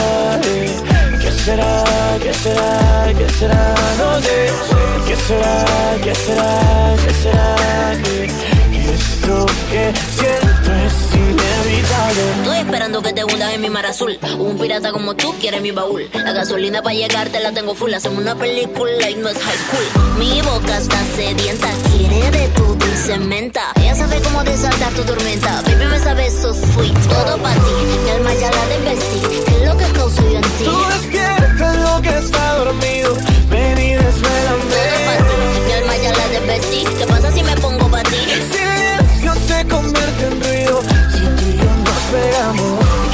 Eh, 0.44 0.76
¿Qué 1.22 1.32
será? 1.32 1.84
¿Qué 2.22 2.34
será? 2.36 3.14
¿Qué 3.18 3.30
será? 3.40 3.76
No 3.98 4.22
sé. 4.22 4.77
¿Qué 5.18 5.34
será? 5.34 5.65
¿Qué 6.03 6.15
será? 6.15 6.95
¿Qué 7.03 7.14
será? 7.14 7.56
Que, 8.03 8.27
que 8.72 8.94
esto 8.94 9.45
que 9.69 9.94
siento 10.15 10.72
es 10.85 11.15
inevitable. 11.15 12.22
Estoy 12.44 12.57
esperando 12.60 13.02
que 13.02 13.14
te 13.14 13.23
hundas 13.26 13.53
en 13.53 13.61
mi 13.61 13.69
mar 13.69 13.85
azul. 13.88 14.18
Un 14.39 14.57
pirata 14.57 14.91
como 14.91 15.15
tú 15.15 15.34
quiere 15.41 15.60
mi 15.60 15.72
baúl. 15.72 16.07
La 16.14 16.31
gasolina 16.31 16.81
para 16.81 16.95
llegarte 16.95 17.39
la 17.41 17.52
tengo 17.52 17.76
full. 17.76 17.94
Hacemos 17.94 18.19
una 18.19 18.35
película 18.35 19.10
y 19.10 19.15
no 19.15 19.27
es 19.27 19.38
high 19.38 19.57
school. 19.57 20.18
Mi 20.18 20.41
boca 20.44 20.77
está 20.77 20.98
sedienta, 21.15 21.68
quiere 21.98 22.31
de 22.31 22.48
tu 22.49 22.64
dulce 22.76 23.18
menta. 23.18 23.73
Ella 23.81 23.95
sabe 23.95 24.22
cómo 24.22 24.44
desaltar 24.44 24.94
tu 24.94 25.03
tormenta. 25.03 25.61
Baby, 25.64 25.85
me 25.88 25.99
sabe 25.99 26.31
so 26.31 26.53
sweet. 26.53 26.94
Todo 27.10 27.38
para 27.39 27.56
ti, 27.56 27.72
mi 28.06 28.10
alma 28.11 28.34
ya 28.35 28.52
la 28.52 28.65
desvestí. 28.68 29.19
¿Qué 29.45 29.56
es 29.61 29.68
lo 29.68 29.77
que 29.77 29.85
causo 29.94 30.22
yo 30.22 30.38
en 30.38 30.44
ti? 30.44 30.64
Tú 30.64 30.77
despiertas 30.89 31.76
lo 31.77 32.02
que 32.02 32.18
está 32.18 32.53
dormido. 32.60 33.18
Ven 33.49 33.77
y 33.77 33.94
desvélame. 33.95 34.66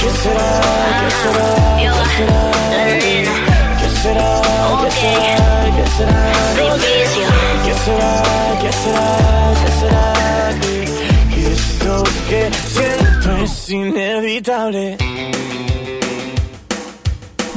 ¿Qué 0.03 0.09
será? 0.09 0.61
¿Qué 0.99 1.11
será? 1.21 1.47
¿Qué 1.77 2.03
será? 2.11 2.41
¿Qué 3.79 3.89
será? 4.01 4.41
¿Qué 4.83 4.91
será? 4.91 5.23
¿Qué 5.71 5.87
será? 5.95 6.21
¿Qué 7.63 7.73
será? 7.73 8.23
¿Qué 8.59 8.71
será? 8.73 9.05
¿Qué 9.63 9.71
será? 9.79 10.13
Esto 11.53 12.03
que 12.27 12.51
siento 12.67 13.43
es 13.43 13.69
inevitable. 13.69 14.97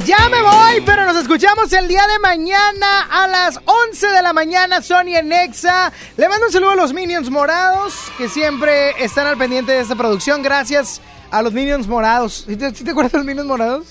Ya 0.05 0.29
me 0.29 0.41
voy, 0.41 0.81
pero 0.85 1.05
nos 1.05 1.17
escuchamos 1.17 1.73
el 1.73 1.89
día 1.89 2.07
de 2.07 2.17
mañana 2.19 3.09
a 3.11 3.27
las 3.27 3.59
11 3.65 4.07
de 4.07 4.21
la 4.21 4.31
mañana, 4.31 4.81
Sony 4.81 5.17
en 5.17 5.27
Nexa. 5.27 5.91
Le 6.15 6.29
mando 6.29 6.45
un 6.45 6.53
saludo 6.53 6.71
a 6.71 6.75
los 6.77 6.93
Minions 6.93 7.29
morados, 7.29 7.93
que 8.17 8.29
siempre 8.29 9.03
están 9.03 9.27
al 9.27 9.37
pendiente 9.37 9.73
de 9.73 9.81
esta 9.81 9.95
producción. 9.95 10.41
Gracias 10.41 11.01
a 11.31 11.41
los 11.41 11.53
Minions 11.53 11.87
morados. 11.87 12.45
¿Sí 12.47 12.55
te, 12.55 12.73
sí 12.73 12.83
te 12.83 12.91
acuerdas 12.91 13.11
de 13.11 13.17
los 13.19 13.25
Minions 13.27 13.47
morados? 13.47 13.87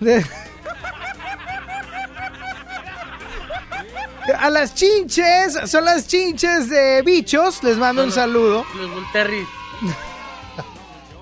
De- 0.00 0.24
A 4.40 4.50
las 4.50 4.74
chinches, 4.74 5.58
son 5.70 5.84
las 5.86 6.06
chinches 6.06 6.68
de 6.68 7.00
bichos. 7.02 7.62
Les 7.62 7.78
mando 7.78 8.04
un 8.04 8.12
saludo. 8.12 8.64
Los 8.76 8.90
Volterri. 8.92 9.46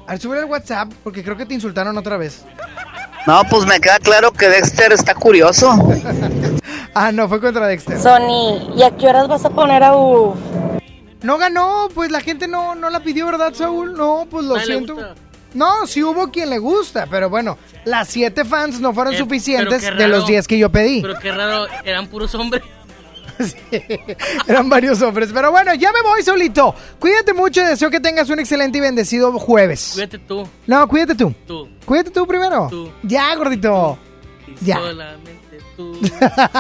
A 0.07 0.13
ver, 0.13 0.21
sube 0.21 0.39
el 0.39 0.45
WhatsApp, 0.47 0.93
porque 1.05 1.23
creo 1.23 1.37
que 1.37 1.47
te 1.47 1.55
insultaron 1.55 1.97
otra 1.99 2.17
vez. 2.17 2.45
No, 3.27 3.43
pues 3.51 3.65
me 3.67 3.81
queda 3.81 3.99
claro 4.01 4.33
que 4.33 4.49
Dexter 4.49 4.93
está 4.93 5.15
curioso. 5.15 5.73
Ah, 6.99 7.13
no, 7.13 7.29
fue 7.29 7.43
contra 7.43 7.67
Dexter. 7.67 8.01
Sony, 8.01 8.73
¿y 8.75 8.83
a 8.83 8.91
qué 8.97 9.07
horas 9.07 9.29
vas 9.29 9.45
a 9.45 9.51
poner 9.51 9.83
a 9.85 9.95
U? 9.95 10.35
No 11.21 11.37
ganó, 11.37 11.89
pues 11.95 12.11
la 12.11 12.23
gente 12.23 12.49
no, 12.49 12.75
no 12.75 12.89
la 12.89 13.01
pidió, 13.01 13.27
¿verdad, 13.27 13.53
Saúl? 13.53 13.93
No, 13.93 14.27
pues 14.31 14.47
lo 14.47 14.59
siento. 14.61 14.97
No, 15.55 15.87
sí 15.87 16.03
hubo 16.03 16.31
quien 16.31 16.51
le 16.51 16.59
gusta, 16.59 17.07
pero 17.11 17.31
bueno, 17.31 17.57
las 17.85 18.09
siete 18.09 18.45
fans 18.45 18.81
no 18.81 18.93
fueron 18.93 19.15
Eh, 19.15 19.19
suficientes 19.19 19.83
de 19.83 19.91
los 20.09 20.21
raro. 20.21 20.27
10 20.27 20.47
que 20.49 20.59
yo 20.59 20.71
pedí. 20.71 21.01
Pero 21.03 21.19
qué 21.19 21.33
raro, 21.33 21.67
eran 21.85 22.07
puros 22.09 22.35
hombres. 22.35 22.63
Eran 24.47 24.69
varios 24.71 25.03
hombres. 25.03 25.31
Pero 25.33 25.51
bueno, 25.51 25.75
ya 25.75 25.93
me 25.93 26.01
voy 26.03 26.23
solito. 26.23 26.75
Cuídate 26.99 27.35
mucho 27.35 27.61
y 27.61 27.65
deseo 27.65 27.91
que 27.91 28.01
tengas 28.01 28.31
un 28.31 28.39
excelente 28.39 28.79
y 28.79 28.81
bendecido 28.81 29.31
jueves. 29.39 29.91
Cuídate 29.95 30.19
tú. 30.21 30.49
No, 30.67 30.89
cuídate 30.89 31.15
tú. 31.15 31.35
Tú. 31.47 31.69
Cuídate 31.85 32.11
tú 32.11 32.27
primero. 32.27 32.69
Tú. 32.71 32.91
Ya, 33.03 33.35
gordito. 33.35 33.99
Ya. 34.63 34.77
Solamente 34.77 35.36
tú. 35.77 35.99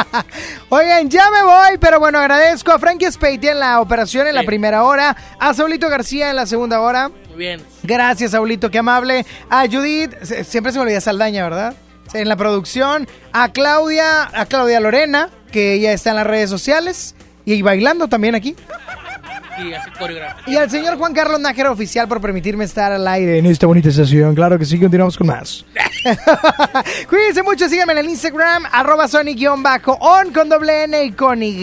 Oigan, 0.68 1.08
ya 1.08 1.30
me 1.30 1.42
voy, 1.42 1.78
pero 1.80 1.98
bueno, 1.98 2.18
agradezco 2.18 2.72
a 2.72 2.78
Frankie 2.78 3.10
Speiti 3.10 3.48
en 3.48 3.60
la 3.60 3.80
operación 3.80 4.26
en 4.26 4.34
la 4.34 4.42
primera 4.42 4.84
hora, 4.84 5.16
a 5.38 5.54
Saulito 5.54 5.88
García 5.88 6.30
en 6.30 6.36
la 6.36 6.46
segunda 6.46 6.80
hora. 6.80 7.08
Muy 7.08 7.38
bien. 7.38 7.62
Gracias, 7.82 8.32
Saulito, 8.32 8.70
qué 8.70 8.78
amable. 8.78 9.24
A 9.50 9.66
Judith, 9.66 10.14
siempre 10.44 10.72
se 10.72 10.78
me 10.78 10.82
olvida 10.82 11.00
Saldaña, 11.00 11.44
¿verdad? 11.44 11.74
En 12.12 12.28
la 12.28 12.36
producción. 12.36 13.08
A 13.32 13.52
Claudia, 13.52 14.30
a 14.32 14.46
Claudia 14.46 14.80
Lorena, 14.80 15.30
que 15.50 15.74
ella 15.74 15.92
está 15.92 16.10
en 16.10 16.16
las 16.16 16.26
redes 16.26 16.50
sociales 16.50 17.14
y 17.44 17.62
bailando 17.62 18.08
también 18.08 18.34
aquí. 18.34 18.56
Y 19.58 19.72
hace 19.72 19.90
coreografía. 19.98 20.42
Y 20.46 20.56
al 20.56 20.70
señor 20.70 20.96
Juan 20.98 21.14
Carlos 21.14 21.40
Nájera 21.40 21.70
Oficial 21.70 22.08
por 22.08 22.20
permitirme 22.20 22.64
estar 22.64 22.92
al 22.92 23.06
aire 23.08 23.38
en 23.38 23.46
esta 23.46 23.66
bonita 23.66 23.90
sesión. 23.90 24.34
Claro 24.34 24.58
que 24.58 24.64
sí, 24.64 24.78
continuamos 24.78 25.16
con 25.16 25.28
más. 25.28 25.64
Cuídense 27.08 27.42
mucho, 27.42 27.68
síganme 27.68 27.92
en 27.92 27.98
el 27.98 28.08
Instagram, 28.08 28.64
arroba 28.70 29.08
Sony-on 29.08 29.62
con 30.32 30.48
doble 30.48 30.84
N 30.84 31.04
y 31.04 31.12
con 31.12 31.42
Y. 31.42 31.56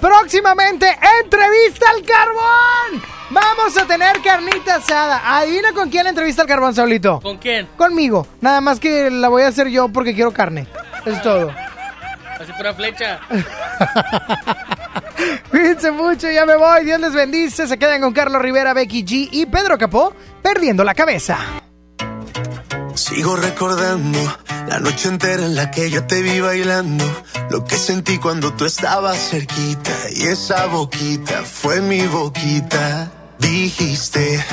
Próximamente, 0.00 0.86
entrevista 1.22 1.86
al 1.90 2.02
carbón. 2.02 3.02
Vamos 3.30 3.76
a 3.76 3.86
tener 3.86 4.20
carnita 4.22 4.76
asada. 4.76 5.38
Adivina 5.38 5.72
con 5.72 5.90
quién 5.90 6.04
la 6.04 6.10
entrevista 6.10 6.42
al 6.42 6.48
carbón, 6.48 6.74
Saulito. 6.74 7.20
¿Con 7.20 7.38
quién? 7.38 7.68
Conmigo. 7.76 8.26
Nada 8.40 8.60
más 8.60 8.78
que 8.78 9.10
la 9.10 9.28
voy 9.28 9.42
a 9.42 9.48
hacer 9.48 9.68
yo 9.68 9.88
porque 9.88 10.14
quiero 10.14 10.32
carne. 10.32 10.66
Es 11.04 11.20
todo. 11.22 11.52
Así 12.40 12.52
pura 12.52 12.74
flecha. 12.74 13.20
Cuídense 15.50 15.90
mucho, 15.90 16.30
ya 16.30 16.46
me 16.46 16.56
voy. 16.56 16.84
Dios 16.84 17.00
les 17.00 17.12
bendice. 17.12 17.66
Se 17.66 17.78
quedan 17.78 18.00
con 18.00 18.12
Carlos 18.12 18.42
Rivera, 18.42 18.74
Becky 18.74 19.04
G 19.04 19.28
y 19.30 19.46
Pedro 19.46 19.78
Capó 19.78 20.14
perdiendo 20.42 20.84
la 20.84 20.94
cabeza. 20.94 21.38
Sigo 22.94 23.36
recordando 23.36 24.18
la 24.68 24.78
noche 24.78 25.08
entera 25.08 25.44
en 25.44 25.56
la 25.56 25.70
que 25.70 25.90
yo 25.90 26.06
te 26.06 26.22
vi 26.22 26.40
bailando. 26.40 27.04
Lo 27.50 27.64
que 27.64 27.76
sentí 27.76 28.18
cuando 28.18 28.52
tú 28.54 28.64
estabas 28.64 29.30
cerquita. 29.30 29.92
Y 30.14 30.24
esa 30.24 30.66
boquita 30.66 31.42
fue 31.42 31.80
mi 31.80 32.06
boquita. 32.06 33.10
Dijiste, 33.38 34.44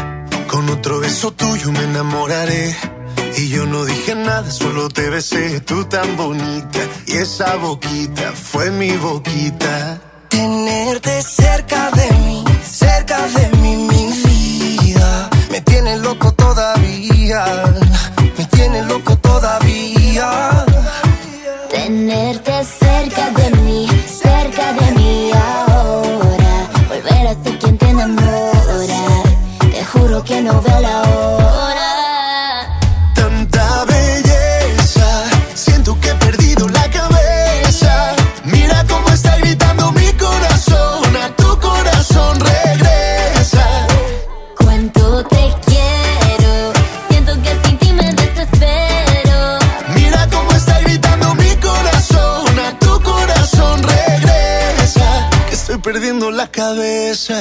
con 0.48 0.70
otro 0.70 1.00
beso 1.00 1.32
tuyo 1.32 1.72
me 1.72 1.84
enamoraré. 1.84 2.76
Y 3.38 3.50
yo 3.50 3.66
no 3.66 3.86
dije 3.86 4.14
nada, 4.16 4.50
solo 4.52 4.90
te 4.90 5.10
besé, 5.10 5.62
tú 5.62 5.86
tan 5.86 6.18
bonita. 6.18 6.80
Y 7.08 7.14
esa 7.18 7.56
boquita 7.56 8.32
fue 8.34 8.72
mi 8.72 8.92
boquita. 8.98 10.00
Tenerte 10.30 11.22
cerca 11.22 11.92
de 11.92 12.12
mí, 12.18 12.44
cerca 12.64 13.18
de 13.28 13.58
mí, 13.58 13.76
mi 13.78 14.12
vida. 14.24 15.30
Me 15.50 15.62
tiene 15.62 15.98
loco 15.98 16.32
todavía, 16.34 17.46
me 18.38 18.46
tiene 18.46 18.84
loco 18.84 19.16
todavía. 19.18 20.66
Tenerte 21.70 22.64
cerca 22.66 23.30
de 23.32 23.50
mí, 23.62 23.88
cerca 24.08 24.74
de 24.74 24.92
mí 24.92 25.32
ahora. 25.34 26.70
Volver 26.90 27.28
a 27.28 27.44
ser 27.44 27.60
quien 27.60 27.78
te 27.78 27.90
enamora. 27.90 29.24
Te 29.72 29.86
juro 29.86 30.24
que 30.24 30.42
no 30.42 30.62
veo 30.62 30.80
la 30.82 31.02
hora. 31.02 31.11
Perdiendo 55.92 56.32
la 56.32 56.50
cabeza. 56.50 57.36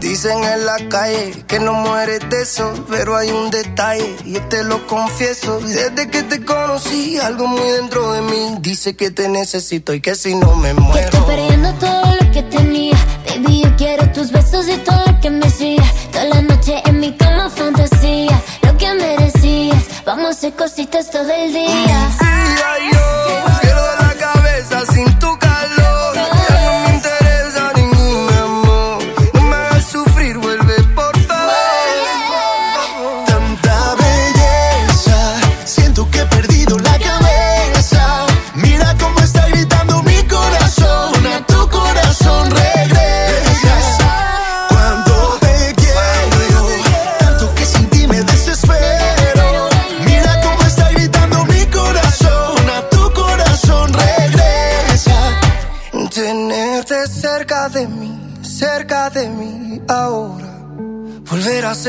Dicen 0.00 0.42
en 0.44 0.64
la 0.64 0.76
calle 0.88 1.44
que 1.46 1.60
no 1.60 1.74
mueres 1.74 2.20
de 2.30 2.40
eso, 2.40 2.72
pero 2.88 3.16
hay 3.16 3.30
un 3.30 3.50
detalle 3.50 4.16
y 4.24 4.32
yo 4.32 4.40
te 4.48 4.64
lo 4.64 4.86
confieso. 4.86 5.60
Desde 5.60 6.08
que 6.08 6.22
te 6.22 6.42
conocí, 6.42 7.18
algo 7.18 7.46
muy 7.46 7.68
dentro 7.72 8.12
de 8.14 8.22
mí 8.22 8.56
dice 8.60 8.96
que 8.96 9.10
te 9.10 9.28
necesito 9.28 9.92
y 9.92 10.00
que 10.00 10.14
si 10.14 10.34
no 10.34 10.56
me 10.56 10.70
Estoy 10.70 10.84
muero. 10.84 11.26
perdiendo 11.26 11.72
todo 11.74 12.16
lo 12.18 12.30
que 12.32 12.42
tenía. 12.44 12.96
Baby, 13.28 13.62
yo 13.64 13.76
quiero 13.76 14.10
tus 14.12 14.32
besos 14.32 14.66
y 14.66 14.78
todo 14.78 15.04
lo 15.06 15.20
que 15.20 15.28
me 15.28 15.46
hacía. 15.46 15.84
Toda 16.12 16.24
la 16.24 16.40
noche 16.40 16.82
en 16.86 16.98
mi 17.00 17.14
cama 17.14 17.50
fantasía. 17.50 18.40
Lo 18.62 18.74
que 18.78 18.90
merecías. 18.94 19.84
Vamos 20.06 20.26
a 20.26 20.30
hacer 20.30 20.54
cositas 20.54 21.10
todo 21.10 21.30
el 21.30 21.52
día. 21.52 22.10
yo 22.90 23.00
pierdo 23.26 23.48
la 23.48 23.53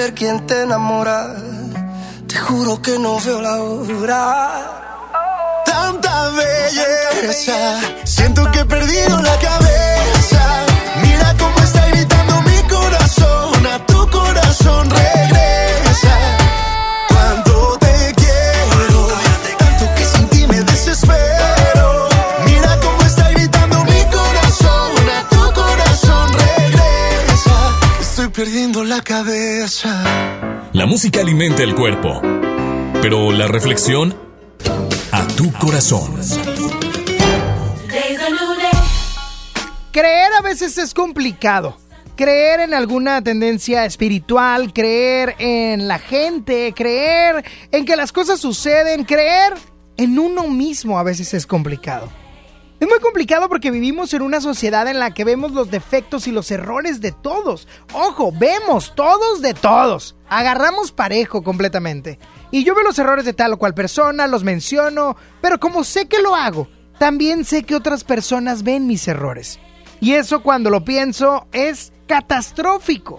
ser 0.06 0.14
quien 0.14 0.46
te 0.46 0.62
enamora. 0.62 1.36
Te 2.28 2.38
juro 2.38 2.82
que 2.82 2.98
no 3.00 3.20
veo 3.20 3.42
la 3.42 3.56
hora. 3.64 4.24
Tanta 5.66 6.30
belleza, 6.30 7.58
siento 8.04 8.52
que 8.52 8.60
he 8.60 8.66
perdido 8.66 9.22
la 9.22 9.38
cabeza. 9.40 10.42
Mira 11.02 11.36
cómo 11.40 11.58
está 11.60 11.88
gritando 11.88 12.42
mi 12.42 12.60
corazón, 12.76 13.68
a 13.74 13.86
tu 13.86 14.10
corazón 14.10 14.90
regresa. 14.90 16.45
Perdiendo 28.46 28.84
la 28.84 29.02
cabeza. 29.02 30.04
La 30.72 30.86
música 30.86 31.22
alimenta 31.22 31.64
el 31.64 31.74
cuerpo, 31.74 32.22
pero 33.02 33.32
la 33.32 33.48
reflexión 33.48 34.16
a 35.12 35.26
tu 35.30 35.52
corazón. 35.54 36.14
Creer 39.92 40.32
a 40.38 40.42
veces 40.44 40.78
es 40.78 40.94
complicado. 40.94 41.76
Creer 42.16 42.60
en 42.60 42.76
alguna 42.76 43.24
tendencia 43.24 43.84
espiritual, 43.84 44.74
creer 44.74 45.36
en 45.40 45.88
la 45.88 45.98
gente, 45.98 46.72
creer 46.76 47.44
en 47.72 47.84
que 47.84 47.96
las 47.96 48.12
cosas 48.12 48.40
suceden, 48.40 49.06
creer 49.06 49.56
en 49.98 50.20
uno 50.20 50.48
mismo 50.50 51.00
a 51.00 51.04
veces 51.04 51.34
es 51.34 51.48
complicado. 51.48 52.12
Es 52.80 52.90
muy 52.90 53.00
complicado 53.00 53.48
porque 53.48 53.72
vivimos 53.72 54.14
en 54.14 54.22
una 54.22 54.42
sociedad 54.42 54.88
en 54.88 55.00
la 55.00 55.14
que 55.14 55.24
vemos 55.24 55.54
los 55.54 55.72
defectos 55.72 56.28
y 56.28 56.32
los 56.32 56.52
errores 56.52 57.00
de 57.00 57.14
todos. 57.14 57.68
Ojo, 57.94 58.34
vemos 58.38 58.94
todos 58.96 59.42
de 59.42 59.54
todos. 59.54 60.16
Agarramos 60.28 60.92
parejo 60.92 61.42
completamente. 61.42 62.20
Y 62.52 62.64
yo 62.66 62.76
veo 62.76 62.84
los 62.84 63.00
errores 63.00 63.24
de 63.26 63.34
tal 63.34 63.54
o 63.54 63.58
cual 63.58 63.74
persona, 63.74 64.28
los 64.28 64.44
menciono, 64.44 65.16
pero 65.42 65.60
como 65.60 65.84
sé 65.86 66.08
que 66.08 66.22
lo 66.22 66.36
hago, 66.36 66.68
también 67.00 67.46
sé 67.46 67.64
que 67.64 67.76
otras 67.76 68.04
personas 68.04 68.64
ven 68.64 68.88
mis 68.88 69.08
errores. 69.08 69.58
Y 70.02 70.14
eso 70.14 70.44
cuando 70.44 70.70
lo 70.70 70.84
pienso 70.84 71.48
es 71.54 71.94
catastrófico, 72.08 73.18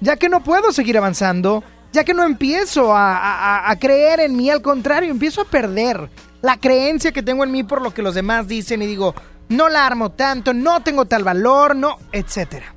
ya 0.00 0.16
que 0.16 0.28
no 0.28 0.42
puedo 0.42 0.72
seguir 0.72 0.98
avanzando, 0.98 1.62
ya 1.92 2.04
que 2.04 2.12
no 2.12 2.24
empiezo 2.24 2.94
a, 2.94 3.70
a- 3.70 3.78
creer 3.78 4.20
en 4.20 4.36
mí, 4.36 4.50
al 4.50 4.60
contrario, 4.60 5.10
empiezo 5.10 5.40
a 5.40 5.44
perder 5.46 6.10
la 6.42 6.58
creencia 6.58 7.12
que 7.12 7.22
tengo 7.22 7.44
en 7.44 7.52
mí 7.52 7.62
por 7.62 7.82
lo 7.82 7.92
que 7.92 8.02
los 8.02 8.14
demás 8.14 8.48
dicen 8.48 8.82
y 8.82 8.86
digo, 8.86 9.14
no 9.48 9.68
la 9.68 9.86
armo 9.86 10.10
tanto, 10.10 10.52
no 10.52 10.82
tengo 10.82 11.04
tal 11.04 11.24
valor, 11.24 11.76
no, 11.76 11.98
etcétera. 12.12 12.74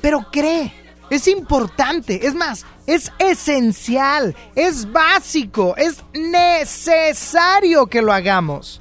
Pero 0.00 0.26
cree, 0.30 0.72
es 1.10 1.28
importante, 1.28 2.26
es 2.26 2.34
más, 2.34 2.64
es 2.86 3.12
esencial, 3.18 4.34
es 4.54 4.90
básico, 4.90 5.74
es 5.76 6.02
necesario 6.12 7.86
que 7.86 8.02
lo 8.02 8.12
hagamos. 8.12 8.80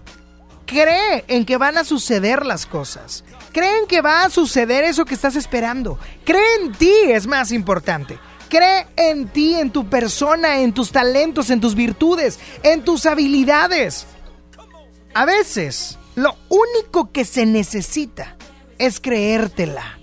Cree 0.66 1.26
en 1.28 1.46
que 1.46 1.58
van 1.58 1.80
a 1.80 1.84
suceder 1.84 2.46
las 2.46 2.68
cosas. 2.68 3.24
Cree 3.52 3.80
en 3.80 3.88
que 3.88 4.02
va 4.02 4.24
a 4.24 4.30
suceder 4.30 4.84
eso 4.84 5.06
que 5.06 5.16
estás 5.16 5.36
esperando. 5.36 5.98
Cree 6.24 6.62
en 6.62 6.72
ti, 6.74 6.94
es 7.08 7.26
más 7.26 7.52
importante. 7.52 8.20
Cree 8.50 8.88
en 8.96 9.28
ti, 9.28 9.56
en 9.56 9.72
tu 9.72 9.88
persona, 9.90 10.60
en 10.60 10.74
tus 10.74 10.92
talentos, 10.92 11.50
en 11.52 11.62
tus 11.62 11.76
virtudes, 11.76 12.40
en 12.64 12.84
tus 12.84 13.06
habilidades. 13.06 14.08
A 15.14 15.26
veces, 15.26 16.00
lo 16.16 16.36
único 16.50 17.12
que 17.12 17.26
se 17.26 17.46
necesita 17.46 18.36
es 18.80 19.00
creértela. 19.00 20.00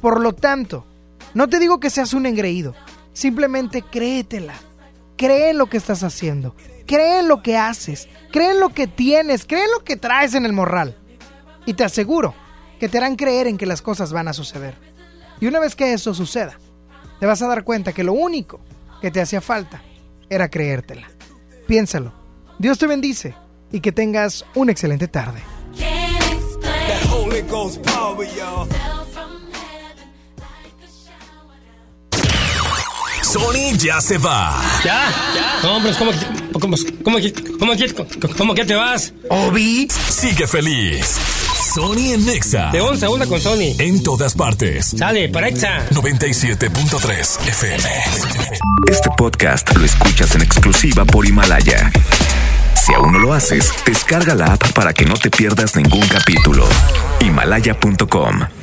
Por 0.00 0.20
lo 0.20 0.34
tanto, 0.34 0.86
no 1.34 1.48
te 1.48 1.58
digo 1.58 1.80
que 1.80 1.90
seas 1.90 2.12
un 2.12 2.26
engreído, 2.26 2.74
simplemente 3.12 3.82
créetela. 3.82 4.54
Cree 5.16 5.50
en 5.50 5.58
lo 5.58 5.66
que 5.66 5.78
estás 5.78 6.02
haciendo, 6.02 6.54
cree 6.86 7.20
en 7.20 7.28
lo 7.28 7.42
que 7.42 7.56
haces, 7.56 8.08
cree 8.30 8.50
en 8.50 8.60
lo 8.60 8.68
que 8.68 8.86
tienes, 8.86 9.46
cree 9.46 9.64
en 9.64 9.70
lo 9.70 9.84
que 9.84 9.96
traes 9.96 10.34
en 10.34 10.44
el 10.44 10.52
morral. 10.52 10.96
Y 11.64 11.74
te 11.74 11.84
aseguro 11.84 12.34
que 12.78 12.88
te 12.88 12.98
harán 12.98 13.16
creer 13.16 13.46
en 13.46 13.56
que 13.56 13.64
las 13.64 13.80
cosas 13.80 14.12
van 14.12 14.28
a 14.28 14.34
suceder. 14.34 14.76
Y 15.40 15.46
una 15.46 15.60
vez 15.60 15.74
que 15.74 15.92
eso 15.92 16.12
suceda, 16.12 16.58
te 17.20 17.26
vas 17.26 17.42
a 17.42 17.46
dar 17.46 17.64
cuenta 17.64 17.92
que 17.92 18.04
lo 18.04 18.12
único 18.12 18.60
que 19.00 19.10
te 19.10 19.20
hacía 19.20 19.40
falta 19.40 19.82
era 20.28 20.48
creértela. 20.48 21.08
Piénsalo. 21.66 22.12
Dios 22.58 22.78
te 22.78 22.86
bendice 22.86 23.34
y 23.72 23.80
que 23.80 23.92
tengas 23.92 24.44
una 24.54 24.72
excelente 24.72 25.08
tarde. 25.08 25.40
That 26.60 27.12
Holy 27.12 27.42
Ghost 27.42 27.78
power, 27.86 28.26
y'all. 28.34 28.68
Sony 33.22 33.76
ya 33.76 34.00
se 34.00 34.18
va. 34.18 34.54
¿Ya? 34.84 35.10
No, 35.62 35.78
¿cómo, 35.98 36.10
que- 36.12 36.52
cómo, 36.60 36.76
cómo 38.36 38.54
que 38.54 38.64
te 38.64 38.74
vas? 38.74 39.12
Obi 39.28 39.88
sigue 39.90 40.46
feliz. 40.46 41.18
Sony 41.76 42.14
en 42.14 42.24
Nexa. 42.24 42.70
De 42.70 42.80
once 42.80 43.04
a 43.04 43.10
una 43.10 43.26
con 43.26 43.38
Sony. 43.38 43.76
En 43.78 44.02
todas 44.02 44.32
partes. 44.32 44.94
Sale, 44.96 45.28
para 45.28 45.48
Exa. 45.48 45.86
97.3 45.90 47.48
FM. 47.48 47.84
Este 48.90 49.10
podcast 49.18 49.76
lo 49.76 49.84
escuchas 49.84 50.34
en 50.36 50.40
exclusiva 50.40 51.04
por 51.04 51.26
Himalaya. 51.26 51.92
Si 52.74 52.94
aún 52.94 53.12
no 53.12 53.18
lo 53.18 53.34
haces, 53.34 53.74
descarga 53.84 54.34
la 54.34 54.54
app 54.54 54.72
para 54.72 54.94
que 54.94 55.04
no 55.04 55.16
te 55.16 55.30
pierdas 55.30 55.76
ningún 55.76 56.08
capítulo. 56.08 56.66
Himalaya.com 57.20 58.56